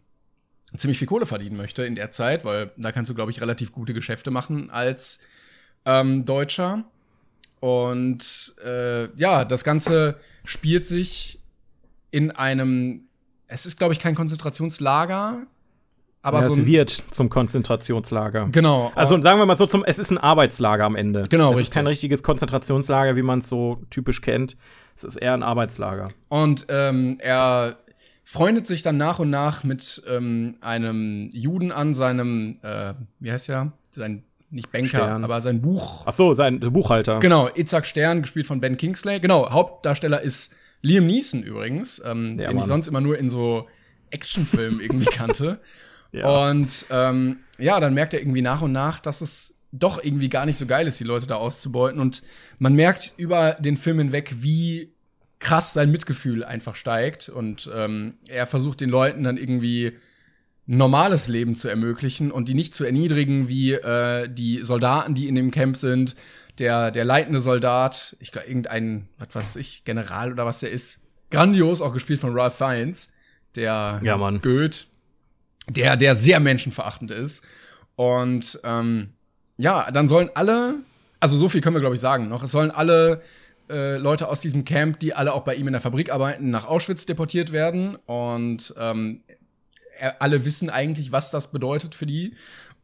ziemlich 0.76 0.98
viel 0.98 1.08
Kohle 1.08 1.26
verdienen 1.26 1.56
möchte 1.56 1.84
in 1.84 1.94
der 1.94 2.10
Zeit, 2.10 2.44
weil 2.44 2.70
da 2.76 2.92
kannst 2.92 3.10
du, 3.10 3.14
glaube 3.14 3.30
ich, 3.30 3.40
relativ 3.40 3.72
gute 3.72 3.94
Geschäfte 3.94 4.30
machen 4.30 4.70
als 4.70 5.20
ähm, 5.84 6.24
Deutscher. 6.24 6.84
Und 7.60 8.54
äh, 8.64 9.14
ja, 9.16 9.44
das 9.44 9.64
Ganze 9.64 10.16
spielt 10.44 10.86
sich 10.86 11.40
in 12.10 12.30
einem, 12.30 13.02
es 13.48 13.66
ist, 13.66 13.78
glaube 13.78 13.92
ich, 13.92 14.00
kein 14.00 14.14
Konzentrationslager, 14.14 15.46
aber 16.22 16.40
ja, 16.40 16.44
so 16.44 16.52
es 16.54 16.66
wird 16.66 17.02
zum 17.10 17.30
Konzentrationslager. 17.30 18.48
Genau. 18.52 18.92
Also 18.94 19.20
sagen 19.22 19.38
wir 19.38 19.46
mal 19.46 19.56
so, 19.56 19.66
zum, 19.66 19.84
es 19.84 19.98
ist 19.98 20.10
ein 20.10 20.18
Arbeitslager 20.18 20.84
am 20.84 20.94
Ende. 20.94 21.24
Genau, 21.30 21.52
es 21.52 21.58
richtig. 21.58 21.62
ist 21.62 21.74
kein 21.74 21.86
richtiges 21.86 22.22
Konzentrationslager, 22.22 23.16
wie 23.16 23.22
man 23.22 23.38
es 23.38 23.48
so 23.48 23.80
typisch 23.88 24.20
kennt. 24.20 24.56
Es 24.94 25.04
ist 25.04 25.16
eher 25.16 25.32
ein 25.32 25.42
Arbeitslager. 25.42 26.10
Und 26.28 26.66
ähm, 26.68 27.16
er 27.20 27.78
freundet 28.30 28.64
sich 28.68 28.84
dann 28.84 28.96
nach 28.96 29.18
und 29.18 29.28
nach 29.28 29.64
mit 29.64 30.02
ähm, 30.06 30.54
einem 30.60 31.30
Juden 31.32 31.72
an, 31.72 31.94
seinem, 31.94 32.58
äh, 32.62 32.94
wie 33.18 33.32
heißt 33.32 33.48
er? 33.48 33.72
Sein, 33.90 34.22
nicht 34.50 34.70
Banker, 34.70 34.88
Stern. 34.88 35.24
aber 35.24 35.42
sein 35.42 35.60
Buch. 35.60 36.04
Ach 36.06 36.12
so, 36.12 36.32
sein 36.32 36.60
Buchhalter. 36.60 37.18
Genau, 37.18 37.48
Itzhak 37.52 37.86
Stern, 37.86 38.22
gespielt 38.22 38.46
von 38.46 38.60
Ben 38.60 38.76
Kingsley. 38.76 39.18
Genau, 39.18 39.50
Hauptdarsteller 39.50 40.20
ist 40.20 40.54
Liam 40.80 41.06
Neeson 41.06 41.42
übrigens, 41.42 42.00
ähm, 42.04 42.36
Ja, 42.38 42.46
den 42.46 42.50
ich 42.50 42.54
Mann. 42.60 42.64
sonst 42.66 42.86
immer 42.86 43.00
nur 43.00 43.18
in 43.18 43.28
so 43.28 43.66
Actionfilmen 44.10 44.80
irgendwie 44.80 45.06
kannte. 45.12 45.58
Ja. 46.12 46.50
Und 46.50 46.86
ähm, 46.90 47.38
ja, 47.58 47.80
dann 47.80 47.94
merkt 47.94 48.14
er 48.14 48.20
irgendwie 48.20 48.42
nach 48.42 48.62
und 48.62 48.70
nach, 48.70 49.00
dass 49.00 49.22
es 49.22 49.56
doch 49.72 50.02
irgendwie 50.04 50.28
gar 50.28 50.46
nicht 50.46 50.56
so 50.56 50.66
geil 50.66 50.86
ist, 50.86 51.00
die 51.00 51.04
Leute 51.04 51.26
da 51.26 51.34
auszubeuten. 51.34 52.00
Und 52.00 52.22
man 52.60 52.74
merkt 52.74 53.14
über 53.16 53.54
den 53.54 53.76
Film 53.76 53.98
hinweg, 53.98 54.36
wie 54.38 54.92
krass 55.40 55.72
sein 55.72 55.90
Mitgefühl 55.90 56.44
einfach 56.44 56.76
steigt. 56.76 57.28
Und 57.28 57.68
ähm, 57.74 58.14
er 58.28 58.46
versucht 58.46 58.80
den 58.80 58.90
Leuten 58.90 59.24
dann 59.24 59.36
irgendwie 59.36 59.96
ein 60.68 60.76
normales 60.76 61.26
Leben 61.26 61.56
zu 61.56 61.68
ermöglichen 61.68 62.30
und 62.30 62.48
die 62.48 62.54
nicht 62.54 62.74
zu 62.74 62.84
erniedrigen 62.84 63.48
wie 63.48 63.72
äh, 63.72 64.28
die 64.28 64.62
Soldaten, 64.62 65.14
die 65.14 65.26
in 65.26 65.34
dem 65.34 65.50
Camp 65.50 65.76
sind. 65.76 66.14
Der, 66.58 66.90
der 66.90 67.04
leitende 67.04 67.40
Soldat, 67.40 68.16
ich 68.20 68.32
glaube, 68.32 68.46
irgendein, 68.46 69.08
was 69.18 69.34
weiß 69.34 69.56
ich, 69.56 69.84
General 69.84 70.30
oder 70.30 70.44
was 70.44 70.60
der 70.60 70.70
ist, 70.70 71.00
grandios, 71.30 71.80
auch 71.80 71.94
gespielt 71.94 72.20
von 72.20 72.38
Ralph 72.38 72.56
Fiennes, 72.56 73.12
der 73.56 74.00
Ja, 74.04 74.16
Mann. 74.16 74.40
Goethe, 74.42 74.84
der, 75.68 75.96
der 75.96 76.16
sehr 76.16 76.38
menschenverachtend 76.38 77.10
ist. 77.10 77.44
Und 77.96 78.60
ähm, 78.62 79.14
ja, 79.56 79.90
dann 79.90 80.06
sollen 80.06 80.30
alle, 80.34 80.76
also 81.18 81.36
so 81.36 81.48
viel 81.48 81.62
können 81.62 81.76
wir, 81.76 81.80
glaube 81.80 81.94
ich, 81.94 82.00
sagen 82.00 82.28
noch, 82.28 82.42
es 82.42 82.50
sollen 82.50 82.70
alle 82.70 83.22
äh, 83.70 83.96
Leute 83.96 84.28
aus 84.28 84.40
diesem 84.40 84.64
Camp, 84.64 85.00
die 85.00 85.14
alle 85.14 85.32
auch 85.32 85.44
bei 85.44 85.54
ihm 85.54 85.66
in 85.66 85.72
der 85.72 85.80
Fabrik 85.80 86.12
arbeiten, 86.12 86.50
nach 86.50 86.66
Auschwitz 86.66 87.06
deportiert 87.06 87.52
werden. 87.52 87.96
Und 88.06 88.74
ähm, 88.78 89.22
er, 89.98 90.20
alle 90.20 90.44
wissen 90.44 90.70
eigentlich, 90.70 91.12
was 91.12 91.30
das 91.30 91.52
bedeutet 91.52 91.94
für 91.94 92.06
die. 92.06 92.34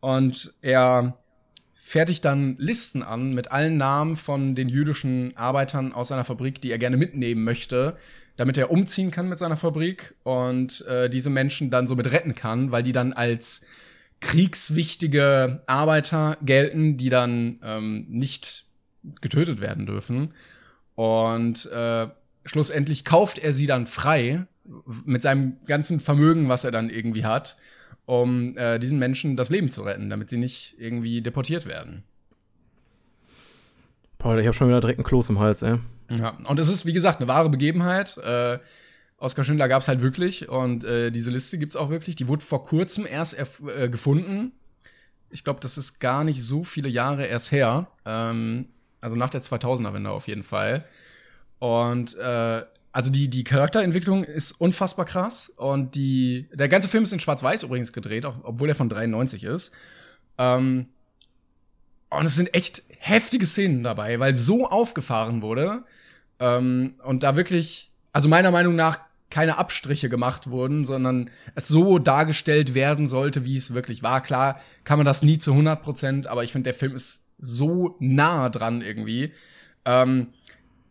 Und 0.01 0.55
er 0.62 1.18
fertigt 1.74 2.24
dann 2.24 2.57
Listen 2.59 3.03
an 3.03 3.32
mit 3.32 3.53
allen 3.53 3.76
Namen 3.76 4.16
von 4.16 4.55
den 4.55 4.68
jüdischen 4.68 5.37
Arbeitern 5.37 5.93
aus 5.93 6.09
seiner 6.09 6.24
Fabrik, 6.24 6.61
die 6.61 6.70
er 6.70 6.78
gerne 6.78 6.97
mitnehmen 6.97 7.45
möchte, 7.45 7.97
damit 8.37 8.59
er 8.59 8.70
umziehen 8.70 9.11
kann 9.11 9.28
mit 9.28 9.39
seiner 9.39 9.57
Fabrik 9.57 10.14
und 10.24 10.84
äh, 10.87 11.09
diese 11.09 11.30
Menschen 11.30 11.70
dann 11.70 11.87
somit 11.87 12.11
retten 12.11 12.34
kann, 12.34 12.72
weil 12.72 12.82
die 12.82 12.93
dann 12.93 13.12
als 13.12 13.64
kriegswichtige 14.20 15.62
Arbeiter 15.66 16.39
gelten, 16.43 16.97
die 16.97 17.09
dann 17.09 17.61
ähm, 17.62 18.07
nicht 18.09 18.64
getötet 19.20 19.61
werden 19.61 19.87
dürfen. 19.87 20.34
Und 20.97 21.66
äh, 21.66 22.09
schlussendlich 22.44 23.05
kauft 23.05 23.38
er 23.38 23.53
sie 23.53 23.66
dann 23.66 23.86
frei 23.86 24.47
mit 25.05 25.22
seinem 25.22 25.59
ganzen 25.66 26.01
Vermögen, 26.01 26.49
was 26.49 26.64
er 26.64 26.72
dann 26.72 26.90
irgendwie 26.90 27.24
hat, 27.24 27.57
um 28.05 28.57
äh, 28.57 28.78
diesen 28.78 28.99
Menschen 28.99 29.36
das 29.36 29.51
Leben 29.51 29.70
zu 29.70 29.82
retten, 29.82 30.11
damit 30.11 30.30
sie 30.30 30.38
nicht 30.38 30.74
irgendwie 30.78 31.22
deportiert 31.22 31.66
werden. 31.66 32.03
Paul, 34.18 34.40
ich 34.40 34.47
habe 34.47 34.55
schon 34.55 34.68
wieder 34.68 34.80
direkt 34.80 34.99
einen 34.99 35.07
Kloß 35.07 35.28
im 35.28 35.38
Hals, 35.38 35.62
ey. 35.62 35.78
Ja, 36.11 36.30
und 36.44 36.59
es 36.59 36.68
ist, 36.68 36.86
wie 36.86 36.92
gesagt, 36.92 37.20
eine 37.20 37.28
wahre 37.28 37.51
Begebenheit. 37.51 38.16
Äh, 38.18 38.59
Oskar 39.18 39.44
Schindler 39.44 39.68
gab 39.68 39.82
es 39.82 39.88
halt 39.88 40.03
wirklich 40.03 40.49
und 40.49 40.84
äh, 40.84 41.11
diese 41.11 41.30
Liste 41.30 41.59
gibt's 41.59 41.76
auch 41.76 41.90
wirklich. 41.90 42.16
Die 42.16 42.28
wurde 42.28 42.44
vor 42.44 42.64
kurzem 42.64 43.07
erst 43.07 43.36
äh, 43.38 43.88
gefunden. 43.88 44.53
Ich 45.30 45.42
glaube, 45.42 45.61
das 45.61 45.78
ist 45.78 46.01
gar 46.01 46.22
nicht 46.24 46.42
so 46.42 46.64
viele 46.64 46.88
Jahre 46.88 47.26
erst 47.26 47.51
her. 47.51 47.88
Ähm, 48.05 48.68
also 49.01 49.16
nach 49.16 49.30
der 49.30 49.42
2000er-Wende 49.42 50.11
auf 50.11 50.28
jeden 50.28 50.42
Fall. 50.42 50.84
Und 51.59 52.16
äh, 52.16 52.62
also 52.97 53.11
die, 53.11 53.28
die 53.28 53.44
Charakterentwicklung 53.44 54.24
ist 54.24 54.53
unfassbar 54.53 55.05
krass. 55.05 55.53
Und 55.57 55.94
die, 55.94 56.49
der 56.55 56.68
ganze 56.68 56.88
Film 56.88 57.05
ist 57.05 57.12
in 57.12 57.20
Schwarz-Weiß 57.20 57.62
übrigens 57.62 57.92
gedreht, 57.92 58.24
auch, 58.24 58.36
obwohl 58.42 58.70
er 58.70 58.74
von 58.74 58.88
93 58.88 59.44
ist. 59.44 59.70
Ähm, 60.38 60.86
und 62.09 62.24
es 62.24 62.36
sind 62.36 62.55
echt 62.55 62.82
heftige 62.99 63.44
Szenen 63.44 63.82
dabei, 63.82 64.18
weil 64.18 64.34
so 64.34 64.66
aufgefahren 64.66 65.42
wurde. 65.42 65.84
Ähm, 66.38 66.94
und 67.05 67.22
da 67.22 67.36
wirklich, 67.36 67.90
also 68.14 68.28
meiner 68.28 68.51
Meinung 68.51 68.74
nach, 68.74 69.01
keine 69.28 69.59
Abstriche 69.59 70.09
gemacht 70.09 70.49
wurden, 70.49 70.86
sondern 70.86 71.30
es 71.55 71.68
so 71.68 71.99
dargestellt 71.99 72.74
werden 72.74 73.09
sollte, 73.09 73.44
wie 73.44 73.57
es 73.57 73.74
wirklich 73.74 74.03
war. 74.03 74.22
Klar 74.22 74.61
kann 74.84 74.99
man 74.99 75.05
das 75.05 75.22
nie 75.22 75.38
zu 75.38 75.51
100 75.51 75.82
Prozent, 75.82 76.26
aber 76.28 76.44
ich 76.44 76.53
finde, 76.53 76.70
der 76.70 76.78
Film 76.78 76.94
ist 76.94 77.25
so 77.39 77.97
nah 78.01 78.49
dran 78.49 78.82
irgendwie. 78.82 79.32
Ähm, 79.84 80.28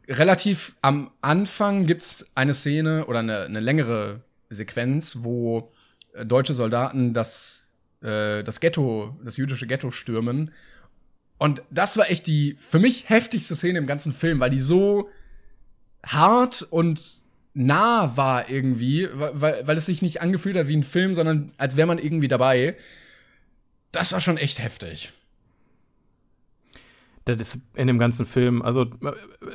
relativ 0.07 0.75
am 0.81 1.11
Anfang 1.21 1.85
gibt's 1.85 2.31
eine 2.35 2.53
Szene 2.53 3.05
oder 3.05 3.19
eine, 3.19 3.41
eine 3.41 3.59
längere 3.59 4.21
Sequenz, 4.49 5.17
wo 5.21 5.71
äh, 6.13 6.25
deutsche 6.25 6.53
Soldaten 6.53 7.13
das, 7.13 7.73
äh, 8.01 8.43
das 8.43 8.59
Ghetto, 8.59 9.17
das 9.23 9.37
jüdische 9.37 9.67
Ghetto 9.67 9.91
stürmen. 9.91 10.51
Und 11.37 11.63
das 11.69 11.97
war 11.97 12.09
echt 12.09 12.27
die 12.27 12.55
für 12.59 12.79
mich 12.79 13.09
heftigste 13.09 13.55
Szene 13.55 13.79
im 13.79 13.87
ganzen 13.87 14.13
Film, 14.13 14.39
weil 14.39 14.49
die 14.49 14.59
so 14.59 15.09
hart 16.03 16.61
und 16.61 17.21
nah 17.53 18.15
war 18.15 18.49
irgendwie, 18.49 19.07
weil, 19.13 19.65
weil 19.65 19.77
es 19.77 19.85
sich 19.85 20.01
nicht 20.01 20.21
angefühlt 20.21 20.55
hat 20.55 20.67
wie 20.67 20.77
ein 20.77 20.83
Film, 20.83 21.13
sondern 21.13 21.53
als 21.57 21.77
wäre 21.77 21.87
man 21.87 21.97
irgendwie 21.97 22.27
dabei. 22.27 22.75
Das 23.91 24.11
war 24.11 24.19
schon 24.19 24.37
echt 24.37 24.59
heftig. 24.59 25.13
Das 27.25 27.39
ist 27.39 27.59
in 27.73 27.87
dem 27.87 27.97
ganzen 27.97 28.25
Film. 28.25 28.61
Also, 28.61 28.85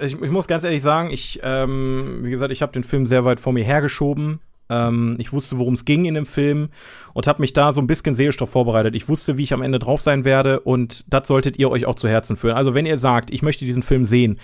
ich, 0.01 0.21
ich 0.21 0.31
muss 0.31 0.49
ganz 0.49 0.65
ehrlich 0.65 0.83
sagen, 0.83 1.11
ich, 1.11 1.41
ähm, 1.43 2.21
wie 2.23 2.31
gesagt, 2.31 2.53
ich 2.53 2.63
habe 2.63 2.73
den 2.73 2.85
Film 2.85 3.07
sehr 3.07 3.25
weit 3.25 3.41
vor 3.41 3.53
mir 3.53 3.65
hergeschoben. 3.65 4.41
Ähm, 4.71 5.17
ich 5.19 5.33
wusste, 5.33 5.59
worum 5.59 5.75
es 5.75 5.85
ging 5.85 6.05
in 6.05 6.15
dem 6.15 6.27
Film 6.27 6.69
und 7.13 7.27
habe 7.27 7.43
mich 7.43 7.53
da 7.53 7.73
so 7.73 7.81
ein 7.81 7.87
bisschen 7.87 8.17
darauf 8.17 8.51
vorbereitet. 8.51 8.95
Ich 8.95 9.09
wusste, 9.09 9.37
wie 9.37 9.43
ich 9.43 9.53
am 9.53 9.63
Ende 9.63 9.79
drauf 9.79 10.01
sein 10.01 10.25
werde 10.25 10.61
und 10.61 11.05
das 11.13 11.29
solltet 11.29 11.59
ihr 11.59 11.71
euch 11.71 11.87
auch 11.87 11.97
zu 11.97 12.09
Herzen 12.09 12.37
führen. 12.37 12.57
Also 12.57 12.73
wenn 12.73 12.87
ihr 12.87 12.97
sagt, 12.97 13.31
ich 13.33 13.43
möchte 13.43 13.65
diesen 13.65 13.83
Film 13.83 14.05
sehen, 14.05 14.39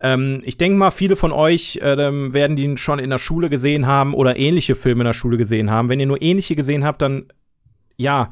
ähm, 0.00 0.40
ich 0.44 0.56
denke 0.56 0.78
mal, 0.78 0.92
viele 0.92 1.16
von 1.16 1.32
euch 1.32 1.76
äh, 1.76 1.96
werden 1.96 2.56
ihn 2.56 2.78
schon 2.78 3.00
in 3.00 3.10
der 3.10 3.18
Schule 3.18 3.50
gesehen 3.50 3.86
haben 3.86 4.14
oder 4.14 4.36
ähnliche 4.36 4.76
Filme 4.76 5.02
in 5.02 5.06
der 5.06 5.14
Schule 5.14 5.36
gesehen 5.36 5.70
haben. 5.70 5.88
Wenn 5.88 6.00
ihr 6.00 6.06
nur 6.06 6.22
ähnliche 6.22 6.54
gesehen 6.54 6.84
habt, 6.84 7.02
dann 7.02 7.26
ja, 7.96 8.30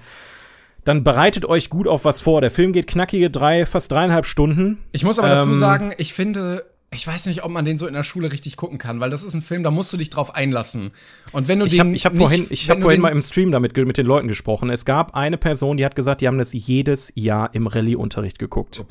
dann 0.85 1.05
bereitet 1.05 1.45
euch 1.45 1.71
gut 1.71 1.87
auf 1.87 2.05
was 2.05 2.21
vor. 2.21 2.41
Der 2.41 2.51
Film 2.51 2.73
geht 2.73 2.87
knackige 2.87 3.31
drei, 3.31 3.67
fast 3.67 3.93
dreieinhalb 3.93 4.27
Stunden. 4.27 4.79
Ich 4.93 5.05
muss 5.05 5.19
aber 5.19 5.29
dazu 5.29 5.51
ähm, 5.51 5.57
sagen, 5.57 5.93
ich 5.99 6.15
finde, 6.15 6.65
ich 6.93 7.07
weiß 7.07 7.27
nicht, 7.27 7.45
ob 7.45 7.51
man 7.51 7.65
den 7.65 7.79
so 7.79 7.87
in 7.87 7.95
der 7.95 8.03
Schule 8.03 8.33
richtig 8.33 8.57
gucken 8.57 8.79
kann, 8.79 8.99
weil 8.99 9.11
das 9.11 9.23
ist 9.23 9.35
ein 9.35 9.43
Film, 9.43 9.63
da 9.63 9.71
musst 9.71 9.93
du 9.93 9.97
dich 9.97 10.11
drauf 10.11 10.35
einlassen. 10.35 10.91
Und 11.33 11.47
wenn 11.47 11.61
du 11.61 11.67
ich 11.67 11.73
den 11.73 11.81
hab, 11.81 11.95
ich 11.95 12.05
habe 12.05 12.17
vorhin, 12.17 12.47
ich 12.51 12.69
habe 12.69 12.81
vorhin 12.81 13.01
mal 13.01 13.11
im 13.11 13.23
Stream 13.23 13.53
damit 13.53 13.77
mit 13.77 13.97
den 13.97 14.07
Leuten 14.07 14.27
gesprochen. 14.27 14.71
Es 14.71 14.85
gab 14.85 15.15
eine 15.15 15.39
Person, 15.39 15.77
die 15.77 15.85
hat 15.85 15.95
gesagt, 15.95 16.21
die 16.21 16.27
haben 16.27 16.39
das 16.39 16.53
jedes 16.53 17.13
Jahr 17.15 17.55
im 17.55 17.67
Rallye-Unterricht 17.67 18.39
geguckt. 18.39 18.85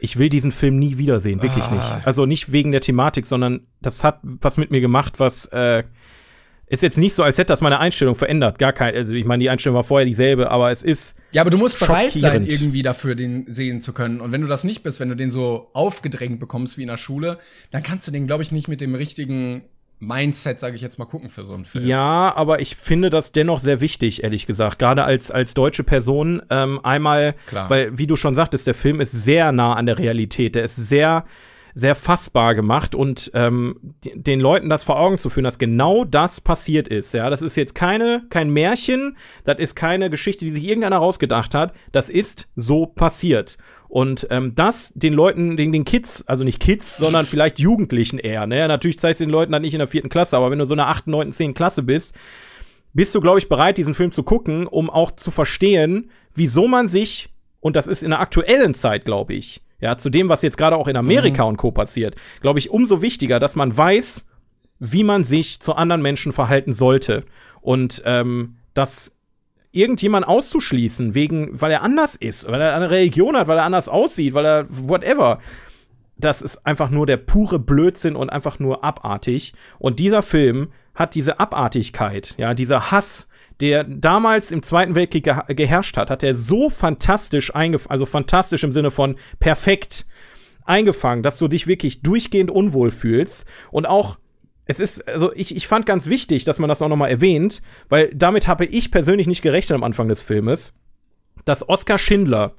Ich 0.00 0.18
will 0.18 0.28
diesen 0.28 0.52
Film 0.52 0.78
nie 0.78 0.98
wiedersehen, 0.98 1.42
wirklich 1.42 1.64
ah. 1.64 1.74
nicht. 1.74 2.06
Also 2.06 2.26
nicht 2.26 2.52
wegen 2.52 2.72
der 2.72 2.80
Thematik, 2.80 3.26
sondern 3.26 3.66
das 3.80 4.04
hat 4.04 4.20
was 4.22 4.56
mit 4.56 4.70
mir 4.70 4.80
gemacht, 4.80 5.18
was 5.18 5.46
äh, 5.46 5.84
ist 6.72 6.82
jetzt 6.82 6.96
nicht 6.96 7.14
so, 7.14 7.22
als 7.22 7.36
hätte 7.36 7.48
das 7.48 7.60
meine 7.60 7.78
Einstellung 7.80 8.14
verändert. 8.14 8.58
Gar 8.58 8.72
kein, 8.72 8.94
also 8.94 9.12
ich 9.12 9.26
meine, 9.26 9.42
die 9.42 9.50
Einstellung 9.50 9.76
war 9.76 9.84
vorher 9.84 10.06
dieselbe, 10.06 10.50
aber 10.50 10.70
es 10.70 10.82
ist. 10.82 11.18
Ja, 11.30 11.42
aber 11.42 11.50
du 11.50 11.58
musst 11.58 11.78
bereit 11.78 12.12
sein, 12.12 12.44
irgendwie 12.46 12.80
dafür 12.80 13.14
den 13.14 13.44
sehen 13.46 13.82
zu 13.82 13.92
können. 13.92 14.22
Und 14.22 14.32
wenn 14.32 14.40
du 14.40 14.46
das 14.46 14.64
nicht 14.64 14.82
bist, 14.82 14.98
wenn 14.98 15.10
du 15.10 15.14
den 15.14 15.28
so 15.28 15.68
aufgedrängt 15.74 16.40
bekommst 16.40 16.78
wie 16.78 16.82
in 16.82 16.88
der 16.88 16.96
Schule, 16.96 17.38
dann 17.72 17.82
kannst 17.82 18.08
du 18.08 18.10
den, 18.10 18.26
glaube 18.26 18.42
ich, 18.42 18.52
nicht 18.52 18.68
mit 18.68 18.80
dem 18.80 18.94
richtigen 18.94 19.64
Mindset, 19.98 20.58
sage 20.58 20.74
ich 20.74 20.80
jetzt 20.80 20.98
mal, 20.98 21.04
gucken 21.04 21.28
für 21.28 21.44
so 21.44 21.52
einen 21.52 21.66
Film. 21.66 21.86
Ja, 21.86 22.34
aber 22.34 22.60
ich 22.60 22.76
finde 22.76 23.10
das 23.10 23.32
dennoch 23.32 23.58
sehr 23.58 23.82
wichtig, 23.82 24.24
ehrlich 24.24 24.46
gesagt. 24.46 24.78
Gerade 24.78 25.04
als, 25.04 25.30
als 25.30 25.52
deutsche 25.52 25.84
Person. 25.84 26.40
Ähm, 26.48 26.80
einmal, 26.82 27.34
Klar. 27.48 27.68
weil, 27.68 27.98
wie 27.98 28.06
du 28.06 28.16
schon 28.16 28.34
sagtest, 28.34 28.66
der 28.66 28.74
Film 28.74 29.02
ist 29.02 29.12
sehr 29.12 29.52
nah 29.52 29.74
an 29.74 29.84
der 29.84 29.98
Realität. 29.98 30.54
Der 30.54 30.64
ist 30.64 30.76
sehr 30.76 31.26
sehr 31.74 31.94
fassbar 31.94 32.54
gemacht 32.54 32.94
und 32.94 33.30
ähm, 33.34 33.94
den 34.14 34.40
Leuten 34.40 34.68
das 34.68 34.82
vor 34.82 34.98
Augen 34.98 35.18
zu 35.18 35.30
führen, 35.30 35.44
dass 35.44 35.58
genau 35.58 36.04
das 36.04 36.40
passiert 36.40 36.88
ist. 36.88 37.14
Ja, 37.14 37.30
das 37.30 37.42
ist 37.42 37.56
jetzt 37.56 37.74
keine 37.74 38.22
kein 38.30 38.50
Märchen, 38.50 39.16
das 39.44 39.58
ist 39.58 39.74
keine 39.74 40.10
Geschichte, 40.10 40.44
die 40.44 40.50
sich 40.50 40.64
irgendeiner 40.64 40.98
rausgedacht 40.98 41.54
hat. 41.54 41.72
Das 41.92 42.10
ist 42.10 42.48
so 42.56 42.86
passiert. 42.86 43.58
Und 43.88 44.26
ähm, 44.30 44.54
das 44.54 44.92
den 44.94 45.12
Leuten, 45.12 45.56
den, 45.58 45.70
den 45.70 45.84
Kids, 45.84 46.26
also 46.26 46.44
nicht 46.44 46.60
Kids, 46.60 46.96
sondern 46.96 47.26
vielleicht 47.26 47.58
Jugendlichen 47.58 48.18
eher. 48.18 48.46
Ne? 48.46 48.66
Natürlich 48.66 48.98
zeigt 48.98 49.16
es 49.16 49.18
den 49.18 49.28
Leuten 49.28 49.52
dann 49.52 49.60
nicht 49.60 49.74
in 49.74 49.80
der 49.80 49.88
vierten 49.88 50.08
Klasse, 50.08 50.36
aber 50.36 50.50
wenn 50.50 50.58
du 50.58 50.64
so 50.64 50.72
in 50.72 50.78
der 50.78 50.88
achten, 50.88 51.10
neunten, 51.10 51.34
zehnten 51.34 51.54
Klasse 51.54 51.82
bist, 51.82 52.16
bist 52.94 53.14
du, 53.14 53.20
glaube 53.20 53.38
ich, 53.38 53.48
bereit, 53.48 53.78
diesen 53.78 53.94
Film 53.94 54.12
zu 54.12 54.22
gucken, 54.22 54.66
um 54.66 54.90
auch 54.90 55.10
zu 55.12 55.30
verstehen, 55.30 56.10
wieso 56.34 56.68
man 56.68 56.88
sich, 56.88 57.28
und 57.60 57.76
das 57.76 57.86
ist 57.86 58.02
in 58.02 58.10
der 58.10 58.20
aktuellen 58.20 58.74
Zeit, 58.74 59.04
glaube 59.04 59.34
ich, 59.34 59.62
ja, 59.82 59.96
zu 59.96 60.08
dem, 60.08 60.28
was 60.28 60.42
jetzt 60.42 60.56
gerade 60.56 60.76
auch 60.76 60.86
in 60.86 60.96
Amerika 60.96 61.42
mhm. 61.42 61.48
und 61.50 61.56
Co. 61.58 61.72
passiert, 61.72 62.14
glaube 62.40 62.60
ich, 62.60 62.70
umso 62.70 63.02
wichtiger, 63.02 63.40
dass 63.40 63.56
man 63.56 63.76
weiß, 63.76 64.24
wie 64.78 65.04
man 65.04 65.24
sich 65.24 65.60
zu 65.60 65.74
anderen 65.74 66.00
Menschen 66.00 66.32
verhalten 66.32 66.72
sollte. 66.72 67.24
Und 67.60 68.02
ähm, 68.06 68.56
dass 68.74 69.18
irgendjemand 69.72 70.26
auszuschließen, 70.26 71.14
wegen, 71.14 71.60
weil 71.60 71.72
er 71.72 71.82
anders 71.82 72.14
ist, 72.14 72.46
weil 72.48 72.60
er 72.60 72.76
eine 72.76 72.90
Religion 72.90 73.36
hat, 73.36 73.48
weil 73.48 73.58
er 73.58 73.64
anders 73.64 73.88
aussieht, 73.88 74.34
weil 74.34 74.46
er 74.46 74.66
whatever. 74.68 75.40
Das 76.16 76.42
ist 76.42 76.64
einfach 76.66 76.90
nur 76.90 77.06
der 77.06 77.16
pure 77.16 77.58
Blödsinn 77.58 78.14
und 78.14 78.30
einfach 78.30 78.60
nur 78.60 78.84
abartig. 78.84 79.52
Und 79.78 79.98
dieser 79.98 80.22
Film 80.22 80.70
hat 80.94 81.14
diese 81.16 81.40
Abartigkeit, 81.40 82.34
ja, 82.38 82.54
dieser 82.54 82.92
Hass, 82.92 83.28
der 83.62 83.84
damals 83.84 84.50
im 84.50 84.64
Zweiten 84.64 84.96
Weltkrieg 84.96 85.22
ge 85.22 85.36
geherrscht 85.54 85.96
hat, 85.96 86.10
hat 86.10 86.24
er 86.24 86.34
so 86.34 86.68
fantastisch 86.68 87.54
eingefangen, 87.54 87.92
also 87.92 88.06
fantastisch 88.06 88.64
im 88.64 88.72
Sinne 88.72 88.90
von 88.90 89.16
perfekt 89.38 90.04
eingefangen, 90.64 91.22
dass 91.22 91.38
du 91.38 91.46
dich 91.46 91.68
wirklich 91.68 92.02
durchgehend 92.02 92.50
unwohl 92.50 92.90
fühlst. 92.90 93.46
Und 93.70 93.86
auch 93.86 94.18
es 94.64 94.80
ist, 94.80 95.08
also 95.08 95.32
ich, 95.34 95.54
ich 95.54 95.68
fand 95.68 95.86
ganz 95.86 96.08
wichtig, 96.08 96.42
dass 96.42 96.58
man 96.58 96.68
das 96.68 96.82
auch 96.82 96.88
noch 96.88 96.96
mal 96.96 97.08
erwähnt, 97.08 97.62
weil 97.88 98.12
damit 98.12 98.48
habe 98.48 98.64
ich 98.64 98.90
persönlich 98.90 99.28
nicht 99.28 99.42
gerechnet 99.42 99.76
am 99.76 99.84
Anfang 99.84 100.08
des 100.08 100.20
Filmes 100.20 100.74
dass 101.44 101.68
Oskar 101.68 101.98
Schindler 101.98 102.52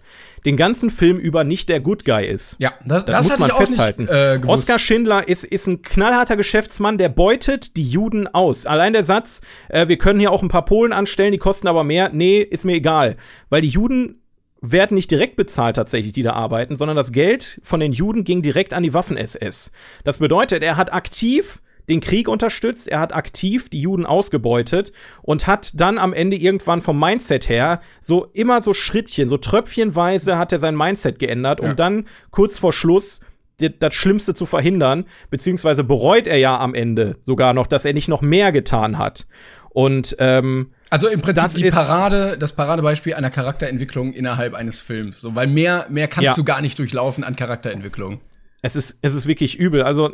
den 0.46 0.58
ganzen 0.58 0.90
Film 0.90 1.18
über 1.18 1.44
nicht 1.44 1.70
der 1.70 1.80
Good 1.80 2.06
Guy 2.06 2.28
ist. 2.28 2.56
Ja, 2.60 2.74
das, 2.86 3.06
das, 3.06 3.28
das 3.28 3.40
muss 3.40 3.40
man 3.40 3.58
festhalten. 3.58 4.08
Äh, 4.08 4.42
Oskar 4.46 4.80
Schindler 4.80 5.28
ist, 5.28 5.44
ist 5.44 5.68
ein 5.68 5.82
knallharter 5.82 6.36
Geschäftsmann, 6.36 6.98
der 6.98 7.10
beutet 7.10 7.78
die 7.78 7.88
Juden 7.88 8.28
aus. 8.28 8.66
Allein 8.66 8.94
der 8.94 9.04
Satz, 9.04 9.42
äh, 9.70 9.88
wir 9.88 9.98
können 9.98 10.20
hier 10.20 10.32
auch 10.32 10.44
ein 10.44 10.50
paar 10.50 10.66
Polen 10.66 10.94
anstellen, 10.94 11.32
die 11.32 11.38
kosten 11.38 11.68
aber 11.68 11.84
mehr. 11.84 12.10
Nee, 12.14 12.40
ist 12.40 12.66
mir 12.66 12.76
egal. 12.76 13.18
Weil 13.50 13.62
die 13.62 13.70
Juden 13.70 14.20
werden 14.62 14.96
nicht 14.96 15.12
direkt 15.12 15.36
bezahlt 15.36 15.76
tatsächlich, 15.76 16.14
die 16.14 16.24
da 16.24 16.34
arbeiten, 16.34 16.78
sondern 16.78 16.96
das 16.96 17.12
Geld 17.12 17.62
von 17.64 17.82
den 17.82 17.92
Juden 17.92 18.24
ging 18.24 18.42
direkt 18.42 18.74
an 18.74 18.84
die 18.84 18.94
Waffen-SS. 18.94 19.72
Das 20.06 20.20
bedeutet, 20.20 20.64
er 20.64 20.78
hat 20.78 20.94
aktiv 20.94 21.62
den 21.90 22.00
Krieg 22.00 22.28
unterstützt, 22.28 22.88
er 22.88 23.00
hat 23.00 23.14
aktiv 23.14 23.70
die 23.70 23.82
Juden 23.82 24.06
ausgebeutet 24.06 24.92
und 25.22 25.48
hat 25.48 25.80
dann 25.80 25.98
am 25.98 26.14
Ende 26.14 26.38
irgendwann 26.38 26.82
vom 26.82 27.00
Mindset 27.00 27.50
her 27.50 27.82
so 28.02 28.28
immer 28.34 28.62
so 28.62 28.74
Schrittchen, 28.74 29.30
so 29.30 29.38
tröpfchenweise 29.38 30.38
hat 30.38 30.52
er 30.54 30.60
sein 30.60 30.76
Mindset 30.76 31.20
geändert, 31.20 31.60
um 31.60 31.68
ja. 31.68 31.74
dann 31.74 32.08
kurz 32.32 32.58
vor 32.58 32.74
Schluss 32.74 33.20
das 33.58 33.94
Schlimmste 33.94 34.34
zu 34.34 34.46
verhindern, 34.46 35.06
beziehungsweise 35.30 35.84
bereut 35.84 36.28
er 36.28 36.38
ja 36.38 36.58
am 36.58 36.74
Ende 36.74 37.18
sogar 37.22 37.54
noch, 37.54 37.68
dass 37.68 37.86
er 37.86 37.94
nicht 37.94 38.10
noch 38.10 38.22
mehr 38.22 38.52
getan 38.52 38.98
hat. 38.98 39.28
Und 39.70 40.16
ähm, 40.20 40.72
also 40.90 41.08
im 41.08 41.22
Prinzip 41.22 41.64
die 41.64 41.70
Parade, 41.70 42.38
das 42.38 42.54
Paradebeispiel 42.54 43.16
einer 43.16 43.32
Charakterentwicklung 43.32 44.14
innerhalb 44.14 44.54
eines 44.54 44.80
Films. 44.80 45.22
So, 45.22 45.34
weil 45.34 45.48
mehr, 45.48 45.88
mehr 45.90 46.08
kannst 46.08 46.24
ja. 46.24 46.34
du 46.36 46.44
gar 46.44 46.62
nicht 46.62 46.78
durchlaufen 46.78 47.24
an 47.24 47.36
Charakterentwicklung 47.36 48.20
es 48.66 48.78
ist, 48.78 48.98
es 49.02 49.14
ist 49.14 49.28
wirklich 49.28 49.60
übel. 49.60 49.84
Also, 49.84 50.10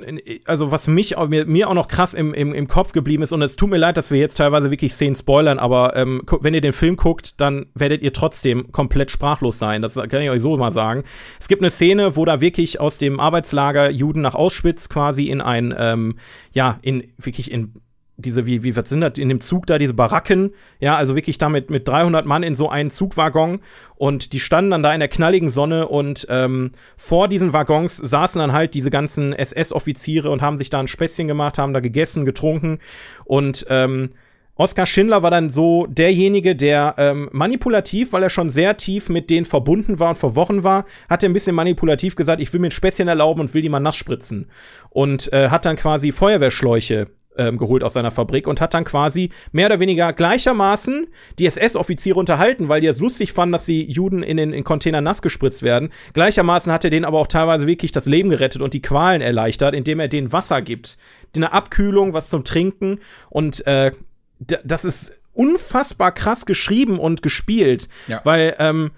also 0.46 0.72
was 0.72 0.88
mich 0.88 1.16
mir, 1.28 1.46
mir 1.46 1.70
auch 1.70 1.76
noch 1.76 1.88
krass 1.88 2.16
im, 2.16 2.34
im, 2.34 2.56
im 2.56 2.68
Kopf 2.68 2.94
geblieben 2.94 3.22
ist, 3.22 3.32
und 3.32 3.44
es 3.44 3.56
tut 3.56 3.70
mir 3.70 3.78
leid, 3.78 3.96
dass 3.96 4.10
wir 4.10 4.20
jetzt 4.20 4.36
teilweise 4.36 4.72
wirklich 4.72 4.94
Szenen 4.94 5.16
spoilern, 5.16 5.60
aber 5.60 5.96
ähm, 5.96 6.24
wenn 6.42 6.56
ihr 6.56 6.62
den 6.62 6.74
Film 6.74 6.96
guckt, 6.96 7.40
dann 7.40 7.68
werdet 7.76 8.02
ihr 8.02 8.12
trotzdem 8.12 8.72
komplett 8.72 9.12
sprachlos 9.12 9.60
sein. 9.60 9.84
Das 9.84 9.94
kann 9.94 10.22
ich 10.22 10.32
euch 10.32 10.42
so 10.42 10.58
mal 10.58 10.72
sagen. 10.72 11.04
Es 11.40 11.48
gibt 11.48 11.62
eine 11.62 11.70
Szene, 11.70 12.16
wo 12.16 12.26
da 12.26 12.42
wirklich 12.42 12.80
aus 12.80 12.98
dem 12.98 13.20
Arbeitslager 13.20 13.92
Juden 13.92 14.22
nach 14.22 14.34
Auschwitz 14.34 14.90
quasi 14.90 15.28
in 15.28 15.42
ein, 15.42 15.72
ähm, 15.78 16.18
ja, 16.52 16.80
in 16.82 17.04
wirklich 17.20 17.52
in 17.52 17.74
diese, 18.20 18.46
wie, 18.46 18.64
wie, 18.64 18.76
was 18.76 18.90
sind 18.90 19.02
das, 19.02 19.18
in 19.18 19.30
dem 19.30 19.42
Zug 19.42 19.66
da, 19.66 19.78
diese 19.78 19.94
Baracken, 19.94 20.54
ja, 20.80 20.96
also 20.96 21.16
wirklich 21.16 21.38
damit 21.38 21.70
mit 21.70 21.88
300 21.88 22.26
Mann 22.26 22.44
in 22.44 22.56
so 22.56 22.70
einen 22.70 22.92
Zugwaggon. 22.92 23.60
Und 23.96 24.34
die 24.34 24.40
standen 24.40 24.72
dann 24.72 24.84
da 24.84 24.94
in 24.94 25.00
der 25.00 25.10
knalligen 25.10 25.50
Sonne 25.50 25.88
und 25.88 26.28
ähm, 26.30 26.72
vor 26.98 27.28
diesen 27.28 27.54
Waggons 27.54 27.98
saßen 27.98 28.40
dann 28.40 28.54
halt 28.54 28.74
diese 28.74 28.92
ganzen 28.92 29.34
SS-Offiziere 29.34 30.30
und 30.30 30.42
haben 30.42 30.58
sich 30.58 30.70
da 30.70 30.80
ein 30.80 30.88
Späßchen 30.88 31.28
gemacht, 31.28 31.58
haben 31.58 31.74
da 31.74 31.80
gegessen, 31.80 32.26
getrunken. 32.26 32.80
Und 33.26 33.66
ähm, 33.70 34.12
Oskar 34.60 34.86
Schindler 34.86 35.24
war 35.24 35.32
dann 35.32 35.50
so 35.50 35.86
derjenige, 35.86 36.54
der 36.54 36.96
ähm, 36.98 37.30
manipulativ, 37.32 38.12
weil 38.12 38.24
er 38.24 38.30
schon 38.30 38.50
sehr 38.50 38.76
tief 38.76 39.08
mit 39.08 39.30
denen 39.30 39.46
verbunden 39.46 40.00
war 40.00 40.10
und 40.10 40.18
verworren 40.18 40.66
war, 40.66 40.84
hat 41.10 41.24
er 41.24 41.30
ein 41.30 41.34
bisschen 41.34 41.56
manipulativ 41.56 42.18
gesagt, 42.18 42.42
ich 42.42 42.52
will 42.52 42.60
mir 42.60 42.68
ein 42.68 42.72
Späßchen 42.72 43.08
erlauben 43.08 43.40
und 43.40 43.54
will 43.54 43.62
die 43.62 43.70
mal 43.70 43.80
nass 43.80 43.96
spritzen. 43.96 44.50
Und 44.90 45.32
äh, 45.32 45.48
hat 45.48 45.64
dann 45.64 45.78
quasi 45.78 46.12
Feuerwehrschläuche 46.12 47.08
ähm, 47.40 47.58
geholt 47.58 47.84
aus 47.84 47.94
seiner 47.94 48.12
Fabrik 48.12 48.48
und 48.48 48.62
hat 48.62 48.74
dann 48.74 48.84
quasi 48.84 49.32
mehr 49.52 49.68
oder 49.68 49.80
weniger 49.80 50.14
gleichermaßen 50.14 51.08
die 51.40 51.48
SS-Offiziere 51.48 52.20
unterhalten, 52.20 52.70
weil 52.70 52.82
die 52.82 52.88
es 52.88 53.00
lustig 53.00 53.34
fanden, 53.34 53.54
dass 53.54 53.66
die 53.66 53.90
Juden 53.90 54.22
in 54.22 54.38
den 54.38 54.54
in 54.54 54.64
Container 54.64 55.02
nass 55.02 55.22
gespritzt 55.22 55.64
werden. 55.64 55.92
Gleichermaßen 56.14 56.72
hat 56.72 56.84
er 56.84 56.90
denen 56.90 57.06
aber 57.06 57.20
auch 57.20 57.28
teilweise 57.28 57.66
wirklich 57.66 57.92
das 57.92 58.06
Leben 58.06 58.30
gerettet 58.30 58.62
und 58.62 58.74
die 58.74 58.82
Qualen 58.82 59.22
erleichtert, 59.22 59.74
indem 59.74 60.00
er 60.00 60.10
denen 60.10 60.34
Wasser 60.34 60.62
gibt. 60.62 60.98
Eine 61.36 61.54
Abkühlung, 61.54 62.14
was 62.14 62.30
zum 62.30 62.44
Trinken 62.44 63.00
und 63.30 63.66
äh, 63.66 63.92
das 64.40 64.86
ist 64.86 65.14
unfassbar 65.34 66.12
krass 66.12 66.46
geschrieben 66.46 67.00
und 67.00 67.22
gespielt, 67.22 67.88
ja. 68.08 68.22
weil 68.24 68.56
ähm, 68.60 68.92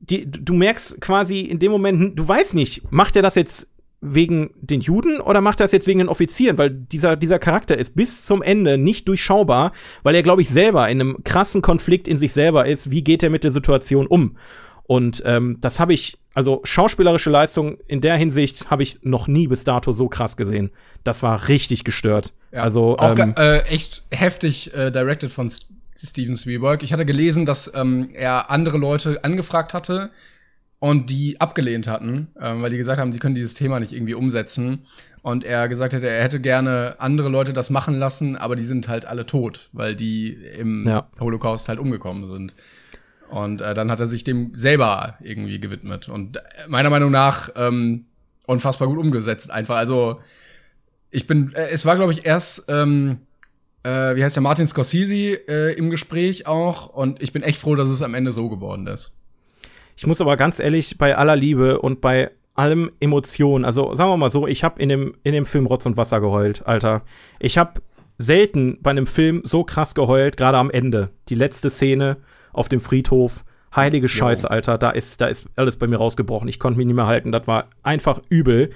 die, 0.00 0.30
du 0.30 0.54
merkst 0.54 1.00
quasi 1.00 1.40
in 1.40 1.58
dem 1.58 1.70
Moment, 1.70 2.18
du 2.18 2.26
weißt 2.26 2.54
nicht, 2.54 2.90
macht 2.90 3.16
er 3.16 3.22
das 3.22 3.34
jetzt 3.34 3.69
wegen 4.00 4.50
den 4.60 4.80
Juden 4.80 5.20
oder 5.20 5.40
macht 5.40 5.60
er 5.60 5.64
das 5.64 5.72
jetzt 5.72 5.86
wegen 5.86 5.98
den 5.98 6.08
Offizieren? 6.08 6.58
Weil 6.58 6.70
dieser, 6.70 7.16
dieser 7.16 7.38
Charakter 7.38 7.76
ist 7.76 7.94
bis 7.94 8.24
zum 8.24 8.42
Ende 8.42 8.78
nicht 8.78 9.06
durchschaubar, 9.08 9.72
weil 10.02 10.14
er, 10.14 10.22
glaube 10.22 10.42
ich, 10.42 10.48
selber 10.48 10.88
in 10.88 11.00
einem 11.00 11.24
krassen 11.24 11.60
Konflikt 11.62 12.08
in 12.08 12.16
sich 12.16 12.32
selber 12.32 12.66
ist. 12.66 12.90
Wie 12.90 13.04
geht 13.04 13.22
er 13.22 13.30
mit 13.30 13.44
der 13.44 13.52
Situation 13.52 14.06
um? 14.06 14.36
Und 14.84 15.22
ähm, 15.24 15.58
das 15.60 15.78
habe 15.78 15.94
ich, 15.94 16.18
also 16.34 16.62
schauspielerische 16.64 17.30
Leistung 17.30 17.78
in 17.86 18.00
der 18.00 18.16
Hinsicht 18.16 18.70
habe 18.70 18.82
ich 18.82 18.98
noch 19.02 19.28
nie 19.28 19.46
bis 19.46 19.62
dato 19.62 19.92
so 19.92 20.08
krass 20.08 20.36
gesehen. 20.36 20.70
Das 21.04 21.22
war 21.22 21.46
richtig 21.48 21.84
gestört. 21.84 22.32
Ja, 22.50 22.62
also 22.62 22.96
auch 22.98 23.16
ähm, 23.16 23.34
äh, 23.36 23.60
echt 23.68 24.02
heftig 24.10 24.74
äh, 24.74 24.90
directed 24.90 25.30
von 25.30 25.48
Steven 25.96 26.36
Spielberg. 26.36 26.82
Ich 26.82 26.92
hatte 26.92 27.06
gelesen, 27.06 27.46
dass 27.46 27.70
ähm, 27.72 28.10
er 28.14 28.50
andere 28.50 28.78
Leute 28.78 29.22
angefragt 29.22 29.74
hatte, 29.74 30.10
und 30.80 31.10
die 31.10 31.40
abgelehnt 31.40 31.86
hatten, 31.86 32.28
ähm, 32.40 32.62
weil 32.62 32.70
die 32.70 32.76
gesagt 32.78 32.98
haben, 32.98 33.12
sie 33.12 33.18
können 33.20 33.34
dieses 33.36 33.54
Thema 33.54 33.78
nicht 33.78 33.92
irgendwie 33.92 34.14
umsetzen. 34.14 34.80
Und 35.22 35.44
er 35.44 35.68
gesagt 35.68 35.92
hätte, 35.92 36.08
er 36.08 36.24
hätte 36.24 36.40
gerne 36.40 36.96
andere 36.98 37.28
Leute 37.28 37.52
das 37.52 37.68
machen 37.68 37.98
lassen, 37.98 38.36
aber 38.36 38.56
die 38.56 38.62
sind 38.64 38.88
halt 38.88 39.04
alle 39.04 39.26
tot, 39.26 39.68
weil 39.72 39.94
die 39.94 40.32
im 40.32 40.88
Ja. 40.88 41.08
Holocaust 41.20 41.68
halt 41.68 41.78
umgekommen 41.78 42.24
sind. 42.24 42.54
Und 43.28 43.60
äh, 43.60 43.74
dann 43.74 43.90
hat 43.90 44.00
er 44.00 44.06
sich 44.06 44.24
dem 44.24 44.52
selber 44.54 45.18
irgendwie 45.20 45.60
gewidmet. 45.60 46.08
Und 46.08 46.38
äh, 46.38 46.40
meiner 46.68 46.88
Meinung 46.88 47.10
nach 47.10 47.50
ähm, 47.54 48.06
unfassbar 48.46 48.88
gut 48.88 48.98
umgesetzt. 48.98 49.50
Einfach, 49.50 49.76
also 49.76 50.20
ich 51.10 51.26
bin, 51.26 51.52
äh, 51.54 51.68
es 51.70 51.84
war 51.84 51.96
glaube 51.96 52.12
ich 52.12 52.24
erst, 52.24 52.64
ähm, 52.68 53.18
äh, 53.82 54.16
wie 54.16 54.24
heißt 54.24 54.36
der 54.36 54.42
Martin 54.42 54.66
Scorsese 54.66 55.46
äh, 55.48 55.74
im 55.76 55.90
Gespräch 55.90 56.46
auch. 56.46 56.88
Und 56.88 57.22
ich 57.22 57.34
bin 57.34 57.42
echt 57.42 57.60
froh, 57.60 57.74
dass 57.74 57.90
es 57.90 58.00
am 58.00 58.14
Ende 58.14 58.32
so 58.32 58.48
geworden 58.48 58.86
ist. 58.86 59.12
Ich 60.00 60.06
muss 60.06 60.22
aber 60.22 60.38
ganz 60.38 60.60
ehrlich, 60.60 60.96
bei 60.96 61.14
aller 61.14 61.36
Liebe 61.36 61.78
und 61.78 62.00
bei 62.00 62.30
allem 62.54 62.90
Emotionen, 63.00 63.66
also 63.66 63.94
sagen 63.94 64.08
wir 64.08 64.16
mal 64.16 64.30
so, 64.30 64.46
ich 64.46 64.64
habe 64.64 64.80
in 64.80 64.88
dem, 64.88 65.14
in 65.24 65.34
dem 65.34 65.44
Film 65.44 65.66
Rotz 65.66 65.84
und 65.84 65.98
Wasser 65.98 66.22
geheult, 66.22 66.66
Alter. 66.66 67.02
Ich 67.38 67.58
habe 67.58 67.82
selten 68.16 68.78
bei 68.80 68.92
einem 68.92 69.06
Film 69.06 69.42
so 69.44 69.62
krass 69.62 69.94
geheult, 69.94 70.38
gerade 70.38 70.56
am 70.56 70.70
Ende. 70.70 71.10
Die 71.28 71.34
letzte 71.34 71.68
Szene 71.68 72.16
auf 72.54 72.70
dem 72.70 72.80
Friedhof. 72.80 73.44
Heilige 73.76 74.08
Scheiße, 74.08 74.50
Alter, 74.50 74.78
da 74.78 74.88
ist, 74.88 75.20
da 75.20 75.26
ist 75.26 75.44
alles 75.56 75.76
bei 75.76 75.86
mir 75.86 75.98
rausgebrochen. 75.98 76.48
Ich 76.48 76.58
konnte 76.58 76.78
mich 76.78 76.86
nicht 76.86 76.96
mehr 76.96 77.06
halten. 77.06 77.30
Das 77.30 77.46
war 77.46 77.68
einfach 77.82 78.22
übel. 78.30 78.70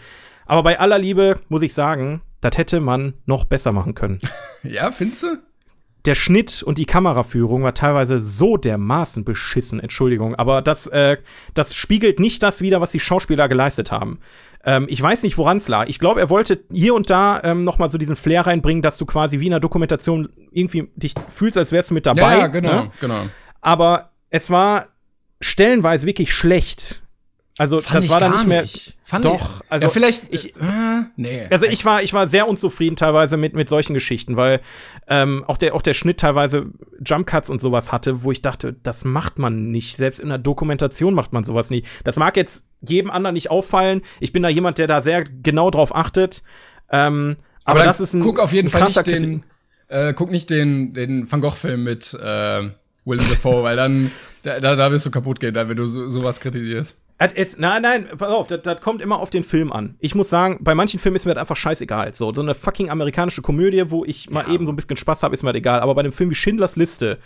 Aber 0.45 0.63
bei 0.63 0.79
aller 0.79 0.99
Liebe 0.99 1.41
muss 1.49 1.63
ich 1.63 1.73
sagen, 1.73 2.21
das 2.43 2.59
hätte 2.59 2.81
man 2.81 3.15
noch 3.25 3.45
besser 3.45 3.73
machen 3.73 3.95
können. 3.95 4.21
Ja, 4.63 4.93
findest 4.93 5.23
du? 5.23 5.27
Der 6.05 6.15
Schnitt 6.15 6.63
und 6.63 6.79
die 6.79 6.85
Kameraführung 6.85 7.63
war 7.63 7.75
teilweise 7.75 8.21
so 8.21 8.57
dermaßen 8.57 9.25
beschissen, 9.25 9.81
Entschuldigung, 9.81 10.35
aber 10.35 10.61
das, 10.61 10.87
äh, 10.89 11.17
das 11.55 11.75
spiegelt 11.75 12.21
nicht 12.21 12.43
das 12.43 12.61
wider, 12.61 12.81
was 12.81 12.91
die 12.93 13.01
Schauspieler 13.01 13.49
geleistet 13.49 13.91
haben. 13.91 14.19
Ähm, 14.65 14.87
ich 14.89 15.01
weiß 15.01 15.23
nicht, 15.23 15.39
woran 15.39 15.59
es 15.59 15.69
lag. 15.69 15.87
Ich 15.89 15.99
glaube, 15.99 16.21
er 16.21 16.31
wollte 16.31 16.61
hier 16.71 16.95
und 16.95 17.09
da 17.11 17.41
ähm, 17.43 17.65
noch 17.65 17.79
mal 17.79 17.89
so 17.89 17.99
diesen 17.99 18.17
Flair 18.17 18.47
reinbringen, 18.47 18.83
dass 18.83 18.99
du 18.99 19.07
quasi 19.07 19.41
wie 19.41 19.47
in 19.47 19.53
einer 19.53 19.61
Dokumentation 19.61 20.29
irgendwie 20.51 20.89
dich 20.97 21.15
fühlst, 21.31 21.57
als 21.59 21.73
wärst 21.73 21.91
du 21.91 21.95
mit 21.95 22.07
dabei. 22.07 22.21
Ja, 22.21 22.39
ja 22.39 22.47
genau, 22.49 22.83
Ne? 22.85 22.91
genau. 23.01 23.21
Aber 23.61 24.11
es 24.31 24.51
war 24.51 24.89
stellenweise 25.41 26.07
wirklich 26.07 26.35
schlecht. 26.35 27.03
Also 27.57 27.79
Fand 27.79 27.99
das 27.99 28.05
ich 28.07 28.11
war 28.11 28.19
dann 28.19 28.33
nicht 28.33 28.47
mehr. 28.47 28.63
nicht. 28.63 28.97
Fand 29.05 29.25
doch, 29.25 29.61
ich. 29.61 29.71
also 29.71 29.87
ja, 29.87 29.91
vielleicht. 29.91 30.27
ich, 30.31 30.57
äh, 30.57 31.03
nee. 31.17 31.47
also 31.51 31.67
ich 31.67 31.85
war, 31.85 32.03
ich 32.03 32.13
war 32.13 32.27
sehr 32.27 32.49
unzufrieden 32.49 32.97
teilweise 32.97 33.37
mit, 33.37 33.55
mit 33.55 33.69
solchen 33.69 33.95
Geschichten, 33.95 34.37
weil 34.37 34.61
ähm, 35.07 35.45
auch, 35.47 35.57
der, 35.57 35.75
auch 35.77 35.83
der 35.83 35.95
Schnitt 35.95 36.19
teilweise 36.19 36.67
Jump 37.05 37.29
Cuts 37.29 37.51
und 37.51 37.61
sowas 37.61 37.93
hatte, 37.93 38.25
wo 38.25 38.33
ich 38.33 38.43
dachte, 38.43 38.75
das 38.83 39.05
macht 39.05 39.39
man 39.39 39.71
nicht. 39.71 39.97
Selbst 39.97 40.19
in 40.19 40.31
der 40.31 40.39
Dokumentation 40.39 41.15
macht 41.15 41.33
man 41.33 41.45
sowas 41.45 41.71
nicht. 41.71 41.87
Das 42.03 42.17
mag 42.17 42.37
jetzt 42.37 42.67
jedem 42.81 43.11
anderen 43.11 43.35
nicht 43.35 43.51
auffallen. 43.51 44.03
Ich 44.19 44.33
bin 44.33 44.43
da 44.43 44.49
jemand, 44.49 44.79
der 44.79 44.89
da 44.89 45.01
sehr 45.01 45.23
genau 45.23 45.71
drauf 45.71 45.95
achtet. 45.95 46.43
Ähm, 46.91 47.37
aber, 47.65 47.81
dann 47.81 47.89
das 47.89 48.01
ist 48.01 48.15
ein 48.15 48.21
guck 48.21 48.41
auf 48.41 48.53
jeden 48.53 48.69
Fall 48.69 48.85
nicht 48.85 49.07
den, 49.07 49.45
äh, 49.89 50.13
guck 50.13 50.33
nicht 50.33 50.51
den, 50.51 50.93
den 50.93 51.31
Van 51.31 51.41
Gogh-Film 51.41 51.85
mit 51.85 52.15
äh, 52.15 52.71
Willem 53.05 53.29
Dafoe, 53.29 53.63
weil 53.63 53.77
dann 53.77 54.11
da, 54.43 54.59
da, 54.61 54.91
wirst 54.91 55.07
du 55.07 55.11
kaputt 55.11 55.41
gehen, 55.41 55.55
wenn 55.55 55.77
du 55.77 55.87
so, 55.87 56.11
sowas 56.11 56.41
kritisierst. 56.41 56.99
Es, 57.17 57.59
nein, 57.59 57.83
nein, 57.83 58.09
pass 58.19 58.29
auf, 58.29 58.49
das, 58.49 58.63
das 58.63 58.81
kommt 58.81 59.01
immer 59.01 59.21
auf 59.21 59.31
den 59.31 59.45
Film 59.45 59.73
an. 59.73 59.95
Ich 60.01 60.17
muss 60.17 60.29
sagen, 60.29 60.59
bei 60.61 60.75
manchen 60.75 60.99
Filmen 60.99 61.15
ist 61.15 61.27
mir 61.27 61.35
das 61.35 61.43
einfach 61.43 61.57
scheißegal. 61.57 62.13
So, 62.13 62.35
so 62.35 62.43
eine 62.43 62.57
fucking 62.57 62.91
amerikanische 62.91 63.41
Komödie, 63.41 63.85
wo 63.89 64.05
ich 64.05 64.31
mal 64.31 64.53
eben 64.53 64.67
so 64.67 64.73
ein 64.73 64.77
bisschen 64.77 64.97
Spaß 64.97 65.23
habe, 65.23 65.33
ist 65.33 65.45
mir 65.45 65.53
das 65.53 65.59
egal. 65.59 65.79
Aber 65.79 65.95
bei 65.95 66.01
einem 66.01 66.13
Film 66.13 66.31
wie 66.31 66.35
Schindlers 66.35 66.75
Liste, 66.75 67.19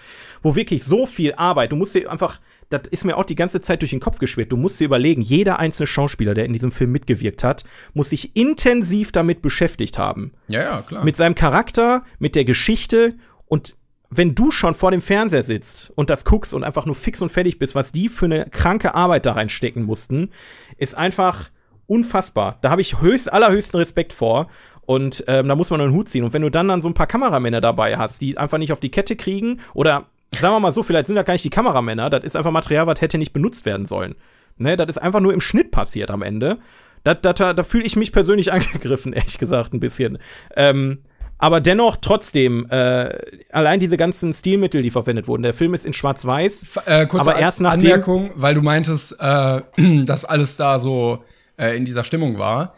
wo 0.43 0.55
wirklich 0.55 0.85
so 0.85 1.07
viel 1.07 1.33
Arbeit, 1.35 1.73
du 1.73 1.77
musst 1.77 1.95
dir 1.95 2.11
einfach, 2.11 2.39
das 2.69 2.83
ist 2.91 3.07
mir 3.07 3.17
auch 3.17 3.25
die 3.25 3.35
ganze 3.35 3.63
Zeit 3.63 3.81
durch 3.81 3.91
den 3.91 4.01
Kopf 4.01 4.19
geschwirrt. 4.19 4.53
Du 4.53 4.59
musst 4.59 4.79
dir 4.79 4.85
überlegen, 4.85 5.23
jeder 5.23 5.59
einzelne 5.59 5.87
Schauspieler, 5.87 6.35
der 6.35 6.45
in 6.45 6.53
diesem 6.53 6.71
Film 6.71 6.93
mitgewirkt 6.93 7.43
hat, 7.43 7.65
muss 7.95 8.11
sich 8.11 8.37
intensiv 8.37 9.11
damit 9.11 9.41
beschäftigt 9.41 9.97
haben 9.97 10.33
Ja, 10.49 10.63
ja, 10.63 10.83
klar. 10.83 11.03
mit 11.03 11.17
seinem 11.17 11.35
Charakter, 11.35 12.05
mit 12.19 12.37
der 12.37 12.45
Geschichte 12.45 13.15
und 13.47 13.78
wenn 14.11 14.35
du 14.35 14.51
schon 14.51 14.75
vor 14.75 14.91
dem 14.91 15.03
Fernseher 15.03 15.43
sitzt 15.43 15.93
und 15.95 16.11
das 16.11 16.25
guckst 16.25 16.55
und 16.55 16.65
einfach 16.65 16.87
nur 16.87 16.95
fix 16.95 17.21
und 17.21 17.31
fertig 17.31 17.59
bist, 17.59 17.75
was 17.75 17.93
die 17.93 18.09
für 18.09 18.25
eine 18.25 18.47
kranke 18.47 18.95
Arbeit 18.95 19.27
da 19.27 19.33
reinstecken 19.33 19.83
mussten, 19.83 20.31
ist 20.79 20.97
einfach 20.97 21.51
unfassbar. 21.87 22.59
Da 22.63 22.71
habe 22.71 22.81
ich 22.81 23.01
höchst, 23.01 23.33
allerhöchsten 23.33 23.79
Respekt 23.79 24.13
vor. 24.13 24.49
Und 24.83 25.25
ähm, 25.27 25.49
da 25.49 25.55
muss 25.55 25.69
man 25.69 25.83
einen 25.83 25.93
Hut 25.93 26.09
ziehen. 26.09 26.25
Und 26.25 26.33
wenn 26.33 26.41
du 26.41 26.51
dann 26.51 26.69
dann 26.69 26.81
so 26.81 26.89
ein 26.89 26.95
paar 26.95 27.07
Kameramänner 27.07 27.61
dabei 27.61 27.99
hast, 27.99 28.23
die 28.23 28.39
einfach 28.39 28.57
nicht 28.57 28.73
auf 28.73 28.81
die 28.81 28.91
Kette 28.91 29.17
kriegen, 29.17 29.61
oder 29.75 30.07
sagen 30.35 30.55
wir 30.55 30.61
mal 30.61 30.73
so, 30.73 30.83
vielleicht 30.83 31.09
sind 31.09 31.17
das 31.17 31.27
gar 31.27 31.35
nicht 31.35 31.45
die 31.45 31.51
Kameramänner, 31.51 32.09
das 32.09 32.25
ist 32.25 32.37
einfach 32.37 32.51
Material, 32.51 32.87
was 32.87 33.03
hätte 33.03 33.19
nicht 33.19 33.35
benutzt 33.35 33.67
werden 33.67 33.85
sollen. 33.85 34.15
Ne, 34.57 34.77
das 34.77 34.89
ist 34.89 34.99
einfach 34.99 35.21
nur 35.21 35.35
im 35.35 35.43
Schnitt 35.43 35.71
passiert 35.71 36.11
am 36.11 36.23
Ende. 36.23 36.59
Da, 37.05 37.15
da, 37.15 37.33
da, 37.33 37.53
da 37.53 37.63
fühle 37.63 37.85
ich 37.85 37.97
mich 37.97 38.13
persönlich 38.13 38.51
angegriffen, 38.55 39.13
ehrlich 39.13 39.39
gesagt, 39.39 39.75
ein 39.75 39.81
bisschen. 39.81 40.19
Ähm, 40.57 41.03
aber 41.39 41.61
dennoch, 41.61 41.97
trotzdem, 42.01 42.67
äh, 42.71 43.11
allein 43.51 43.81
diese 43.81 43.97
ganzen 43.97 44.33
Stilmittel, 44.33 44.83
die 44.83 44.91
verwendet 44.91 45.29
wurden. 45.29 45.43
Der 45.43 45.55
Film 45.55 45.73
ist 45.75 45.87
in 45.87 45.93
Schwarz-Weiß. 45.93 46.63
F- 46.65 46.83
äh, 46.87 47.07
kurze 47.07 47.31
Aber 47.31 47.39
erst 47.41 47.61
nachdem- 47.61 47.93
Anmerkung, 47.93 48.31
weil 48.35 48.55
du 48.55 48.63
meintest, 48.63 49.17
äh, 49.21 49.61
dass 50.05 50.25
alles 50.25 50.57
da 50.57 50.79
so 50.79 51.23
äh, 51.57 51.77
in 51.77 51.85
dieser 51.85 52.05
Stimmung 52.05 52.39
war. 52.39 52.75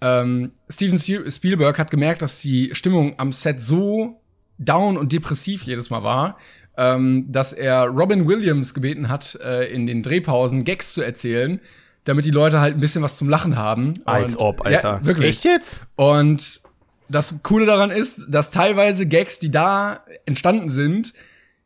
Ähm, 0.00 0.52
Steven 0.68 0.98
Spiel- 0.98 1.30
Spielberg 1.30 1.78
hat 1.78 1.90
gemerkt, 1.90 2.22
dass 2.22 2.40
die 2.40 2.70
Stimmung 2.74 3.14
am 3.18 3.32
Set 3.32 3.60
so 3.60 4.20
down 4.58 4.96
und 4.96 5.12
depressiv 5.12 5.64
jedes 5.64 5.90
Mal 5.90 6.02
war, 6.02 6.38
ähm, 6.76 7.26
dass 7.30 7.52
er 7.52 7.86
Robin 7.86 8.26
Williams 8.28 8.74
gebeten 8.74 9.08
hat, 9.08 9.38
äh, 9.42 9.64
in 9.72 9.86
den 9.86 10.02
Drehpausen 10.02 10.64
Gags 10.64 10.94
zu 10.94 11.02
erzählen, 11.02 11.60
damit 12.04 12.24
die 12.24 12.30
Leute 12.30 12.60
halt 12.60 12.74
ein 12.74 12.80
bisschen 12.80 13.02
was 13.02 13.16
zum 13.16 13.28
Lachen 13.28 13.56
haben. 13.56 13.94
Als 14.04 14.36
Und- 14.36 14.42
ob, 14.42 14.66
Alter. 14.66 15.00
Ja, 15.00 15.06
wirklich. 15.06 15.28
Echt 15.36 15.44
jetzt? 15.44 15.80
Und 15.96 16.60
das 17.08 17.42
Coole 17.42 17.66
daran 17.66 17.90
ist, 17.90 18.26
dass 18.28 18.50
teilweise 18.50 19.06
Gags, 19.06 19.38
die 19.38 19.50
da 19.50 20.04
entstanden 20.26 20.68
sind, 20.68 21.14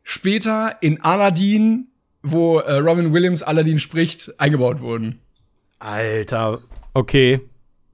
später 0.03 0.77
in 0.81 1.01
Aladdin, 1.01 1.87
wo 2.23 2.59
äh, 2.59 2.77
Robin 2.77 3.13
Williams 3.13 3.43
Aladdin 3.43 3.79
spricht, 3.79 4.33
eingebaut 4.39 4.81
wurden. 4.81 5.19
Alter. 5.79 6.59
Okay. 6.93 7.41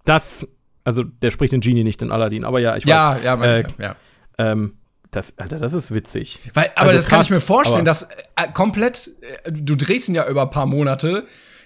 Das, 0.05 0.47
also 0.83 1.03
der 1.03 1.31
spricht 1.31 1.53
den 1.53 1.61
Genie 1.61 1.83
nicht 1.83 2.01
in 2.01 2.11
Aladdin, 2.11 2.43
aber 2.43 2.59
ja, 2.59 2.75
ich 2.77 2.85
Ja, 2.85 3.15
weiß. 3.15 3.23
ja, 3.23 3.35
meine 3.35 3.53
äh, 3.53 3.61
ich, 3.61 3.77
ja. 3.77 3.95
Ähm, 4.37 4.77
das, 5.11 5.37
Alter, 5.37 5.59
das 5.59 5.73
ist 5.73 5.93
witzig. 5.93 6.39
Weil, 6.53 6.71
aber 6.75 6.89
also 6.89 6.97
das 6.97 7.07
kann 7.07 7.21
ich 7.21 7.27
krass, 7.27 7.35
mir 7.35 7.41
vorstellen, 7.41 7.85
dass 7.85 8.03
äh, 8.03 8.51
komplett, 8.53 9.11
äh, 9.43 9.51
du 9.51 9.75
drehst 9.75 10.09
ihn 10.09 10.15
ja 10.15 10.27
über 10.27 10.43
ein 10.43 10.49
paar 10.49 10.65
Monate, 10.65 11.25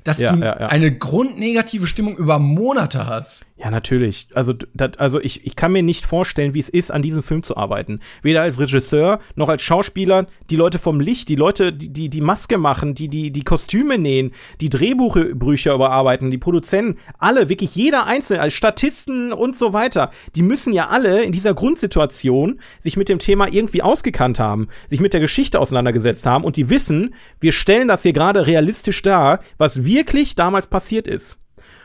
dass 0.10 0.20
Ja, 0.20 0.34
du 0.34 0.40
ja, 0.40 0.60
ja. 0.60 0.68
eine 0.68 0.96
grundnegative 0.96 1.88
Stimmung 1.88 2.18
über 2.18 2.40
Monate 2.40 3.06
hast. 3.06 3.46
Ja, 3.58 3.70
natürlich. 3.70 4.28
Also, 4.34 4.54
dat, 4.74 5.00
also 5.02 5.20
ich, 5.20 5.46
ich 5.46 5.56
kann 5.58 5.74
mir 5.74 5.84
nicht 5.84 6.06
vorstellen, 6.06 6.54
wie 6.54 6.60
es 6.60 6.70
ist, 6.70 6.92
an 6.92 7.02
diesem 7.02 7.24
Film 7.24 7.44
zu 7.44 7.58
arbeiten. 7.58 8.00
Weder 8.22 8.42
als 8.42 8.58
Regisseur 8.58 9.20
noch 9.36 9.50
als 9.50 9.62
Schauspieler. 9.62 10.28
Die 10.50 10.56
Leute 10.56 10.80
vom 10.80 11.02
Licht, 11.02 11.28
die 11.28 11.36
Leute, 11.36 11.74
die 11.74 11.90
die, 11.90 12.10
die 12.10 12.22
Maske 12.22 12.58
machen, 12.58 12.96
die, 12.96 13.10
die 13.10 13.32
die 13.32 13.44
Kostüme 13.44 13.98
nähen, 13.98 14.32
die 14.62 14.70
Drehbuchbücher 14.70 15.74
überarbeiten, 15.74 16.32
die 16.32 16.38
Produzenten, 16.38 17.00
alle, 17.18 17.50
wirklich 17.50 17.76
jeder 17.76 18.08
Einzelne, 18.08 18.42
als 18.42 18.54
Statisten 18.54 19.34
und 19.34 19.58
so 19.58 19.74
weiter, 19.74 20.12
die 20.36 20.42
müssen 20.42 20.72
ja 20.72 20.88
alle 20.88 21.22
in 21.24 21.34
dieser 21.34 21.54
Grundsituation 21.54 22.62
sich 22.80 22.96
mit 22.96 23.10
dem 23.10 23.20
Thema 23.20 23.52
irgendwie 23.52 23.84
ausgekannt 23.84 24.40
haben, 24.40 24.70
sich 24.90 25.02
mit 25.02 25.14
der 25.14 25.20
Geschichte 25.20 25.60
auseinandergesetzt 25.60 26.26
haben 26.26 26.46
und 26.46 26.56
die 26.56 26.70
wissen, 26.70 27.14
wir 27.42 27.52
stellen 27.52 27.90
das 27.90 28.04
hier 28.04 28.14
gerade 28.14 28.48
realistisch 28.48 29.02
dar, 29.02 29.42
was 29.58 29.84
wirklich 30.00 30.36
damals 30.36 30.68
passiert 30.68 31.08
ist. 31.08 31.38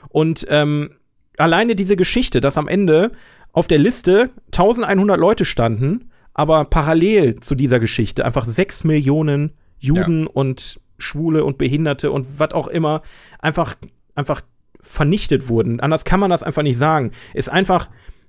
Und 0.09 0.47
ähm, 0.49 0.91
alleine 1.37 1.75
diese 1.75 1.97
Geschichte, 1.97 2.41
dass 2.41 2.59
am 2.59 2.69
Ende 2.69 3.13
auf 3.53 3.67
der 3.67 3.79
Liste 3.79 4.31
1100 4.47 5.19
Leute 5.19 5.45
standen, 5.45 6.11
aber 6.33 6.65
parallel 6.65 7.41
zu 7.41 7.55
dieser 7.55 7.81
Geschichte 7.81 8.25
einfach 8.25 8.47
6 8.47 8.85
Millionen 8.85 9.53
Juden 9.79 10.27
und 10.27 10.81
Schwule 10.99 11.45
und 11.45 11.59
Behinderte 11.59 12.11
und 12.11 12.27
was 12.39 12.53
auch 12.53 12.69
immer 12.69 13.03
einfach, 13.41 13.77
einfach 14.15 14.43
vernichtet 14.81 15.49
wurden. 15.49 15.81
Anders 15.81 16.05
kann 16.05 16.21
man 16.21 16.31
das 16.31 16.43
einfach 16.43 16.63
nicht 16.63 16.79
sagen. 16.79 17.13
Ist 17.35 17.49
einfach, 17.49 17.89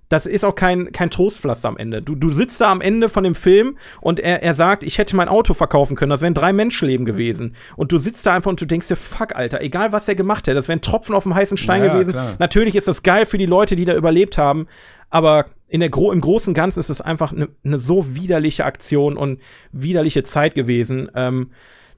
das 0.09 0.25
ist 0.25 0.43
auch 0.43 0.55
kein, 0.55 0.91
kein 0.91 1.09
Trostpflaster 1.09 1.67
am 1.67 1.77
Ende. 1.77 2.01
Du, 2.01 2.15
du 2.15 2.29
sitzt 2.29 2.61
da 2.61 2.71
am 2.71 2.81
Ende 2.81 3.09
von 3.09 3.23
dem 3.23 3.35
Film 3.35 3.77
und 4.01 4.19
er, 4.19 4.43
er 4.43 4.53
sagt, 4.53 4.83
ich 4.83 4.97
hätte 4.97 5.15
mein 5.15 5.27
Auto 5.27 5.53
verkaufen 5.53 5.95
können, 5.95 6.11
das 6.11 6.21
wären 6.21 6.33
drei 6.33 6.53
Menschenleben 6.53 7.05
gewesen. 7.05 7.55
Und 7.75 7.91
du 7.91 7.97
sitzt 7.97 8.25
da 8.25 8.33
einfach 8.35 8.51
und 8.51 8.61
du 8.61 8.65
denkst 8.65 8.87
dir, 8.87 8.95
fuck, 8.97 9.35
Alter, 9.35 9.61
egal 9.61 9.91
was 9.91 10.07
er 10.07 10.15
gemacht 10.15 10.45
hätte, 10.47 10.55
das 10.55 10.67
wäre 10.67 10.77
ein 10.77 10.81
Tropfen 10.81 11.15
auf 11.15 11.23
dem 11.23 11.33
heißen 11.33 11.57
Stein 11.57 11.83
Ja, 11.83 11.93
gewesen. 11.93 12.11
klar. 12.11 12.35
Natürlich 12.39 12.75
ist 12.75 12.87
das 12.87 13.03
geil 13.03 13.25
für 13.25 13.37
die 13.37 13.45
Leute, 13.47 13.75
die 13.75 13.85
da 13.85 13.95
überlebt 13.95 14.37
haben, 14.37 14.67
aber 15.09 15.45
in 15.67 15.79
der 15.79 15.89
Gro 15.89 16.11
im 16.11 16.21
Großen 16.21 16.51
und 16.51 16.55
Ganzen 16.55 16.79
ist 16.79 16.89
es 16.89 17.01
einfach 17.01 17.31
eine 17.31 17.49
ne 17.63 17.77
so 17.79 18.15
widerliche 18.15 18.65
Aktion 18.65 19.17
und 19.17 19.39
widerliche 19.71 20.23
Zeit 20.23 20.53
gewesen, 20.53 21.09
ähm, 21.15 21.49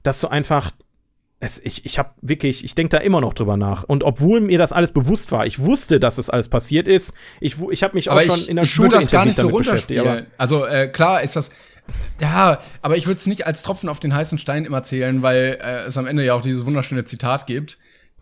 dass 0.02 0.20
du 0.20 0.28
einfach 0.28 0.70
es, 1.40 1.60
ich, 1.64 1.86
ich 1.86 1.98
habe 1.98 2.10
wirklich, 2.20 2.64
ich 2.64 2.74
denke 2.74 2.90
da 2.90 2.98
immer 2.98 3.20
noch 3.20 3.32
drüber 3.32 3.56
nach. 3.56 3.84
Und 3.84 4.02
obwohl 4.02 4.40
mir 4.40 4.58
das 4.58 4.72
alles 4.72 4.90
bewusst 4.90 5.30
war, 5.30 5.46
ich 5.46 5.60
wusste, 5.60 6.00
dass 6.00 6.18
es 6.18 6.30
alles 6.30 6.48
passiert 6.48 6.88
ist. 6.88 7.14
Ich, 7.40 7.56
ich 7.70 7.82
habe 7.84 7.94
mich 7.94 8.10
auch 8.10 8.14
Aber 8.14 8.22
schon 8.22 8.38
ich, 8.38 8.48
in 8.48 8.56
der 8.56 8.64
ich 8.64 8.70
Schule 8.72 8.88
das 8.88 9.10
gar 9.10 9.24
nicht 9.24 9.36
so 9.36 9.48
runterspielen. 9.48 10.26
Also 10.36 10.64
äh, 10.64 10.88
klar 10.88 11.22
ist 11.22 11.36
das. 11.36 11.50
Ja, 12.20 12.60
aber 12.82 12.96
ich 12.96 13.06
würde 13.06 13.18
es 13.18 13.26
nicht 13.26 13.46
als 13.46 13.62
Tropfen 13.62 13.88
auf 13.88 14.00
den 14.00 14.12
heißen 14.14 14.38
Stein 14.38 14.64
immer 14.64 14.82
zählen, 14.82 15.22
weil 15.22 15.58
äh, 15.62 15.86
es 15.86 15.96
am 15.96 16.06
Ende 16.06 16.24
ja 16.24 16.34
auch 16.34 16.42
dieses 16.42 16.66
wunderschöne 16.66 17.04
Zitat 17.04 17.46
gibt. 17.46 17.78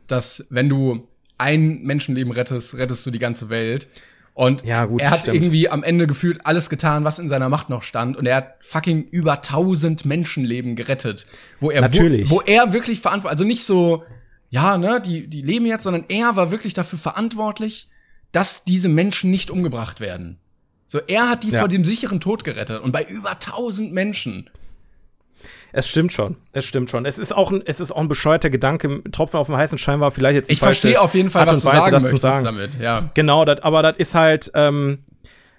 dass 0.06 0.46
wenn 0.50 0.68
du 0.68 1.08
ein 1.38 1.82
Menschenleben 1.82 2.32
rettest, 2.32 2.76
rettest 2.76 3.04
du 3.06 3.10
die 3.10 3.18
ganze 3.18 3.48
Welt. 3.50 3.88
Und 4.36 4.66
Ja, 4.66 4.84
gut, 4.84 5.00
er 5.00 5.10
hat 5.12 5.20
stimmt. 5.20 5.36
irgendwie 5.36 5.70
am 5.70 5.82
Ende 5.82 6.06
gefühlt 6.06 6.44
alles 6.44 6.68
getan, 6.68 7.04
was 7.04 7.18
in 7.18 7.26
seiner 7.26 7.48
Macht 7.48 7.70
noch 7.70 7.82
stand. 7.82 8.18
Und 8.18 8.26
er 8.26 8.36
hat 8.36 8.54
fucking 8.60 9.04
über 9.08 9.40
tausend 9.40 10.04
Menschenleben 10.04 10.76
gerettet. 10.76 11.24
Wo 11.58 11.70
er, 11.70 11.80
Natürlich. 11.80 12.28
Wo, 12.30 12.36
wo 12.36 12.40
er 12.42 12.74
wirklich 12.74 13.00
verantwortlich, 13.00 13.30
also 13.32 13.44
nicht 13.44 13.64
so, 13.64 14.04
ja, 14.50 14.76
ne, 14.76 15.00
die, 15.00 15.26
die 15.26 15.40
leben 15.40 15.64
jetzt, 15.64 15.84
sondern 15.84 16.04
er 16.10 16.36
war 16.36 16.50
wirklich 16.50 16.74
dafür 16.74 16.98
verantwortlich, 16.98 17.88
dass 18.30 18.62
diese 18.64 18.90
Menschen 18.90 19.30
nicht 19.30 19.50
umgebracht 19.50 20.00
werden. 20.00 20.36
So, 20.84 20.98
er 21.08 21.30
hat 21.30 21.42
die 21.42 21.50
Ja. 21.52 21.60
vor 21.60 21.68
dem 21.68 21.86
sicheren 21.86 22.20
Tod 22.20 22.44
gerettet. 22.44 22.82
Und 22.82 22.92
bei 22.92 23.04
über 23.04 23.38
tausend 23.38 23.94
Menschen. 23.94 24.50
Es 25.76 25.86
stimmt 25.86 26.10
schon. 26.10 26.36
Es 26.52 26.64
stimmt 26.64 26.88
schon. 26.88 27.04
Es 27.04 27.18
ist 27.18 27.36
auch 27.36 27.52
ein, 27.52 27.62
es 27.66 27.80
ist 27.80 27.92
auch 27.92 27.98
ein 28.00 28.08
bescheuerter 28.08 28.48
Gedanke. 28.48 29.02
Tropfen 29.12 29.38
auf 29.38 29.48
dem 29.48 29.58
heißen 29.58 29.76
Stein 29.76 30.00
war 30.00 30.10
vielleicht 30.10 30.36
jetzt 30.36 30.50
Ich 30.50 30.58
verstehe 30.58 30.98
auf 30.98 31.14
jeden 31.14 31.28
Fall, 31.28 31.42
Art 31.42 31.50
was 31.50 31.60
du 31.60 31.68
Weise, 31.68 31.78
sagen 31.78 32.02
möchtest 32.02 32.22
sagen. 32.22 32.44
damit. 32.46 32.70
Ja. 32.80 33.10
Genau, 33.12 33.44
das, 33.44 33.60
aber 33.60 33.82
das 33.82 33.96
ist 33.98 34.14
halt, 34.14 34.50
ähm, 34.54 35.00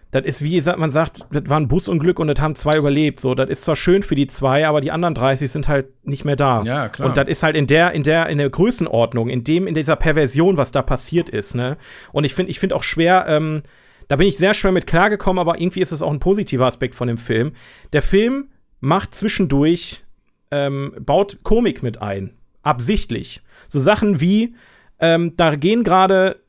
das 0.10 0.26
ist 0.26 0.44
wie 0.44 0.60
man 0.76 0.90
sagt, 0.90 1.20
das 1.30 1.44
war 1.50 1.60
ein 1.60 1.68
Busunglück 1.68 2.18
und 2.18 2.30
das 2.30 2.40
haben 2.40 2.56
zwei 2.56 2.78
überlebt. 2.78 3.20
So, 3.20 3.36
das 3.36 3.48
ist 3.52 3.64
zwar 3.64 3.76
schön 3.76 4.02
für 4.02 4.16
die 4.16 4.26
zwei, 4.26 4.68
aber 4.68 4.82
die 4.82 4.90
anderen 4.90 5.14
30 5.14 5.52
sind 5.52 5.68
halt 5.68 5.90
nicht 6.04 6.26
mehr 6.26 6.36
da. 6.36 6.64
Ja, 6.64 6.90
klar. 6.90 7.10
Und 7.10 7.18
das 7.18 7.28
ist 7.28 7.44
halt 7.44 7.56
in 7.56 7.68
der, 7.68 7.92
in 7.92 8.02
der, 8.02 8.28
in 8.30 8.40
der 8.40 8.50
Größenordnung, 8.50 9.30
in 9.30 9.44
dem, 9.44 9.68
in 9.68 9.76
dieser 9.76 9.98
Perversion, 9.98 10.58
was 10.58 10.72
da 10.72 10.82
passiert 10.82 11.30
ist, 11.30 11.54
ne? 11.54 11.78
Und 12.12 12.24
ich 12.24 12.34
finde, 12.34 12.50
ich 12.50 12.60
finde 12.60 12.76
auch 12.76 12.82
schwer, 12.84 13.26
ähm, 13.28 13.62
da 14.08 14.16
bin 14.16 14.28
ich 14.28 14.38
sehr 14.38 14.56
schwer 14.56 14.72
mit 14.72 14.88
klargekommen, 14.88 15.40
aber 15.40 15.62
irgendwie 15.62 15.82
ist 15.82 15.92
es 15.92 16.02
auch 16.02 16.12
ein 16.12 16.20
positiver 16.20 16.66
Aspekt 16.66 16.96
von 16.96 17.08
dem 17.08 17.20
Film. 17.20 17.52
Der 17.94 18.02
Film 18.02 18.50
macht 18.80 19.14
zwischendurch, 19.14 20.04
ähm, 20.52 20.94
baut 21.00 21.38
Komik 21.44 21.84
mit 21.84 22.02
ein. 22.02 22.34
Absichtlich. 22.64 23.42
So 23.68 23.80
Sachen 23.80 24.22
wie, 24.22 24.56
ähm, 25.00 25.34
da 25.38 25.56
gehen 25.56 25.84
gerade 25.84 26.42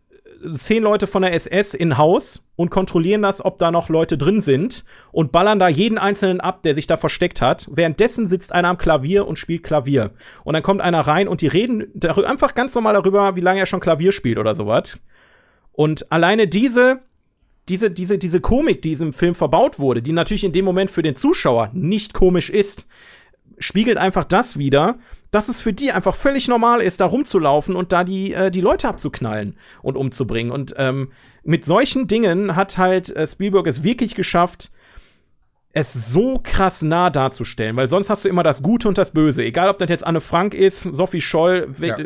zehn 0.52 0.82
Leute 0.82 1.06
von 1.06 1.22
der 1.22 1.32
SS 1.34 1.74
in 1.74 1.98
Haus 1.98 2.44
und 2.56 2.70
kontrollieren 2.70 3.22
das, 3.22 3.44
ob 3.44 3.58
da 3.58 3.70
noch 3.70 3.88
Leute 3.88 4.16
drin 4.18 4.40
sind 4.40 4.84
und 5.12 5.32
ballern 5.32 5.58
da 5.58 5.68
jeden 5.68 5.98
einzelnen 5.98 6.40
ab, 6.40 6.62
der 6.62 6.74
sich 6.74 6.86
da 6.86 6.96
versteckt 6.96 7.40
hat. 7.40 7.68
Währenddessen 7.70 8.26
sitzt 8.26 8.52
einer 8.52 8.68
am 8.68 8.78
Klavier 8.78 9.26
und 9.26 9.38
spielt 9.38 9.62
Klavier. 9.62 10.12
Und 10.44 10.54
dann 10.54 10.62
kommt 10.62 10.80
einer 10.80 11.00
rein 11.00 11.28
und 11.28 11.40
die 11.40 11.48
reden 11.48 11.86
darü- 11.98 12.24
einfach 12.24 12.54
ganz 12.54 12.74
normal 12.74 12.94
darüber, 12.94 13.36
wie 13.36 13.40
lange 13.40 13.60
er 13.60 13.66
schon 13.66 13.80
Klavier 13.80 14.12
spielt 14.12 14.38
oder 14.38 14.54
sowas. 14.54 14.98
Und 15.72 16.10
alleine 16.10 16.48
diese, 16.48 17.00
diese, 17.68 17.90
diese, 17.90 18.18
diese 18.18 18.40
Komik, 18.40 18.82
die 18.82 18.90
diesem 18.90 19.12
Film 19.12 19.34
verbaut 19.34 19.78
wurde, 19.78 20.02
die 20.02 20.12
natürlich 20.12 20.44
in 20.44 20.52
dem 20.52 20.64
Moment 20.64 20.90
für 20.90 21.02
den 21.02 21.16
Zuschauer 21.16 21.70
nicht 21.72 22.14
komisch 22.14 22.50
ist, 22.50 22.86
spiegelt 23.58 23.98
einfach 23.98 24.24
das 24.24 24.58
wider, 24.58 24.98
dass 25.30 25.48
es 25.48 25.60
für 25.60 25.72
die 25.72 25.92
einfach 25.92 26.14
völlig 26.14 26.48
normal 26.48 26.80
ist, 26.80 27.00
da 27.00 27.06
rumzulaufen 27.06 27.76
und 27.76 27.92
da 27.92 28.04
die, 28.04 28.32
äh, 28.32 28.50
die 28.50 28.60
Leute 28.62 28.88
abzuknallen 28.88 29.56
und 29.82 29.96
umzubringen. 29.96 30.50
Und 30.52 30.74
ähm, 30.78 31.10
mit 31.42 31.64
solchen 31.64 32.06
Dingen 32.06 32.56
hat 32.56 32.78
halt 32.78 33.14
äh, 33.14 33.26
Spielberg 33.26 33.66
es 33.66 33.82
wirklich 33.82 34.14
geschafft, 34.14 34.70
es 35.72 35.92
so 36.12 36.40
krass 36.42 36.80
nah 36.82 37.10
darzustellen, 37.10 37.76
weil 37.76 37.88
sonst 37.88 38.08
hast 38.08 38.24
du 38.24 38.28
immer 38.28 38.42
das 38.42 38.62
Gute 38.62 38.88
und 38.88 38.96
das 38.96 39.12
Böse. 39.12 39.44
Egal, 39.44 39.68
ob 39.68 39.78
das 39.78 39.90
jetzt 39.90 40.06
Anne 40.06 40.20
Frank 40.22 40.54
ist, 40.54 40.80
Sophie 40.82 41.20
Scholl, 41.20 41.74
Ja. 41.78 41.96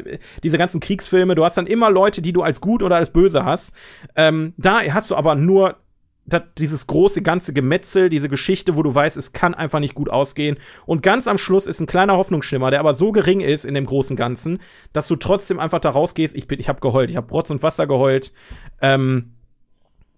diese 0.43 0.59
ganzen 0.59 0.81
Kriegsfilme, 0.81 1.37
du 1.37 1.45
hast 1.45 1.57
dann 1.57 1.69
immer 1.69 1.89
Leute, 1.91 2.23
die 2.23 2.33
du 2.33 2.43
als 2.43 2.61
gut 2.61 2.83
oder 2.83 2.97
als 2.97 3.11
böse 3.11 3.45
hast. 3.45 3.73
Ähm, 4.17 4.53
da 4.57 4.81
hast 4.93 5.11
du 5.11 5.17
aber 5.17 5.37
nur 5.37 5.77
dieses 6.25 6.87
große 6.87 7.23
ganze 7.23 7.53
Gemetzel, 7.53 8.09
diese 8.09 8.29
Geschichte, 8.29 8.77
wo 8.77 8.83
du 8.83 8.95
weißt, 8.95 9.17
es 9.17 9.33
kann 9.33 9.55
einfach 9.55 9.81
nicht 9.81 9.95
gut 9.95 10.09
ausgehen. 10.09 10.57
Und 10.87 11.03
ganz 11.03 11.27
am 11.27 11.37
Schluss 11.37 11.67
ist 11.67 11.81
ein 11.81 11.87
kleiner 11.87 12.17
Hoffnungsschimmer, 12.17 12.71
der 12.71 12.81
aber 12.81 12.95
so 12.95 13.11
gering 13.11 13.41
ist 13.41 13.65
in 13.65 13.75
dem 13.75 13.87
großen 13.87 14.17
Ganzen, 14.17 14.61
dass 14.93 15.09
du 15.09 15.17
trotzdem 15.17 15.59
einfach 15.59 15.81
da 15.81 15.91
rausgehst. 15.91 16.37
Ich 16.37 16.47
bin, 16.47 16.61
ich 16.61 16.69
habe 16.69 16.81
geheult, 16.81 17.11
ich 17.11 17.17
habe 17.17 17.31
Rotz 17.31 17.51
und 17.51 17.63
Wasser 17.63 17.89
geheult, 17.89 18.33
ähm, 18.81 19.33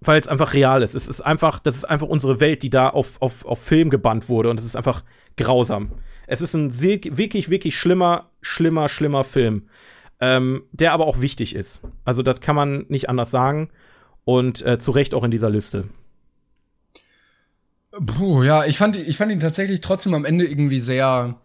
weil 0.03 0.21
es 0.21 0.29
einfach 0.29 0.53
real 0.53 0.83
ist. 0.83 0.95
Es 0.95 1.09
ist 1.09 1.23
einfach, 1.23 1.59
das 1.59 1.77
ist 1.77 1.85
einfach 1.87 2.07
unsere 2.07 2.39
Welt, 2.39 2.63
die 2.63 2.71
da 2.71 2.91
auf, 2.91 3.21
auf, 3.23 3.47
auf 3.47 3.61
Film 3.61 3.89
gebannt 3.89 4.29
wurde 4.29 4.51
und 4.51 4.61
es 4.61 4.67
ist 4.67 4.77
einfach 4.77 5.03
grausam. 5.39 5.93
Es 6.27 6.43
ist 6.43 6.55
ein 6.55 6.71
sehr, 6.71 7.01
wirklich, 7.03 7.49
wirklich 7.49 7.79
schlimmer, 7.79 8.31
schlimmer, 8.43 8.91
schlimmer 8.91 9.25
Film, 9.25 9.69
ähm, 10.21 10.65
der 10.73 10.93
aber 10.93 11.07
auch 11.07 11.23
wichtig 11.23 11.55
ist. 11.55 11.81
Also 12.05 12.23
das 12.23 12.41
kann 12.41 12.57
man 12.57 12.85
nicht 12.89 13.09
anders 13.09 13.31
sagen 13.31 13.71
und 14.25 14.65
äh, 14.65 14.79
zu 14.79 14.91
Recht 14.91 15.15
auch 15.15 15.25
in 15.25 15.31
dieser 15.31 15.51
Liste. 15.51 15.89
Puh, 18.07 18.43
ja, 18.43 18.65
ich 18.65 18.77
fand, 18.77 18.97
ich 18.97 19.17
fand 19.17 19.31
ihn 19.31 19.41
tatsächlich 19.41 19.81
trotzdem 19.81 20.15
am 20.15 20.25
Ende 20.25 20.47
irgendwie 20.47 20.81
sehr, 20.81 21.41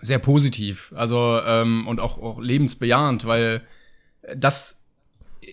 sehr 0.00 0.18
positiv. 0.18 0.92
Also, 0.96 1.40
ähm, 1.46 1.86
und 1.86 2.00
auch, 2.00 2.18
auch 2.18 2.40
lebensbejahend, 2.40 3.26
weil 3.26 3.62
das 4.36 4.80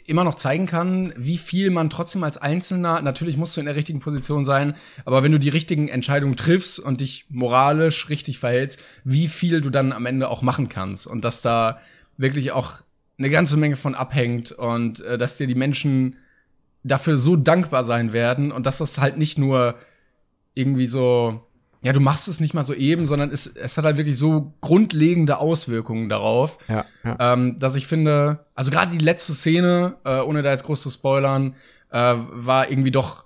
immer 0.06 0.23
noch 0.23 0.35
zeigen 0.35 0.68
kann, 0.68 1.14
wie 1.18 1.38
viel 1.38 1.69
man 1.69 1.89
trotzdem 1.89 2.23
als 2.23 2.38
Einzelner, 2.38 3.02
natürlich 3.02 3.38
musst 3.38 3.57
du 3.57 3.61
in 3.61 3.65
der 3.65 3.76
richtigen 3.76 3.99
Position 3.99 4.45
sein, 4.45 4.76
aber 5.06 5.23
wenn 5.23 5.31
du 5.31 5.39
die 5.39 5.49
richtigen 5.49 5.89
Entscheidungen 5.89 6.38
triffst 6.38 6.80
und 6.80 7.02
dich 7.02 7.26
moralisch 7.30 8.10
richtig 8.10 8.39
verhältst, 8.39 8.81
wie 9.03 9.27
viel 9.27 9.60
du 9.60 9.69
dann 9.69 9.91
am 9.91 10.06
Ende 10.06 10.30
auch 10.30 10.41
machen 10.41 10.69
kannst 10.69 11.07
und 11.07 11.26
dass 11.26 11.41
da 11.41 11.80
wirklich 12.18 12.52
auch 12.52 12.81
eine 13.22 13.30
ganze 13.30 13.56
Menge 13.57 13.76
von 13.76 13.93
abhängt 13.95 14.52
und 14.52 14.99
äh, 15.02 15.18
dass 15.18 15.38
dir 15.38 15.48
die 15.48 15.56
Menschen 15.56 16.18
dafür 16.84 17.18
so 17.18 17.35
dankbar 17.35 17.84
sein 17.84 18.14
werden 18.14 18.52
und 18.52 18.65
dass 18.65 18.80
das 18.80 18.98
halt 18.98 19.18
nicht 19.18 19.38
nur 19.38 19.76
irgendwie 20.56 20.88
so, 20.88 21.41
ja, 21.84 21.93
du 21.93 21.99
machst 21.99 22.27
es 22.27 22.39
nicht 22.39 22.56
mal 22.56 22.64
so 22.64 22.73
eben, 22.73 23.06
sondern 23.06 23.30
es, 23.30 23.45
es 23.45 23.77
hat 23.77 23.85
halt 23.85 23.98
wirklich 23.98 24.18
so 24.18 24.53
grundlegende 24.61 25.38
Auswirkungen 25.38 26.10
darauf, 26.10 26.57
Ja, 26.68 26.85
ja. 27.03 27.34
ähm, 27.34 27.57
dass 27.60 27.76
ich 27.76 27.85
finde, 27.85 28.45
also 28.56 28.72
gerade 28.72 28.91
die 28.91 29.03
letzte 29.03 29.34
Szene, 29.34 29.98
äh, 30.03 30.19
ohne 30.19 30.41
da 30.41 30.49
jetzt 30.49 30.64
groß 30.64 30.81
zu 30.81 30.89
spoilern, 30.89 31.56
äh, 31.91 32.15
war 32.15 32.72
irgendwie 32.72 32.91
doch 32.91 33.26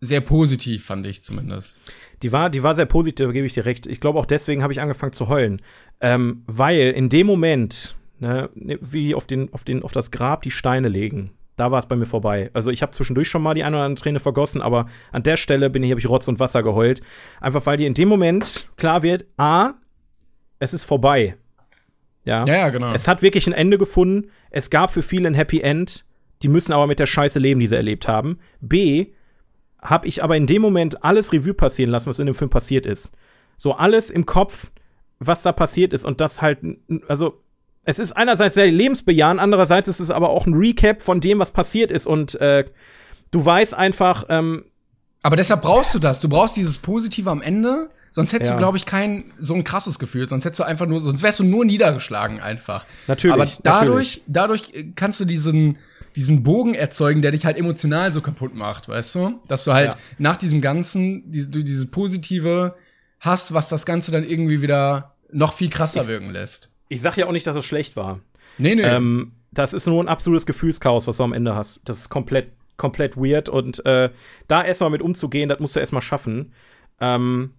sehr 0.00 0.20
positiv, 0.20 0.86
fand 0.86 1.06
ich 1.06 1.22
zumindest. 1.22 1.80
Die 2.22 2.32
war, 2.32 2.48
die 2.48 2.62
war 2.62 2.74
sehr 2.74 2.86
positiv, 2.86 3.32
gebe 3.32 3.46
ich 3.46 3.54
dir 3.54 3.66
recht. 3.66 3.86
Ich 3.86 4.00
glaube, 4.00 4.18
auch 4.18 4.26
deswegen 4.26 4.62
habe 4.62 4.72
ich 4.72 4.80
angefangen 4.80 5.12
zu 5.12 5.28
heulen. 5.28 5.60
Ähm, 6.00 6.42
weil 6.46 6.92
in 6.92 7.08
dem 7.08 7.26
Moment, 7.26 7.94
ne, 8.18 8.50
wie 8.54 9.14
auf, 9.14 9.26
den, 9.26 9.52
auf, 9.52 9.64
den, 9.64 9.82
auf 9.82 9.92
das 9.92 10.10
Grab 10.10 10.42
die 10.42 10.50
Steine 10.50 10.88
legen, 10.88 11.32
da 11.56 11.70
war 11.70 11.78
es 11.78 11.86
bei 11.86 11.96
mir 11.96 12.06
vorbei. 12.06 12.50
Also 12.52 12.70
ich 12.70 12.82
habe 12.82 12.92
zwischendurch 12.92 13.28
schon 13.28 13.42
mal 13.42 13.54
die 13.54 13.64
eine 13.64 13.76
oder 13.76 13.84
andere 13.84 14.02
Träne 14.02 14.20
vergossen, 14.20 14.60
aber 14.60 14.86
an 15.10 15.22
der 15.22 15.36
Stelle 15.36 15.70
bin 15.70 15.82
ich, 15.82 15.90
habe 15.90 16.00
ich 16.00 16.08
Rotz 16.08 16.28
und 16.28 16.38
Wasser 16.38 16.62
geheult. 16.62 17.00
Einfach 17.40 17.64
weil 17.64 17.78
dir 17.78 17.86
in 17.86 17.94
dem 17.94 18.08
Moment 18.08 18.68
klar 18.76 19.02
wird, 19.02 19.24
A, 19.38 19.74
es 20.58 20.74
ist 20.74 20.84
vorbei. 20.84 21.36
Ja, 22.24 22.44
Ja, 22.44 22.56
ja, 22.56 22.68
genau. 22.70 22.92
Es 22.92 23.08
hat 23.08 23.22
wirklich 23.22 23.46
ein 23.46 23.52
Ende 23.52 23.78
gefunden. 23.78 24.30
Es 24.50 24.68
gab 24.68 24.90
für 24.90 25.02
viele 25.02 25.28
ein 25.28 25.34
Happy 25.34 25.60
End. 25.60 26.04
Die 26.42 26.48
müssen 26.48 26.72
aber 26.72 26.86
mit 26.86 26.98
der 26.98 27.06
Scheiße 27.06 27.38
leben, 27.38 27.60
die 27.60 27.66
sie 27.66 27.76
erlebt 27.76 28.08
haben. 28.08 28.38
B, 28.60 29.12
habe 29.80 30.06
ich 30.06 30.22
aber 30.22 30.36
in 30.36 30.46
dem 30.46 30.60
Moment 30.60 31.04
alles 31.04 31.32
Revue 31.32 31.54
passieren 31.54 31.90
lassen, 31.90 32.10
was 32.10 32.18
in 32.18 32.26
dem 32.26 32.34
Film 32.34 32.50
passiert 32.50 32.84
ist. 32.84 33.16
So 33.56 33.74
alles 33.74 34.10
im 34.10 34.26
Kopf, 34.26 34.70
was 35.18 35.42
da 35.42 35.52
passiert 35.52 35.92
ist 35.94 36.04
und 36.04 36.20
das 36.20 36.42
halt, 36.42 36.58
also 37.08 37.40
es 37.86 37.98
ist 37.98 38.12
einerseits 38.12 38.54
sehr 38.56 38.70
lebensbejahend, 38.70 39.40
andererseits 39.40 39.88
ist 39.88 40.00
es 40.00 40.10
aber 40.10 40.28
auch 40.30 40.46
ein 40.46 40.54
Recap 40.54 41.00
von 41.02 41.20
dem, 41.20 41.38
was 41.38 41.50
passiert 41.52 41.90
ist 41.90 42.06
und 42.06 42.34
äh, 42.40 42.64
du 43.30 43.44
weißt 43.44 43.74
einfach, 43.74 44.24
ähm, 44.28 44.64
Aber 45.22 45.36
deshalb 45.36 45.62
brauchst 45.62 45.94
du 45.94 45.98
das. 45.98 46.20
Du 46.20 46.28
brauchst 46.28 46.56
dieses 46.56 46.78
Positive 46.78 47.30
am 47.30 47.42
Ende. 47.42 47.90
Sonst 48.10 48.32
hättest 48.32 48.50
Ja. 48.50 48.56
du, 48.56 48.60
glaube 48.60 48.76
ich, 48.78 48.86
kein 48.86 49.24
so 49.38 49.54
ein 49.54 49.62
krasses 49.64 49.98
Gefühl. 49.98 50.28
Sonst 50.28 50.44
hättest 50.44 50.60
du 50.60 50.64
einfach 50.64 50.86
nur, 50.86 51.00
sonst 51.00 51.22
wärst 51.22 51.38
du 51.40 51.44
nur 51.44 51.64
niedergeschlagen 51.64 52.40
einfach. 52.40 52.86
Natürlich, 53.08 53.34
Aber 53.34 53.44
natürlich. 53.44 53.62
dadurch, 53.62 54.22
dadurch 54.26 54.74
äh, 54.74 54.92
kannst 54.96 55.20
du 55.20 55.24
diesen, 55.24 55.78
diesen 56.14 56.42
Bogen 56.42 56.74
erzeugen, 56.74 57.20
der 57.22 57.32
dich 57.32 57.44
halt 57.44 57.56
emotional 57.58 58.12
so 58.12 58.20
kaputt 58.22 58.54
macht, 58.54 58.88
weißt 58.88 59.14
du? 59.16 59.40
Dass 59.48 59.64
du 59.64 59.72
halt 59.74 59.90
Ja. 59.92 59.98
nach 60.18 60.36
diesem 60.36 60.60
Ganzen, 60.62 61.30
die, 61.30 61.50
du 61.50 61.62
dieses 61.62 61.90
Positive 61.90 62.74
hast, 63.20 63.52
was 63.52 63.68
das 63.68 63.84
Ganze 63.84 64.12
dann 64.12 64.24
irgendwie 64.24 64.62
wieder 64.62 65.14
noch 65.30 65.52
viel 65.52 65.68
krasser 65.68 66.06
wirken 66.08 66.30
lässt. 66.30 66.70
Ich 66.88 67.00
sag 67.00 67.16
ja 67.16 67.26
auch 67.26 67.32
nicht, 67.32 67.46
dass 67.46 67.56
es 67.56 67.64
schlecht 67.64 67.96
war. 67.96 68.20
Nee, 68.58 68.74
nee. 68.74 68.82
Ähm, 68.82 69.32
das 69.52 69.72
ist 69.72 69.86
nur 69.86 70.02
ein 70.02 70.08
absolutes 70.08 70.46
Gefühlschaos, 70.46 71.06
was 71.06 71.16
du 71.16 71.24
am 71.24 71.32
Ende 71.32 71.54
hast. 71.54 71.80
Das 71.84 71.98
ist 71.98 72.08
komplett, 72.08 72.50
komplett 72.76 73.16
weird. 73.16 73.48
Und 73.48 73.84
äh, 73.86 74.10
da 74.48 74.64
erstmal 74.64 74.90
mit 74.90 75.02
umzugehen, 75.02 75.48
das 75.48 75.60
musst 75.60 75.76
du 75.76 75.80
erstmal 75.80 76.02
schaffen. 76.02 76.52
Ähm, 77.00 77.52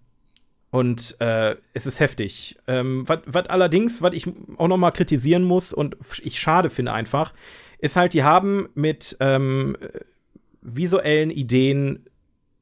und 0.70 1.16
äh, 1.20 1.56
es 1.72 1.86
ist 1.86 2.00
heftig. 2.00 2.58
Ähm, 2.66 3.04
was 3.06 3.46
allerdings, 3.48 4.02
was 4.02 4.14
ich 4.14 4.26
auch 4.58 4.68
noch 4.68 4.76
mal 4.76 4.90
kritisieren 4.90 5.42
muss 5.42 5.72
und 5.72 5.96
ich 6.22 6.38
schade 6.38 6.68
finde 6.68 6.92
einfach, 6.92 7.32
ist 7.78 7.96
halt, 7.96 8.12
die 8.12 8.22
haben 8.22 8.68
mit 8.74 9.16
ähm, 9.20 9.76
visuellen 10.60 11.30
Ideen 11.30 12.04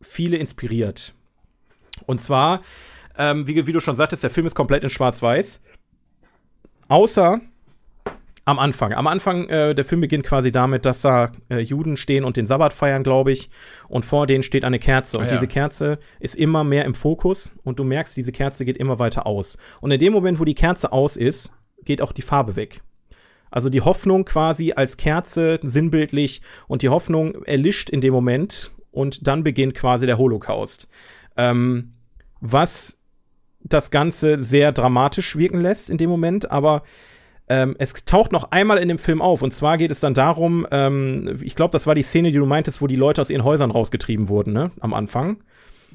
viele 0.00 0.36
inspiriert. 0.36 1.14
Und 2.06 2.20
zwar, 2.20 2.62
ähm, 3.18 3.46
wie, 3.46 3.66
wie 3.66 3.72
du 3.72 3.80
schon 3.80 3.96
sagtest, 3.96 4.22
der 4.22 4.30
Film 4.30 4.46
ist 4.46 4.54
komplett 4.54 4.84
in 4.84 4.90
Schwarz-Weiß. 4.90 5.62
Außer 6.88 7.40
am 8.44 8.60
Anfang. 8.60 8.92
Am 8.92 9.08
Anfang, 9.08 9.48
äh, 9.48 9.74
der 9.74 9.84
Film 9.84 10.00
beginnt 10.00 10.24
quasi 10.24 10.52
damit, 10.52 10.86
dass 10.86 11.02
da 11.02 11.32
äh, 11.50 11.58
Juden 11.58 11.96
stehen 11.96 12.24
und 12.24 12.36
den 12.36 12.46
Sabbat 12.46 12.72
feiern, 12.72 13.02
glaube 13.02 13.32
ich. 13.32 13.50
Und 13.88 14.04
vor 14.04 14.28
denen 14.28 14.44
steht 14.44 14.64
eine 14.64 14.78
Kerze. 14.78 15.18
Und 15.18 15.24
Ah, 15.24 15.28
ja. 15.28 15.32
diese 15.34 15.48
Kerze 15.48 15.98
ist 16.20 16.36
immer 16.36 16.62
mehr 16.62 16.84
im 16.84 16.94
Fokus. 16.94 17.52
Und 17.64 17.80
du 17.80 17.84
merkst, 17.84 18.16
diese 18.16 18.30
Kerze 18.30 18.64
geht 18.64 18.76
immer 18.76 19.00
weiter 19.00 19.26
aus. 19.26 19.58
Und 19.80 19.90
in 19.90 19.98
dem 19.98 20.12
Moment, 20.12 20.38
wo 20.38 20.44
die 20.44 20.54
Kerze 20.54 20.92
aus 20.92 21.16
ist, 21.16 21.50
geht 21.84 22.00
auch 22.00 22.12
die 22.12 22.22
Farbe 22.22 22.54
weg. 22.54 22.82
Also 23.50 23.68
die 23.68 23.80
Hoffnung 23.80 24.24
quasi 24.24 24.72
als 24.72 24.96
Kerze 24.96 25.58
sinnbildlich 25.62 26.40
und 26.68 26.82
die 26.82 26.88
Hoffnung 26.88 27.42
erlischt 27.46 27.90
in 27.90 28.00
dem 28.00 28.12
Moment 28.12 28.70
und 28.92 29.26
dann 29.26 29.42
beginnt 29.42 29.74
quasi 29.74 30.06
der 30.06 30.18
Holocaust. 30.18 30.88
Ähm, 31.36 31.94
was 32.40 32.98
das 33.68 33.90
Ganze 33.90 34.38
sehr 34.42 34.72
dramatisch 34.72 35.36
wirken 35.36 35.60
lässt 35.60 35.90
in 35.90 35.98
dem 35.98 36.10
Moment, 36.10 36.50
aber 36.50 36.82
ähm, 37.48 37.76
es 37.78 37.92
taucht 38.04 38.32
noch 38.32 38.50
einmal 38.50 38.78
in 38.78 38.88
dem 38.88 38.98
Film 38.98 39.22
auf. 39.22 39.42
Und 39.42 39.52
zwar 39.52 39.78
geht 39.78 39.90
es 39.90 40.00
dann 40.00 40.14
darum, 40.14 40.66
ähm, 40.70 41.38
ich 41.42 41.54
glaube, 41.54 41.72
das 41.72 41.86
war 41.86 41.94
die 41.94 42.02
Szene, 42.02 42.32
die 42.32 42.38
du 42.38 42.46
meintest, 42.46 42.80
wo 42.80 42.86
die 42.86 42.96
Leute 42.96 43.20
aus 43.20 43.30
ihren 43.30 43.44
Häusern 43.44 43.70
rausgetrieben 43.70 44.28
wurden, 44.28 44.52
ne? 44.52 44.72
Am 44.80 44.94
Anfang. 44.94 45.38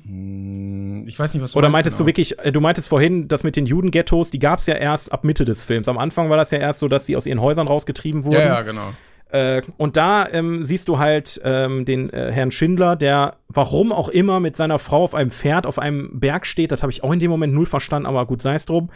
Hm, 0.06 1.06
ich 1.08 1.20
weiß 1.20 1.34
nicht, 1.34 1.44
was 1.44 1.52
du 1.52 1.60
Oder 1.60 1.70
meintest 1.70 1.98
genau. 1.98 2.06
du 2.06 2.08
wirklich, 2.08 2.40
äh, 2.40 2.52
du 2.52 2.62
meintest 2.62 2.88
vorhin, 2.88 3.28
das 3.28 3.44
mit 3.44 3.56
den 3.56 3.66
Judenghettos, 3.66 4.32
die 4.32 4.40
gab 4.40 4.60
es 4.60 4.68
ja 4.68 4.76
erst 4.76 5.12
ab 5.12 5.24
Mitte 5.24 5.46
des 5.46 5.62
Films. 5.62 5.88
Am 5.88 5.98
Anfang 5.98 6.30
war 6.30 6.38
das 6.38 6.52
ja 6.52 6.60
erst 6.60 6.80
so, 6.80 6.88
dass 6.88 7.06
sie 7.06 7.16
aus 7.18 7.26
ihren 7.26 7.42
Häusern 7.42 7.68
rausgetrieben 7.68 8.24
wurden. 8.24 8.36
Ja, 8.36 8.46
ja, 8.46 8.62
genau. 8.62 8.94
Äh, 9.32 9.62
und 9.78 9.98
da 9.98 10.28
ähm, 10.30 10.64
siehst 10.64 10.88
du 10.88 11.00
halt 11.00 11.40
ähm, 11.44 11.86
den 11.86 12.10
äh, 12.12 12.32
Herrn 12.32 12.52
Schindler, 12.52 12.96
der 12.96 13.38
warum 13.48 13.92
auch 13.92 14.10
immer 14.10 14.40
mit 14.40 14.56
seiner 14.56 14.80
Frau 14.80 15.04
auf 15.04 15.16
einem 15.16 15.32
Pferd 15.32 15.66
auf 15.66 15.80
einem 15.80 16.20
Berg 16.20 16.46
steht. 16.46 16.72
Das 16.72 16.82
habe 16.82 16.92
ich 16.92 17.04
auch 17.04 17.12
in 17.12 17.20
dem 17.20 17.32
Moment 17.32 17.54
null 17.54 17.66
verstanden, 17.66 18.08
aber 18.08 18.26
gut, 18.26 18.42
sei 18.42 18.56
es 18.56 18.66
drum. 18.66 18.90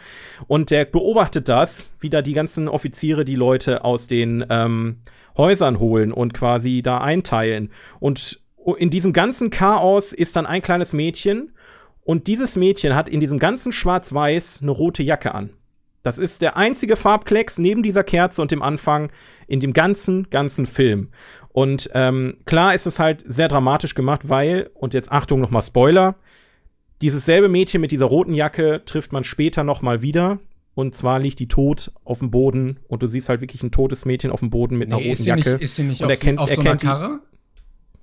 Und 0.46 0.70
der 0.70 0.84
beobachtet 0.84 1.48
das, 1.48 1.88
wie 2.00 2.10
da 2.10 2.22
die 2.22 2.34
ganzen 2.34 2.68
Offiziere 2.68 3.24
die 3.24 3.34
Leute 3.34 3.84
aus 3.84 4.06
den 4.06 4.44
ähm, 4.50 4.98
Häusern 5.36 5.78
holen 5.78 6.12
und 6.12 6.34
quasi 6.34 6.82
da 6.82 6.98
einteilen. 6.98 7.70
Und 7.98 8.40
in 8.78 8.90
diesem 8.90 9.12
ganzen 9.12 9.50
Chaos 9.50 10.12
ist 10.12 10.36
dann 10.36 10.46
ein 10.46 10.62
kleines 10.62 10.92
Mädchen. 10.92 11.52
Und 12.02 12.26
dieses 12.26 12.56
Mädchen 12.56 12.94
hat 12.94 13.08
in 13.08 13.20
diesem 13.20 13.38
ganzen 13.38 13.72
Schwarz-Weiß 13.72 14.60
eine 14.62 14.70
rote 14.70 15.02
Jacke 15.02 15.34
an. 15.34 15.50
Das 16.06 16.18
ist 16.18 16.40
der 16.40 16.56
einzige 16.56 16.94
Farbklecks 16.94 17.58
neben 17.58 17.82
dieser 17.82 18.04
Kerze 18.04 18.40
und 18.40 18.52
dem 18.52 18.62
Anfang 18.62 19.10
in 19.48 19.58
dem 19.58 19.72
ganzen, 19.72 20.30
ganzen 20.30 20.66
Film. 20.66 21.08
Und 21.48 21.90
ähm, 21.94 22.36
klar 22.44 22.74
ist 22.74 22.86
es 22.86 23.00
halt 23.00 23.24
sehr 23.26 23.48
dramatisch 23.48 23.96
gemacht, 23.96 24.28
weil, 24.28 24.70
und 24.74 24.94
jetzt 24.94 25.10
Achtung 25.10 25.40
nochmal 25.40 25.62
Spoiler, 25.62 26.14
dieses 27.02 27.24
selbe 27.24 27.48
Mädchen 27.48 27.80
mit 27.80 27.90
dieser 27.90 28.06
roten 28.06 28.34
Jacke 28.34 28.82
trifft 28.86 29.12
man 29.12 29.24
später 29.24 29.64
nochmal 29.64 30.00
wieder. 30.00 30.38
Und 30.74 30.94
zwar 30.94 31.18
liegt 31.18 31.40
die 31.40 31.48
tot 31.48 31.90
auf 32.04 32.20
dem 32.20 32.30
Boden 32.30 32.78
und 32.86 33.02
du 33.02 33.08
siehst 33.08 33.28
halt 33.28 33.40
wirklich 33.40 33.64
ein 33.64 33.72
totes 33.72 34.04
Mädchen 34.04 34.30
auf 34.30 34.38
dem 34.38 34.50
Boden 34.50 34.78
mit 34.78 34.90
nee, 34.90 34.94
einer 34.94 35.04
roten 35.04 35.24
Jacke. 35.24 35.54
Nicht, 35.54 35.62
ist 35.62 35.74
sie 35.74 35.82
nicht 35.82 36.02
und 36.02 36.12
auf, 36.12 36.20
so, 36.20 36.36
auf 36.36 36.54
so 36.54 36.60
einer 36.60 36.76
Karre? 36.76 37.18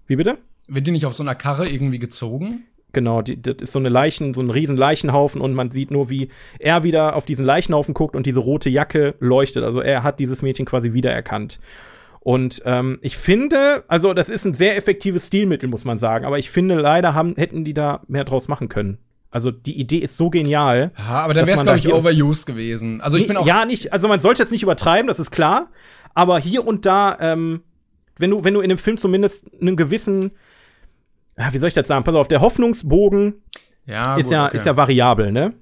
Wie 0.08 0.18
bitte? 0.18 0.40
Wird 0.68 0.88
die 0.88 0.92
nicht 0.92 1.06
auf 1.06 1.14
so 1.14 1.24
einer 1.24 1.36
Karre 1.36 1.70
irgendwie 1.70 2.00
gezogen? 2.00 2.66
Genau, 2.94 3.24
die, 3.24 3.42
das 3.42 3.56
ist 3.60 3.72
so 3.72 3.80
eine 3.80 3.90
Leichen, 3.90 4.34
so 4.34 4.42
ein 4.42 4.52
riesen 4.52 4.78
Leichenhaufen 4.78 5.42
und 5.42 5.54
man 5.54 5.72
sieht 5.72 5.92
nur, 5.92 6.10
wie 6.10 6.30
er 6.60 6.84
wieder 6.84 7.16
auf 7.16 7.26
diesen 7.26 7.44
Leichenhaufen 7.44 7.94
guckt 7.94 8.16
und 8.16 8.26
diese 8.26 8.40
rote 8.40 8.70
Jacke 8.70 9.16
leuchtet. 9.20 9.64
Also 9.64 9.82
er 9.82 10.04
hat 10.04 10.20
dieses 10.20 10.44
Mädchen 10.44 10.66
quasi 10.66 10.94
wiedererkannt. 10.94 11.60
Und 12.20 12.62
ähm, 12.66 13.00
ich 13.02 13.18
finde, 13.18 13.84
also 13.90 14.14
das 14.14 14.30
ist 14.30 14.46
ein 14.46 14.54
sehr 14.54 14.78
effektives 14.78 15.28
Stilmittel, 15.28 15.68
muss 15.68 15.84
man 15.84 16.00
sagen. 16.00 16.24
Aber 16.24 16.40
ich 16.40 16.52
finde, 16.52 16.76
leider 16.76 17.14
haben, 17.14 17.34
hätten 17.36 17.66
die 17.66 17.74
da 17.74 18.02
mehr 18.08 18.24
draus 18.24 18.48
machen 18.48 18.70
können. 18.70 19.00
Also 19.30 19.50
die 19.50 19.80
Idee 19.80 19.98
ist 19.98 20.16
so 20.16 20.30
genial. 20.30 20.92
Ja, 20.96 21.04
aber 21.06 21.34
dann 21.34 21.48
wäre 21.48 21.58
es, 21.58 21.64
glaube 21.64 21.80
ich, 21.80 21.92
overused 21.92 22.46
gewesen. 22.46 23.02
Also 23.02 23.18
ich 23.18 23.28
bin 23.28 23.36
auch. 23.36 23.48
Ja, 23.48 23.66
nicht, 23.66 23.92
also 23.92 24.08
man 24.08 24.20
sollte 24.20 24.44
jetzt 24.44 24.52
nicht 24.52 24.62
übertreiben, 24.62 25.08
das 25.08 25.20
ist 25.20 25.32
klar. 25.32 25.72
Aber 26.14 26.40
hier 26.40 26.66
und 26.66 26.86
da, 26.86 27.18
ähm, 27.20 27.64
wenn 28.18 28.30
du, 28.30 28.44
wenn 28.44 28.54
du 28.54 28.62
in 28.62 28.70
dem 28.70 28.78
Film 28.78 28.98
zumindest 28.98 29.48
einen 29.60 29.76
gewissen 29.76 30.34
wie 31.36 31.58
soll 31.58 31.68
ich 31.68 31.74
das 31.74 31.88
sagen? 31.88 32.04
Pass 32.04 32.16
auf, 32.16 32.28
der 32.28 32.42
Hoffnungsbogen 32.42 33.42
ja, 33.86 34.16
ist, 34.16 34.26
gut, 34.26 34.32
ja, 34.34 34.46
okay. 34.48 34.58
ist 34.58 34.66
ja 34.66 34.78
variabel, 34.78 35.32
ne? 35.32 35.54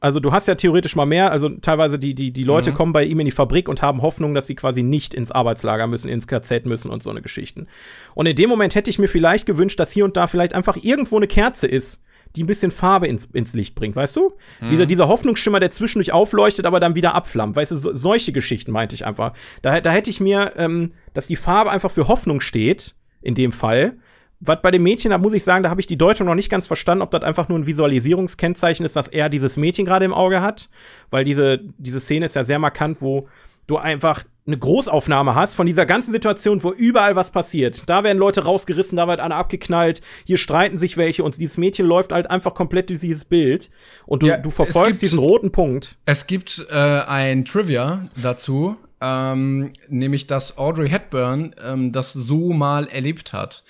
Also 0.00 0.20
du 0.20 0.32
hast 0.32 0.48
ja 0.48 0.54
theoretisch 0.54 0.96
mal 0.96 1.06
mehr, 1.06 1.32
also 1.32 1.48
teilweise 1.48 1.98
die, 1.98 2.14
die, 2.14 2.30
die 2.30 2.42
Leute 2.42 2.72
mhm. 2.72 2.74
kommen 2.74 2.92
bei 2.92 3.04
ihm 3.04 3.20
in 3.20 3.24
die 3.24 3.32
Fabrik 3.32 3.70
und 3.70 3.80
haben 3.80 4.02
Hoffnung, 4.02 4.34
dass 4.34 4.46
sie 4.46 4.54
quasi 4.54 4.82
nicht 4.82 5.14
ins 5.14 5.32
Arbeitslager 5.32 5.86
müssen, 5.86 6.08
ins 6.10 6.26
KZ 6.26 6.66
müssen 6.66 6.90
und 6.90 7.02
so 7.02 7.08
eine 7.08 7.22
Geschichten. 7.22 7.68
Und 8.14 8.26
in 8.26 8.36
dem 8.36 8.50
Moment 8.50 8.74
hätte 8.74 8.90
ich 8.90 8.98
mir 8.98 9.08
vielleicht 9.08 9.46
gewünscht, 9.46 9.80
dass 9.80 9.92
hier 9.92 10.04
und 10.04 10.18
da 10.18 10.26
vielleicht 10.26 10.52
einfach 10.52 10.76
irgendwo 10.76 11.16
eine 11.16 11.26
Kerze 11.26 11.66
ist, 11.66 12.02
die 12.36 12.42
ein 12.42 12.46
bisschen 12.46 12.70
Farbe 12.70 13.06
ins, 13.06 13.26
ins 13.32 13.54
Licht 13.54 13.74
bringt, 13.74 13.96
weißt 13.96 14.16
du? 14.16 14.34
Mhm. 14.60 14.70
Dieser, 14.70 14.84
dieser 14.84 15.08
Hoffnungsschimmer, 15.08 15.58
der 15.58 15.70
zwischendurch 15.70 16.12
aufleuchtet, 16.12 16.66
aber 16.66 16.80
dann 16.80 16.94
wieder 16.94 17.14
abflammt. 17.14 17.56
Weißt 17.56 17.72
du, 17.72 17.76
so, 17.76 17.94
solche 17.94 18.32
Geschichten 18.32 18.72
meinte 18.72 18.94
ich 18.94 19.06
einfach. 19.06 19.32
Da, 19.62 19.80
da 19.80 19.90
hätte 19.90 20.10
ich 20.10 20.20
mir, 20.20 20.52
ähm, 20.56 20.92
dass 21.14 21.28
die 21.28 21.36
Farbe 21.36 21.70
einfach 21.70 21.90
für 21.90 22.08
Hoffnung 22.08 22.42
steht, 22.42 22.94
in 23.22 23.34
dem 23.34 23.52
Fall 23.52 23.96
was 24.46 24.62
bei 24.62 24.70
dem 24.70 24.82
Mädchen, 24.82 25.10
da 25.10 25.18
muss 25.18 25.32
ich 25.32 25.44
sagen, 25.44 25.62
da 25.62 25.70
habe 25.70 25.80
ich 25.80 25.86
die 25.86 25.98
Deutung 25.98 26.26
noch 26.26 26.34
nicht 26.34 26.50
ganz 26.50 26.66
verstanden, 26.66 27.02
ob 27.02 27.10
das 27.10 27.22
einfach 27.22 27.48
nur 27.48 27.58
ein 27.58 27.66
Visualisierungskennzeichen 27.66 28.84
ist, 28.84 28.96
dass 28.96 29.08
er 29.08 29.28
dieses 29.28 29.56
Mädchen 29.56 29.84
gerade 29.84 30.04
im 30.04 30.14
Auge 30.14 30.40
hat. 30.40 30.68
Weil 31.10 31.24
diese, 31.24 31.60
diese 31.78 32.00
Szene 32.00 32.26
ist 32.26 32.36
ja 32.36 32.44
sehr 32.44 32.58
markant, 32.58 33.00
wo 33.00 33.28
du 33.66 33.78
einfach 33.78 34.24
eine 34.46 34.58
Großaufnahme 34.58 35.34
hast 35.34 35.54
von 35.54 35.66
dieser 35.66 35.86
ganzen 35.86 36.12
Situation, 36.12 36.62
wo 36.62 36.70
überall 36.70 37.16
was 37.16 37.30
passiert. 37.30 37.82
Da 37.86 38.04
werden 38.04 38.18
Leute 38.18 38.44
rausgerissen, 38.44 38.96
da 38.96 39.08
wird 39.08 39.20
einer 39.20 39.36
abgeknallt, 39.36 40.02
hier 40.24 40.36
streiten 40.36 40.76
sich 40.76 40.96
welche 40.98 41.24
und 41.24 41.38
dieses 41.38 41.56
Mädchen 41.56 41.86
läuft 41.86 42.12
halt 42.12 42.28
einfach 42.30 42.52
komplett 42.52 42.90
durch 42.90 43.00
dieses 43.00 43.24
Bild 43.24 43.70
und 44.04 44.22
du, 44.22 44.26
ja, 44.26 44.36
du 44.36 44.50
verfolgst 44.50 45.00
gibt, 45.00 45.02
diesen 45.02 45.18
roten 45.18 45.50
Punkt. 45.50 45.96
Es 46.04 46.26
gibt 46.26 46.66
äh, 46.70 46.74
ein 46.74 47.46
Trivia 47.46 48.02
dazu, 48.22 48.76
ähm, 49.00 49.72
nämlich 49.88 50.26
dass 50.26 50.58
Audrey 50.58 50.90
Hepburn 50.90 51.54
ähm, 51.66 51.92
das 51.92 52.12
so 52.12 52.52
mal 52.52 52.86
erlebt 52.88 53.32
hat. 53.32 53.64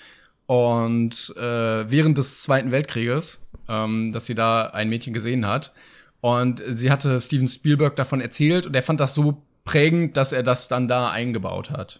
Und 0.47 1.33
äh, 1.37 1.89
während 1.89 2.17
des 2.17 2.43
Zweiten 2.43 2.71
Weltkrieges, 2.71 3.41
ähm, 3.67 4.11
dass 4.11 4.25
sie 4.25 4.35
da 4.35 4.67
ein 4.67 4.89
Mädchen 4.89 5.13
gesehen 5.13 5.47
hat. 5.47 5.73
Und 6.21 6.61
sie 6.67 6.91
hatte 6.91 7.19
Steven 7.21 7.47
Spielberg 7.47 7.95
davon 7.95 8.21
erzählt 8.21 8.65
und 8.65 8.75
er 8.75 8.83
fand 8.83 8.99
das 8.99 9.13
so 9.13 9.41
prägend, 9.63 10.17
dass 10.17 10.31
er 10.31 10.43
das 10.43 10.67
dann 10.67 10.87
da 10.87 11.09
eingebaut 11.09 11.71
hat. 11.71 11.99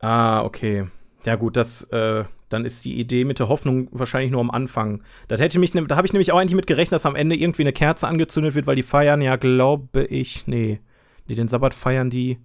Ah, 0.00 0.42
okay. 0.42 0.86
Ja, 1.24 1.34
gut, 1.34 1.56
das, 1.56 1.82
äh, 1.84 2.24
dann 2.48 2.64
ist 2.64 2.84
die 2.84 2.98
Idee 2.98 3.24
mit 3.24 3.38
der 3.38 3.48
Hoffnung 3.48 3.88
wahrscheinlich 3.90 4.30
nur 4.30 4.40
am 4.40 4.50
Anfang. 4.50 5.02
Das 5.26 5.40
hätte 5.40 5.58
mich, 5.58 5.74
ne, 5.74 5.86
da 5.86 5.96
habe 5.96 6.06
ich 6.06 6.12
nämlich 6.12 6.32
auch 6.32 6.38
eigentlich 6.38 6.54
mit 6.54 6.66
gerechnet, 6.66 6.92
dass 6.92 7.06
am 7.06 7.16
Ende 7.16 7.36
irgendwie 7.36 7.62
eine 7.62 7.72
Kerze 7.72 8.06
angezündet 8.06 8.54
wird, 8.54 8.66
weil 8.66 8.76
die 8.76 8.82
feiern 8.82 9.20
ja, 9.20 9.36
glaube 9.36 10.04
ich, 10.04 10.46
nee. 10.46 10.80
Nee, 11.26 11.34
den 11.34 11.48
Sabbat 11.48 11.74
feiern 11.74 12.08
die 12.08 12.38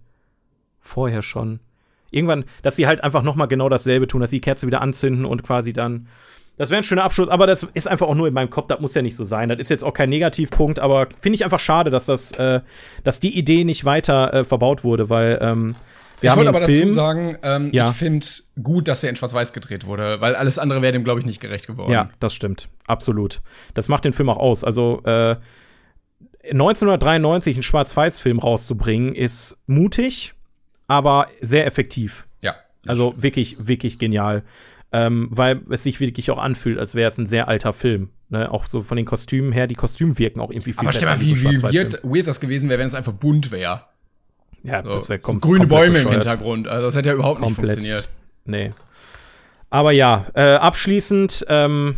vorher 0.81 1.21
schon 1.21 1.61
irgendwann, 2.13 2.45
dass 2.61 2.75
sie 2.75 2.87
halt 2.87 3.03
einfach 3.03 3.23
noch 3.23 3.35
mal 3.35 3.47
genau 3.47 3.69
dasselbe 3.69 4.07
tun, 4.07 4.21
dass 4.21 4.29
sie 4.29 4.37
die 4.37 4.41
Kerze 4.41 4.67
wieder 4.67 4.81
anzünden 4.81 5.25
und 5.25 5.43
quasi 5.43 5.73
dann 5.73 6.07
das 6.55 6.69
wäre 6.69 6.81
ein 6.81 6.83
schöner 6.83 7.03
Abschluss, 7.03 7.29
aber 7.29 7.47
das 7.47 7.63
ist 7.73 7.87
einfach 7.87 8.07
auch 8.07 8.13
nur 8.13 8.27
in 8.27 8.33
meinem 8.33 8.51
Kopf, 8.51 8.67
das 8.67 8.79
muss 8.79 8.93
ja 8.93 9.01
nicht 9.01 9.15
so 9.15 9.23
sein. 9.23 9.49
Das 9.49 9.57
ist 9.57 9.69
jetzt 9.69 9.83
auch 9.83 9.93
kein 9.93 10.09
Negativpunkt, 10.09 10.77
aber 10.77 11.07
finde 11.19 11.35
ich 11.35 11.43
einfach 11.43 11.59
schade, 11.59 11.89
dass 11.89 12.05
das, 12.05 12.31
äh, 12.33 12.61
dass 13.03 13.19
die 13.19 13.35
Idee 13.37 13.63
nicht 13.63 13.85
weiter 13.85 14.31
äh, 14.33 14.45
verbaut 14.45 14.83
wurde, 14.83 15.09
weil 15.09 15.39
ähm, 15.41 15.75
wir 16.21 16.29
ich 16.29 16.35
wollte 16.37 16.49
aber 16.49 16.61
Film, 16.61 16.79
dazu 16.79 16.91
sagen, 16.91 17.37
ähm, 17.41 17.69
ja. 17.73 17.89
ich 17.89 17.95
finde 17.95 18.25
gut, 18.61 18.87
dass 18.87 19.03
er 19.03 19.09
in 19.09 19.15
Schwarz-Weiß 19.15 19.51
gedreht 19.51 19.85
wurde, 19.85 20.21
weil 20.21 20.35
alles 20.35 20.59
andere 20.59 20.81
wäre 20.81 20.93
dem, 20.93 21.03
glaube 21.03 21.19
ich, 21.19 21.25
nicht 21.25 21.41
gerecht 21.41 21.67
geworden. 21.67 21.91
Ja, 21.91 22.11
das 22.19 22.33
stimmt. 22.35 22.69
Absolut. 22.85 23.41
Das 23.73 23.87
macht 23.89 24.05
den 24.05 24.13
Film 24.13 24.29
auch 24.29 24.37
aus. 24.37 24.63
Also, 24.63 25.01
äh, 25.03 25.35
1993 26.43 27.55
einen 27.55 27.63
Schwarz-Weiß-Film 27.63 28.39
rauszubringen, 28.39 29.15
ist 29.15 29.57
mutig, 29.65 30.33
aber 30.87 31.27
sehr 31.41 31.65
effektiv. 31.65 32.25
Ja. 32.41 32.55
Also 32.85 33.13
wirklich, 33.17 33.67
wirklich 33.67 33.99
genial. 33.99 34.43
Ähm, 34.91 35.27
weil 35.31 35.61
es 35.71 35.83
sich 35.83 35.99
wirklich 35.99 36.29
auch 36.29 36.37
anfühlt, 36.37 36.77
als 36.77 36.93
wäre 36.93 37.07
es 37.07 37.17
ein 37.17 37.25
sehr 37.25 37.47
alter 37.47 37.73
Film. 37.73 38.09
Ne? 38.29 38.51
Auch 38.51 38.65
so 38.65 38.83
von 38.83 38.95
den 38.95 39.07
Kostümen 39.07 39.51
her, 39.51 39.65
die 39.65 39.75
Kostüme 39.75 40.19
wirken 40.19 40.39
auch 40.39 40.51
irgendwie 40.51 40.73
viel 40.73 40.79
Aber 40.81 40.89
besser. 40.89 41.07
Aber 41.09 41.17
stell 41.17 41.33
mal, 41.33 41.41
wie, 41.41 41.57
wie 41.57 41.63
weird, 41.63 41.99
weird 42.03 42.27
das 42.27 42.39
gewesen 42.39 42.69
wäre, 42.69 42.79
wenn 42.79 42.87
es 42.87 42.93
einfach 42.93 43.13
bunt 43.13 43.49
wäre. 43.49 43.85
Ja, 44.63 44.83
so, 44.83 44.93
das 44.93 45.09
wäre 45.09 45.19
so 45.19 45.33
Grüne 45.35 45.67
Bäume 45.67 45.93
bescheuert. 45.93 46.05
im 46.05 46.11
Hintergrund. 46.11 46.67
Also 46.67 46.85
das 46.85 46.95
hätte 46.95 47.09
ja 47.09 47.15
überhaupt 47.15 47.41
komplett, 47.41 47.77
nicht 47.77 47.91
funktioniert. 47.91 48.09
Nee. 48.45 48.71
Aber 49.69 49.91
ja, 49.91 50.27
äh, 50.35 50.55
abschließend, 50.55 51.45
ähm, 51.49 51.95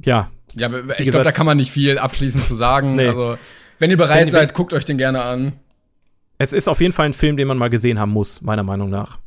ja. 0.00 0.30
Ja, 0.54 0.70
ich 0.98 1.10
glaube, 1.10 1.24
da 1.24 1.32
kann 1.32 1.46
man 1.46 1.56
nicht 1.56 1.72
viel 1.72 1.98
abschließend 1.98 2.46
zu 2.46 2.54
sagen. 2.54 2.94
Nee. 2.94 3.08
Also, 3.08 3.36
wenn 3.78 3.90
ihr 3.90 3.96
bereit 3.96 4.26
wenn, 4.26 4.30
seid, 4.30 4.50
wenn, 4.50 4.54
guckt 4.54 4.72
euch 4.72 4.84
den 4.84 4.98
gerne 4.98 5.22
an. 5.22 5.54
Es 6.38 6.52
ist 6.52 6.68
auf 6.68 6.80
jeden 6.80 6.92
Fall 6.92 7.06
ein 7.06 7.12
Film, 7.12 7.36
den 7.36 7.48
man 7.48 7.58
mal 7.58 7.70
gesehen 7.70 7.98
haben 7.98 8.12
muss, 8.12 8.42
meiner 8.42 8.62
Meinung 8.62 8.90
nach. 8.90 9.18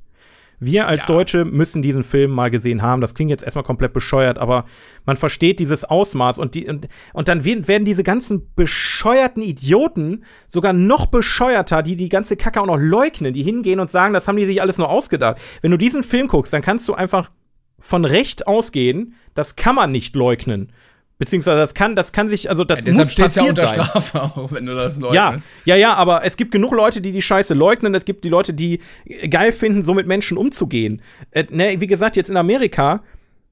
Wir 0.60 0.88
als 0.88 1.04
ja. 1.04 1.08
Deutsche 1.08 1.46
müssen 1.46 1.82
diesen 1.82 2.04
Film 2.04 2.32
mal 2.32 2.50
gesehen 2.50 2.82
haben. 2.82 3.02
Das 3.02 3.14
klingt 3.14 3.30
jetzt 3.30 3.44
erstmal 3.44 3.64
komplett 3.64 3.94
bescheuert, 3.94 4.38
aber 4.38 4.66
man 5.06 5.18
versteht 5.18 5.60
dieses 5.60 5.84
Ausmaß 5.84 6.40
und, 6.40 6.56
die, 6.56 6.68
und, 6.68 6.88
und 7.14 7.28
dann 7.28 7.44
werden 7.44 7.86
diese 7.86 8.04
ganzen 8.04 8.54
bescheuerten 8.56 9.44
Idioten 9.44 10.24
sogar 10.48 10.74
noch 10.74 11.08
bescheuerter, 11.08 11.84
die 11.84 11.96
die 11.96 12.10
ganze 12.10 12.38
Kacke 12.38 12.62
auch 12.62 12.68
noch 12.68 12.80
leugnen, 12.80 13.34
die 13.34 13.44
hingehen 13.44 13.80
und 13.80 13.92
sagen, 13.92 14.14
das 14.14 14.28
haben 14.28 14.38
die 14.38 14.46
sich 14.46 14.62
alles 14.62 14.78
nur 14.78 14.90
ausgedacht. 14.90 15.38
Wenn 15.62 15.72
du 15.72 15.78
diesen 15.78 16.04
Film 16.04 16.28
guckst, 16.28 16.54
dann 16.54 16.62
kannst 16.62 16.88
du 16.88 16.94
einfach 16.94 17.32
von 17.80 18.06
Recht 18.06 18.48
ausgehen, 18.48 19.16
das 19.34 19.56
kann 19.56 19.76
man 19.76 19.92
nicht 19.92 20.16
leugnen. 20.16 20.72
Beziehungsweise 21.18 21.58
das 21.58 21.74
kann, 21.74 21.96
das 21.96 22.12
kann 22.12 22.28
sich, 22.28 22.50
also 22.50 22.66
das 22.66 22.84
ja, 22.84 22.94
muss 22.94 23.16
passiert 23.16 23.46
ja 23.46 23.50
unter 23.50 23.68
sein. 23.68 23.86
Strafe 23.86 24.22
auch, 24.36 24.52
wenn 24.52 24.66
du 24.66 24.76
das 24.76 25.00
leugnest. 25.00 25.50
Ja, 25.64 25.76
ja, 25.76 25.80
ja, 25.80 25.94
aber 25.94 26.26
es 26.26 26.36
gibt 26.36 26.52
genug 26.52 26.74
Leute, 26.74 27.00
die 27.00 27.14
die 27.14 27.22
Scheiße 27.22 27.54
leugnen. 27.54 27.96
Es 27.96 28.04
gibt 28.04 28.26
die 28.26 28.30
Leute, 28.30 28.54
die 28.54 28.82
geil 29.30 29.54
finden, 29.54 29.82
so 29.82 29.94
mit 29.94 30.08
Menschen 30.08 30.38
umzugehen. 30.38 31.02
Äh, 31.32 31.46
ne, 31.50 31.80
wie 31.80 31.88
gesagt, 31.88 32.18
jetzt 32.18 32.30
in 32.30 32.36
Amerika, 32.36 33.02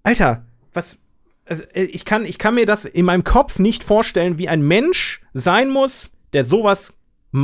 Alter, 0.03 0.43
was, 0.73 0.99
also, 1.45 1.63
äh, 1.73 1.83
ich 1.83 2.03
kann, 2.03 2.25
ich 2.25 2.37
kann 2.37 2.55
mir 2.55 2.65
das 2.65 2.83
in 2.83 3.05
meinem 3.05 3.23
Kopf 3.23 3.59
nicht 3.59 3.85
vorstellen, 3.85 4.37
wie 4.37 4.49
ein 4.49 4.61
Mensch 4.61 5.21
sein 5.33 5.69
muss, 5.69 6.11
der 6.33 6.43
sowas 6.43 6.93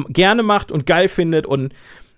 gerne 0.10 0.44
macht 0.44 0.72
und 0.72 0.86
geil 0.86 1.08
findet 1.08 1.46
und 1.46 1.74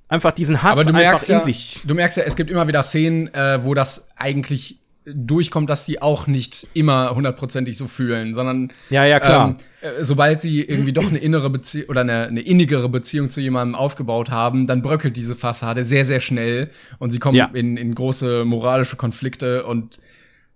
einfach 0.08 0.32
diesen 0.32 0.62
Hass 0.62 0.74
Aber 0.74 0.84
du 0.84 0.90
einfach 0.90 1.12
merkst, 1.12 1.30
in 1.30 1.36
ja, 1.36 1.44
sich. 1.44 1.82
du 1.86 1.94
merkst 1.94 2.18
ja, 2.18 2.24
es 2.24 2.36
gibt 2.36 2.50
immer 2.50 2.68
wieder 2.68 2.84
Szenen, 2.84 3.34
äh, 3.34 3.64
wo 3.64 3.74
das 3.74 4.08
eigentlich 4.18 4.81
durchkommt, 5.06 5.70
dass 5.70 5.86
die 5.86 6.02
auch 6.02 6.28
nicht 6.28 6.68
immer 6.74 7.14
hundertprozentig 7.16 7.78
so 7.78 7.88
fühlen, 7.88 8.34
sondern 8.34 8.72
Ja, 8.90 9.06
ja, 9.06 9.20
klar. 9.20 9.58
Ähm, 9.82 9.90
äh, 10.00 10.04
sobald 10.04 10.42
sie 10.42 10.62
irgendwie 10.64 10.94
doch 10.94 11.08
eine 11.08 11.18
innere 11.20 11.50
Beziehung 11.50 11.90
oder 11.90 12.02
eine, 12.02 12.28
eine 12.28 12.42
innigere 12.42 12.88
Beziehung 12.90 13.30
zu 13.30 13.42
jemandem 13.42 13.76
aufgebaut 13.76 14.30
haben, 14.30 14.68
dann 14.68 14.82
bröckelt 14.82 15.18
diese 15.18 15.36
Fassade 15.36 15.84
sehr, 15.84 16.06
sehr 16.06 16.20
schnell 16.20 16.70
und 17.00 17.12
sie 17.12 17.20
kommen 17.20 17.38
Ja. 17.38 17.50
in, 17.54 17.78
in 17.78 17.96
große 17.96 18.46
moralische 18.46 18.96
Konflikte 18.96 19.66
und 19.66 20.00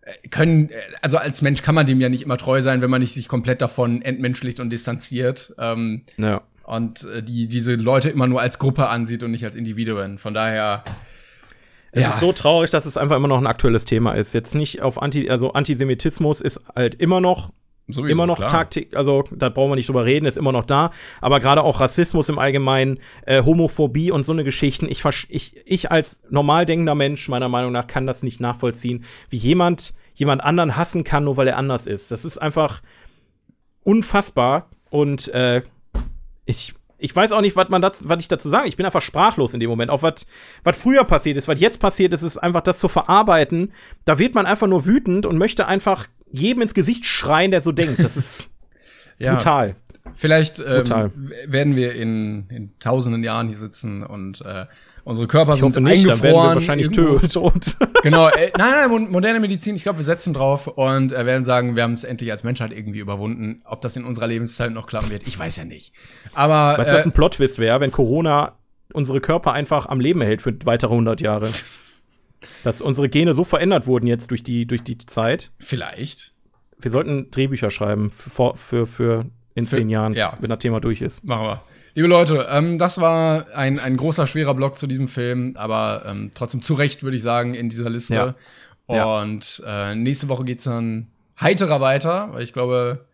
äh, 0.01 0.27
können, 0.29 0.69
äh, 0.69 0.73
also 1.01 1.17
als 1.17 1.41
Mensch 1.41 1.61
kann 1.63 1.73
man 1.75 1.85
dem 1.87 1.99
ja 1.99 2.09
nicht 2.09 2.21
immer 2.23 2.37
treu 2.37 2.61
sein, 2.61 2.81
wenn 2.81 2.89
man 2.91 3.01
nicht 3.01 3.13
sich 3.13 3.27
komplett 3.27 3.61
davon 3.61 4.01
entmenschlicht 4.03 4.59
und 4.59 4.69
distanziert. 4.69 5.53
Ähm, 5.57 6.03
Ja. 6.17 6.41
und 6.63 7.07
die 7.23 7.47
diese 7.47 7.75
Leute 7.75 8.09
immer 8.09 8.25
nur 8.27 8.41
als 8.41 8.57
Gruppe 8.59 8.89
ansieht 8.89 9.21
und 9.23 9.31
nicht 9.31 9.43
als 9.45 9.55
Individuen. 9.55 10.17
Von 10.17 10.33
daher 10.33 10.83
Es 11.95 12.01
Ja. 12.01 12.09
ist 12.09 12.19
so 12.19 12.33
traurig, 12.33 12.69
dass 12.71 12.85
es 12.85 12.97
einfach 12.97 13.15
immer 13.15 13.29
noch 13.29 13.37
ein 13.37 13.47
aktuelles 13.47 13.85
Thema 13.85 14.11
ist. 14.13 14.33
Jetzt 14.33 14.53
nicht 14.53 14.81
auf 14.81 15.01
Anti, 15.01 15.29
also 15.29 15.53
Antisemitismus 15.53 16.41
ist 16.41 16.61
halt 16.75 16.95
immer 16.95 17.21
noch 17.21 17.51
sowieso, 17.87 18.11
immer 18.11 18.27
noch. 18.27 18.39
Taktik, 18.45 18.95
also 18.97 19.23
da 19.31 19.47
brauchen 19.47 19.71
wir 19.71 19.75
nicht 19.77 19.87
drüber 19.87 20.03
reden, 20.03 20.25
ist 20.25 20.37
immer 20.37 20.51
noch 20.51 20.65
da. 20.65 20.91
Aber 21.21 21.39
gerade 21.39 21.63
auch 21.63 21.79
Rassismus 21.79 22.27
im 22.27 22.37
Allgemeinen, 22.37 22.99
äh, 23.25 23.43
Homophobie 23.43 24.11
und 24.11 24.25
so 24.25 24.33
eine 24.33 24.43
Geschichten. 24.43 24.87
Ich, 24.89 25.03
ich, 25.29 25.55
ich 25.65 25.89
als 25.89 26.21
normal 26.29 26.65
denkender 26.65 26.95
Mensch, 26.95 27.29
meiner 27.29 27.47
Meinung 27.47 27.71
nach, 27.71 27.87
kann 27.87 28.05
das 28.05 28.23
nicht 28.23 28.41
nachvollziehen, 28.41 29.05
wie 29.29 29.37
jemand 29.37 29.93
jemand 30.15 30.43
anderen 30.43 30.75
hassen 30.77 31.03
kann, 31.05 31.23
nur 31.25 31.37
weil 31.37 31.47
er 31.47 31.57
anders 31.57 31.87
ist. 31.87 32.11
Das 32.11 32.25
ist 32.25 32.37
einfach 32.37 32.81
unfassbar. 33.83 34.69
Und 34.89 35.27
äh, 35.29 35.61
ich, 36.45 36.73
ich 36.97 37.15
weiß 37.15 37.31
auch 37.31 37.41
nicht, 37.41 37.55
was 37.55 37.69
man 37.69 37.81
das, 37.81 38.07
was 38.07 38.19
ich 38.19 38.27
dazu 38.27 38.49
sage. 38.49 38.67
Ich 38.67 38.77
bin 38.77 38.85
einfach 38.85 39.01
sprachlos 39.01 39.53
in 39.53 39.59
dem 39.59 39.69
Moment. 39.69 39.91
Auch 39.91 40.01
was, 40.01 40.25
was 40.63 40.77
früher 40.77 41.03
passiert 41.03 41.37
ist, 41.37 41.47
was 41.47 41.59
jetzt 41.59 41.79
passiert 41.79 42.13
ist, 42.13 42.21
ist 42.23 42.37
einfach 42.37 42.61
das 42.61 42.79
zu 42.79 42.87
verarbeiten. 42.87 43.73
Da 44.05 44.17
wird 44.19 44.33
man 44.33 44.45
einfach 44.45 44.67
nur 44.67 44.85
wütend 44.85 45.25
und 45.25 45.37
möchte 45.37 45.67
einfach 45.67 46.07
jedem 46.31 46.61
ins 46.61 46.73
Gesicht 46.73 47.05
schreien, 47.05 47.51
der 47.51 47.61
so 47.61 47.71
denkt. 47.71 48.03
Das 48.03 48.17
ist 48.17 48.49
Ja, 49.17 49.33
brutal. 49.35 49.75
Vielleicht 50.13 50.59
ähm, 50.59 50.65
Brutal. 50.65 51.11
werden 51.47 51.75
wir 51.75 51.93
in, 51.95 52.47
in 52.49 52.71
tausenden 52.79 53.23
Jahren 53.23 53.47
hier 53.47 53.57
sitzen 53.57 54.03
und 54.03 54.41
äh, 54.41 54.65
unsere 55.05 55.27
Körper 55.27 55.53
Ich 55.53 55.61
sind 55.61 55.69
hoffe 55.69 55.81
nicht, 55.81 56.03
dann 56.05 56.21
werden 56.21 56.21
wir 56.21 56.29
eingefroren. 56.29 56.55
wahrscheinlich 56.55 56.89
tot. 57.31 57.77
Genau, 58.03 58.27
äh, 58.27 58.51
nein, 58.57 58.89
nein, 58.89 59.11
moderne 59.11 59.39
Medizin, 59.39 59.75
ich 59.77 59.83
glaube, 59.83 59.99
wir 59.99 60.03
setzen 60.03 60.33
drauf 60.33 60.67
und 60.67 61.13
äh, 61.13 61.25
werden 61.25 61.45
sagen, 61.45 61.75
wir 61.77 61.83
haben 61.83 61.93
es 61.93 62.03
endlich 62.03 62.31
als 62.31 62.43
Menschheit 62.43 62.73
irgendwie 62.73 62.99
überwunden. 62.99 63.61
Ob 63.65 63.81
das 63.81 63.95
in 63.95 64.03
unserer 64.03 64.27
Lebenszeit 64.27 64.71
noch 64.73 64.87
klappen 64.87 65.09
wird, 65.09 65.25
ich 65.25 65.39
weiß 65.39 65.55
ja 65.55 65.63
nicht. 65.65 65.93
Aber 66.33 66.77
weißt 66.77 66.91
du, 66.91 66.95
was 66.95 67.05
äh, 67.05 67.07
ein 67.07 67.13
Plot-Twist 67.13 67.57
wäre, 67.59 67.79
wenn 67.79 67.91
Corona 67.91 68.57
unsere 68.93 69.21
Körper 69.21 69.53
einfach 69.53 69.85
am 69.85 69.99
Leben 70.01 70.21
hält 70.21 70.41
für 70.41 70.53
weitere 70.65 70.91
100 70.91 71.21
Jahre? 71.21 71.49
Dass 72.63 72.81
unsere 72.81 73.09
Gene 73.09 73.33
so 73.33 73.43
verändert 73.43 73.87
wurden 73.87 74.05
jetzt 74.07 74.29
durch 74.29 74.43
die, 74.43 74.65
durch 74.67 74.83
die 74.83 74.97
Zeit. 74.99 75.51
vielleicht 75.59 76.33
Wir 76.79 76.91
sollten 76.91 77.31
Drehbücher 77.31 77.71
schreiben 77.71 78.11
für, 78.11 78.55
für, 78.55 78.85
für 78.85 79.25
in 79.55 79.65
Für- 79.65 79.77
zehn 79.77 79.89
Jahren, 79.89 80.13
ja. 80.13 80.37
wenn 80.41 80.49
das 80.49 80.59
Thema 80.59 80.79
durch 80.81 81.01
ist. 81.01 81.23
Machen 81.23 81.45
wir. 81.47 81.63
Liebe 81.95 82.07
Leute, 82.09 82.45
ähm, 82.51 82.77
das 82.77 82.99
war 82.99 83.47
ein, 83.55 83.79
ein 83.79 83.95
großer, 83.95 84.27
schwerer 84.27 84.53
Block 84.53 84.77
zu 84.77 84.85
diesem 84.85 85.07
Film, 85.07 85.55
aber 85.55 86.03
ähm, 86.05 86.31
trotzdem 86.35 86.61
zu 86.61 86.73
Recht, 86.73 87.03
würde 87.03 87.15
ich 87.15 87.23
sagen, 87.23 87.55
in 87.55 87.69
dieser 87.69 87.89
Liste. 87.89 88.13
Ja. 88.13 88.35
Ja. 88.87 89.21
Und 89.21 89.63
äh, 89.65 89.95
nächste 89.95 90.27
Woche 90.27 90.43
geht's 90.43 90.65
dann 90.65 91.07
heiterer 91.39 91.81
weiter, 91.81 92.29
weil 92.33 92.43
ich 92.43 92.53
glaube, 92.53 93.05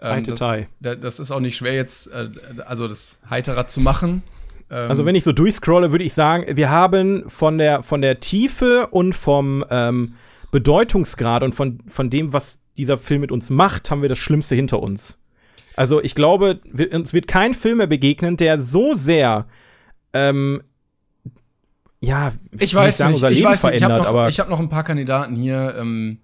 ähm, 0.00 0.24
das, 0.24 1.00
das 1.00 1.20
ist 1.20 1.30
auch 1.30 1.40
nicht 1.40 1.56
schwer 1.56 1.74
jetzt, 1.74 2.08
äh, 2.12 2.28
also 2.66 2.88
das 2.88 3.18
heiterer 3.30 3.68
zu 3.68 3.80
machen. 3.80 4.22
Ähm, 4.68 4.90
Also 4.90 5.06
wenn 5.06 5.14
ich 5.14 5.24
so 5.24 5.32
durchscrolle, 5.32 5.92
würde 5.92 6.04
ich 6.04 6.12
sagen, 6.12 6.56
wir 6.56 6.70
haben 6.70 7.30
von 7.30 7.56
der, 7.56 7.82
von 7.84 8.02
der 8.02 8.20
Tiefe 8.20 8.88
und 8.88 9.14
vom 9.14 9.64
ähm, 9.70 10.14
Bedeutungsgrad 10.50 11.42
und 11.42 11.54
von, 11.54 11.78
von 11.86 12.10
dem, 12.10 12.32
was 12.32 12.58
dieser 12.76 12.98
Film 12.98 13.20
mit 13.20 13.32
uns 13.32 13.48
macht, 13.48 13.90
haben 13.90 14.02
wir 14.02 14.08
das 14.08 14.18
Schlimmste 14.18 14.54
hinter 14.54 14.80
uns. 14.82 15.18
Also 15.78 16.02
ich 16.02 16.16
glaube, 16.16 16.60
wir, 16.64 16.92
uns 16.92 17.12
wird 17.12 17.28
kein 17.28 17.54
Film 17.54 17.78
mehr 17.78 17.86
begegnen, 17.86 18.36
der 18.36 18.60
so 18.60 18.94
sehr 18.94 19.46
ähm, 20.12 20.60
ja, 22.00 22.32
ich 22.58 22.74
weiß 22.74 22.98
sagen, 22.98 23.10
nicht, 23.12 23.16
unser 23.18 23.30
ich 23.30 23.38
Leben 23.38 23.50
weiß 23.50 23.62
nicht, 23.62 23.74
ich 23.76 23.82
habe 23.84 23.96
noch, 24.02 24.28
ich 24.28 24.40
hab 24.40 24.48
noch 24.48 24.58
ein 24.58 24.68
paar 24.68 24.82
Kandidaten 24.84 25.36
hier. 25.36 25.76
Ähm, 25.78 26.18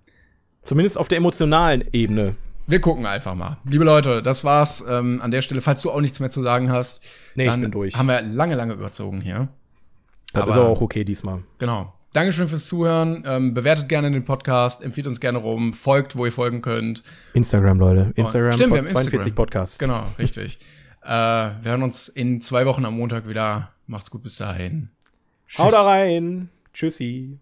zumindest 0.62 0.98
auf 0.98 1.06
der 1.08 1.18
emotionalen 1.18 1.84
Ebene. 1.92 2.34
wir 2.66 2.80
gucken 2.80 3.06
einfach 3.06 3.36
mal. 3.36 3.58
Liebe 3.64 3.84
Leute, 3.84 4.22
das 4.22 4.42
war's 4.42 4.84
ähm, 4.88 5.20
an 5.22 5.30
der 5.30 5.40
Stelle. 5.42 5.60
Falls 5.60 5.82
du 5.82 5.90
auch 5.92 6.00
nichts 6.00 6.18
mehr 6.18 6.30
zu 6.30 6.42
sagen 6.42 6.70
hast, 6.72 7.02
Nee, 7.36 7.44
ich 7.44 7.50
dann 7.50 7.60
bin 7.60 7.70
durch. 7.70 7.96
haben 7.96 8.08
wir 8.08 8.22
lange, 8.22 8.56
lange 8.56 8.74
überzogen 8.74 9.20
hier. 9.20 9.48
Das 10.32 10.42
aber- 10.42 10.52
ist 10.52 10.58
auch 10.58 10.80
okay 10.80 11.04
diesmal. 11.04 11.44
Genau. 11.58 11.93
Dankeschön 12.14 12.46
fürs 12.46 12.66
Zuhören. 12.66 13.24
Ähm, 13.26 13.54
bewertet 13.54 13.88
gerne 13.88 14.08
den 14.08 14.24
Podcast, 14.24 14.84
empfiehlt 14.84 15.08
uns 15.08 15.18
gerne 15.18 15.38
rum, 15.38 15.72
folgt, 15.72 16.16
wo 16.16 16.24
ihr 16.24 16.30
folgen 16.30 16.62
könnt. 16.62 17.02
Instagram, 17.32 17.80
Leute. 17.80 18.12
Instagram, 18.14 18.52
Stimmt, 18.52 18.72
wir 18.72 18.78
haben 18.78 18.86
42 18.86 19.12
Instagram. 19.14 19.34
Podcast. 19.34 19.78
Genau, 19.80 20.04
richtig. 20.16 20.60
äh, 21.02 21.08
wir 21.08 21.64
hören 21.64 21.82
uns 21.82 22.06
in 22.06 22.40
zwei 22.40 22.66
Wochen 22.66 22.84
am 22.84 22.96
Montag 22.96 23.28
wieder. 23.28 23.70
Macht's 23.88 24.12
gut 24.12 24.22
bis 24.22 24.36
dahin. 24.36 24.90
Haut 25.58 25.72
da 25.72 25.82
rein. 25.82 26.50
Tschüssi. 26.72 27.40